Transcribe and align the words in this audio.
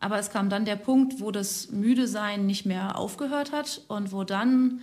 Aber 0.00 0.18
es 0.18 0.30
kam 0.30 0.48
dann 0.48 0.64
der 0.64 0.76
Punkt, 0.76 1.20
wo 1.20 1.30
das 1.30 1.70
Müdesein 1.70 2.46
nicht 2.46 2.64
mehr 2.64 2.98
aufgehört 2.98 3.52
hat 3.52 3.82
und 3.88 4.12
wo 4.12 4.24
dann 4.24 4.80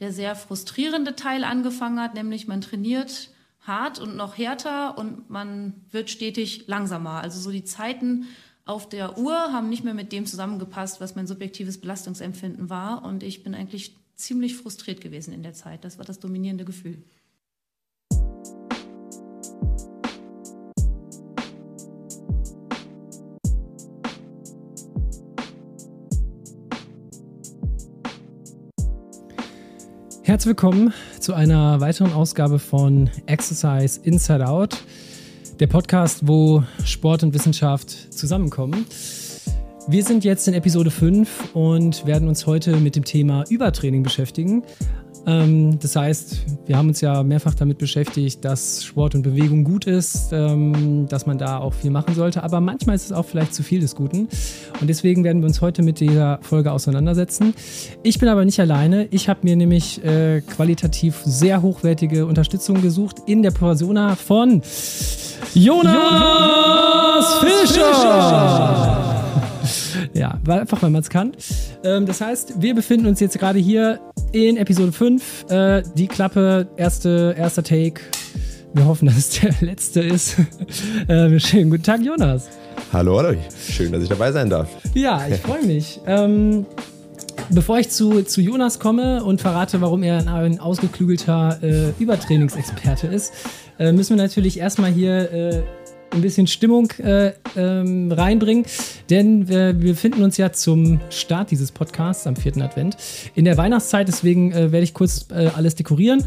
der 0.00 0.12
sehr 0.12 0.34
frustrierende 0.36 1.16
Teil 1.16 1.44
angefangen 1.44 2.00
hat, 2.00 2.14
nämlich 2.14 2.48
man 2.48 2.60
trainiert 2.60 3.30
hart 3.60 3.98
und 3.98 4.16
noch 4.16 4.36
härter 4.36 4.98
und 4.98 5.30
man 5.30 5.74
wird 5.90 6.10
stetig 6.10 6.66
langsamer. 6.66 7.22
Also 7.22 7.40
so 7.40 7.50
die 7.50 7.64
Zeiten 7.64 8.26
auf 8.64 8.88
der 8.88 9.16
Uhr 9.16 9.34
haben 9.52 9.68
nicht 9.68 9.84
mehr 9.84 9.94
mit 9.94 10.12
dem 10.12 10.26
zusammengepasst, 10.26 11.00
was 11.00 11.14
mein 11.14 11.26
subjektives 11.26 11.80
Belastungsempfinden 11.80 12.68
war 12.68 13.04
und 13.04 13.22
ich 13.22 13.42
bin 13.42 13.54
eigentlich 13.54 13.96
ziemlich 14.16 14.56
frustriert 14.56 15.00
gewesen 15.00 15.32
in 15.32 15.42
der 15.42 15.52
Zeit. 15.52 15.84
Das 15.84 15.98
war 15.98 16.04
das 16.04 16.18
dominierende 16.18 16.64
Gefühl. 16.64 17.02
Herzlich 30.36 30.50
willkommen 30.50 30.92
zu 31.18 31.32
einer 31.32 31.80
weiteren 31.80 32.12
Ausgabe 32.12 32.58
von 32.58 33.08
Exercise 33.24 33.98
Inside 34.02 34.46
Out, 34.46 34.76
der 35.60 35.66
Podcast, 35.66 36.28
wo 36.28 36.62
Sport 36.84 37.22
und 37.22 37.32
Wissenschaft 37.32 38.12
zusammenkommen. 38.12 38.84
Wir 39.88 40.04
sind 40.04 40.24
jetzt 40.24 40.46
in 40.46 40.52
Episode 40.52 40.90
5 40.90 41.54
und 41.54 42.04
werden 42.04 42.28
uns 42.28 42.46
heute 42.46 42.76
mit 42.76 42.96
dem 42.96 43.04
Thema 43.06 43.44
Übertraining 43.48 44.02
beschäftigen. 44.02 44.62
Ähm, 45.26 45.78
das 45.80 45.96
heißt, 45.96 46.38
wir 46.66 46.76
haben 46.76 46.88
uns 46.88 47.00
ja 47.00 47.22
mehrfach 47.24 47.54
damit 47.54 47.78
beschäftigt, 47.78 48.44
dass 48.44 48.84
Sport 48.84 49.16
und 49.16 49.22
Bewegung 49.22 49.64
gut 49.64 49.86
ist, 49.86 50.32
ähm, 50.32 51.06
dass 51.08 51.26
man 51.26 51.36
da 51.36 51.58
auch 51.58 51.74
viel 51.74 51.90
machen 51.90 52.14
sollte, 52.14 52.44
aber 52.44 52.60
manchmal 52.60 52.94
ist 52.94 53.06
es 53.06 53.12
auch 53.12 53.24
vielleicht 53.24 53.52
zu 53.52 53.64
viel 53.64 53.80
des 53.80 53.96
Guten. 53.96 54.28
Und 54.80 54.86
deswegen 54.86 55.24
werden 55.24 55.42
wir 55.42 55.48
uns 55.48 55.60
heute 55.60 55.82
mit 55.82 55.98
dieser 55.98 56.38
Folge 56.42 56.70
auseinandersetzen. 56.70 57.54
Ich 58.04 58.20
bin 58.20 58.28
aber 58.28 58.44
nicht 58.44 58.60
alleine. 58.60 59.08
Ich 59.10 59.28
habe 59.28 59.40
mir 59.42 59.56
nämlich 59.56 60.04
äh, 60.04 60.42
qualitativ 60.42 61.22
sehr 61.24 61.60
hochwertige 61.60 62.26
Unterstützung 62.26 62.80
gesucht 62.80 63.16
in 63.26 63.42
der 63.42 63.50
Persona 63.50 64.14
von 64.14 64.62
Jonas, 65.54 65.94
Jonas 65.94 67.34
Fischer. 67.40 67.94
Fischer. 67.94 69.05
Ja, 70.16 70.38
einfach 70.48 70.82
weil 70.82 70.90
man 70.90 71.02
es 71.02 71.10
kann. 71.10 71.32
Ähm, 71.84 72.06
das 72.06 72.20
heißt, 72.20 72.62
wir 72.62 72.74
befinden 72.74 73.06
uns 73.06 73.20
jetzt 73.20 73.38
gerade 73.38 73.58
hier 73.58 74.00
in 74.32 74.56
Episode 74.56 74.92
5. 74.92 75.50
Äh, 75.50 75.82
die 75.94 76.06
Klappe, 76.06 76.66
erste, 76.76 77.34
erster 77.36 77.62
Take. 77.62 78.00
Wir 78.72 78.86
hoffen, 78.86 79.06
dass 79.06 79.16
es 79.18 79.40
der 79.40 79.54
letzte 79.60 80.00
ist. 80.00 80.36
äh, 81.08 81.38
schönen 81.38 81.70
guten 81.70 81.82
Tag, 81.82 82.00
Jonas. 82.00 82.48
Hallo, 82.92 83.18
hallo. 83.18 83.38
Schön, 83.68 83.92
dass 83.92 84.02
ich 84.02 84.08
dabei 84.08 84.32
sein 84.32 84.48
darf. 84.48 84.70
Ja, 84.94 85.26
ich 85.28 85.38
freue 85.40 85.64
mich. 85.66 86.00
Ähm, 86.06 86.64
bevor 87.50 87.78
ich 87.78 87.90
zu, 87.90 88.22
zu 88.22 88.40
Jonas 88.40 88.78
komme 88.78 89.22
und 89.22 89.42
verrate, 89.42 89.82
warum 89.82 90.02
er 90.02 90.26
ein 90.26 90.60
ausgeklügelter 90.60 91.58
äh, 91.62 91.90
Übertrainingsexperte 91.98 93.06
ist, 93.08 93.32
äh, 93.78 93.92
müssen 93.92 94.16
wir 94.16 94.22
natürlich 94.22 94.58
erstmal 94.58 94.90
hier 94.90 95.30
äh, 95.30 95.62
ein 96.12 96.20
bisschen 96.20 96.46
Stimmung 96.46 96.90
äh, 96.98 97.32
ähm, 97.56 98.10
reinbringen, 98.12 98.64
denn 99.10 99.48
wir, 99.48 99.80
wir 99.80 99.92
befinden 99.92 100.22
uns 100.22 100.36
ja 100.36 100.52
zum 100.52 101.00
Start 101.10 101.50
dieses 101.50 101.72
Podcasts 101.72 102.26
am 102.26 102.36
vierten 102.36 102.62
Advent 102.62 102.96
in 103.34 103.44
der 103.44 103.56
Weihnachtszeit. 103.56 104.08
Deswegen 104.08 104.52
äh, 104.52 104.72
werde 104.72 104.84
ich 104.84 104.94
kurz 104.94 105.26
äh, 105.30 105.50
alles 105.54 105.74
dekorieren. 105.74 106.24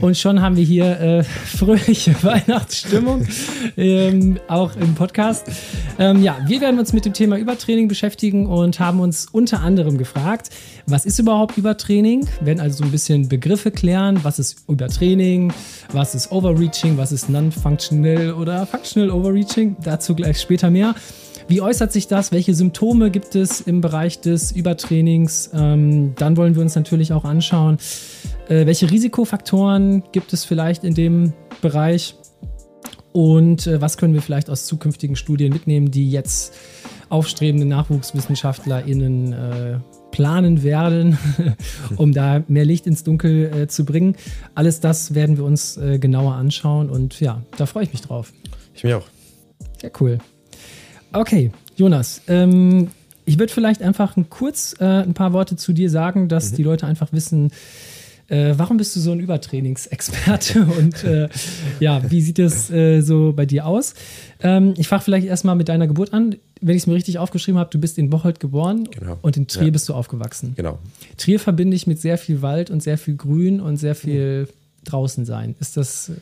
Und 0.00 0.16
schon 0.16 0.42
haben 0.42 0.56
wir 0.56 0.64
hier 0.64 1.00
äh, 1.00 1.24
fröhliche 1.46 2.14
Weihnachtsstimmung, 2.22 3.26
ähm, 3.76 4.38
auch 4.48 4.74
im 4.76 4.94
Podcast. 4.94 5.46
Ähm, 5.98 6.22
ja, 6.22 6.38
wir 6.46 6.60
werden 6.60 6.78
uns 6.78 6.92
mit 6.92 7.04
dem 7.04 7.12
Thema 7.12 7.38
Übertraining 7.38 7.88
beschäftigen 7.88 8.46
und 8.46 8.80
haben 8.80 9.00
uns 9.00 9.26
unter 9.30 9.60
anderem 9.60 9.98
gefragt, 9.98 10.50
was 10.86 11.06
ist 11.06 11.18
überhaupt 11.18 11.56
Übertraining? 11.56 12.26
Wir 12.40 12.46
werden 12.46 12.60
also 12.60 12.78
so 12.78 12.84
ein 12.84 12.90
bisschen 12.90 13.28
Begriffe 13.28 13.70
klären. 13.70 14.20
Was 14.22 14.38
ist 14.38 14.68
Übertraining? 14.68 15.52
Was 15.92 16.14
ist 16.14 16.30
Overreaching? 16.32 16.98
Was 16.98 17.12
ist 17.12 17.28
Non-Functional 17.28 18.34
oder 18.34 18.66
Functional 18.66 19.10
Overreaching? 19.10 19.76
Dazu 19.82 20.14
gleich 20.14 20.40
später 20.40 20.70
mehr. 20.70 20.94
Wie 21.46 21.60
äußert 21.60 21.92
sich 21.92 22.08
das? 22.08 22.32
Welche 22.32 22.54
Symptome 22.54 23.10
gibt 23.10 23.34
es 23.34 23.60
im 23.60 23.82
Bereich 23.82 24.20
des 24.20 24.50
Übertrainings? 24.50 25.50
Ähm, 25.52 26.14
dann 26.16 26.38
wollen 26.38 26.54
wir 26.54 26.62
uns 26.62 26.74
natürlich 26.74 27.12
auch 27.12 27.24
anschauen, 27.24 27.76
äh, 28.48 28.66
welche 28.66 28.90
Risikofaktoren 28.90 30.04
gibt 30.12 30.32
es 30.32 30.44
vielleicht 30.44 30.84
in 30.84 30.94
dem 30.94 31.32
Bereich? 31.60 32.16
Und 33.12 33.66
äh, 33.66 33.80
was 33.80 33.96
können 33.96 34.14
wir 34.14 34.22
vielleicht 34.22 34.50
aus 34.50 34.66
zukünftigen 34.66 35.16
Studien 35.16 35.52
mitnehmen, 35.52 35.90
die 35.90 36.10
jetzt 36.10 36.54
aufstrebende 37.08 37.64
NachwuchswissenschaftlerInnen 37.66 39.32
äh, 39.32 39.78
planen 40.10 40.62
werden, 40.62 41.18
um 41.96 42.12
da 42.12 42.42
mehr 42.48 42.64
Licht 42.64 42.86
ins 42.86 43.04
Dunkel 43.04 43.62
äh, 43.62 43.68
zu 43.68 43.84
bringen. 43.84 44.16
Alles 44.54 44.80
das 44.80 45.14
werden 45.14 45.36
wir 45.36 45.44
uns 45.44 45.76
äh, 45.76 45.98
genauer 45.98 46.34
anschauen 46.34 46.90
und 46.90 47.20
ja, 47.20 47.42
da 47.56 47.66
freue 47.66 47.84
ich 47.84 47.92
mich 47.92 48.02
drauf. 48.02 48.32
Ich 48.74 48.84
mich 48.84 48.94
auch. 48.94 49.06
Ja, 49.82 49.90
cool. 50.00 50.18
Okay, 51.12 51.52
Jonas, 51.76 52.22
ähm, 52.26 52.90
ich 53.24 53.38
würde 53.38 53.52
vielleicht 53.52 53.82
einfach 53.82 54.16
ein 54.16 54.28
kurz 54.28 54.74
äh, 54.80 54.84
ein 54.84 55.14
paar 55.14 55.32
Worte 55.32 55.56
zu 55.56 55.72
dir 55.72 55.90
sagen, 55.90 56.28
dass 56.28 56.52
mhm. 56.52 56.56
die 56.56 56.62
Leute 56.62 56.86
einfach 56.86 57.12
wissen, 57.12 57.52
äh, 58.28 58.54
warum 58.56 58.76
bist 58.78 58.96
du 58.96 59.00
so 59.00 59.12
ein 59.12 59.20
Übertrainingsexperte 59.20 60.66
und 60.78 61.04
äh, 61.04 61.28
ja, 61.80 62.02
wie 62.10 62.20
sieht 62.20 62.38
es 62.38 62.70
äh, 62.70 63.00
so 63.00 63.32
bei 63.34 63.46
dir 63.46 63.66
aus? 63.66 63.94
Ähm, 64.42 64.74
ich 64.76 64.88
fange 64.88 65.02
vielleicht 65.02 65.26
erstmal 65.26 65.56
mit 65.56 65.68
deiner 65.68 65.86
Geburt 65.86 66.12
an. 66.12 66.36
Wenn 66.60 66.76
ich 66.76 66.82
es 66.82 66.86
mir 66.86 66.94
richtig 66.94 67.18
aufgeschrieben 67.18 67.58
habe, 67.58 67.70
du 67.70 67.78
bist 67.78 67.98
in 67.98 68.08
Bocholt 68.08 68.40
geboren 68.40 68.88
genau. 68.90 69.18
und 69.20 69.36
in 69.36 69.46
Trier 69.46 69.66
ja. 69.66 69.70
bist 69.70 69.88
du 69.88 69.94
aufgewachsen. 69.94 70.54
Genau. 70.56 70.78
Trier 71.18 71.38
verbinde 71.38 71.76
ich 71.76 71.86
mit 71.86 72.00
sehr 72.00 72.16
viel 72.16 72.40
Wald 72.40 72.70
und 72.70 72.82
sehr 72.82 72.96
viel 72.96 73.16
Grün 73.16 73.60
und 73.60 73.76
sehr 73.76 73.94
viel 73.94 74.42
mhm. 74.42 74.84
draußen 74.84 75.26
sein. 75.26 75.54
Ist 75.60 75.76
das 75.76 76.12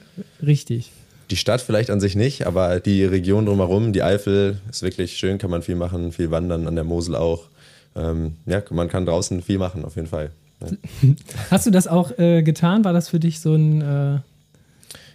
richtig? 0.44 0.90
Die 1.30 1.36
Stadt 1.36 1.60
vielleicht 1.60 1.90
an 1.90 2.00
sich 2.00 2.16
nicht, 2.16 2.46
aber 2.46 2.80
die 2.80 3.04
Region 3.04 3.46
drumherum, 3.46 3.92
die 3.92 4.02
Eifel, 4.02 4.60
ist 4.68 4.82
wirklich 4.82 5.16
schön, 5.16 5.38
kann 5.38 5.50
man 5.50 5.62
viel 5.62 5.76
machen, 5.76 6.12
viel 6.12 6.30
wandern, 6.30 6.66
an 6.66 6.74
der 6.74 6.84
Mosel 6.84 7.14
auch. 7.14 7.48
Ähm, 7.94 8.34
ja, 8.46 8.62
man 8.70 8.88
kann 8.88 9.06
draußen 9.06 9.40
viel 9.42 9.58
machen, 9.58 9.84
auf 9.84 9.96
jeden 9.96 10.08
Fall. 10.08 10.30
Ja. 10.70 11.08
Hast 11.50 11.66
du 11.66 11.70
das 11.70 11.86
auch 11.86 12.18
äh, 12.18 12.42
getan? 12.42 12.84
War 12.84 12.92
das 12.92 13.08
für 13.08 13.20
dich 13.20 13.40
so 13.40 13.54
ein. 13.54 13.80
Äh 13.82 14.18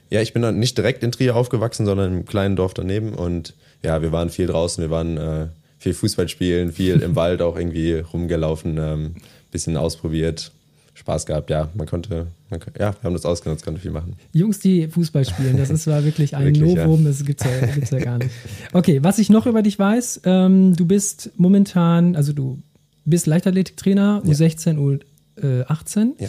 ja, 0.10 0.22
ich 0.22 0.34
bin 0.34 0.42
dann 0.42 0.60
nicht 0.60 0.78
direkt 0.78 1.04
in 1.04 1.12
Trier 1.12 1.36
aufgewachsen, 1.36 1.86
sondern 1.86 2.14
im 2.14 2.26
kleinen 2.26 2.56
Dorf 2.56 2.74
daneben. 2.74 3.14
Und 3.14 3.54
ja, 3.84 4.02
wir 4.02 4.12
waren 4.12 4.30
viel 4.30 4.48
draußen, 4.48 4.82
wir 4.82 4.90
waren 4.90 5.18
äh, 5.18 5.48
viel 5.80 5.94
Fußball 5.94 6.30
spielen, 6.30 6.72
viel 6.72 7.02
im 7.02 7.16
Wald 7.18 7.42
auch 7.42 7.58
irgendwie 7.58 7.94
rumgelaufen, 7.94 8.78
ähm, 8.78 9.16
bisschen 9.52 9.78
ausprobiert. 9.78 10.52
Spaß 10.98 11.28
gehabt, 11.28 11.52
ja. 11.52 11.70
Man 11.76 11.86
konnte, 11.86 12.28
man, 12.50 12.60
ja, 12.80 12.94
wir 12.94 13.04
haben 13.04 13.14
das 13.14 13.24
ausgenutzt, 13.24 13.64
konnte 13.64 13.80
viel 13.80 13.92
machen. 13.92 14.16
Jungs, 14.34 14.60
die 14.60 14.88
Fußball 14.88 15.26
spielen, 15.26 15.56
das 15.56 15.70
ist, 15.70 15.86
war 15.86 16.04
wirklich 16.04 16.36
ein 16.36 16.46
wirklich, 16.46 16.76
Novum, 16.76 17.04
ja. 17.04 17.10
das 17.10 17.24
gibt 17.24 17.42
es 17.42 17.46
ja, 17.46 17.68
gibt's 17.68 17.92
ja 17.92 18.00
gar 18.00 18.18
nicht. 18.18 18.32
Okay, 18.74 19.04
was 19.04 19.20
ich 19.20 19.30
noch 19.30 19.46
über 19.46 19.62
dich 19.62 19.78
weiß, 19.78 20.22
ähm, 20.26 20.76
du 20.76 20.86
bist 20.88 21.30
momentan, 21.38 22.16
also 22.16 22.34
du 22.34 22.58
bist 23.06 23.28
Leichtathletiktrainer, 23.28 24.24
U16, 24.26 24.78
U18. 25.42 26.14
Ja. 26.20 26.28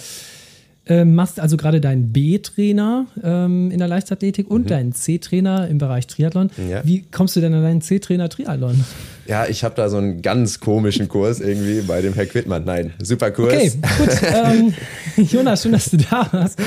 Ähm, 0.91 1.15
machst 1.15 1.39
also 1.39 1.59
gerade 1.59 1.83
deinen 1.83 2.13
B-Trainer 2.13 3.07
ähm, 3.23 3.71
in 3.71 3.79
der 3.79 3.89
Leichtathletik 3.89 4.51
und 4.51 4.63
mhm. 4.63 4.69
deinen 4.69 4.93
C-Trainer 4.95 5.69
im 5.69 5.77
Bereich 5.77 6.07
Triathlon. 6.07 6.51
Ja. 6.67 6.81
Wie 6.83 7.03
kommst 7.03 7.37
du 7.37 7.41
denn 7.41 7.53
an 7.53 7.63
deinen 7.63 7.83
C-Trainer 7.83 8.31
Triathlon? 8.31 8.83
Ja, 9.27 9.45
ich 9.47 9.65
habe 9.65 9.75
da 9.75 9.91
so 9.91 9.99
einen 9.99 10.23
ganz 10.23 10.61
komischen 10.61 11.09
Kurs 11.09 11.41
irgendwie 11.41 11.83
bei 11.83 12.01
dem 12.01 12.15
Herr 12.15 12.25
Quittmann. 12.25 12.65
Nein, 12.65 12.95
super 13.03 13.31
Kurs. 13.31 13.53
Okay, 13.53 13.73
gut. 13.99 14.09
ähm, 15.19 15.27
Jonas, 15.27 15.63
schön, 15.63 15.73
dass 15.73 15.91
du 15.91 15.99
da 15.99 16.27
warst. 16.33 16.59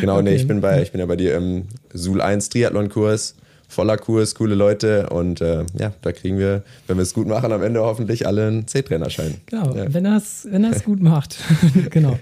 genau, 0.00 0.14
okay. 0.14 0.22
nee, 0.22 0.34
ich 0.36 0.48
bin, 0.48 0.62
bei, 0.62 0.80
ich 0.80 0.92
bin 0.92 1.00
ja 1.00 1.06
bei 1.06 1.16
dir 1.16 1.36
im 1.36 1.64
Sul 1.92 2.22
1 2.22 2.48
Triathlon-Kurs 2.48 3.34
voller 3.72 3.96
Kurs, 3.96 4.34
coole 4.34 4.54
Leute 4.54 5.08
und 5.08 5.40
äh, 5.40 5.64
ja, 5.78 5.92
da 6.02 6.12
kriegen 6.12 6.38
wir, 6.38 6.62
wenn 6.86 6.98
wir 6.98 7.02
es 7.02 7.14
gut 7.14 7.26
machen, 7.26 7.50
am 7.52 7.62
Ende 7.62 7.80
hoffentlich 7.80 8.26
alle 8.26 8.46
einen 8.46 8.68
C-Trainerschein. 8.68 9.36
Genau, 9.46 9.74
ja. 9.74 9.92
wenn 9.92 10.04
er 10.04 10.18
es 10.18 10.46
wenn 10.48 10.70
gut 10.84 11.02
macht. 11.02 11.38
genau. 11.90 12.18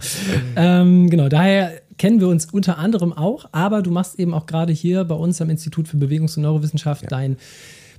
ähm, 0.55 1.11
genau, 1.11 1.29
daher 1.29 1.73
kennen 1.99 2.21
wir 2.21 2.29
uns 2.29 2.47
unter 2.47 2.79
anderem 2.79 3.13
auch, 3.13 3.47
aber 3.51 3.83
du 3.83 3.91
machst 3.91 4.19
eben 4.21 4.33
auch 4.33 4.47
gerade 4.47 4.73
hier 4.73 5.03
bei 5.05 5.17
uns 5.17 5.41
am 5.41 5.51
Institut 5.51 5.89
für 5.89 5.97
Bewegungs- 5.97 6.37
und 6.37 6.45
Neurowissenschaft 6.45 7.03
ja. 7.03 7.09
dein 7.09 7.37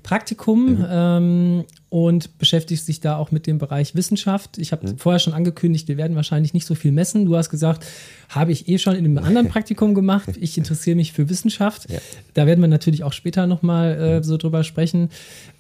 Praktikum 0.03 0.79
mhm. 0.79 0.85
ähm, 0.89 1.63
und 1.89 2.37
beschäftigst 2.37 2.87
dich 2.87 2.99
da 2.99 3.17
auch 3.17 3.31
mit 3.31 3.47
dem 3.47 3.57
Bereich 3.57 3.95
Wissenschaft. 3.95 4.57
Ich 4.57 4.71
habe 4.71 4.87
mhm. 4.87 4.97
vorher 4.97 5.19
schon 5.19 5.33
angekündigt, 5.33 5.87
wir 5.87 5.97
werden 5.97 6.15
wahrscheinlich 6.15 6.53
nicht 6.53 6.65
so 6.65 6.75
viel 6.75 6.91
messen. 6.91 7.25
Du 7.25 7.35
hast 7.35 7.49
gesagt, 7.49 7.85
habe 8.29 8.51
ich 8.51 8.67
eh 8.67 8.77
schon 8.77 8.95
in 8.95 9.05
einem 9.05 9.17
anderen 9.25 9.49
Praktikum 9.49 9.93
gemacht. 9.93 10.29
Ich 10.39 10.57
interessiere 10.57 10.95
mich 10.95 11.13
für 11.13 11.29
Wissenschaft. 11.29 11.89
Ja. 11.89 11.99
Da 12.33 12.45
werden 12.47 12.61
wir 12.61 12.67
natürlich 12.67 13.03
auch 13.03 13.13
später 13.13 13.47
nochmal 13.47 13.97
äh, 13.99 14.17
mhm. 14.17 14.23
so 14.23 14.37
drüber 14.37 14.63
sprechen. 14.63 15.09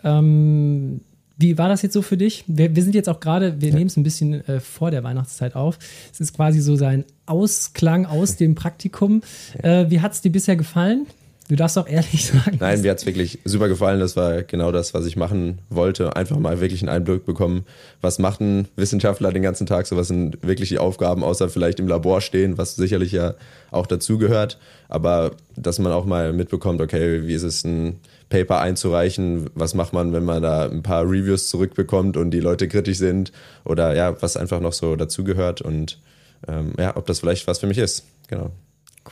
Ähm, 0.03 1.01
wie 1.37 1.57
war 1.57 1.69
das 1.69 1.81
jetzt 1.81 1.93
so 1.93 2.01
für 2.01 2.17
dich? 2.17 2.43
Wir, 2.47 2.75
wir 2.75 2.83
sind 2.83 2.93
jetzt 2.93 3.09
auch 3.09 3.19
gerade, 3.19 3.61
wir 3.61 3.69
ja. 3.69 3.75
nehmen 3.75 3.87
es 3.87 3.97
ein 3.97 4.03
bisschen 4.03 4.47
äh, 4.47 4.59
vor 4.59 4.91
der 4.91 5.03
Weihnachtszeit 5.03 5.55
auf. 5.55 5.79
Es 6.13 6.19
ist 6.19 6.35
quasi 6.35 6.61
so 6.61 6.75
sein 6.75 7.03
Ausklang 7.25 8.05
aus 8.05 8.35
dem 8.35 8.55
Praktikum. 8.55 9.21
Äh, 9.61 9.89
wie 9.89 10.01
hat 10.01 10.13
es 10.13 10.21
dir 10.21 10.31
bisher 10.31 10.55
gefallen? 10.55 11.07
Du 11.51 11.57
darfst 11.57 11.77
auch 11.77 11.87
ehrlich 11.87 12.25
sagen. 12.27 12.55
Nein, 12.61 12.79
mir 12.81 12.91
hat 12.91 12.99
es 12.99 13.05
wirklich 13.05 13.39
super 13.43 13.67
gefallen. 13.67 13.99
Das 13.99 14.15
war 14.15 14.41
genau 14.41 14.71
das, 14.71 14.93
was 14.93 15.05
ich 15.05 15.17
machen 15.17 15.59
wollte. 15.69 16.15
Einfach 16.15 16.39
mal 16.39 16.61
wirklich 16.61 16.81
einen 16.81 16.87
Einblick 16.87 17.25
bekommen, 17.25 17.65
was 17.99 18.19
macht 18.19 18.39
ein 18.39 18.69
Wissenschaftler 18.77 19.33
den 19.33 19.43
ganzen 19.43 19.67
Tag, 19.67 19.85
so 19.85 19.97
was 19.97 20.07
sind 20.07 20.37
wirklich 20.47 20.69
die 20.69 20.77
Aufgaben, 20.77 21.25
außer 21.25 21.49
vielleicht 21.49 21.81
im 21.81 21.89
Labor 21.89 22.21
stehen, 22.21 22.57
was 22.57 22.77
sicherlich 22.77 23.11
ja 23.11 23.33
auch 23.69 23.85
dazugehört. 23.85 24.59
Aber 24.87 25.31
dass 25.57 25.77
man 25.77 25.91
auch 25.91 26.05
mal 26.05 26.31
mitbekommt, 26.31 26.79
okay, 26.79 27.27
wie 27.27 27.33
ist 27.33 27.43
es, 27.43 27.65
ein 27.65 27.99
Paper 28.29 28.61
einzureichen, 28.61 29.49
was 29.53 29.73
macht 29.73 29.91
man, 29.91 30.13
wenn 30.13 30.23
man 30.23 30.41
da 30.41 30.69
ein 30.69 30.83
paar 30.83 31.03
Reviews 31.03 31.49
zurückbekommt 31.49 32.15
und 32.15 32.31
die 32.31 32.39
Leute 32.39 32.69
kritisch 32.69 32.97
sind 32.97 33.33
oder 33.65 33.93
ja, 33.93 34.15
was 34.21 34.37
einfach 34.37 34.61
noch 34.61 34.71
so 34.71 34.95
dazugehört 34.95 35.59
und 35.59 35.99
ähm, 36.47 36.71
ja, 36.79 36.95
ob 36.95 37.07
das 37.07 37.19
vielleicht 37.19 37.45
was 37.45 37.59
für 37.59 37.67
mich 37.67 37.77
ist. 37.77 38.05
Genau. 38.29 38.51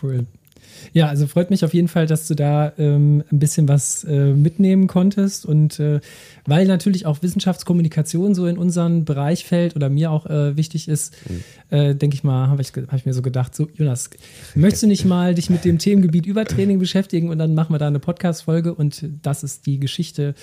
Cool. 0.01 0.25
Ja, 0.94 1.08
also 1.08 1.28
freut 1.28 1.50
mich 1.50 1.64
auf 1.64 1.74
jeden 1.74 1.88
Fall, 1.88 2.06
dass 2.08 2.28
du 2.28 2.36
da 2.36 2.74
ähm, 2.78 3.24
ein 3.31 3.40
bisschen 3.40 3.68
was 3.68 4.04
äh, 4.04 4.34
mitnehmen 4.34 4.88
konntest 4.88 5.46
und 5.46 5.80
äh, 5.80 6.00
weil 6.46 6.68
natürlich 6.68 7.06
auch 7.06 7.22
Wissenschaftskommunikation 7.22 8.34
so 8.36 8.48
in 8.48 8.58
unseren 8.58 9.06
Bereich 9.06 9.46
fällt 9.46 9.76
oder 9.76 9.90
mir 9.90 10.12
auch 10.12 10.26
äh, 10.26 10.56
wichtig 10.58 10.88
ist, 10.88 11.16
mhm. 11.30 11.44
Äh, 11.72 11.94
denke 11.94 12.16
ich 12.16 12.24
mal, 12.24 12.48
habe 12.48 12.64
ich, 12.64 12.70
hab 12.70 12.96
ich 12.96 13.06
mir 13.06 13.14
so 13.14 13.22
gedacht, 13.22 13.56
so 13.56 13.68
Jonas, 13.76 14.10
möchtest 14.56 14.81
du 14.81 14.88
nicht 14.88 15.06
mal 15.06 15.36
dich 15.36 15.52
mit 15.52 15.66
dem 15.66 15.78
Themengebiet 15.78 16.26
Übertraining 16.26 16.80
beschäftigen 16.80 17.30
und 17.30 17.38
dann 17.38 17.54
machen 17.54 17.74
wir 17.74 17.78
da 17.78 17.86
eine 17.86 18.00
Podcast-Folge 18.00 18.74
und 18.74 19.06
das 19.22 19.44
ist 19.44 19.68
die 19.68 19.80
Geschichte, 19.80 20.34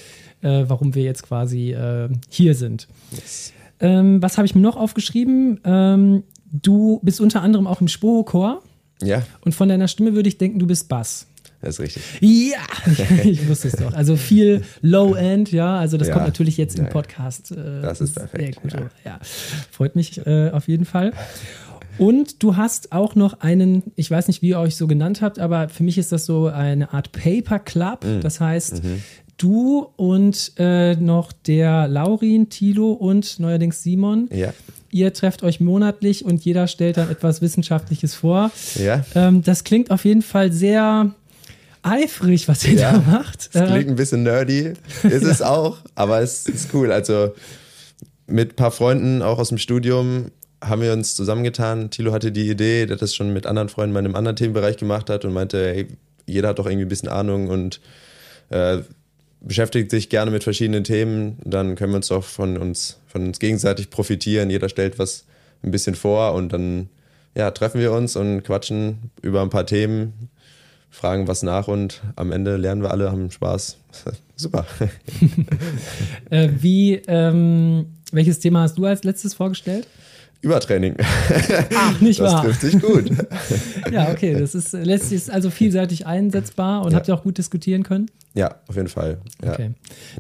äh, 0.43 0.65
warum 0.69 0.95
wir 0.95 1.03
jetzt 1.03 1.25
quasi 1.25 1.73
äh, 1.73 2.09
hier 2.29 2.55
sind. 2.55 2.87
Yes. 3.11 3.53
Ähm, 3.81 4.23
was 4.23 4.39
habe 4.39 4.47
ich 4.47 4.55
mir 4.55 4.61
noch 4.61 4.77
aufgeschrieben? 4.77 5.61
Ähm, 5.65 6.23
du 6.51 7.01
bist 7.03 7.21
unter 7.21 7.43
anderem 7.43 7.67
auch 7.67 7.81
im 7.81 7.89
Spoho-Chor. 7.89 8.63
Ja. 9.03 9.23
Und 9.41 9.55
von 9.55 9.69
deiner 9.69 9.89
Stimme 9.89 10.15
würde 10.15 10.29
ich 10.29 10.39
denken, 10.39 10.59
du 10.59 10.67
bist 10.67 10.89
Bass. 10.89 11.27
Das 11.63 11.79
ist 11.79 11.81
richtig. 11.81 12.03
Ja, 12.21 12.59
ich 13.25 13.49
wusste 13.49 13.69
es 13.69 13.75
doch. 13.75 13.93
Also 13.95 14.17
viel 14.17 14.63
Low-End, 14.83 15.53
ja. 15.53 15.79
Also 15.79 15.97
das 15.97 16.09
ja. 16.09 16.15
kommt 16.15 16.27
natürlich 16.27 16.57
jetzt 16.57 16.79
im 16.79 16.89
Podcast. 16.89 17.51
Äh, 17.51 17.83
das 17.83 18.01
ist 18.01 18.15
perfekt. 18.15 18.61
Sehr 18.63 18.63
gut. 18.63 18.91
Ja. 19.05 19.13
ja. 19.13 19.21
Freut 19.71 19.97
mich 19.97 20.25
äh, 20.27 20.51
auf 20.51 20.69
jeden 20.69 20.85
Fall. 20.85 21.13
Und 21.99 22.43
du 22.43 22.57
hast 22.57 22.93
auch 22.93 23.15
noch 23.15 23.41
einen, 23.41 23.83
ich 23.97 24.11
weiß 24.11 24.29
nicht, 24.29 24.43
wie 24.43 24.51
ihr 24.51 24.61
euch 24.61 24.77
so 24.77 24.87
genannt 24.87 25.23
habt, 25.23 25.39
aber 25.39 25.71
für 25.71 25.83
mich 25.83 25.97
ist 25.97 26.13
das 26.13 26.27
so 26.27 26.47
eine 26.47 26.93
Art 26.93 27.13
Paper 27.13 27.59
Club. 27.59 28.05
Mhm. 28.05 28.21
Das 28.21 28.39
heißt, 28.39 28.85
mhm. 28.85 29.03
du 29.39 29.89
und 29.97 30.53
äh, 30.59 30.95
noch 30.97 31.33
der 31.33 31.89
Laurin, 31.89 32.51
Tilo 32.51 32.93
und 32.93 33.41
neuerdings 33.41 33.83
Simon. 33.83 34.29
Ja 34.31 34.53
ihr 34.91 35.13
trefft 35.13 35.43
euch 35.43 35.61
monatlich 35.61 36.25
und 36.25 36.45
jeder 36.45 36.67
stellt 36.69 36.97
dann 36.97 37.11
etwas 37.11 37.43
Wissenschaftliches 37.43 38.15
vor. 38.15 38.51
Ja. 38.75 39.05
Ähm, 39.15 39.43
das 39.43 39.65
klingt 39.65 39.91
auf 39.91 40.05
jeden 40.05 40.23
Fall 40.23 40.53
sehr 40.53 41.15
eifrig, 41.83 42.49
was 42.49 42.65
ihr 42.67 42.75
ja, 42.75 42.93
da 42.93 42.99
macht. 42.99 43.51
Es 43.53 43.65
klingt 43.65 43.89
ein 43.89 43.97
bisschen 43.97 44.23
nerdy, 44.23 44.75
ist 45.03 45.03
ja. 45.23 45.31
es 45.31 45.43
auch, 45.43 45.79
aber 45.95 46.21
es 46.21 46.47
ist 46.47 46.75
cool. 46.75 46.91
Also 46.93 47.33
mit 48.27 48.53
ein 48.53 48.57
paar 48.57 48.73
Freunden, 48.73 49.23
auch 49.23 49.39
aus 49.39 49.51
dem 49.51 49.59
Studium, 49.59 50.31
haben 50.63 50.83
wir 50.83 50.93
uns 50.93 51.15
zusammengetan. 51.15 51.91
Thilo 51.91 52.13
hatte 52.13 52.33
die 52.33 52.51
Idee, 52.51 52.87
der 52.87 52.97
das 52.97 53.15
schon 53.15 53.33
mit 53.33 53.47
anderen 53.47 53.69
Freunden 53.69 53.95
in 53.97 54.05
einem 54.05 54.17
anderen 54.17 54.37
Themenbereich 54.37 54.77
gemacht 54.77 55.11
hat 55.11 55.25
und 55.25 55.33
meinte, 55.33 55.59
hey, 55.59 55.87
jeder 56.27 56.49
hat 56.49 56.59
doch 56.59 56.67
irgendwie 56.67 56.87
ein 56.87 56.89
bisschen 56.89 57.09
Ahnung 57.09 57.49
und 57.49 57.81
äh, 58.51 58.79
beschäftigt 59.41 59.91
sich 59.91 60.09
gerne 60.09 60.31
mit 60.31 60.45
verschiedenen 60.45 60.85
Themen, 60.85 61.39
dann 61.45 61.77
können 61.77 61.93
wir 61.93 61.97
uns 61.97 62.11
auch 62.11 62.25
von 62.25 62.57
uns, 62.57 62.99
von 63.07 63.27
uns 63.27 63.39
gegenseitig 63.39 63.91
profitieren. 63.91 64.51
Jeder 64.51 64.69
stellt 64.69 64.99
was 64.99 65.25
ein 65.63 65.71
bisschen 65.71 65.95
vor 65.95 66.35
und 66.35 66.53
dann 66.53 66.89
ja, 67.37 67.51
treffen 67.51 67.81
wir 67.81 67.93
uns 67.93 68.17
und 68.17 68.43
quatschen 68.45 69.11
über 69.23 69.43
ein 69.43 69.51
paar 69.51 69.67
Themen, 69.67 70.31
fragen 70.91 71.29
was 71.29 71.43
nach 71.43 71.69
und 71.69 72.03
am 72.17 72.33
Ende 72.33 72.57
lernen 72.57 72.83
wir 72.83 72.91
alle, 72.91 73.11
haben 73.11 73.31
Spaß. 73.31 73.77
Super. 74.37 74.67
äh, 76.31 76.49
wie, 76.59 76.95
ähm, 77.07 77.87
welches 78.13 78.39
Thema 78.41 78.63
hast 78.63 78.79
du 78.79 78.87
als 78.87 79.05
letztes 79.05 79.35
vorgestellt? 79.35 79.87
Übertraining. 80.43 80.97
Ach, 81.75 82.01
nicht 82.01 82.21
das 82.21 82.33
wahr? 82.33 82.45
Das 82.45 82.59
trifft 82.59 82.73
sich 82.73 82.83
gut. 82.83 83.11
ja, 83.93 84.11
okay. 84.11 84.39
Das 84.39 84.55
ist 84.55 84.73
letztlich 84.73 85.33
also 85.33 85.51
vielseitig 85.51 86.07
einsetzbar 86.07 86.85
und 86.85 86.93
ja. 86.93 86.99
habt 86.99 87.09
ihr 87.09 87.15
auch 87.15 87.23
gut 87.23 87.39
diskutieren 87.39 87.83
können? 87.83 88.11
Ja, 88.35 88.57
auf 88.69 88.77
jeden 88.77 88.89
Fall. 88.89 89.19
Ja. 89.43 89.53
Okay. 89.53 89.71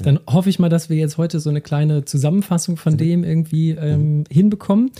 Dann 0.02 0.18
hoffe 0.26 0.48
ich 0.48 0.58
mal, 0.58 0.70
dass 0.70 0.88
wir 0.88 0.96
jetzt 0.96 1.18
heute 1.18 1.38
so 1.38 1.50
eine 1.50 1.60
kleine 1.60 2.04
Zusammenfassung 2.04 2.76
von 2.76 2.94
mhm. 2.94 2.98
dem 2.98 3.24
irgendwie 3.24 3.70
ähm, 3.72 4.18
mhm. 4.18 4.24
hinbekommen, 4.30 4.90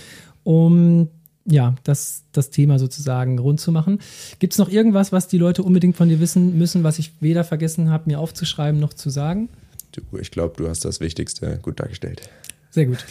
um 0.45 1.09
ja, 1.49 1.75
das, 1.85 2.25
das 2.33 2.51
Thema 2.51 2.79
sozusagen 2.79 3.39
rund 3.39 3.61
zu 3.61 3.73
machen. 3.73 4.01
Gibt 4.39 4.53
es 4.53 4.59
noch 4.59 4.69
irgendwas, 4.69 5.13
was 5.13 5.29
die 5.29 5.39
Leute 5.39 5.63
unbedingt 5.63 5.97
von 5.97 6.09
dir 6.09 6.21
wissen 6.21 6.59
müssen, 6.59 6.83
was 6.83 6.99
ich 6.99 7.13
weder 7.21 7.45
vergessen 7.45 7.91
habe, 7.91 8.05
mir 8.07 8.19
aufzuschreiben 8.19 8.81
noch 8.81 8.93
zu 8.93 9.11
sagen? 9.11 9.49
Du, 9.93 10.19
ich 10.19 10.31
glaube, 10.31 10.55
du 10.57 10.69
hast 10.69 10.85
das 10.85 11.01
Wichtigste 11.01 11.59
gut 11.63 11.81
dargestellt. 11.81 12.29
Sehr 12.76 12.84
gut. 12.84 13.06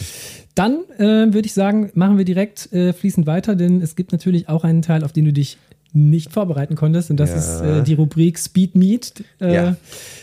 Dann 0.54 0.84
äh, 0.96 1.34
würde 1.34 1.44
ich 1.44 1.52
sagen, 1.52 1.90
machen 1.94 2.18
wir 2.18 2.24
direkt 2.24 2.72
äh, 2.72 2.92
fließend 2.92 3.26
weiter, 3.26 3.56
denn 3.56 3.82
es 3.82 3.96
gibt 3.96 4.12
natürlich 4.12 4.48
auch 4.48 4.62
einen 4.62 4.80
Teil, 4.80 5.02
auf 5.02 5.10
den 5.10 5.24
du 5.24 5.32
dich 5.32 5.58
nicht 5.92 6.32
vorbereiten 6.32 6.76
konntest. 6.76 7.10
Und 7.10 7.16
das 7.16 7.30
ja. 7.30 7.36
ist 7.36 7.60
äh, 7.62 7.82
die 7.82 7.94
Rubrik 7.94 8.38
Speed 8.38 8.76
Meet. 8.76 9.24
Äh, 9.40 9.54
ja. 9.54 9.76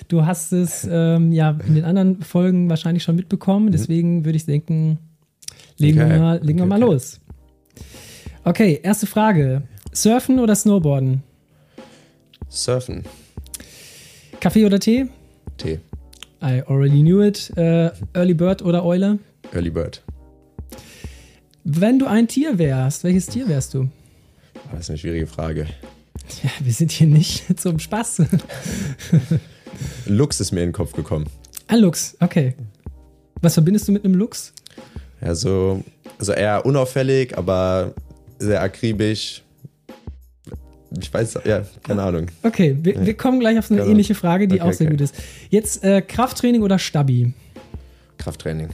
Du 0.08 0.26
hast 0.26 0.54
es 0.54 0.88
ähm, 0.90 1.34
ja 1.34 1.60
in 1.68 1.76
den 1.76 1.84
anderen 1.84 2.22
Folgen 2.22 2.70
wahrscheinlich 2.70 3.04
schon 3.04 3.18
mitbekommen. 3.18 3.66
Mhm. 3.66 3.72
Deswegen 3.74 4.24
würde 4.24 4.38
ich 4.38 4.46
denken, 4.46 4.98
legen 5.78 6.00
okay. 6.00 6.12
wir 6.12 6.20
mal, 6.20 6.38
legen 6.38 6.62
okay, 6.62 6.70
wir 6.70 6.80
mal 6.80 6.84
okay. 6.84 6.94
los. 6.94 7.20
Okay, 8.46 8.80
erste 8.82 9.08
Frage. 9.08 9.64
Surfen 9.92 10.40
oder 10.40 10.56
Snowboarden? 10.56 11.22
Surfen. 12.48 13.04
Kaffee 14.40 14.66
oder 14.66 14.80
Tee? 14.80 15.08
Tee. 15.58 15.82
I 16.42 16.62
already 16.66 17.02
knew 17.02 17.22
it. 17.22 17.52
Äh, 17.58 17.92
Early 18.14 18.36
Bird 18.36 18.62
oder 18.62 18.86
Eule? 18.86 19.20
Early 19.54 19.70
Bird. 19.70 20.02
Wenn 21.64 22.00
du 22.00 22.08
ein 22.08 22.28
Tier 22.28 22.58
wärst, 22.58 23.04
welches 23.04 23.28
Tier 23.28 23.48
wärst 23.48 23.74
du? 23.74 23.88
Das 24.72 24.82
ist 24.82 24.90
eine 24.90 24.98
schwierige 24.98 25.28
Frage. 25.28 25.68
Ja, 26.44 26.50
wir 26.62 26.74
sind 26.74 26.92
hier 26.92 27.08
nicht 27.08 27.46
zum 27.60 27.80
Spaß. 27.80 28.24
Lux 30.08 30.40
ist 30.40 30.52
mir 30.52 30.62
in 30.62 30.70
den 30.70 30.74
Kopf 30.74 30.94
gekommen. 30.94 31.26
Ein 31.68 31.80
Luchs, 31.80 32.18
okay. 32.20 32.56
Was 33.42 33.54
verbindest 33.54 33.88
du 33.88 33.92
mit 33.92 34.04
einem 34.04 34.16
Luchs? 34.16 34.54
Ja, 35.22 35.36
so, 35.36 35.84
also 36.20 36.34
eher 36.34 36.66
unauffällig, 36.66 37.38
aber 37.38 37.94
sehr 38.40 38.62
akribisch. 38.62 39.42
Ich 41.00 41.12
weiß, 41.12 41.40
ja, 41.46 41.66
keine 41.82 42.04
Ahnung. 42.04 42.28
Okay, 42.44 42.78
wir, 42.82 42.94
ja. 42.94 43.06
wir 43.06 43.14
kommen 43.16 43.40
gleich 43.40 43.58
auf 43.58 43.72
eine 43.72 43.84
ähnliche 43.84 44.16
Frage, 44.16 44.48
die 44.48 44.62
okay, 44.62 44.70
auch 44.70 44.74
sehr 44.74 44.88
okay. 44.88 44.98
gut 44.98 45.02
ist. 45.02 45.16
Jetzt 45.50 45.84
äh, 45.84 46.02
Krafttraining 46.02 46.62
oder 46.62 46.78
Stabi? 46.78 47.34
Krafttraining. 48.18 48.70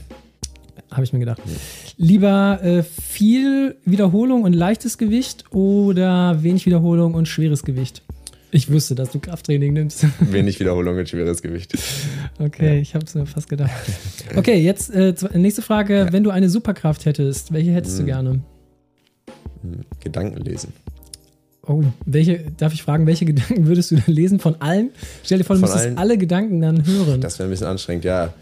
Habe 0.90 1.04
ich 1.04 1.12
mir 1.12 1.20
gedacht. 1.20 1.40
Lieber 1.96 2.60
äh, 2.62 2.82
viel 2.82 3.76
Wiederholung 3.84 4.42
und 4.42 4.52
leichtes 4.52 4.98
Gewicht 4.98 5.44
oder 5.52 6.42
wenig 6.42 6.66
Wiederholung 6.66 7.14
und 7.14 7.28
schweres 7.28 7.62
Gewicht? 7.62 8.02
Ich 8.52 8.70
wusste, 8.70 8.96
dass 8.96 9.12
du 9.12 9.20
Krafttraining 9.20 9.72
nimmst. 9.72 10.04
Wenig 10.20 10.58
Wiederholung 10.58 10.98
und 10.98 11.08
schweres 11.08 11.40
Gewicht. 11.40 11.78
Okay, 12.40 12.74
ja. 12.74 12.80
ich 12.80 12.94
habe 12.96 13.04
es 13.04 13.14
mir 13.14 13.26
fast 13.26 13.48
gedacht. 13.48 13.70
Okay, 14.34 14.56
jetzt 14.60 14.90
äh, 14.90 15.14
nächste 15.34 15.62
Frage. 15.62 15.96
Ja. 15.96 16.12
Wenn 16.12 16.24
du 16.24 16.30
eine 16.30 16.50
Superkraft 16.50 17.04
hättest, 17.06 17.52
welche 17.52 17.70
hättest 17.70 17.98
hm. 17.98 18.00
du 18.00 18.06
gerne? 18.06 18.30
Hm, 19.62 19.84
Gedanken 20.00 20.42
lesen. 20.42 20.72
Oh, 21.64 21.84
welche, 22.06 22.44
darf 22.56 22.72
ich 22.72 22.82
fragen, 22.82 23.06
welche 23.06 23.24
Gedanken 23.26 23.66
würdest 23.66 23.92
du 23.92 23.96
dann 23.96 24.12
lesen 24.12 24.40
von 24.40 24.60
allen? 24.60 24.90
Stell 25.22 25.38
dir 25.38 25.44
vor, 25.44 25.54
du 25.54 25.62
müsstest 25.62 25.96
alle 25.96 26.18
Gedanken 26.18 26.60
dann 26.60 26.84
hören. 26.84 27.20
Das 27.20 27.38
wäre 27.38 27.48
ein 27.48 27.52
bisschen 27.52 27.68
anstrengend, 27.68 28.04
ja. 28.04 28.34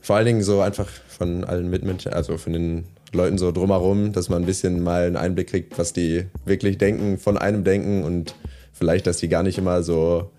Vor 0.00 0.16
allen 0.16 0.26
Dingen 0.26 0.42
so 0.42 0.60
einfach 0.60 0.88
von 1.08 1.44
allen 1.44 1.68
Mitmenschen, 1.70 2.12
also 2.12 2.38
von 2.38 2.52
den 2.52 2.84
Leuten 3.12 3.38
so 3.38 3.52
drumherum, 3.52 4.12
dass 4.12 4.28
man 4.28 4.42
ein 4.42 4.46
bisschen 4.46 4.82
mal 4.82 5.06
einen 5.06 5.16
Einblick 5.16 5.48
kriegt, 5.48 5.78
was 5.78 5.92
die 5.92 6.26
wirklich 6.44 6.78
denken, 6.78 7.18
von 7.18 7.36
einem 7.36 7.64
denken 7.64 8.04
und 8.04 8.34
vielleicht, 8.72 9.06
dass 9.06 9.18
die 9.18 9.28
gar 9.28 9.42
nicht 9.42 9.58
immer 9.58 9.82
so, 9.82 10.30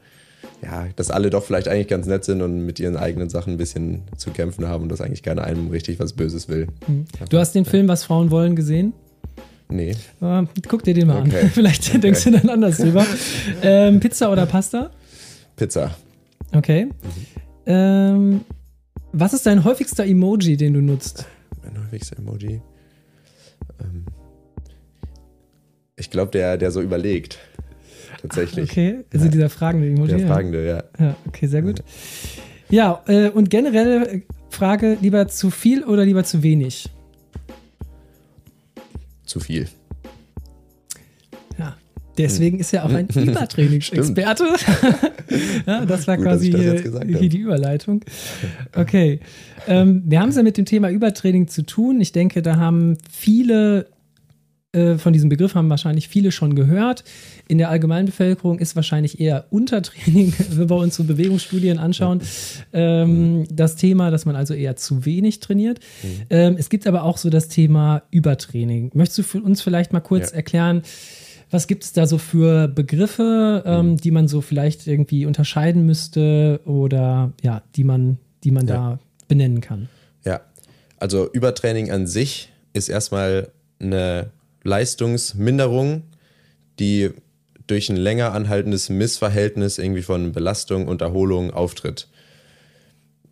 ja, 0.63 0.87
dass 0.95 1.11
alle 1.11 1.29
doch 1.29 1.43
vielleicht 1.43 1.67
eigentlich 1.67 1.87
ganz 1.87 2.07
nett 2.07 2.23
sind 2.23 2.41
und 2.41 2.65
mit 2.65 2.79
ihren 2.79 2.95
eigenen 2.97 3.29
Sachen 3.29 3.53
ein 3.53 3.57
bisschen 3.57 4.03
zu 4.17 4.31
kämpfen 4.31 4.67
haben 4.67 4.83
und 4.83 4.89
dass 4.89 5.01
eigentlich 5.01 5.23
keiner 5.23 5.43
einem 5.43 5.69
richtig 5.69 5.99
was 5.99 6.13
Böses 6.13 6.47
will. 6.49 6.67
Hm. 6.85 7.05
Du 7.29 7.37
hast 7.37 7.53
den 7.53 7.65
Film 7.65 7.87
Was 7.87 8.03
Frauen 8.03 8.31
wollen 8.31 8.55
gesehen? 8.55 8.93
Nee. 9.69 9.95
Uh, 10.21 10.45
guck 10.67 10.83
dir 10.83 10.93
den 10.93 11.07
mal 11.07 11.21
okay. 11.21 11.41
an. 11.41 11.49
Vielleicht 11.53 11.89
okay. 11.89 11.99
denkst 11.99 12.23
du 12.25 12.31
dann 12.31 12.49
anders 12.49 12.77
drüber. 12.77 13.05
Ähm, 13.61 13.99
Pizza 13.99 14.31
oder 14.31 14.45
Pasta? 14.45 14.91
Pizza. 15.55 15.95
Okay. 16.53 16.85
Mhm. 16.85 16.91
Ähm, 17.65 18.41
was 19.13 19.33
ist 19.33 19.45
dein 19.45 19.63
häufigster 19.63 20.05
Emoji, 20.05 20.57
den 20.57 20.73
du 20.73 20.81
nutzt? 20.81 21.25
Mein 21.63 21.83
häufigster 21.83 22.17
Emoji? 22.17 22.61
Ähm, 23.79 24.05
ich 25.95 26.09
glaube, 26.09 26.31
der, 26.31 26.57
der 26.57 26.71
so 26.71 26.81
überlegt. 26.81 27.39
Tatsächlich. 28.21 28.69
Okay, 28.69 29.03
also 29.13 29.25
ja. 29.25 29.31
dieser 29.31 29.49
fragende 29.49 29.87
Emoji. 29.87 30.17
Der 30.17 30.27
fragende, 30.27 30.65
ja. 30.65 30.83
Ja, 30.99 31.15
okay, 31.27 31.47
sehr 31.47 31.61
gut. 31.61 31.83
Ja, 32.69 33.03
äh, 33.07 33.29
und 33.29 33.49
generelle 33.49 34.21
Frage: 34.49 34.97
lieber 35.01 35.27
zu 35.27 35.49
viel 35.49 35.83
oder 35.83 36.05
lieber 36.05 36.23
zu 36.23 36.43
wenig? 36.43 36.89
Zu 39.25 39.39
viel. 39.39 39.67
Deswegen 42.23 42.59
ist 42.59 42.73
er 42.73 42.85
auch 42.85 42.93
ein 42.93 43.07
Übertrainingsexperte. 43.15 44.43
ja, 45.67 45.85
das 45.85 46.07
war 46.07 46.17
Gut, 46.17 46.25
quasi 46.25 46.49
das 46.49 46.61
hier, 46.61 47.29
die 47.29 47.37
Überleitung. 47.37 48.03
Okay. 48.75 49.19
Ähm, 49.67 50.03
wir 50.05 50.19
haben 50.19 50.29
es 50.29 50.35
ja 50.35 50.43
mit 50.43 50.57
dem 50.57 50.65
Thema 50.65 50.89
Übertraining 50.89 51.47
zu 51.47 51.63
tun. 51.63 52.01
Ich 52.01 52.11
denke, 52.11 52.41
da 52.41 52.55
haben 52.57 52.97
viele 53.11 53.87
äh, 54.73 54.97
von 54.97 55.11
diesem 55.11 55.27
Begriff 55.27 55.53
haben 55.55 55.69
wahrscheinlich 55.69 56.07
viele 56.07 56.31
schon 56.31 56.55
gehört. 56.55 57.03
In 57.49 57.57
der 57.57 57.69
allgemeinen 57.69 58.05
Bevölkerung 58.05 58.59
ist 58.59 58.75
wahrscheinlich 58.77 59.19
eher 59.19 59.45
Untertraining, 59.49 60.33
wenn 60.51 60.69
wir 60.69 60.77
uns 60.77 60.95
so 60.95 61.03
Bewegungsstudien 61.03 61.77
anschauen, 61.77 62.21
ähm, 62.71 63.45
das 63.51 63.75
Thema, 63.75 64.11
dass 64.11 64.25
man 64.25 64.37
also 64.37 64.53
eher 64.53 64.77
zu 64.77 65.03
wenig 65.05 65.41
trainiert. 65.41 65.81
Ähm, 66.29 66.55
es 66.57 66.69
gibt 66.69 66.87
aber 66.87 67.03
auch 67.03 67.17
so 67.17 67.29
das 67.29 67.49
Thema 67.49 68.03
Übertraining. 68.11 68.91
Möchtest 68.93 69.19
du 69.19 69.23
für 69.23 69.41
uns 69.41 69.61
vielleicht 69.61 69.91
mal 69.91 69.99
kurz 69.99 70.31
Ja. 70.31 70.37
erklären, 70.37 70.83
was 71.51 71.67
gibt 71.67 71.83
es 71.83 71.93
da 71.93 72.07
so 72.07 72.17
für 72.17 72.67
Begriffe, 72.67 73.63
ähm, 73.65 73.97
die 73.97 74.11
man 74.11 74.27
so 74.27 74.41
vielleicht 74.41 74.87
irgendwie 74.87 75.25
unterscheiden 75.25 75.85
müsste 75.85 76.61
oder 76.65 77.33
ja, 77.43 77.61
die 77.75 77.83
man, 77.83 78.17
die 78.43 78.51
man 78.51 78.67
Ja. 78.67 78.73
da 78.75 78.99
benennen 79.27 79.61
kann? 79.61 79.89
Ja, 80.25 80.41
also 80.97 81.29
Übertraining 81.31 81.91
an 81.91 82.07
sich 82.07 82.51
ist 82.73 82.89
erstmal 82.89 83.49
eine 83.79 84.31
Leistungsminderung, 84.63 86.03
die 86.79 87.11
durch 87.67 87.89
ein 87.89 87.95
länger 87.97 88.33
anhaltendes 88.33 88.89
Missverhältnis 88.89 89.77
irgendwie 89.77 90.01
von 90.01 90.31
Belastung 90.31 90.87
und 90.87 91.01
Erholung 91.01 91.51
auftritt. 91.51 92.07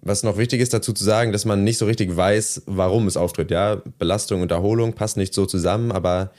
Was 0.02 0.24
noch 0.24 0.38
wichtig 0.38 0.62
ist 0.62 0.74
dazu 0.74 0.94
zu 0.94 1.04
sagen, 1.04 1.32
dass 1.34 1.44
man 1.46 1.64
nicht 1.64 1.78
so 1.78 1.86
richtig 1.86 2.16
weiß, 2.16 2.64
warum 2.66 3.08
es 3.08 3.18
auftritt. 3.18 3.52
Ja, 3.52 3.82
Belastung 3.98 4.42
und 4.42 4.52
Erholung 4.52 4.94
passen 4.94 5.20
nicht 5.20 5.34
so 5.34 5.46
zusammen, 5.46 5.92
aber 5.92 6.32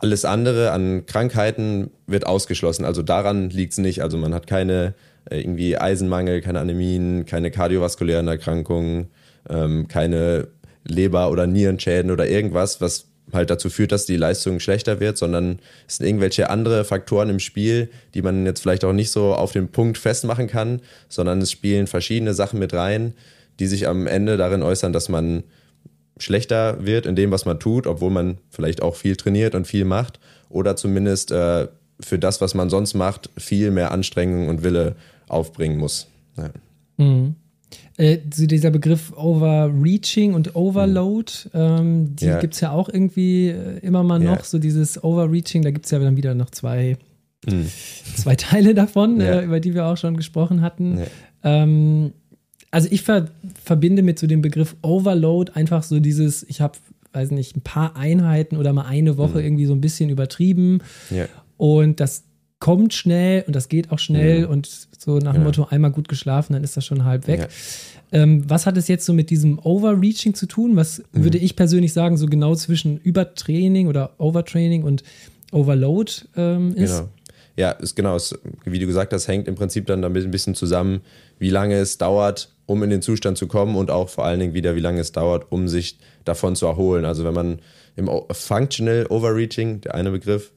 alles 0.00 0.24
andere 0.24 0.70
an 0.70 1.06
Krankheiten 1.06 1.90
wird 2.06 2.26
ausgeschlossen. 2.26 2.84
Also 2.84 3.02
daran 3.02 3.50
liegt 3.50 3.72
es 3.72 3.78
nicht. 3.78 4.02
Also 4.02 4.16
man 4.16 4.32
hat 4.32 4.46
keine 4.46 4.94
äh, 5.28 5.40
irgendwie 5.40 5.76
Eisenmangel, 5.76 6.40
keine 6.40 6.60
Anämien, 6.60 7.26
keine 7.26 7.50
kardiovaskulären 7.50 8.28
Erkrankungen, 8.28 9.08
ähm, 9.50 9.88
keine 9.88 10.48
Leber- 10.84 11.30
oder 11.30 11.46
Nierenschäden 11.46 12.10
oder 12.10 12.28
irgendwas, 12.28 12.80
was 12.80 13.06
halt 13.32 13.50
dazu 13.50 13.68
führt, 13.68 13.92
dass 13.92 14.06
die 14.06 14.16
Leistung 14.16 14.60
schlechter 14.60 15.00
wird, 15.00 15.18
sondern 15.18 15.58
es 15.86 15.96
sind 15.96 16.06
irgendwelche 16.06 16.48
andere 16.48 16.84
Faktoren 16.84 17.28
im 17.28 17.40
Spiel, 17.40 17.90
die 18.14 18.22
man 18.22 18.46
jetzt 18.46 18.60
vielleicht 18.60 18.84
auch 18.84 18.92
nicht 18.92 19.10
so 19.10 19.34
auf 19.34 19.52
den 19.52 19.68
Punkt 19.68 19.98
festmachen 19.98 20.46
kann, 20.46 20.80
sondern 21.08 21.42
es 21.42 21.50
spielen 21.50 21.88
verschiedene 21.88 22.32
Sachen 22.32 22.58
mit 22.58 22.72
rein, 22.72 23.14
die 23.58 23.66
sich 23.66 23.88
am 23.88 24.06
Ende 24.06 24.36
darin 24.36 24.62
äußern, 24.62 24.92
dass 24.92 25.08
man 25.08 25.42
schlechter 26.18 26.84
wird 26.84 27.06
in 27.06 27.16
dem, 27.16 27.30
was 27.30 27.44
man 27.44 27.58
tut, 27.60 27.86
obwohl 27.86 28.10
man 28.10 28.38
vielleicht 28.50 28.82
auch 28.82 28.94
viel 28.96 29.16
trainiert 29.16 29.54
und 29.54 29.66
viel 29.66 29.84
macht 29.84 30.18
oder 30.48 30.76
zumindest 30.76 31.30
äh, 31.32 31.68
für 32.00 32.18
das, 32.18 32.40
was 32.40 32.54
man 32.54 32.70
sonst 32.70 32.94
macht, 32.94 33.30
viel 33.36 33.70
mehr 33.70 33.90
Anstrengung 33.92 34.48
und 34.48 34.62
Wille 34.62 34.96
aufbringen 35.28 35.78
muss. 35.78 36.06
Ja. 36.36 36.50
Mhm. 36.96 37.34
Äh, 37.96 38.18
dieser 38.24 38.70
Begriff 38.70 39.12
Overreaching 39.16 40.34
und 40.34 40.54
Overload, 40.54 41.32
ähm, 41.52 42.14
die 42.16 42.26
Ja. 42.26 42.38
gibt 42.40 42.54
es 42.54 42.60
ja 42.60 42.70
auch 42.70 42.88
irgendwie 42.88 43.48
äh, 43.48 43.78
immer 43.80 44.04
mal 44.04 44.22
Ja. 44.22 44.30
noch, 44.34 44.44
so 44.44 44.58
dieses 44.58 45.02
Overreaching, 45.02 45.62
da 45.62 45.70
gibt 45.70 45.84
es 45.86 45.90
ja 45.90 45.98
dann 45.98 46.16
wieder 46.16 46.34
noch 46.34 46.50
zwei, 46.50 46.96
Mhm. 47.46 47.66
zwei 48.16 48.36
Teile 48.36 48.74
davon, 48.74 49.20
Ja. 49.20 49.40
äh, 49.40 49.44
über 49.44 49.58
die 49.60 49.74
wir 49.74 49.86
auch 49.86 49.96
schon 49.96 50.16
gesprochen 50.16 50.62
hatten. 50.62 50.98
Ja. 50.98 51.06
Ähm, 51.44 52.12
also 52.70 52.88
ich 52.90 53.02
ver 53.02 53.28
verbinde 53.64 54.02
mit 54.02 54.18
so 54.18 54.26
dem 54.26 54.42
Begriff 54.42 54.76
Overload 54.82 55.52
einfach 55.54 55.82
so 55.82 56.00
dieses, 56.00 56.42
ich 56.48 56.60
habe, 56.60 56.78
weiß 57.12 57.30
nicht, 57.30 57.56
ein 57.56 57.62
paar 57.62 57.96
Einheiten 57.96 58.56
oder 58.56 58.72
mal 58.72 58.86
eine 58.86 59.16
Woche 59.16 59.42
irgendwie 59.42 59.66
so 59.66 59.72
ein 59.74 59.80
bisschen 59.80 60.10
übertrieben 60.10 60.80
Ja. 61.10 61.26
und 61.56 62.00
das 62.00 62.24
kommt 62.60 62.92
schnell 62.92 63.44
und 63.46 63.54
das 63.54 63.68
geht 63.68 63.92
auch 63.92 63.98
schnell 64.00 64.42
Mhm. 64.46 64.50
und 64.50 64.88
so 64.98 65.18
nach 65.18 65.32
dem 65.32 65.42
Genau. 65.42 65.44
Motto 65.44 65.64
einmal 65.70 65.92
gut 65.92 66.08
geschlafen, 66.08 66.54
dann 66.54 66.64
ist 66.64 66.76
das 66.76 66.84
schon 66.84 67.04
halb 67.04 67.26
weg. 67.28 67.40
Ja. 67.40 67.48
Ähm, 68.10 68.42
was 68.48 68.66
hat 68.66 68.76
es 68.76 68.88
jetzt 68.88 69.06
so 69.06 69.12
mit 69.12 69.30
diesem 69.30 69.58
Overreaching 69.60 70.34
zu 70.34 70.46
tun? 70.46 70.74
Was 70.76 70.98
Mhm. 71.12 71.24
würde 71.24 71.38
ich 71.38 71.54
persönlich 71.56 71.92
sagen, 71.92 72.16
so 72.16 72.26
genau 72.26 72.54
zwischen 72.56 72.98
Übertraining 72.98 73.86
oder 73.86 74.10
Overtraining 74.18 74.82
und 74.82 75.04
Overload 75.52 76.10
ähm, 76.36 76.74
ist? 76.74 76.96
Genau. 76.98 77.08
Ja, 77.58 77.72
ist 77.72 77.96
genau, 77.96 78.14
es, 78.14 78.38
wie 78.64 78.78
du 78.78 78.86
gesagt 78.86 79.12
hast, 79.12 79.26
hängt 79.26 79.48
im 79.48 79.56
Prinzip 79.56 79.84
dann 79.86 80.00
damit 80.00 80.22
ein 80.22 80.30
bisschen 80.30 80.54
zusammen, 80.54 81.00
wie 81.40 81.50
lange 81.50 81.74
es 81.74 81.98
dauert, 81.98 82.54
um 82.66 82.84
in 82.84 82.90
den 82.90 83.02
Zustand 83.02 83.36
zu 83.36 83.48
kommen 83.48 83.74
und 83.74 83.90
auch 83.90 84.08
vor 84.08 84.24
allen 84.24 84.38
Dingen 84.38 84.54
wieder, 84.54 84.76
wie 84.76 84.80
lange 84.80 85.00
es 85.00 85.10
dauert, 85.10 85.50
um 85.50 85.66
sich 85.66 85.98
davon 86.24 86.54
zu 86.54 86.66
erholen. 86.66 87.04
Also 87.04 87.24
wenn 87.24 87.34
man 87.34 87.58
im 87.96 88.08
Functional 88.30 89.06
Overreaching, 89.10 89.80
der 89.80 89.96
eine 89.96 90.12
Begriff, 90.12 90.52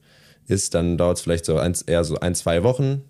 ist, 0.46 0.74
dann 0.74 0.96
dauert 0.96 1.16
es 1.16 1.24
vielleicht 1.24 1.44
so 1.44 1.56
eins, 1.56 1.82
eher 1.82 2.04
so 2.04 2.20
ein, 2.20 2.36
zwei 2.36 2.62
Wochen, 2.62 3.02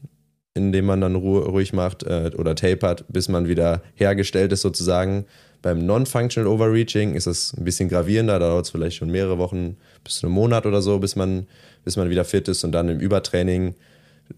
in 0.54 0.72
dem 0.72 0.86
man 0.86 1.02
dann 1.02 1.14
Ruhe, 1.14 1.44
ruhig 1.44 1.74
macht 1.74 2.02
äh, 2.04 2.30
oder 2.38 2.54
tapert, 2.54 3.04
bis 3.08 3.28
man 3.28 3.46
wieder 3.46 3.82
hergestellt 3.94 4.52
ist 4.52 4.62
sozusagen. 4.62 5.26
Beim 5.60 5.84
Non-Functional 5.84 6.48
Overreaching 6.48 7.14
ist 7.14 7.26
es 7.26 7.52
ein 7.58 7.64
bisschen 7.64 7.90
gravierender, 7.90 8.38
da 8.38 8.48
dauert 8.48 8.64
es 8.64 8.70
vielleicht 8.70 8.96
schon 8.96 9.10
mehrere 9.10 9.36
Wochen 9.36 9.76
bis 10.02 10.16
zu 10.16 10.26
einem 10.26 10.34
Monat 10.34 10.64
oder 10.64 10.80
so, 10.80 10.98
bis 10.98 11.14
man, 11.14 11.46
bis 11.84 11.96
man 11.96 12.10
wieder 12.10 12.24
fit 12.24 12.48
ist 12.48 12.64
und 12.64 12.72
dann 12.72 12.88
im 12.88 13.00
Übertraining 13.00 13.74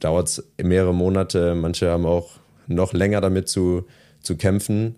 dauert 0.01 0.29
es 0.29 0.45
mehrere 0.63 0.95
Monate. 0.95 1.55
Manche 1.55 1.91
haben 1.91 2.07
auch 2.07 2.31
noch 2.67 2.93
länger 2.93 3.21
damit 3.21 3.49
zu, 3.49 3.85
zu 4.21 4.37
kämpfen. 4.37 4.97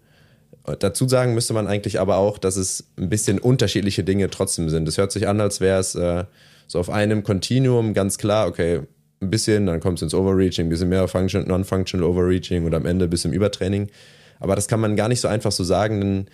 Dazu 0.79 1.09
sagen 1.09 1.35
müsste 1.35 1.55
man 1.55 1.67
eigentlich 1.67 2.00
aber 2.00 2.17
auch, 2.17 2.38
dass 2.38 2.57
es 2.57 2.88
ein 2.97 3.09
bisschen 3.09 3.38
unterschiedliche 3.38 4.03
Dinge 4.03 4.31
trotzdem 4.31 4.69
sind. 4.69 4.88
Es 4.88 4.99
hört 4.99 5.12
sich 5.12 5.29
an, 5.29 5.41
als 5.41 5.61
wäre 5.61 5.79
es 5.79 5.95
äh, 5.95 6.25
so 6.67 6.81
auf 6.81 6.91
einem 6.91 7.23
Kontinuum 7.23 7.95
ganz 7.95 8.19
klar, 8.19 8.49
okay, 8.49 8.81
ein 9.21 9.31
bisschen, 9.31 9.67
dann 9.67 9.81
kommt 9.81 9.99
es 9.99 10.03
ins 10.03 10.15
Overreaching, 10.15 10.67
ein 10.67 10.69
bisschen 10.69 10.88
mehr 10.88 11.07
Function, 11.09 11.47
Non-Functional 11.47 12.07
Overreaching 12.07 12.65
und 12.65 12.75
am 12.75 12.85
Ende 12.85 13.09
bis 13.09 13.25
im 13.25 13.33
Übertraining. 13.33 13.88
Aber 14.41 14.57
das 14.57 14.69
kann 14.69 14.81
man 14.81 14.97
gar 14.97 15.09
nicht 15.09 15.21
so 15.21 15.29
einfach 15.29 15.53
so 15.53 15.65
sagen, 15.65 16.00
denn 16.00 16.26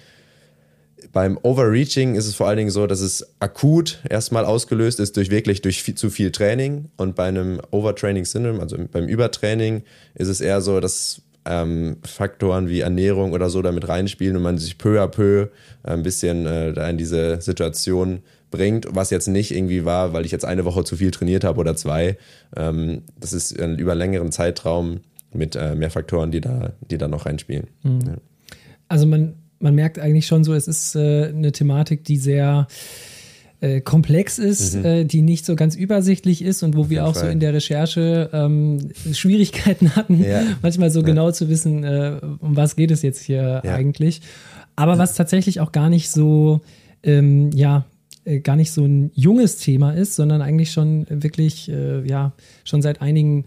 beim 1.13 1.39
Overreaching 1.43 2.15
ist 2.15 2.27
es 2.27 2.35
vor 2.35 2.49
allen 2.49 2.59
Dingen 2.59 2.71
so, 2.71 2.87
dass 2.87 3.01
es 3.01 3.27
akut 3.41 4.01
erstmal 4.09 4.45
ausgelöst 4.45 5.01
ist 5.01 5.17
durch 5.17 5.31
wirklich 5.31 5.63
durch 5.63 5.83
viel, 5.83 5.95
zu 5.95 6.11
viel 6.11 6.31
Training 6.31 6.91
und 6.97 7.15
bei 7.15 7.27
einem 7.27 7.61
Overtraining 7.71 8.25
Syndrome, 8.25 8.61
also 8.61 8.77
beim 8.91 9.09
Übertraining, 9.09 9.83
ist 10.15 10.29
es 10.29 10.41
eher 10.41 10.61
so, 10.61 10.81
dass 10.81 11.23
ähm, 11.45 11.97
Faktoren 12.05 12.69
wie 12.69 12.81
Ernährung 12.81 13.33
oder 13.33 13.51
so 13.51 13.63
damit 13.63 13.89
reinspielen 13.89 14.37
und 14.37 14.43
man 14.43 14.59
sich 14.59 14.79
peu 14.79 15.01
à 15.01 15.09
peu 15.09 15.49
ein 15.83 16.03
bisschen 16.03 16.47
äh, 16.47 16.73
da 16.73 16.89
in 16.89 16.99
diese 16.99 17.41
Situation 17.41 18.23
bringt, 18.51 18.87
was 18.91 19.11
jetzt 19.11 19.27
nicht 19.27 19.51
irgendwie 19.51 19.85
war, 19.85 20.13
weil 20.13 20.25
ich 20.25 20.31
jetzt 20.31 20.45
eine 20.45 20.65
Woche 20.65 20.85
zu 20.85 20.97
viel 20.97 21.11
trainiert 21.11 21.43
habe 21.43 21.59
oder 21.59 21.75
zwei. 21.75 22.17
Ähm, 22.57 23.03
das 23.19 23.33
ist 23.33 23.59
äh, 23.59 23.67
über 23.73 23.95
längeren 23.95 24.31
Zeitraum 24.31 25.01
mit 25.33 25.57
äh, 25.57 25.75
mehr 25.75 25.91
Faktoren, 25.91 26.31
die 26.31 26.41
da, 26.41 26.73
die 26.91 26.99
da 26.99 27.09
noch 27.09 27.27
reinspielen. 27.27 27.67
Ja. 27.83 28.17
Also 28.89 29.07
man, 29.07 29.35
man 29.63 29.75
merkt 29.75 29.99
eigentlich 29.99 30.27
schon 30.27 30.45
so, 30.45 30.55
es 30.55 30.69
ist 30.69 30.95
äh, 30.97 31.29
eine 31.29 31.53
Thematik, 31.53 32.05
die 32.05 32.17
sehr 32.17 32.67
äh, 33.61 33.81
komplex 33.81 34.39
ist, 34.39 34.75
äh, 34.75 35.05
die 35.05 35.23
nicht 35.23 35.47
so 35.47 35.55
ganz 35.55 35.77
übersichtlich 35.77 36.43
ist 36.43 36.63
und 36.65 36.77
wo 36.77 36.91
wir 36.91 36.97
jeden 36.97 37.05
auch 37.05 37.15
so 37.15 37.21
Fall. 37.21 37.31
in 37.33 37.39
der 37.41 37.55
Recherche 37.55 38.29
ähm, 38.33 38.91
Schwierigkeiten 39.13 39.95
hatten, 39.97 40.23
Ja. 40.23 40.43
manchmal 40.63 40.91
so 40.91 41.03
genau 41.03 41.31
zu 41.31 41.49
wissen, 41.49 41.85
äh, 41.85 42.19
um 42.41 42.57
was 42.57 42.75
geht 42.77 42.91
es 42.91 43.03
jetzt 43.03 43.23
hier 43.23 43.63
Ja. 43.65 43.75
eigentlich. 43.75 44.21
Aber 44.75 44.99
was 44.99 45.15
tatsächlich 45.15 45.61
auch 45.61 45.71
gar 45.71 45.89
nicht 45.91 46.11
so, 46.11 46.61
ähm, 47.05 47.51
ja, 47.55 47.85
äh, 48.25 48.41
gar 48.41 48.57
nicht 48.57 48.73
so 48.73 48.85
ein 48.85 49.11
junges 49.15 49.59
Thema 49.59 49.93
ist, 49.93 50.17
sondern 50.17 50.43
eigentlich 50.43 50.73
schon 50.73 51.07
wirklich, 51.09 51.69
äh, 51.71 52.05
ja, 52.09 52.33
schon 52.65 52.83
seit 52.83 53.01
einigen 53.03 53.45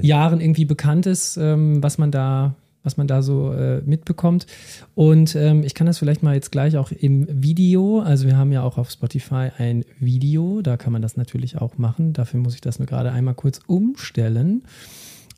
Jahren 0.00 0.40
irgendwie 0.40 0.64
bekannt 0.64 1.06
ist, 1.06 1.36
ähm, 1.38 1.82
was 1.82 1.98
man 1.98 2.10
da, 2.12 2.54
was 2.82 2.96
man 2.96 3.06
da 3.06 3.22
so 3.22 3.52
äh, 3.52 3.82
mitbekommt. 3.82 4.46
Und 4.94 5.34
ähm, 5.36 5.62
ich 5.62 5.74
kann 5.74 5.86
das 5.86 5.98
vielleicht 5.98 6.22
mal 6.22 6.34
jetzt 6.34 6.50
gleich 6.52 6.76
auch 6.76 6.92
im 6.92 7.26
Video, 7.30 8.00
also 8.00 8.26
wir 8.26 8.36
haben 8.36 8.52
ja 8.52 8.62
auch 8.62 8.78
auf 8.78 8.90
Spotify 8.90 9.50
ein 9.56 9.84
Video, 9.98 10.62
da 10.62 10.76
kann 10.76 10.92
man 10.92 11.02
das 11.02 11.16
natürlich 11.16 11.58
auch 11.58 11.78
machen. 11.78 12.12
Dafür 12.12 12.40
muss 12.40 12.54
ich 12.54 12.60
das 12.60 12.78
nur 12.78 12.86
gerade 12.86 13.12
einmal 13.12 13.34
kurz 13.34 13.60
umstellen. 13.66 14.62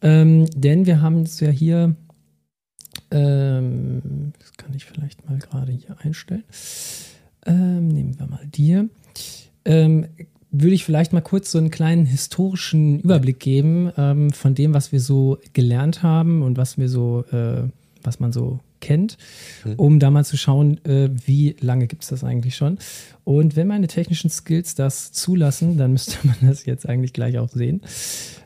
Ähm, 0.03 0.47
denn 0.55 0.87
wir 0.87 1.01
haben 1.01 1.23
es 1.23 1.39
ja 1.41 1.51
hier, 1.51 1.95
ähm, 3.11 4.33
das 4.39 4.53
kann 4.55 4.75
ich 4.75 4.85
vielleicht 4.85 5.29
mal 5.29 5.39
gerade 5.39 5.73
hier 5.73 5.97
einstellen. 6.01 6.45
Ähm, 7.47 7.89
nehmen 7.89 8.19
wir 8.19 8.27
mal 8.27 8.47
dir. 8.47 8.89
Würde 10.53 10.75
ich 10.75 10.85
vielleicht 10.85 11.13
mal 11.13 11.23
kurz 11.23 11.51
so 11.51 11.59
einen 11.59 11.71
kleinen 11.71 12.05
historischen 12.05 13.01
Überblick 13.01 13.41
geben 13.41 13.91
ähm, 13.97 14.31
von 14.33 14.55
dem, 14.55 14.75
was 14.75 14.93
wir 14.93 15.01
so 15.01 15.39
gelernt 15.55 16.03
haben 16.03 16.43
und 16.43 16.59
was 16.59 16.77
wir 16.77 16.89
so, 16.89 17.25
äh, 17.33 17.63
was 18.03 18.21
man 18.21 18.33
so 18.33 18.61
kennt, 18.81 19.17
um 19.77 19.99
da 19.99 20.11
mal 20.11 20.25
zu 20.25 20.37
schauen, 20.37 20.85
äh, 20.85 21.09
wie 21.25 21.57
lange 21.61 21.87
gibt 21.87 22.03
es 22.03 22.11
das 22.11 22.23
eigentlich 22.23 22.55
schon. 22.55 22.79
Und 23.25 23.57
wenn 23.57 23.67
meine 23.67 23.87
technischen 23.87 24.29
Skills 24.29 24.75
das 24.75 25.13
zulassen, 25.13 25.79
dann 25.79 25.93
müsste 25.93 26.19
man 26.27 26.37
das 26.43 26.67
jetzt 26.67 26.87
eigentlich 26.87 27.15
gleich 27.15 27.39
auch 27.39 27.49
sehen. 27.49 27.81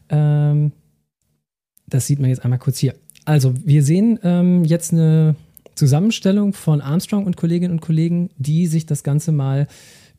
Ähm, 0.09 0.71
das 1.89 2.07
sieht 2.07 2.21
man 2.21 2.31
jetzt 2.31 2.45
einmal 2.45 2.61
kurz 2.61 2.79
hier. 2.79 2.95
Also, 3.25 3.55
wir 3.65 3.83
sehen 3.83 4.21
ähm, 4.23 4.65
jetzt 4.65 4.93
eine 4.93 5.35
Zusammenstellung 5.75 6.53
von 6.53 6.81
Armstrong 6.81 7.27
und 7.27 7.37
Kolleginnen 7.37 7.73
und 7.73 7.81
Kollegen, 7.81 8.31
die 8.39 8.67
sich 8.67 8.87
das 8.87 9.03
Ganze 9.03 9.33
mal 9.33 9.67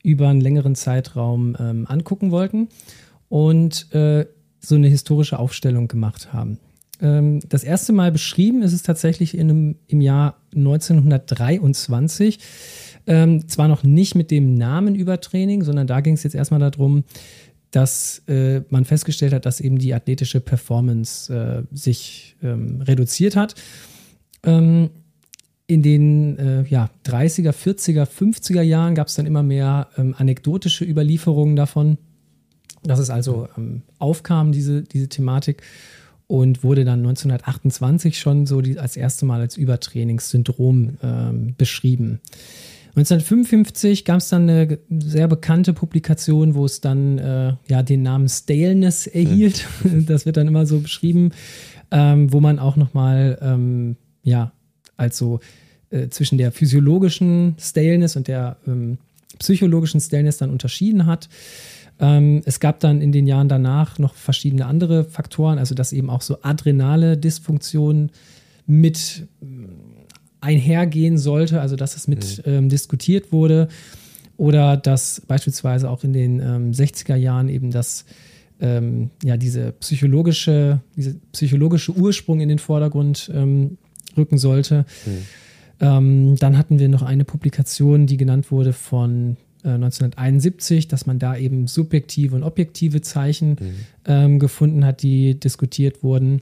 über 0.08 0.30
einen 0.30 0.40
längeren 0.40 0.74
Zeitraum 0.76 1.58
ähm, 1.60 1.86
angucken 1.86 2.32
wollten. 2.32 2.70
und 3.30 3.94
äh, 3.94 4.26
so 4.60 4.76
eine 4.76 4.88
historische 4.88 5.38
Aufstellung 5.38 5.90
gemacht 5.90 6.32
haben. 6.34 6.60
Ähm, 7.02 7.42
das 7.48 7.64
erste 7.66 7.92
Mal 7.94 8.12
beschrieben 8.12 8.64
ist 8.64 8.72
es 8.74 8.84
tatsächlich 8.84 9.38
in 9.38 9.50
einem, 9.50 9.76
im 9.88 10.00
Jahr 10.02 10.38
1923. 10.56 12.40
Ähm, 13.06 13.48
zwar 13.48 13.68
noch 13.68 13.84
nicht 13.84 14.16
mit 14.16 14.32
dem 14.32 14.56
Namen 14.56 14.96
Übertraining, 14.96 15.64
sondern 15.64 15.88
da 15.88 16.00
ging 16.00 16.14
es 16.16 16.24
jetzt 16.24 16.36
erstmal 16.36 16.62
darum, 16.62 17.04
dass 17.72 18.24
äh, 18.28 18.62
man 18.70 18.86
festgestellt 18.86 19.34
hat, 19.34 19.46
dass 19.46 19.60
eben 19.60 19.78
die 19.78 19.94
athletische 19.94 20.40
Performance 20.40 21.34
äh, 21.34 21.64
sich 21.76 22.38
ähm, 22.42 22.82
reduziert 22.82 23.36
hat. 23.36 23.56
Ähm, 24.44 24.90
in 25.68 25.84
den 25.84 26.40
äh, 26.40 26.64
ja, 26.64 26.90
30er, 27.06 27.52
40er, 27.52 28.06
50er 28.06 28.62
Jahren 28.62 28.96
gab 28.96 29.08
es 29.08 29.16
dann 29.16 29.26
immer 29.26 29.44
mehr 29.44 29.90
ähm, 29.98 30.16
anekdotische 30.18 30.86
Überlieferungen 30.86 31.58
davon, 31.58 31.98
dass 32.84 33.00
es 33.00 33.10
also 33.10 33.50
ähm, 33.58 33.82
aufkam, 34.00 34.54
diese, 34.54 34.84
diese 34.84 35.10
Thematik, 35.10 35.62
und 36.28 36.64
wurde 36.64 36.84
dann 36.84 37.00
1928 37.00 38.20
schon 38.20 38.46
so 38.46 38.62
die, 38.62 38.78
als 38.80 38.98
erste 38.98 39.26
Mal 39.26 39.40
als 39.40 39.56
Übertrainingssyndrom 39.56 40.98
ähm, 41.02 41.56
beschrieben. 41.58 42.20
1955 42.98 44.06
gab 44.06 44.18
es 44.18 44.30
dann 44.30 44.50
eine 44.50 44.80
sehr 44.90 45.28
bekannte 45.28 45.74
Publikation, 45.74 46.56
wo 46.56 46.66
es 46.66 46.82
dann 46.82 47.18
äh, 47.20 47.54
ja 47.70 47.84
den 47.84 48.02
Namen 48.02 48.28
Staleness 48.28 49.08
erhielt. 49.08 49.66
Mhm. 49.84 50.06
Das 50.08 50.26
wird 50.26 50.38
dann 50.38 50.48
immer 50.48 50.66
so 50.66 50.80
beschrieben, 50.80 51.32
ähm, 51.92 52.34
wo 52.34 52.42
man 52.42 52.60
auch 52.60 52.76
nochmal 52.76 53.38
ähm, 53.42 53.96
also 54.98 55.40
äh, 55.90 56.10
zwischen 56.10 56.38
der 56.38 56.52
physiologischen 56.52 57.56
Staleness 57.60 58.16
und 58.16 58.28
der 58.28 58.58
ähm, 58.68 58.98
psychologischen 59.40 60.02
Staleness 60.02 60.38
dann 60.38 60.50
unterschieden 60.50 61.06
hat. 61.06 61.30
Ähm, 62.00 62.42
es 62.46 62.60
gab 62.60 62.80
dann 62.80 63.02
in 63.02 63.12
den 63.12 63.28
Jahren 63.28 63.50
danach 63.50 63.98
noch 63.98 64.14
verschiedene 64.16 64.66
andere 64.66 65.04
Faktoren, 65.04 65.58
also 65.58 65.76
dass 65.76 65.94
eben 65.94 66.10
auch 66.10 66.22
so 66.22 66.40
adrenale 66.42 67.18
Dysfunktion 67.18 68.12
mit 68.66 69.28
einhergehen 70.42 71.18
sollte, 71.18 71.62
also 71.62 71.76
dass 71.76 71.96
es 71.96 72.08
mit 72.08 72.46
mhm. 72.46 72.54
ähm, 72.54 72.70
diskutiert 72.70 73.32
wurde 73.32 73.68
oder 74.38 74.78
dass 74.78 75.22
beispielsweise 75.22 75.90
auch 75.90 76.04
in 76.04 76.14
den 76.14 76.40
ähm, 76.40 76.72
60er 76.72 77.16
Jahren 77.16 77.50
eben 77.50 77.72
das 77.72 78.06
ähm, 78.60 79.10
ja 79.24 79.38
diese 79.38 79.72
psychologische 79.74 80.82
diese 80.96 81.16
psychologische 81.32 81.94
Ursprung 81.94 82.40
in 82.40 82.50
den 82.50 82.60
Vordergrund 82.60 83.32
ähm, 83.34 83.78
rücken 84.18 84.38
sollte. 84.38 84.86
Mhm. 85.06 85.12
Ähm, 85.80 86.36
dann 86.38 86.58
hatten 86.58 86.80
wir 86.80 86.90
noch 86.90 87.04
eine 87.04 87.24
Publikation, 87.24 88.08
die 88.08 88.18
genannt 88.18 88.52
wurde 88.52 88.74
von 88.74 89.38
äh, 89.64 89.70
1971, 89.70 90.88
dass 90.88 91.06
man 91.06 91.20
da 91.20 91.38
eben 91.38 91.68
subjektive 91.68 92.36
und 92.36 92.44
objektive 92.44 93.02
Zeichen 93.02 93.50
mhm. 93.52 93.76
Ähm, 94.06 94.40
gefunden 94.40 94.86
hat, 94.86 95.02
die 95.04 95.40
diskutiert 95.40 96.02
wurden. 96.04 96.42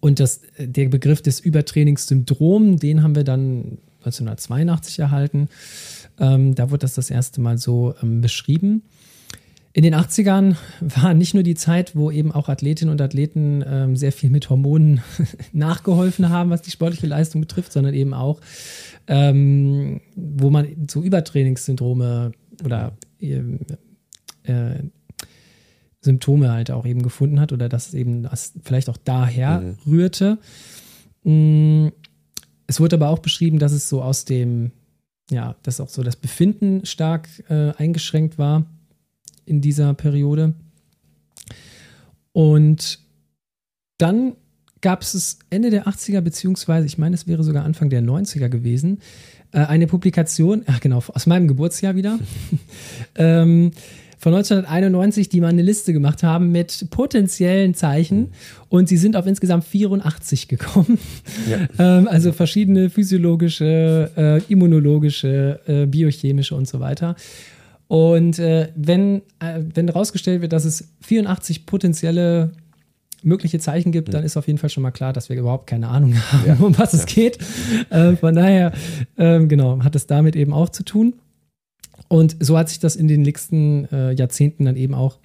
Und 0.00 0.20
das, 0.20 0.40
der 0.58 0.88
Begriff 0.88 1.22
des 1.22 1.40
Übertrainingssyndrom, 1.40 2.78
den 2.78 3.02
haben 3.02 3.14
wir 3.14 3.24
dann 3.24 3.78
1982 4.00 4.98
erhalten. 4.98 5.48
Ähm, 6.18 6.54
da 6.54 6.70
wurde 6.70 6.80
das 6.80 6.94
das 6.94 7.10
erste 7.10 7.40
Mal 7.40 7.58
so 7.58 7.94
ähm, 8.02 8.20
beschrieben. 8.20 8.82
In 9.76 9.82
den 9.82 9.94
80ern 9.94 10.56
war 10.80 11.12
nicht 11.12 11.34
nur 11.34 11.42
die 11.42 11.54
Zeit, 11.54 11.94
wo 11.94 12.10
eben 12.10 12.32
auch 12.32 12.48
Athletinnen 12.48 12.90
und 12.90 13.02
Athleten 13.02 13.62
ähm, 13.68 13.94
sehr 13.94 14.10
viel 14.10 14.30
mit 14.30 14.48
Hormonen 14.48 15.02
nachgeholfen 15.52 16.30
haben, 16.30 16.48
was 16.48 16.62
die 16.62 16.70
sportliche 16.70 17.06
Leistung 17.06 17.42
betrifft, 17.42 17.72
sondern 17.72 17.92
eben 17.92 18.14
auch, 18.14 18.40
ähm, 19.06 20.00
wo 20.14 20.48
man 20.48 20.88
so 20.90 21.02
Übertrainingssyndrome 21.02 22.32
oder 22.64 22.96
äh, 23.20 23.42
äh, 24.44 24.82
Symptome 26.00 26.50
halt 26.50 26.70
auch 26.70 26.86
eben 26.86 27.02
gefunden 27.02 27.38
hat 27.38 27.52
oder 27.52 27.68
dass 27.68 27.88
es 27.88 27.92
eben 27.94 28.22
das 28.22 28.54
vielleicht 28.64 28.88
auch 28.88 28.96
daher 28.96 29.60
mhm. 29.60 29.76
rührte. 29.86 30.38
Mm, 31.22 31.88
es 32.66 32.80
wurde 32.80 32.96
aber 32.96 33.10
auch 33.10 33.18
beschrieben, 33.18 33.58
dass 33.58 33.72
es 33.72 33.90
so 33.90 34.00
aus 34.00 34.24
dem, 34.24 34.72
ja, 35.30 35.54
dass 35.64 35.82
auch 35.82 35.90
so 35.90 36.02
das 36.02 36.16
Befinden 36.16 36.86
stark 36.86 37.28
äh, 37.50 37.72
eingeschränkt 37.76 38.38
war 38.38 38.64
in 39.46 39.60
dieser 39.60 39.94
Periode. 39.94 40.54
Und 42.32 42.98
dann 43.98 44.34
gab 44.82 45.02
es 45.02 45.38
Ende 45.48 45.70
der 45.70 45.86
80er, 45.86 46.20
beziehungsweise 46.20 46.86
ich 46.86 46.98
meine, 46.98 47.14
es 47.14 47.26
wäre 47.26 47.42
sogar 47.42 47.64
Anfang 47.64 47.88
der 47.88 48.02
90er 48.02 48.48
gewesen, 48.48 49.00
äh, 49.52 49.60
eine 49.60 49.86
Publikation, 49.86 50.62
ach 50.66 50.80
genau, 50.80 51.02
aus 51.08 51.26
meinem 51.26 51.48
Geburtsjahr 51.48 51.96
wieder, 51.96 52.18
ähm, 53.14 53.70
von 54.18 54.34
1991, 54.34 55.28
die 55.28 55.40
mal 55.40 55.48
eine 55.48 55.62
Liste 55.62 55.92
gemacht 55.92 56.22
haben 56.22 56.50
mit 56.50 56.88
potenziellen 56.90 57.74
Zeichen 57.74 58.30
und 58.68 58.88
sie 58.88 58.96
sind 58.96 59.16
auf 59.16 59.26
insgesamt 59.26 59.64
84 59.64 60.48
gekommen. 60.48 60.98
Ja. 61.50 61.68
ähm, 61.98 62.08
also 62.08 62.32
verschiedene 62.32 62.90
physiologische, 62.90 64.10
äh, 64.16 64.52
immunologische, 64.52 65.60
äh, 65.66 65.86
biochemische 65.86 66.54
und 66.54 66.66
so 66.66 66.80
weiter. 66.80 67.14
Und 67.88 68.38
äh, 68.38 68.68
wenn, 68.74 69.22
äh, 69.38 69.60
wenn 69.74 69.86
herausgestellt 69.86 70.42
wird, 70.42 70.52
dass 70.52 70.64
es 70.64 70.88
84 71.02 71.66
potenzielle 71.66 72.52
mögliche 73.22 73.58
Zeichen 73.58 73.92
gibt, 73.92 74.12
dann 74.14 74.24
ist 74.24 74.36
auf 74.36 74.46
jeden 74.46 74.58
Fall 74.58 74.70
schon 74.70 74.82
mal 74.82 74.90
klar, 74.90 75.12
dass 75.12 75.28
wir 75.28 75.36
überhaupt 75.36 75.66
keine 75.66 75.88
Ahnung 75.88 76.14
haben, 76.32 76.46
ja. 76.46 76.54
um 76.54 76.76
was 76.78 76.94
es 76.94 77.06
geht. 77.06 77.38
Äh, 77.90 78.16
von 78.16 78.34
daher, 78.34 78.72
ähm, 79.16 79.48
genau, 79.48 79.82
hat 79.82 79.96
es 79.96 80.06
damit 80.06 80.36
eben 80.36 80.52
auch 80.52 80.68
zu 80.68 80.84
tun. 80.84 81.14
Und 82.08 82.36
so 82.40 82.56
hat 82.56 82.68
sich 82.68 82.78
das 82.78 82.96
in 82.96 83.08
den 83.08 83.22
nächsten 83.22 83.86
äh, 83.86 84.12
Jahrzehnten 84.12 84.64
dann 84.64 84.76
eben 84.76 84.94
auch 84.94 85.18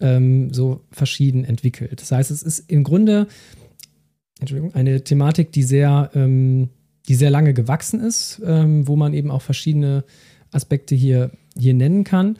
ähm, 0.00 0.52
so 0.52 0.80
verschieden 0.90 1.44
entwickelt. 1.44 2.00
Das 2.00 2.10
heißt, 2.10 2.30
es 2.30 2.42
ist 2.42 2.70
im 2.70 2.84
Grunde 2.84 3.28
eine 4.74 5.02
Thematik, 5.02 5.52
die 5.52 5.62
sehr, 5.62 6.10
ähm, 6.14 6.68
die 7.08 7.14
sehr 7.14 7.30
lange 7.30 7.54
gewachsen 7.54 8.00
ist, 8.00 8.42
ähm, 8.44 8.86
wo 8.86 8.96
man 8.96 9.14
eben 9.14 9.30
auch 9.30 9.42
verschiedene 9.42 10.04
Aspekte 10.52 10.94
hier, 10.94 11.30
hier 11.56 11.74
nennen 11.74 12.04
kann. 12.04 12.36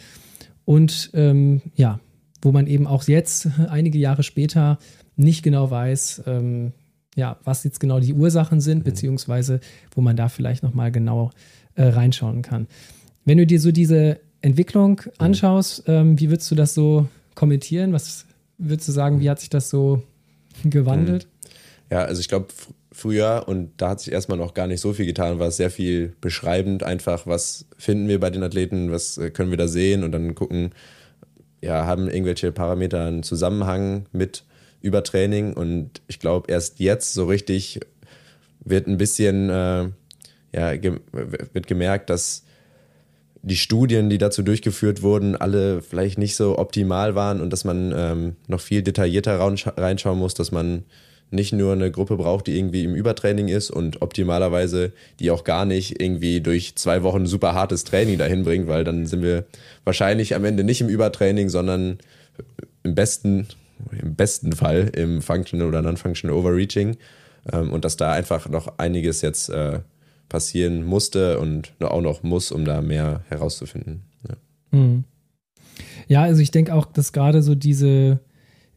Und 0.64 1.10
ähm, 1.14 1.62
ja, 1.74 2.00
wo 2.42 2.52
man 2.52 2.66
eben 2.66 2.86
auch 2.86 3.04
jetzt, 3.04 3.48
einige 3.68 3.98
Jahre 3.98 4.22
später, 4.22 4.78
nicht 5.16 5.42
genau 5.42 5.70
weiß, 5.70 6.22
ähm, 6.26 6.72
ja, 7.14 7.38
was 7.44 7.64
jetzt 7.64 7.80
genau 7.80 7.98
die 7.98 8.12
Ursachen 8.12 8.60
sind, 8.60 8.80
mhm. 8.80 8.84
beziehungsweise 8.84 9.60
wo 9.94 10.00
man 10.00 10.16
da 10.16 10.28
vielleicht 10.28 10.62
nochmal 10.62 10.92
genau 10.92 11.30
äh, 11.74 11.84
reinschauen 11.84 12.42
kann. 12.42 12.66
Wenn 13.24 13.38
du 13.38 13.46
dir 13.46 13.60
so 13.60 13.72
diese 13.72 14.20
Entwicklung 14.42 15.00
mhm. 15.04 15.12
anschaust, 15.18 15.84
ähm, 15.86 16.20
wie 16.20 16.30
würdest 16.30 16.50
du 16.50 16.54
das 16.54 16.74
so 16.74 17.08
kommentieren? 17.34 17.92
Was 17.92 18.26
würdest 18.58 18.88
du 18.88 18.92
sagen, 18.92 19.20
wie 19.20 19.30
hat 19.30 19.40
sich 19.40 19.50
das 19.50 19.70
so 19.70 20.02
gewandelt? 20.64 21.26
Mhm. 21.26 21.50
Ja, 21.90 22.04
also 22.04 22.20
ich 22.20 22.28
glaube, 22.28 22.48
früher, 22.96 23.44
und 23.46 23.72
da 23.76 23.90
hat 23.90 24.00
sich 24.00 24.12
erstmal 24.12 24.38
noch 24.38 24.54
gar 24.54 24.66
nicht 24.66 24.80
so 24.80 24.92
viel 24.92 25.06
getan, 25.06 25.38
war 25.38 25.48
es 25.48 25.56
sehr 25.56 25.70
viel 25.70 26.14
beschreibend, 26.20 26.82
einfach, 26.82 27.26
was 27.26 27.66
finden 27.76 28.08
wir 28.08 28.18
bei 28.18 28.30
den 28.30 28.42
Athleten, 28.42 28.90
was 28.90 29.18
äh, 29.18 29.30
können 29.30 29.50
wir 29.50 29.58
da 29.58 29.68
sehen 29.68 30.02
und 30.02 30.12
dann 30.12 30.34
gucken, 30.34 30.70
ja, 31.60 31.84
haben 31.86 32.08
irgendwelche 32.08 32.52
Parameter 32.52 33.04
einen 33.04 33.22
Zusammenhang 33.22 34.06
mit 34.12 34.44
Übertraining 34.80 35.52
und 35.52 36.00
ich 36.08 36.18
glaube, 36.20 36.50
erst 36.50 36.80
jetzt 36.80 37.12
so 37.12 37.26
richtig 37.26 37.80
wird 38.64 38.86
ein 38.86 38.96
bisschen, 38.96 39.50
äh, 39.50 39.88
ja, 40.54 40.76
ge 40.76 40.98
wird 41.52 41.66
gemerkt, 41.66 42.08
dass 42.08 42.44
die 43.42 43.56
Studien, 43.56 44.08
die 44.10 44.18
dazu 44.18 44.42
durchgeführt 44.42 45.02
wurden, 45.02 45.36
alle 45.36 45.82
vielleicht 45.82 46.18
nicht 46.18 46.34
so 46.34 46.58
optimal 46.58 47.14
waren 47.14 47.40
und 47.40 47.52
dass 47.52 47.64
man 47.64 47.92
ähm, 47.94 48.36
noch 48.48 48.60
viel 48.60 48.82
detaillierter 48.82 49.38
reinschauen 49.38 50.18
muss, 50.18 50.34
dass 50.34 50.50
man 50.50 50.84
nicht 51.30 51.52
nur 51.52 51.72
eine 51.72 51.90
Gruppe 51.90 52.16
braucht, 52.16 52.46
die 52.46 52.56
irgendwie 52.56 52.84
im 52.84 52.94
Übertraining 52.94 53.48
ist 53.48 53.70
und 53.70 54.02
optimalerweise 54.02 54.92
die 55.18 55.30
auch 55.30 55.44
gar 55.44 55.64
nicht 55.64 56.00
irgendwie 56.00 56.40
durch 56.40 56.76
zwei 56.76 57.02
Wochen 57.02 57.26
super 57.26 57.54
hartes 57.54 57.84
Training 57.84 58.18
dahin 58.18 58.44
bringt, 58.44 58.68
weil 58.68 58.84
dann 58.84 59.06
sind 59.06 59.22
wir 59.22 59.44
wahrscheinlich 59.84 60.34
am 60.34 60.44
Ende 60.44 60.62
nicht 60.62 60.80
im 60.80 60.88
Übertraining, 60.88 61.48
sondern 61.48 61.98
im 62.84 62.94
besten, 62.94 63.48
im 64.00 64.14
besten 64.14 64.52
Fall 64.52 64.90
im 64.94 65.20
Functional 65.20 65.66
oder 65.66 65.82
Non-Functional 65.82 66.36
Overreaching 66.36 66.96
ähm, 67.52 67.72
und 67.72 67.84
dass 67.84 67.96
da 67.96 68.12
einfach 68.12 68.48
noch 68.48 68.78
einiges 68.78 69.20
jetzt 69.22 69.48
äh, 69.48 69.80
passieren 70.28 70.84
musste 70.84 71.38
und 71.38 71.72
auch 71.80 72.00
noch 72.00 72.22
muss, 72.22 72.52
um 72.52 72.64
da 72.64 72.82
mehr 72.82 73.22
herauszufinden. 73.28 74.02
Ja, 74.28 74.78
mhm. 74.78 75.04
ja 76.08 76.22
also 76.22 76.40
ich 76.40 76.50
denke 76.50 76.74
auch, 76.74 76.86
dass 76.86 77.12
gerade 77.12 77.42
so 77.42 77.54
diese 77.54 78.20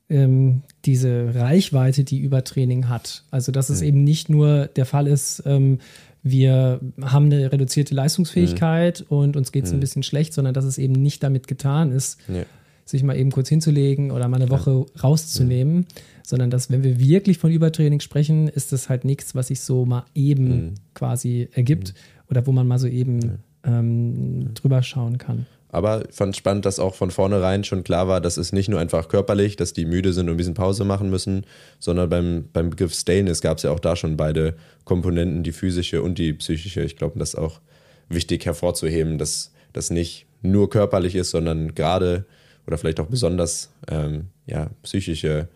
ähm, 0.09 0.63
diese 0.85 1.35
Reichweite, 1.35 2.03
die 2.03 2.19
Übertraining 2.19 2.89
hat. 2.89 3.23
Also, 3.31 3.51
dass 3.51 3.69
es 3.69 3.81
mhm. 3.81 3.87
eben 3.87 4.03
nicht 4.03 4.29
nur 4.29 4.67
der 4.67 4.85
Fall 4.85 5.07
ist, 5.07 5.43
ähm, 5.45 5.79
wir 6.21 6.81
haben 7.01 7.25
eine 7.25 7.51
reduzierte 7.51 7.95
Leistungsfähigkeit 7.95 9.05
mhm. 9.09 9.17
und 9.17 9.37
uns 9.37 9.51
geht 9.51 9.65
es 9.65 9.71
mhm. 9.71 9.77
ein 9.77 9.79
bisschen 9.79 10.03
schlecht, 10.03 10.33
sondern 10.33 10.53
dass 10.53 10.65
es 10.65 10.77
eben 10.77 10.93
nicht 10.93 11.23
damit 11.23 11.47
getan 11.47 11.91
ist, 11.91 12.19
ja. 12.27 12.43
sich 12.85 13.03
mal 13.03 13.15
eben 13.15 13.31
kurz 13.31 13.49
hinzulegen 13.49 14.11
oder 14.11 14.27
mal 14.27 14.41
eine 14.41 14.49
Woche 14.49 14.71
ja. 14.71 15.01
rauszunehmen, 15.01 15.75
mhm. 15.75 15.85
sondern 16.23 16.49
dass, 16.49 16.69
wenn 16.69 16.83
wir 16.83 16.99
wirklich 16.99 17.37
von 17.37 17.51
Übertraining 17.51 18.01
sprechen, 18.01 18.49
ist 18.49 18.73
das 18.73 18.89
halt 18.89 19.05
nichts, 19.05 19.33
was 19.35 19.47
sich 19.47 19.61
so 19.61 19.85
mal 19.85 20.05
eben 20.13 20.47
mhm. 20.49 20.73
quasi 20.93 21.47
ergibt 21.53 21.93
mhm. 21.93 22.31
oder 22.31 22.47
wo 22.47 22.51
man 22.51 22.67
mal 22.67 22.79
so 22.79 22.87
eben 22.87 23.39
ähm, 23.63 24.53
drüber 24.55 24.83
schauen 24.83 25.17
kann. 25.17 25.45
Aber 25.71 26.03
ich 26.10 26.15
fand 26.15 26.36
spannend, 26.36 26.65
dass 26.65 26.79
auch 26.79 26.95
von 26.95 27.12
vornherein 27.12 27.63
schon 27.63 27.84
klar 27.84 28.08
war, 28.08 28.21
dass 28.21 28.38
es 28.38 28.51
nicht 28.51 28.69
nur 28.69 28.79
einfach 28.79 29.08
körperlich, 29.08 29.55
dass 29.55 29.71
die 29.71 29.86
müde 29.86 30.13
sind 30.13 30.27
und 30.27 30.34
ein 30.34 30.38
bisschen 30.38 30.55
Pause 30.55 30.84
machen 30.84 31.10
müssen, 31.10 31.45
sondern 31.79 32.10
beim, 32.10 32.49
beim 32.51 32.71
Begriff 32.71 32.93
Stainless 32.93 33.41
gab 33.41 33.58
es 33.58 33.63
ja 33.63 33.71
auch 33.71 33.79
da 33.79 33.95
schon 33.95 34.17
beide 34.17 34.55
Komponenten, 34.84 35.43
die 35.43 35.51
physische 35.51 36.01
und 36.01 36.17
die 36.17 36.34
psychische. 36.34 36.82
Ich 36.82 36.95
glaube, 36.95 37.19
das 37.19 37.29
ist 37.29 37.36
auch 37.36 37.62
wichtig 38.10 38.45
hervorzuheben, 38.45 39.19
dass 39.19 39.53
das 39.73 39.91
nicht 39.91 40.25
nur 40.41 40.69
körperlich 40.69 41.15
ist, 41.15 41.29
sondern 41.29 41.75
gerade 41.75 42.25
oder 42.65 42.77
vielleicht 42.77 42.99
auch 42.99 43.08
besonders 43.08 43.71
ähm, 43.88 44.27
ja, 44.47 44.69
psychische 44.84 45.49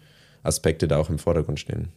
Aspekte 0.44 0.88
da 0.88 0.98
auch 0.98 1.10
im 1.10 1.20
Vordergrund 1.20 1.60
stehen. 1.60 1.90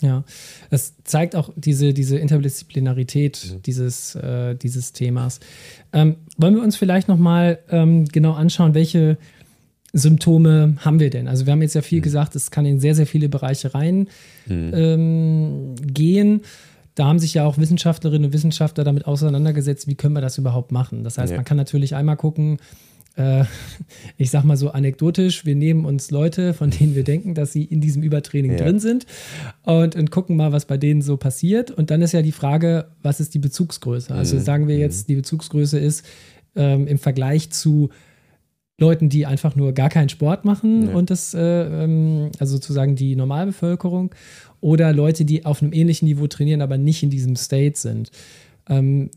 Ja. 0.00 0.24
Es 0.70 0.94
zeigt 1.04 1.36
auch 1.36 1.50
diese, 1.56 1.92
diese 1.92 2.18
Interdisziplinarität 2.18 3.52
mhm. 3.52 3.62
dieses, 3.62 4.14
äh, 4.14 4.54
dieses 4.54 4.92
Themas. 4.92 5.40
Ähm, 5.92 6.16
wollen 6.36 6.54
wir 6.54 6.62
uns 6.62 6.76
vielleicht 6.76 7.08
nochmal 7.08 7.58
ähm, 7.70 8.06
genau 8.06 8.32
anschauen, 8.32 8.74
welche 8.74 9.18
Symptome 9.92 10.76
haben 10.78 11.00
wir 11.00 11.10
denn? 11.10 11.28
Also 11.28 11.46
wir 11.46 11.52
haben 11.52 11.62
jetzt 11.62 11.74
ja 11.74 11.82
viel 11.82 11.98
mhm. 11.98 12.04
gesagt, 12.04 12.36
es 12.36 12.50
kann 12.50 12.64
in 12.64 12.80
sehr, 12.80 12.94
sehr 12.94 13.06
viele 13.06 13.28
Bereiche 13.28 13.74
reingehen. 13.74 14.08
Mhm. 14.46 14.72
Ähm, 14.74 16.40
da 16.94 17.06
haben 17.06 17.18
sich 17.18 17.34
ja 17.34 17.44
auch 17.44 17.56
Wissenschaftlerinnen 17.58 18.26
und 18.26 18.32
Wissenschaftler 18.32 18.84
damit 18.84 19.06
auseinandergesetzt, 19.06 19.86
wie 19.86 19.94
können 19.94 20.14
wir 20.14 20.20
das 20.20 20.38
überhaupt 20.38 20.72
machen. 20.72 21.04
Das 21.04 21.18
heißt, 21.18 21.30
ja. 21.30 21.36
man 21.36 21.44
kann 21.44 21.56
natürlich 21.56 21.94
einmal 21.94 22.16
gucken, 22.16 22.58
äh, 23.16 23.44
ich 24.16 24.30
sag 24.30 24.44
mal 24.44 24.56
so 24.56 24.70
anekdotisch, 24.70 25.44
wir 25.44 25.54
nehmen 25.54 25.84
uns 25.84 26.10
Leute, 26.10 26.54
von 26.54 26.70
denen 26.70 26.94
wir 26.94 27.04
denken, 27.04 27.34
dass 27.34 27.52
sie 27.52 27.64
in 27.64 27.80
diesem 27.80 28.02
Übertraining 28.02 28.52
ja. 28.52 28.58
drin 28.58 28.80
sind 28.80 29.06
und, 29.62 29.96
und 29.96 30.10
gucken 30.10 30.36
mal, 30.36 30.52
was 30.52 30.66
bei 30.66 30.76
denen 30.76 31.02
so 31.02 31.16
passiert. 31.16 31.70
Und 31.70 31.90
dann 31.90 32.02
ist 32.02 32.12
ja 32.12 32.22
die 32.22 32.32
Frage, 32.32 32.88
was 33.02 33.20
ist 33.20 33.34
die 33.34 33.38
Bezugsgröße? 33.38 34.14
Also 34.14 34.36
mhm. 34.36 34.40
sagen 34.40 34.68
wir 34.68 34.76
jetzt, 34.76 35.08
mhm. 35.08 35.12
die 35.12 35.16
Bezugsgröße 35.16 35.78
ist 35.78 36.04
ähm, 36.56 36.86
im 36.86 36.98
Vergleich 36.98 37.50
zu 37.50 37.90
Leuten, 38.80 39.10
die 39.10 39.26
einfach 39.26 39.56
nur 39.56 39.72
gar 39.72 39.90
keinen 39.90 40.08
Sport 40.08 40.44
machen 40.44 40.88
ja. 40.88 40.94
und 40.94 41.10
das, 41.10 41.34
äh, 41.34 41.84
ähm, 41.84 42.30
also 42.38 42.54
sozusagen 42.54 42.96
die 42.96 43.14
Normalbevölkerung 43.14 44.14
oder 44.60 44.92
Leute, 44.92 45.24
die 45.24 45.44
auf 45.44 45.62
einem 45.62 45.72
ähnlichen 45.72 46.08
Niveau 46.08 46.26
trainieren, 46.26 46.62
aber 46.62 46.78
nicht 46.78 47.02
in 47.02 47.10
diesem 47.10 47.36
State 47.36 47.78
sind. 47.78 48.10
Ähm, 48.68 49.10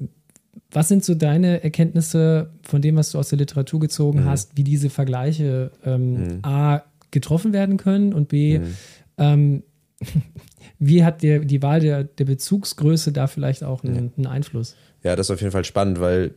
was 0.73 0.87
sind 0.87 1.05
so 1.05 1.15
deine 1.15 1.63
Erkenntnisse 1.63 2.49
von 2.63 2.81
dem, 2.81 2.95
was 2.95 3.11
du 3.11 3.19
aus 3.19 3.29
der 3.29 3.37
Literatur 3.37 3.79
gezogen 3.79 4.21
mhm. 4.21 4.25
hast, 4.25 4.57
wie 4.57 4.63
diese 4.63 4.89
Vergleiche 4.89 5.71
ähm, 5.85 6.13
mhm. 6.13 6.39
A 6.41 6.83
getroffen 7.11 7.53
werden 7.53 7.77
können 7.77 8.13
und 8.13 8.27
B, 8.27 8.59
mhm. 8.59 8.75
ähm, 9.17 9.63
wie 10.79 11.03
hat 11.03 11.23
der, 11.23 11.39
die 11.39 11.61
Wahl 11.61 11.79
der, 11.79 12.03
der 12.03 12.25
Bezugsgröße 12.25 13.11
da 13.11 13.27
vielleicht 13.27 13.63
auch 13.63 13.83
einen, 13.83 14.11
einen, 14.17 14.27
Einfluss? 14.27 14.75
Ja, 15.03 15.15
das 15.15 15.27
ist 15.27 15.31
auf 15.31 15.41
jeden 15.41 15.51
Fall 15.51 15.63
spannend, 15.63 15.99
weil 15.99 16.31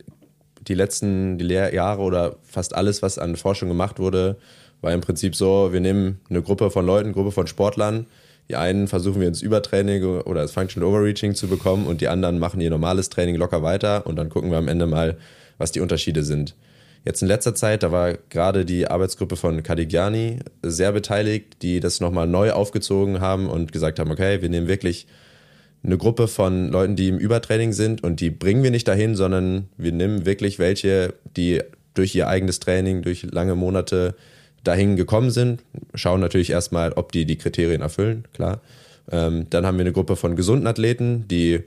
die 0.67 0.75
letzten 0.75 1.37
die 1.37 1.47
Jahre 1.47 2.01
oder 2.01 2.37
fast 2.43 2.75
alles, 2.75 3.01
was 3.01 3.17
an 3.17 3.35
Forschung 3.35 3.69
gemacht 3.69 3.99
wurde, 3.99 4.37
war 4.81 4.93
im 4.93 5.01
Prinzip 5.01 5.35
so, 5.35 5.73
wir 5.73 5.79
nehmen 5.79 6.19
eine 6.29 6.41
Gruppe 6.41 6.69
von 6.69 6.85
Leuten, 6.85 7.07
eine 7.07 7.13
Gruppe 7.13 7.31
von 7.31 7.47
Sportlern, 7.47 8.05
die 8.49 8.55
einen 8.55 8.87
versuchen 8.87 9.19
wir 9.19 9.27
ins 9.27 9.41
Übertraining 9.41 10.03
oder 10.03 10.41
das 10.41 10.51
Functional 10.51 10.89
Overreaching 10.89 11.35
zu 11.35 11.47
bekommen 11.47 11.85
und 11.85 12.01
die 12.01 12.07
anderen 12.07 12.39
machen 12.39 12.61
ihr 12.61 12.69
normales 12.69 13.09
Training 13.09 13.35
locker 13.35 13.61
weiter 13.61 14.07
und 14.07 14.15
dann 14.15 14.29
gucken 14.29 14.51
wir 14.51 14.57
am 14.57 14.67
Ende 14.67 14.87
mal, 14.87 15.17
was 15.57 15.71
die 15.71 15.81
Unterschiede 15.81 16.23
sind. 16.23 16.55
Jetzt 17.03 17.21
in 17.21 17.27
letzter 17.27 17.55
Zeit, 17.55 17.83
da 17.83 17.91
war 17.91 18.13
gerade 18.29 18.65
die 18.65 18.87
Arbeitsgruppe 18.87 19.37
von 19.37 19.63
Cadigiani 19.63 20.39
sehr 20.61 20.91
beteiligt, 20.91 21.61
die 21.61 21.79
das 21.79 21.99
nochmal 21.99 22.27
neu 22.27 22.51
aufgezogen 22.51 23.21
haben 23.21 23.47
und 23.47 23.71
gesagt 23.71 23.99
haben, 23.99 24.11
okay, 24.11 24.41
wir 24.41 24.49
nehmen 24.49 24.67
wirklich 24.67 25.07
eine 25.83 25.97
Gruppe 25.97 26.27
von 26.27 26.69
Leuten, 26.69 26.95
die 26.95 27.07
im 27.07 27.17
Übertraining 27.17 27.71
sind 27.71 28.03
und 28.03 28.19
die 28.19 28.29
bringen 28.29 28.63
wir 28.63 28.71
nicht 28.71 28.87
dahin, 28.87 29.15
sondern 29.15 29.69
wir 29.77 29.91
nehmen 29.91 30.25
wirklich 30.25 30.59
welche, 30.59 31.13
die 31.37 31.61
durch 31.93 32.13
ihr 32.13 32.27
eigenes 32.27 32.59
Training, 32.59 33.01
durch 33.01 33.23
lange 33.23 33.55
Monate 33.55 34.15
dahin 34.67 34.95
gekommen 34.95 35.31
sind, 35.31 35.63
schauen 35.93 36.19
natürlich 36.19 36.49
erstmal, 36.49 36.93
ob 36.93 37.11
die 37.11 37.25
die 37.25 37.37
Kriterien 37.37 37.81
erfüllen, 37.81 38.25
klar. 38.33 38.61
Ähm, 39.09 39.47
dann 39.49 39.65
haben 39.65 39.77
wir 39.77 39.85
eine 39.85 39.93
Gruppe 39.93 40.15
von 40.15 40.35
gesunden 40.35 40.67
Athleten, 40.67 41.27
die 41.29 41.63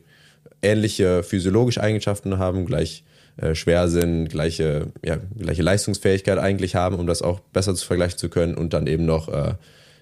ähnliche 0.63 1.23
physiologische 1.23 1.83
Eigenschaften 1.83 2.39
haben, 2.39 2.67
gleich 2.67 3.05
äh, 3.39 3.55
schwer 3.55 3.89
sind, 3.89 4.29
gleiche, 4.29 4.89
ja, 5.05 5.19
gleiche 5.39 5.63
Leistungsfähigkeit 5.63 6.39
eigentlich 6.39 6.75
haben, 6.75 6.97
um 6.97 7.07
das 7.07 7.23
auch 7.23 7.41
besser 7.41 7.75
zu 7.75 7.87
vergleichen 7.87 8.19
zu 8.19 8.29
können. 8.29 8.55
Und 8.55 8.75
dann 8.75 8.87
eben 8.87 9.07
noch 9.07 9.29
äh, 9.29 9.55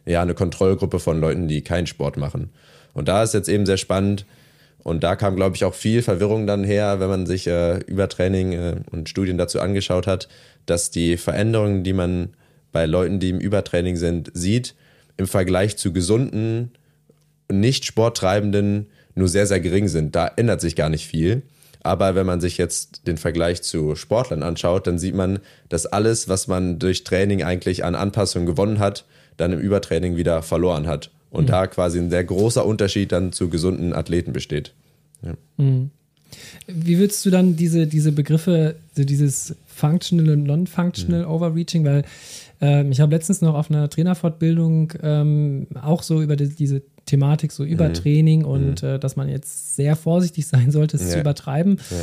ja, 0.06 0.22
eine 0.22 0.34
Kontrollgruppe 0.34 0.98
von 0.98 1.20
Leuten, 1.20 1.46
die 1.46 1.62
keinen 1.62 1.86
Sport 1.86 2.16
machen. 2.16 2.50
Und 2.94 3.08
da 3.08 3.22
ist 3.22 3.34
jetzt 3.34 3.48
eben 3.48 3.66
sehr 3.66 3.76
spannend. 3.76 4.26
Und 4.82 5.04
da 5.04 5.16
kam, 5.16 5.36
glaube 5.36 5.54
ich, 5.54 5.64
auch 5.64 5.74
viel 5.74 6.02
Verwirrung 6.02 6.46
dann 6.46 6.64
her, 6.64 6.98
wenn 6.98 7.08
man 7.08 7.26
sich 7.26 7.46
äh, 7.46 7.78
Übertraining 7.80 8.52
äh, 8.52 8.76
und 8.90 9.08
Studien 9.08 9.38
dazu 9.38 9.60
angeschaut 9.60 10.06
hat, 10.06 10.28
dass 10.66 10.90
die 10.90 11.16
Veränderungen, 11.16 11.84
die 11.84 11.92
man 11.92 12.30
bei 12.72 12.86
Leuten, 12.86 13.20
die 13.20 13.30
im 13.30 13.40
Übertraining 13.40 13.96
sind, 13.96 14.30
sieht, 14.34 14.74
im 15.16 15.26
Vergleich 15.26 15.76
zu 15.76 15.92
gesunden, 15.92 16.72
nicht 17.50 17.84
Sporttreibenden 17.84 18.86
nur 19.14 19.28
sehr, 19.28 19.46
sehr 19.46 19.60
gering 19.60 19.88
sind. 19.88 20.14
Da 20.14 20.30
ändert 20.36 20.60
sich 20.60 20.76
gar 20.76 20.88
nicht 20.88 21.06
viel. 21.06 21.42
Aber 21.82 22.14
wenn 22.14 22.26
man 22.26 22.40
sich 22.40 22.58
jetzt 22.58 23.06
den 23.06 23.16
Vergleich 23.16 23.62
zu 23.62 23.94
Sportlern 23.94 24.42
anschaut, 24.42 24.86
dann 24.86 24.98
sieht 24.98 25.14
man, 25.14 25.38
dass 25.68 25.86
alles, 25.86 26.28
was 26.28 26.48
man 26.48 26.78
durch 26.78 27.04
Training 27.04 27.42
eigentlich 27.42 27.84
an 27.84 27.94
Anpassungen 27.94 28.46
gewonnen 28.46 28.78
hat, 28.78 29.04
dann 29.36 29.52
im 29.52 29.60
Übertraining 29.60 30.16
wieder 30.16 30.42
verloren 30.42 30.86
hat. 30.86 31.10
Und 31.30 31.44
mhm. 31.44 31.48
da 31.48 31.66
quasi 31.66 31.98
ein 31.98 32.10
sehr 32.10 32.24
großer 32.24 32.64
Unterschied 32.64 33.12
dann 33.12 33.32
zu 33.32 33.48
gesunden 33.48 33.92
Athleten 33.92 34.32
besteht. 34.32 34.74
Ja. 35.22 35.34
Mhm. 35.56 35.90
Wie 36.68 36.98
würdest 36.98 37.24
du 37.24 37.30
dann 37.30 37.56
diese, 37.56 37.86
diese 37.86 38.12
Begriffe, 38.12 38.76
so 38.94 39.04
dieses 39.04 39.56
Functional 39.66 40.34
und 40.34 40.44
Non-Functional 40.44 41.22
mhm. 41.22 41.30
Overreaching, 41.30 41.84
weil 41.84 42.04
ähm, 42.60 42.92
ich 42.92 43.00
habe 43.00 43.14
letztens 43.14 43.40
noch 43.40 43.54
auf 43.54 43.70
einer 43.70 43.88
Trainerfortbildung 43.88 44.92
ähm, 45.02 45.66
auch 45.80 46.02
so 46.02 46.20
über 46.20 46.36
die, 46.36 46.48
diese 46.48 46.82
Thematik, 47.06 47.52
so 47.52 47.64
Übertraining 47.64 48.40
mhm. 48.40 48.46
und 48.46 48.82
mhm. 48.82 48.88
äh, 48.88 48.98
dass 48.98 49.16
man 49.16 49.28
jetzt 49.28 49.76
sehr 49.76 49.96
vorsichtig 49.96 50.46
sein 50.48 50.70
sollte, 50.70 50.96
es 50.96 51.04
ja. 51.04 51.08
zu 51.10 51.20
übertreiben. 51.20 51.78
Ja. 51.90 51.96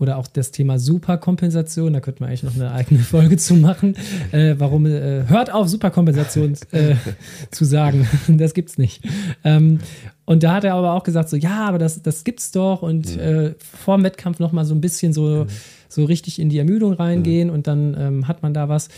Oder 0.00 0.16
auch 0.16 0.26
das 0.26 0.50
Thema 0.50 0.78
Superkompensation, 0.78 1.92
da 1.92 2.00
könnte 2.00 2.22
man 2.22 2.30
eigentlich 2.30 2.42
noch 2.42 2.54
eine 2.54 2.72
eigene 2.72 3.00
Folge 3.00 3.36
zu 3.36 3.54
machen. 3.54 3.96
Äh, 4.32 4.54
warum 4.56 4.86
äh, 4.86 5.24
hört 5.28 5.52
auf, 5.52 5.68
Superkompensation 5.68 6.56
äh, 6.72 6.94
zu 7.50 7.66
sagen? 7.66 8.08
das 8.26 8.54
gibt's 8.54 8.78
nicht. 8.78 9.04
Ähm, 9.44 9.78
und 10.24 10.42
da 10.42 10.54
hat 10.54 10.64
er 10.64 10.74
aber 10.74 10.94
auch 10.94 11.02
gesagt, 11.02 11.28
so, 11.28 11.36
ja, 11.36 11.66
aber 11.66 11.78
das, 11.78 12.00
das 12.02 12.24
gibt's 12.24 12.50
doch. 12.50 12.80
Und 12.80 13.14
mhm. 13.14 13.20
äh, 13.20 13.54
vor 13.58 13.98
dem 13.98 14.04
Wettkampf 14.04 14.38
nochmal 14.38 14.64
so 14.64 14.74
ein 14.74 14.80
bisschen 14.80 15.12
so, 15.12 15.44
mhm. 15.44 15.48
so 15.90 16.06
richtig 16.06 16.38
in 16.38 16.48
die 16.48 16.58
Ermüdung 16.58 16.94
reingehen 16.94 17.48
mhm. 17.48 17.54
und 17.54 17.66
dann 17.66 17.94
ähm, 17.98 18.26
hat 18.26 18.42
man 18.42 18.54
da 18.54 18.70
was. 18.70 18.88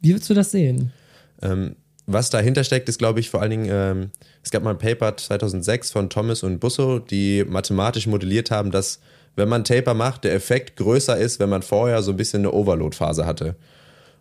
Wie 0.00 0.10
würdest 0.10 0.28
du 0.30 0.34
das 0.34 0.50
sehen? 0.50 0.90
Ähm, 1.42 1.76
was 2.06 2.28
dahinter 2.28 2.64
steckt, 2.64 2.88
ist, 2.88 2.98
glaube 2.98 3.20
ich, 3.20 3.30
vor 3.30 3.40
allen 3.40 3.50
Dingen, 3.50 3.68
ähm, 3.70 4.10
es 4.42 4.50
gab 4.50 4.64
mal 4.64 4.70
ein 4.70 4.78
Paper 4.78 5.16
2006 5.16 5.92
von 5.92 6.10
Thomas 6.10 6.42
und 6.42 6.58
Busso, 6.58 6.98
die 6.98 7.44
mathematisch 7.44 8.08
modelliert 8.08 8.50
haben, 8.50 8.72
dass, 8.72 8.98
wenn 9.36 9.48
man 9.48 9.64
Taper 9.64 9.94
macht, 9.94 10.24
der 10.24 10.34
Effekt 10.34 10.76
größer 10.76 11.16
ist, 11.16 11.40
wenn 11.40 11.48
man 11.48 11.62
vorher 11.62 12.02
so 12.02 12.12
ein 12.12 12.16
bisschen 12.16 12.40
eine 12.40 12.52
Overload-Phase 12.52 13.26
hatte. 13.26 13.56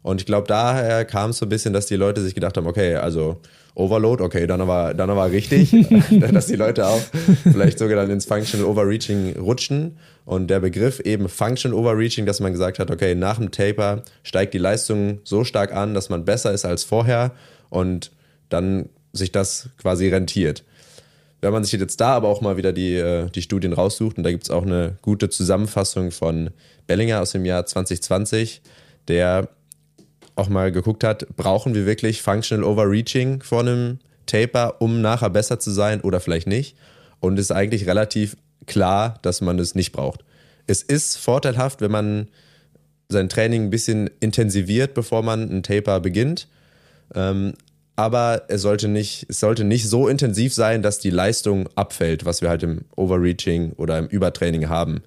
Und 0.01 0.21
ich 0.21 0.25
glaube, 0.25 0.47
daher 0.47 1.03
kam 1.05 1.31
es 1.31 1.39
so 1.39 1.45
ein 1.45 1.49
bisschen, 1.49 1.73
dass 1.73 1.87
die 1.87 1.95
Leute 1.95 2.21
sich 2.21 2.35
gedacht 2.35 2.55
haben, 2.55 2.67
okay, 2.67 2.95
also 2.95 3.37
Overload, 3.75 4.23
okay, 4.23 4.47
dann 4.47 4.61
aber, 4.61 4.93
dann 4.93 5.09
aber 5.09 5.31
richtig, 5.31 5.71
dass 6.31 6.47
die 6.47 6.55
Leute 6.55 6.87
auch 6.87 7.01
vielleicht 7.43 7.79
sogar 7.79 7.97
dann 7.97 8.09
ins 8.09 8.25
Functional 8.25 8.65
Overreaching 8.65 9.37
rutschen. 9.37 9.97
Und 10.25 10.47
der 10.47 10.59
Begriff 10.59 10.99
eben 10.99 11.27
Functional 11.27 11.77
Overreaching, 11.77 12.25
dass 12.25 12.39
man 12.39 12.51
gesagt 12.51 12.79
hat, 12.79 12.91
okay, 12.91 13.15
nach 13.15 13.37
dem 13.37 13.51
Taper 13.51 14.03
steigt 14.23 14.53
die 14.53 14.59
Leistung 14.59 15.19
so 15.23 15.43
stark 15.43 15.73
an, 15.73 15.93
dass 15.93 16.09
man 16.09 16.23
besser 16.23 16.51
ist 16.51 16.65
als 16.65 16.83
vorher 16.83 17.31
und 17.69 18.11
dann 18.49 18.89
sich 19.11 19.31
das 19.31 19.69
quasi 19.81 20.09
rentiert. 20.09 20.63
Wenn 21.41 21.53
man 21.53 21.63
sich 21.63 21.79
jetzt 21.79 22.01
da 22.01 22.15
aber 22.15 22.27
auch 22.27 22.41
mal 22.41 22.57
wieder 22.57 22.73
die, 22.73 22.95
äh, 22.95 23.29
die 23.29 23.41
Studien 23.41 23.73
raussucht, 23.73 24.17
und 24.17 24.23
da 24.23 24.31
gibt 24.31 24.43
es 24.43 24.49
auch 24.49 24.63
eine 24.63 24.97
gute 25.01 25.29
Zusammenfassung 25.29 26.11
von 26.11 26.49
Bellinger 26.87 27.21
aus 27.21 27.31
dem 27.31 27.45
Jahr 27.45 27.65
2020, 27.65 28.61
der 29.07 29.49
auch 30.35 30.49
mal 30.49 30.71
geguckt 30.71 31.03
hat, 31.03 31.27
brauchen 31.35 31.75
wir 31.75 31.85
wirklich 31.85 32.21
Functional 32.21 32.63
Overreaching 32.63 33.41
vor 33.41 33.61
einem 33.61 33.99
Taper, 34.25 34.81
um 34.81 35.01
nachher 35.01 35.29
besser 35.29 35.59
zu 35.59 35.71
sein 35.71 36.01
oder 36.01 36.19
vielleicht 36.19 36.47
nicht. 36.47 36.75
Und 37.19 37.37
es 37.37 37.47
ist 37.47 37.51
eigentlich 37.51 37.87
relativ 37.87 38.37
klar, 38.65 39.19
dass 39.21 39.41
man 39.41 39.59
es 39.59 39.75
nicht 39.75 39.91
braucht. 39.91 40.23
Es 40.67 40.81
ist 40.81 41.17
vorteilhaft, 41.17 41.81
wenn 41.81 41.91
man 41.91 42.27
sein 43.09 43.27
Training 43.27 43.65
ein 43.65 43.69
bisschen 43.69 44.09
intensiviert, 44.19 44.93
bevor 44.93 45.23
man 45.23 45.49
einen 45.49 45.63
Taper 45.63 45.99
beginnt. 45.99 46.47
Aber 47.99 48.43
es 48.47 48.61
sollte, 48.61 48.87
nicht, 48.87 49.25
es 49.27 49.41
sollte 49.41 49.65
nicht 49.65 49.89
so 49.89 50.07
intensiv 50.07 50.53
sein, 50.53 50.81
dass 50.81 50.99
die 50.99 51.09
Leistung 51.09 51.67
abfällt, 51.75 52.23
was 52.23 52.41
wir 52.41 52.47
halt 52.47 52.63
im 52.63 52.85
Overreaching 52.95 53.73
oder 53.73 53.97
im 53.97 54.07
Übertraining 54.07 54.69
haben 54.69 55.01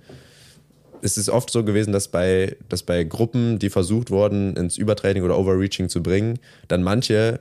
es 1.02 1.18
ist 1.18 1.28
oft 1.28 1.50
so 1.50 1.64
gewesen, 1.64 1.92
dass 1.92 2.08
bei, 2.08 2.56
dass 2.68 2.84
bei 2.84 3.02
Gruppen, 3.02 3.58
die 3.58 3.70
versucht 3.70 4.10
wurden, 4.10 4.56
ins 4.56 4.78
Übertraining 4.78 5.24
oder 5.24 5.36
Overreaching 5.36 5.88
zu 5.88 6.00
bringen, 6.02 6.38
dann 6.68 6.84
manche 6.84 7.40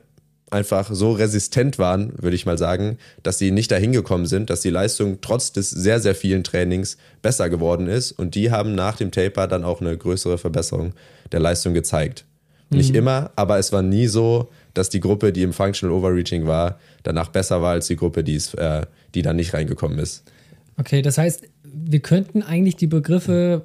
einfach 0.49 0.89
so 0.91 1.13
resistent 1.13 1.79
waren, 1.79 2.11
würde 2.21 2.35
ich 2.35 2.45
mal 2.45 2.57
sagen, 2.57 2.97
dass 3.23 3.37
sie 3.37 3.51
nicht 3.51 3.71
dahin 3.71 3.93
gekommen 3.93 4.25
sind, 4.25 4.49
dass 4.49 4.61
die 4.61 4.69
Leistung 4.69 5.19
trotz 5.21 5.53
des 5.53 5.69
sehr, 5.69 5.99
sehr 5.99 6.15
vielen 6.15 6.43
Trainings 6.43 6.97
besser 7.21 7.49
geworden 7.49 7.87
ist. 7.87 8.11
Und 8.11 8.35
die 8.35 8.51
haben 8.51 8.75
nach 8.75 8.97
dem 8.97 9.11
Taper 9.11 9.47
dann 9.47 9.63
auch 9.63 9.79
eine 9.79 9.97
größere 9.97 10.37
Verbesserung 10.37 10.93
der 11.31 11.39
Leistung 11.39 11.73
gezeigt. 11.73 12.25
Mhm. 12.69 12.77
Nicht 12.77 12.95
immer, 12.95 13.31
aber 13.35 13.59
es 13.59 13.71
war 13.71 13.81
nie 13.81 14.07
so, 14.07 14.49
dass 14.73 14.89
die 14.89 14.99
Gruppe, 14.99 15.31
die 15.33 15.43
im 15.43 15.53
Functional 15.53 15.95
Overreaching 15.95 16.47
war, 16.47 16.79
danach 17.03 17.29
besser 17.29 17.61
war 17.61 17.71
als 17.71 17.87
die 17.87 17.95
Gruppe, 17.95 18.23
die, 18.23 18.35
ist, 18.35 18.53
äh, 18.55 18.85
die 19.13 19.21
da 19.21 19.33
nicht 19.33 19.53
reingekommen 19.53 19.99
ist. 19.99 20.23
Okay, 20.77 21.01
das 21.01 21.17
heißt, 21.17 21.43
wir 21.63 21.99
könnten 21.99 22.43
eigentlich 22.43 22.75
die 22.75 22.87
Begriffe 22.87 23.63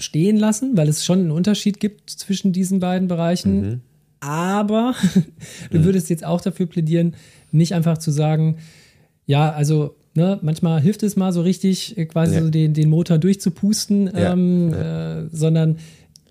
stehen 0.00 0.36
lassen, 0.36 0.76
weil 0.76 0.88
es 0.88 1.04
schon 1.04 1.20
einen 1.20 1.30
Unterschied 1.30 1.80
gibt 1.80 2.10
zwischen 2.10 2.52
diesen 2.52 2.80
beiden 2.80 3.08
Bereichen. 3.08 3.60
Mhm. 3.60 3.80
Aber 4.20 4.94
du 5.70 5.78
mhm. 5.78 5.84
würdest 5.84 6.10
jetzt 6.10 6.24
auch 6.24 6.40
dafür 6.40 6.66
plädieren, 6.66 7.14
nicht 7.50 7.74
einfach 7.74 7.98
zu 7.98 8.10
sagen, 8.10 8.58
ja, 9.24 9.50
also 9.50 9.96
ne, 10.14 10.38
manchmal 10.42 10.80
hilft 10.80 11.02
es 11.02 11.16
mal 11.16 11.32
so 11.32 11.42
richtig, 11.42 11.96
äh, 11.96 12.06
quasi 12.06 12.34
ja. 12.34 12.42
so 12.42 12.50
den, 12.50 12.74
den 12.74 12.88
Motor 12.90 13.18
durchzupusten, 13.18 14.06
ja. 14.06 14.32
Ähm, 14.32 14.70
ja. 14.70 15.20
Äh, 15.20 15.28
sondern 15.32 15.78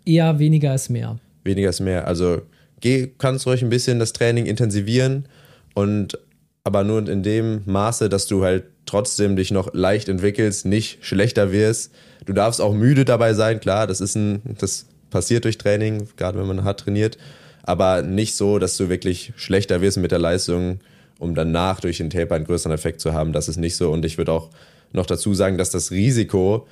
eher 0.05 0.39
weniger 0.39 0.73
ist 0.75 0.89
mehr. 0.89 1.19
Weniger 1.43 1.69
ist 1.69 1.79
mehr. 1.79 2.07
Also 2.07 2.41
geh, 2.85 3.07
kannst 3.17 3.47
ruhig 3.47 3.63
ein 3.63 3.69
bisschen 3.69 3.97
das 3.97 4.13
Training 4.13 4.45
intensivieren 4.45 5.27
und 5.73 6.19
aber 6.63 6.83
nur 6.83 7.09
in 7.09 7.23
dem 7.23 7.63
Maße, 7.65 8.09
dass 8.09 8.27
du 8.27 8.43
halt 8.43 8.65
trotzdem 8.85 9.35
dich 9.35 9.49
noch 9.49 9.73
leicht 9.73 10.07
entwickelst, 10.07 10.67
nicht 10.67 11.03
schlechter 11.03 11.51
wirst. 11.51 11.91
Du 12.27 12.33
darfst 12.33 12.61
auch 12.61 12.75
müde 12.75 13.03
dabei 13.03 13.33
sein, 13.33 13.59
klar, 13.59 13.87
das 13.87 14.01
ist 14.01 14.15
ein, 14.15 14.41
das 14.59 14.85
passiert 15.09 15.45
durch 15.45 15.57
Training, 15.57 16.07
gerade 16.15 16.37
wenn 16.37 16.45
man 16.45 16.63
hart 16.63 16.81
trainiert, 16.81 17.17
aber 17.63 18.03
nicht 18.03 18.35
so, 18.35 18.59
dass 18.59 18.77
du 18.77 18.87
wirklich 18.87 19.33
schlechter 19.35 19.81
wirst 19.81 19.97
mit 19.97 20.11
der 20.11 20.19
Leistung, 20.19 20.79
um 21.17 21.33
danach 21.33 21.79
durch 21.79 21.97
den 21.97 22.11
Taper 22.11 22.35
einen 22.35 22.45
größeren 22.45 22.71
Effekt 22.71 23.01
zu 23.01 23.13
haben. 23.13 23.33
Das 23.33 23.47
ist 23.47 23.57
nicht 23.57 23.77
so. 23.77 23.91
Und 23.91 24.05
ich 24.05 24.19
würde 24.19 24.31
auch 24.31 24.51
noch 24.93 25.07
dazu 25.07 25.33
sagen, 25.33 25.57
dass 25.57 25.71
das 25.71 25.89
Risiko, 25.89 26.67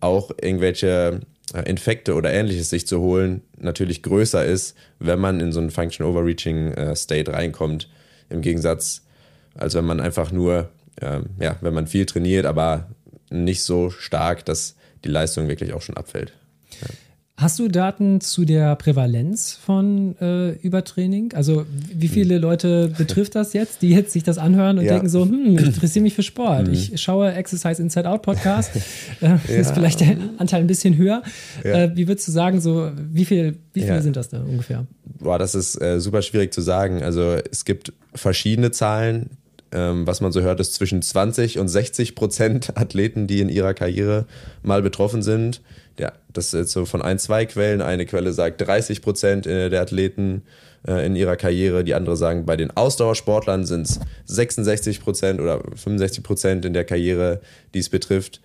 auch 0.00 0.30
irgendwelche 0.40 1.20
Infekte 1.64 2.14
oder 2.14 2.32
ähnliches 2.32 2.70
sich 2.70 2.86
zu 2.86 3.00
holen, 3.00 3.42
natürlich 3.56 4.02
größer 4.02 4.44
ist, 4.44 4.76
wenn 4.98 5.20
man 5.20 5.40
in 5.40 5.52
so 5.52 5.60
einen 5.60 5.70
Function 5.70 6.04
Overreaching 6.04 6.72
äh, 6.72 6.96
State 6.96 7.32
reinkommt. 7.32 7.88
Im 8.28 8.40
Gegensatz, 8.40 9.02
als 9.54 9.74
wenn 9.74 9.84
man 9.84 10.00
einfach 10.00 10.32
nur 10.32 10.70
ähm, 11.00 11.30
ja, 11.38 11.56
wenn 11.60 11.74
man 11.74 11.86
viel 11.86 12.06
trainiert, 12.06 12.46
aber 12.46 12.88
nicht 13.30 13.62
so 13.62 13.90
stark, 13.90 14.44
dass 14.44 14.76
die 15.04 15.08
Leistung 15.08 15.48
wirklich 15.48 15.72
auch 15.72 15.82
schon 15.82 15.96
abfällt. 15.96 16.32
Hast 17.38 17.58
du 17.58 17.68
Daten 17.68 18.22
zu 18.22 18.46
der 18.46 18.76
Prävalenz 18.76 19.58
von 19.62 20.16
äh, 20.22 20.52
Übertraining? 20.52 21.34
Also 21.34 21.66
wie 21.92 22.08
viele 22.08 22.36
hm. 22.36 22.42
Leute 22.42 22.88
betrifft 22.96 23.34
das 23.34 23.52
jetzt, 23.52 23.82
die 23.82 23.90
jetzt 23.90 24.12
sich 24.12 24.22
das 24.22 24.38
anhören 24.38 24.78
und 24.78 24.86
ja. 24.86 24.94
denken 24.94 25.10
so, 25.10 25.24
hm, 25.26 25.58
ich 25.58 25.66
interessiere 25.66 26.02
mich 26.02 26.14
für 26.14 26.22
Sport. 26.22 26.68
Hm. 26.68 26.72
Ich 26.72 26.98
schaue 26.98 27.34
Exercise 27.34 27.82
Inside 27.82 28.08
Out 28.08 28.22
Podcast. 28.22 28.70
äh, 29.20 29.26
ja. 29.26 29.40
Ist 29.48 29.74
vielleicht 29.74 30.00
der 30.00 30.16
Anteil 30.38 30.60
ein 30.60 30.66
bisschen 30.66 30.96
höher. 30.96 31.22
Ja. 31.62 31.84
Äh, 31.84 31.90
wie 31.94 32.08
würdest 32.08 32.26
du 32.26 32.32
sagen, 32.32 32.62
so 32.62 32.90
wie 32.96 33.26
viel, 33.26 33.58
wie 33.74 33.82
viele 33.82 34.00
sind 34.00 34.16
das 34.16 34.30
da 34.30 34.40
ungefähr? 34.40 34.86
Boah, 35.18 35.38
das 35.38 35.54
ist 35.54 35.78
äh, 35.82 36.00
super 36.00 36.22
schwierig 36.22 36.54
zu 36.54 36.62
sagen. 36.62 37.02
Also 37.02 37.36
es 37.50 37.66
gibt 37.66 37.92
verschiedene 38.14 38.70
Zahlen 38.70 39.28
ähm, 39.72 40.06
was 40.06 40.20
man 40.20 40.32
so 40.32 40.40
hört, 40.40 40.60
ist 40.60 40.74
zwischen 40.74 41.02
20 41.02 41.58
und 41.58 41.68
60 41.68 42.14
Prozent 42.14 42.76
Athleten, 42.76 43.26
die 43.26 43.40
in 43.40 43.48
ihrer 43.48 43.74
Karriere 43.74 44.26
mal 44.62 44.80
betroffen 44.80 45.22
sind. 45.22 45.60
Ja, 45.98 46.12
das 46.32 46.52
ist 46.52 46.72
so 46.72 46.84
von 46.84 47.02
ein, 47.02 47.18
zwei 47.18 47.46
Quellen. 47.46 47.80
Eine 47.80 48.06
Quelle 48.06 48.32
sagt 48.32 48.60
30 48.60 49.00
Prozent 49.00 49.46
äh, 49.46 49.70
der 49.70 49.80
Athleten 49.80 50.42
äh, 50.86 51.06
in 51.06 51.16
ihrer 51.16 51.36
Karriere. 51.36 51.84
Die 51.84 51.94
andere 51.94 52.16
sagen, 52.16 52.44
bei 52.44 52.56
den 52.56 52.70
Ausdauersportlern 52.70 53.64
sind 53.64 53.86
es 53.86 54.00
66 54.26 55.00
Prozent 55.00 55.40
oder 55.40 55.60
65 55.74 56.22
Prozent 56.22 56.64
in 56.64 56.74
der 56.74 56.84
Karriere, 56.84 57.40
die 57.74 57.78
es 57.78 57.88
betrifft 57.88 58.40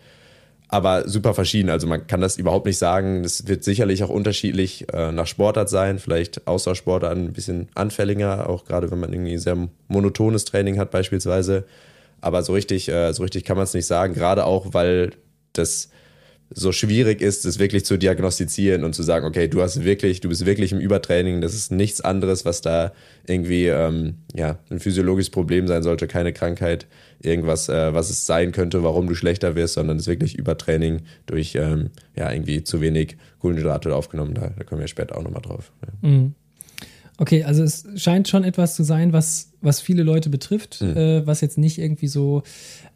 aber 0.73 1.09
super 1.09 1.33
verschieden. 1.33 1.69
Also 1.69 1.85
man 1.85 2.07
kann 2.07 2.21
das 2.21 2.37
überhaupt 2.37 2.65
nicht 2.65 2.77
sagen. 2.77 3.23
Das 3.23 3.45
wird 3.45 3.65
sicherlich 3.65 4.05
auch 4.05 4.09
unterschiedlich 4.09 4.85
äh, 4.93 5.11
nach 5.11 5.27
Sportart 5.27 5.67
sein. 5.69 5.99
Vielleicht 5.99 6.47
Ausdauersportart 6.47 7.11
ein 7.11 7.33
bisschen 7.33 7.67
anfälliger, 7.75 8.49
auch 8.49 8.63
gerade 8.63 8.89
wenn 8.89 9.01
man 9.01 9.11
irgendwie 9.11 9.37
sehr 9.37 9.57
monotones 9.89 10.45
Training 10.45 10.79
hat 10.79 10.89
beispielsweise. 10.89 11.65
Aber 12.21 12.41
so 12.43 12.53
richtig, 12.53 12.85
so 12.85 13.23
richtig 13.23 13.43
kann 13.43 13.57
man 13.57 13.65
es 13.65 13.73
nicht 13.73 13.87
sagen. 13.87 14.13
Gerade 14.13 14.45
auch, 14.45 14.73
weil 14.73 15.11
das 15.53 15.89
so 16.53 16.71
schwierig 16.73 17.21
ist, 17.21 17.45
es 17.45 17.59
wirklich 17.59 17.85
zu 17.85 17.97
diagnostizieren 17.97 18.83
und 18.83 18.93
zu 18.93 19.03
sagen, 19.03 19.25
okay, 19.25 19.47
du 19.47 19.61
hast 19.61 19.83
wirklich, 19.83 20.19
du 20.19 20.27
bist 20.27 20.45
wirklich 20.45 20.73
im 20.73 20.79
Übertraining, 20.79 21.39
das 21.39 21.53
ist 21.53 21.71
nichts 21.71 22.01
anderes, 22.01 22.43
was 22.43 22.61
da 22.61 22.91
irgendwie 23.25 23.67
ähm, 23.67 24.15
ja, 24.35 24.59
ein 24.69 24.79
physiologisches 24.79 25.29
Problem 25.29 25.67
sein 25.67 25.81
sollte, 25.81 26.07
keine 26.07 26.33
Krankheit, 26.33 26.87
irgendwas, 27.21 27.69
äh, 27.69 27.93
was 27.93 28.09
es 28.09 28.25
sein 28.25 28.51
könnte, 28.51 28.83
warum 28.83 29.07
du 29.07 29.15
schlechter 29.15 29.55
wirst, 29.55 29.75
sondern 29.75 29.97
es 29.97 30.03
ist 30.03 30.09
wirklich 30.09 30.37
Übertraining 30.37 31.03
durch 31.25 31.55
ähm, 31.55 31.91
ja, 32.15 32.31
irgendwie 32.31 32.63
zu 32.63 32.81
wenig 32.81 33.15
Kohlenhydrate 33.39 33.95
aufgenommen. 33.95 34.33
Da, 34.33 34.51
da 34.57 34.63
kommen 34.65 34.81
wir 34.81 34.87
später 34.87 35.17
auch 35.17 35.23
nochmal 35.23 35.41
drauf. 35.41 35.71
Ja. 35.85 36.09
Mhm. 36.09 36.35
Okay, 37.21 37.43
also 37.43 37.61
es 37.61 37.85
scheint 37.97 38.27
schon 38.27 38.43
etwas 38.43 38.73
zu 38.73 38.81
sein, 38.81 39.13
was, 39.13 39.51
was 39.61 39.79
viele 39.79 40.01
Leute 40.01 40.31
betrifft, 40.31 40.81
mhm. 40.81 40.97
äh, 40.97 41.27
was 41.27 41.41
jetzt 41.41 41.59
nicht 41.59 41.77
irgendwie 41.77 42.07
so 42.07 42.41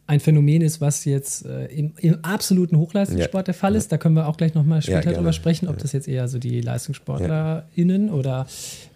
ein 0.08 0.18
Phänomen 0.18 0.62
ist, 0.62 0.80
was 0.80 1.04
jetzt 1.04 1.46
äh, 1.46 1.66
im, 1.66 1.92
im, 1.98 2.24
absoluten 2.24 2.76
Hochleistungssport 2.76 3.46
ja. 3.46 3.52
der 3.52 3.54
Fall 3.54 3.76
ist. 3.76 3.92
Da 3.92 3.98
können 3.98 4.16
wir 4.16 4.26
auch 4.26 4.36
gleich 4.36 4.54
nochmal 4.54 4.82
später 4.82 5.12
ja, 5.12 5.16
drüber 5.16 5.32
sprechen, 5.32 5.68
ob 5.68 5.78
das 5.78 5.92
jetzt 5.92 6.08
eher 6.08 6.26
so 6.26 6.40
die 6.40 6.60
LeistungssportlerInnen 6.60 8.10
oder 8.10 8.48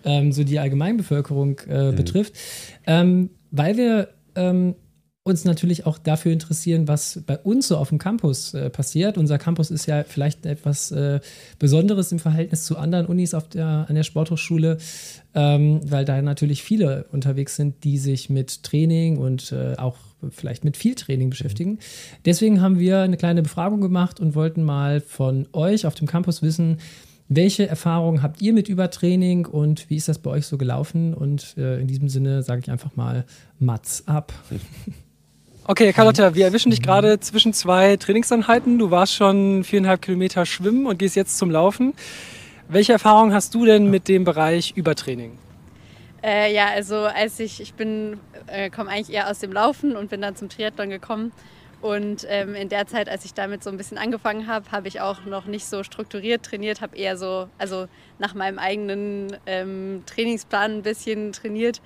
ähm, 0.04 0.32
so 0.32 0.42
die 0.42 0.58
Allgemeinbevölkerung 0.58 1.60
äh, 1.68 1.92
mhm. 1.92 1.94
betrifft. 1.94 2.34
Ähm, 2.88 3.30
weil 3.52 3.76
wir 3.76 4.08
ähm, 4.34 4.74
uns 5.30 5.44
natürlich 5.44 5.86
auch 5.86 5.98
dafür 5.98 6.32
interessieren, 6.32 6.88
was 6.88 7.22
bei 7.26 7.38
uns 7.38 7.68
so 7.68 7.76
auf 7.76 7.88
dem 7.88 7.98
Campus 7.98 8.54
äh, 8.54 8.68
passiert. 8.68 9.16
Unser 9.16 9.38
Campus 9.38 9.70
ist 9.70 9.86
ja 9.86 10.04
vielleicht 10.04 10.44
etwas 10.44 10.90
äh, 10.90 11.20
Besonderes 11.58 12.12
im 12.12 12.18
Verhältnis 12.18 12.64
zu 12.64 12.76
anderen 12.76 13.06
Unis 13.06 13.32
auf 13.34 13.48
der, 13.48 13.86
an 13.88 13.94
der 13.94 14.02
Sporthochschule, 14.02 14.78
ähm, 15.34 15.80
weil 15.84 16.04
da 16.04 16.20
natürlich 16.20 16.62
viele 16.62 17.06
unterwegs 17.12 17.56
sind, 17.56 17.84
die 17.84 17.98
sich 17.98 18.28
mit 18.28 18.62
Training 18.62 19.16
und 19.16 19.52
äh, 19.52 19.76
auch 19.76 19.96
vielleicht 20.30 20.64
mit 20.64 20.76
viel 20.76 20.94
Training 20.94 21.30
beschäftigen. 21.30 21.78
Deswegen 22.24 22.60
haben 22.60 22.78
wir 22.78 23.00
eine 23.00 23.16
kleine 23.16 23.42
Befragung 23.42 23.80
gemacht 23.80 24.20
und 24.20 24.34
wollten 24.34 24.62
mal 24.62 25.00
von 25.00 25.48
euch 25.52 25.86
auf 25.86 25.94
dem 25.94 26.06
Campus 26.06 26.42
wissen, 26.42 26.78
welche 27.32 27.68
Erfahrungen 27.68 28.24
habt 28.24 28.42
ihr 28.42 28.52
mit 28.52 28.68
Übertraining 28.68 29.46
und 29.46 29.88
wie 29.88 29.94
ist 29.94 30.08
das 30.08 30.18
bei 30.18 30.30
euch 30.30 30.46
so 30.46 30.58
gelaufen? 30.58 31.14
Und 31.14 31.56
äh, 31.56 31.80
in 31.80 31.86
diesem 31.86 32.08
Sinne 32.08 32.42
sage 32.42 32.60
ich 32.60 32.70
einfach 32.72 32.96
mal 32.96 33.24
Mats 33.60 34.02
ab. 34.08 34.32
Okay, 35.70 35.92
Carlotta, 35.92 36.35
wir 36.35 36.46
erwischen 36.46 36.70
dich 36.70 36.83
gerade 36.83 37.20
zwischen 37.20 37.52
zwei 37.52 37.96
Trainingseinheiten. 37.96 38.76
Du 38.76 38.90
warst 38.90 39.14
schon 39.14 39.62
viereinhalb 39.62 40.02
Kilometer 40.02 40.44
schwimmen 40.44 40.85
und 40.85 40.98
gehst 40.98 41.14
jetzt 41.14 41.38
zum 41.38 41.48
Laufen. 41.48 41.94
Welche 42.66 42.92
Erfahrungen 42.94 43.33
hast 43.33 43.54
du 43.54 43.64
denn 43.64 43.88
mit 43.88 44.09
dem 44.09 44.24
Bereich 44.24 44.72
Übertraining? 44.74 45.38
Äh, 46.24 46.52
ja, 46.52 46.70
also 46.70 46.96
als 46.96 47.38
ich, 47.38 47.61
ich 47.61 47.74
bin, 47.74 48.18
äh, 48.48 48.68
komme 48.68 48.90
eigentlich 48.90 49.14
eher 49.14 49.30
aus 49.30 49.38
dem 49.38 49.52
Laufen 49.52 49.94
und 49.94 50.11
bin 50.11 50.20
dann 50.20 50.35
zum 50.35 50.48
Triathlon 50.48 50.90
gekommen. 50.90 51.30
Und 51.80 52.26
ähm, 52.28 52.56
in 52.56 52.68
der 52.68 52.88
Zeit, 52.88 53.09
als 53.09 53.24
ich 53.24 53.33
damit 53.33 53.62
so 53.62 53.70
ein 53.70 53.76
bisschen 53.76 53.96
angefangen 53.96 54.48
habe, 54.48 54.72
habe 54.72 54.88
ich 54.88 55.00
auch 55.00 55.24
noch 55.24 55.44
nicht 55.44 55.66
so 55.66 55.85
strukturiert 55.85 56.42
trainiert, 56.42 56.80
habe 56.80 56.96
eher 56.96 57.16
so, 57.16 57.48
also 57.59 57.87
nach 58.18 58.35
meinem 58.35 58.59
eigenen 58.59 59.37
ähm, 59.46 60.02
Trainingsplan 60.06 60.78
ein 60.78 60.83
bisschen 60.83 61.30
trainiert 61.30 61.80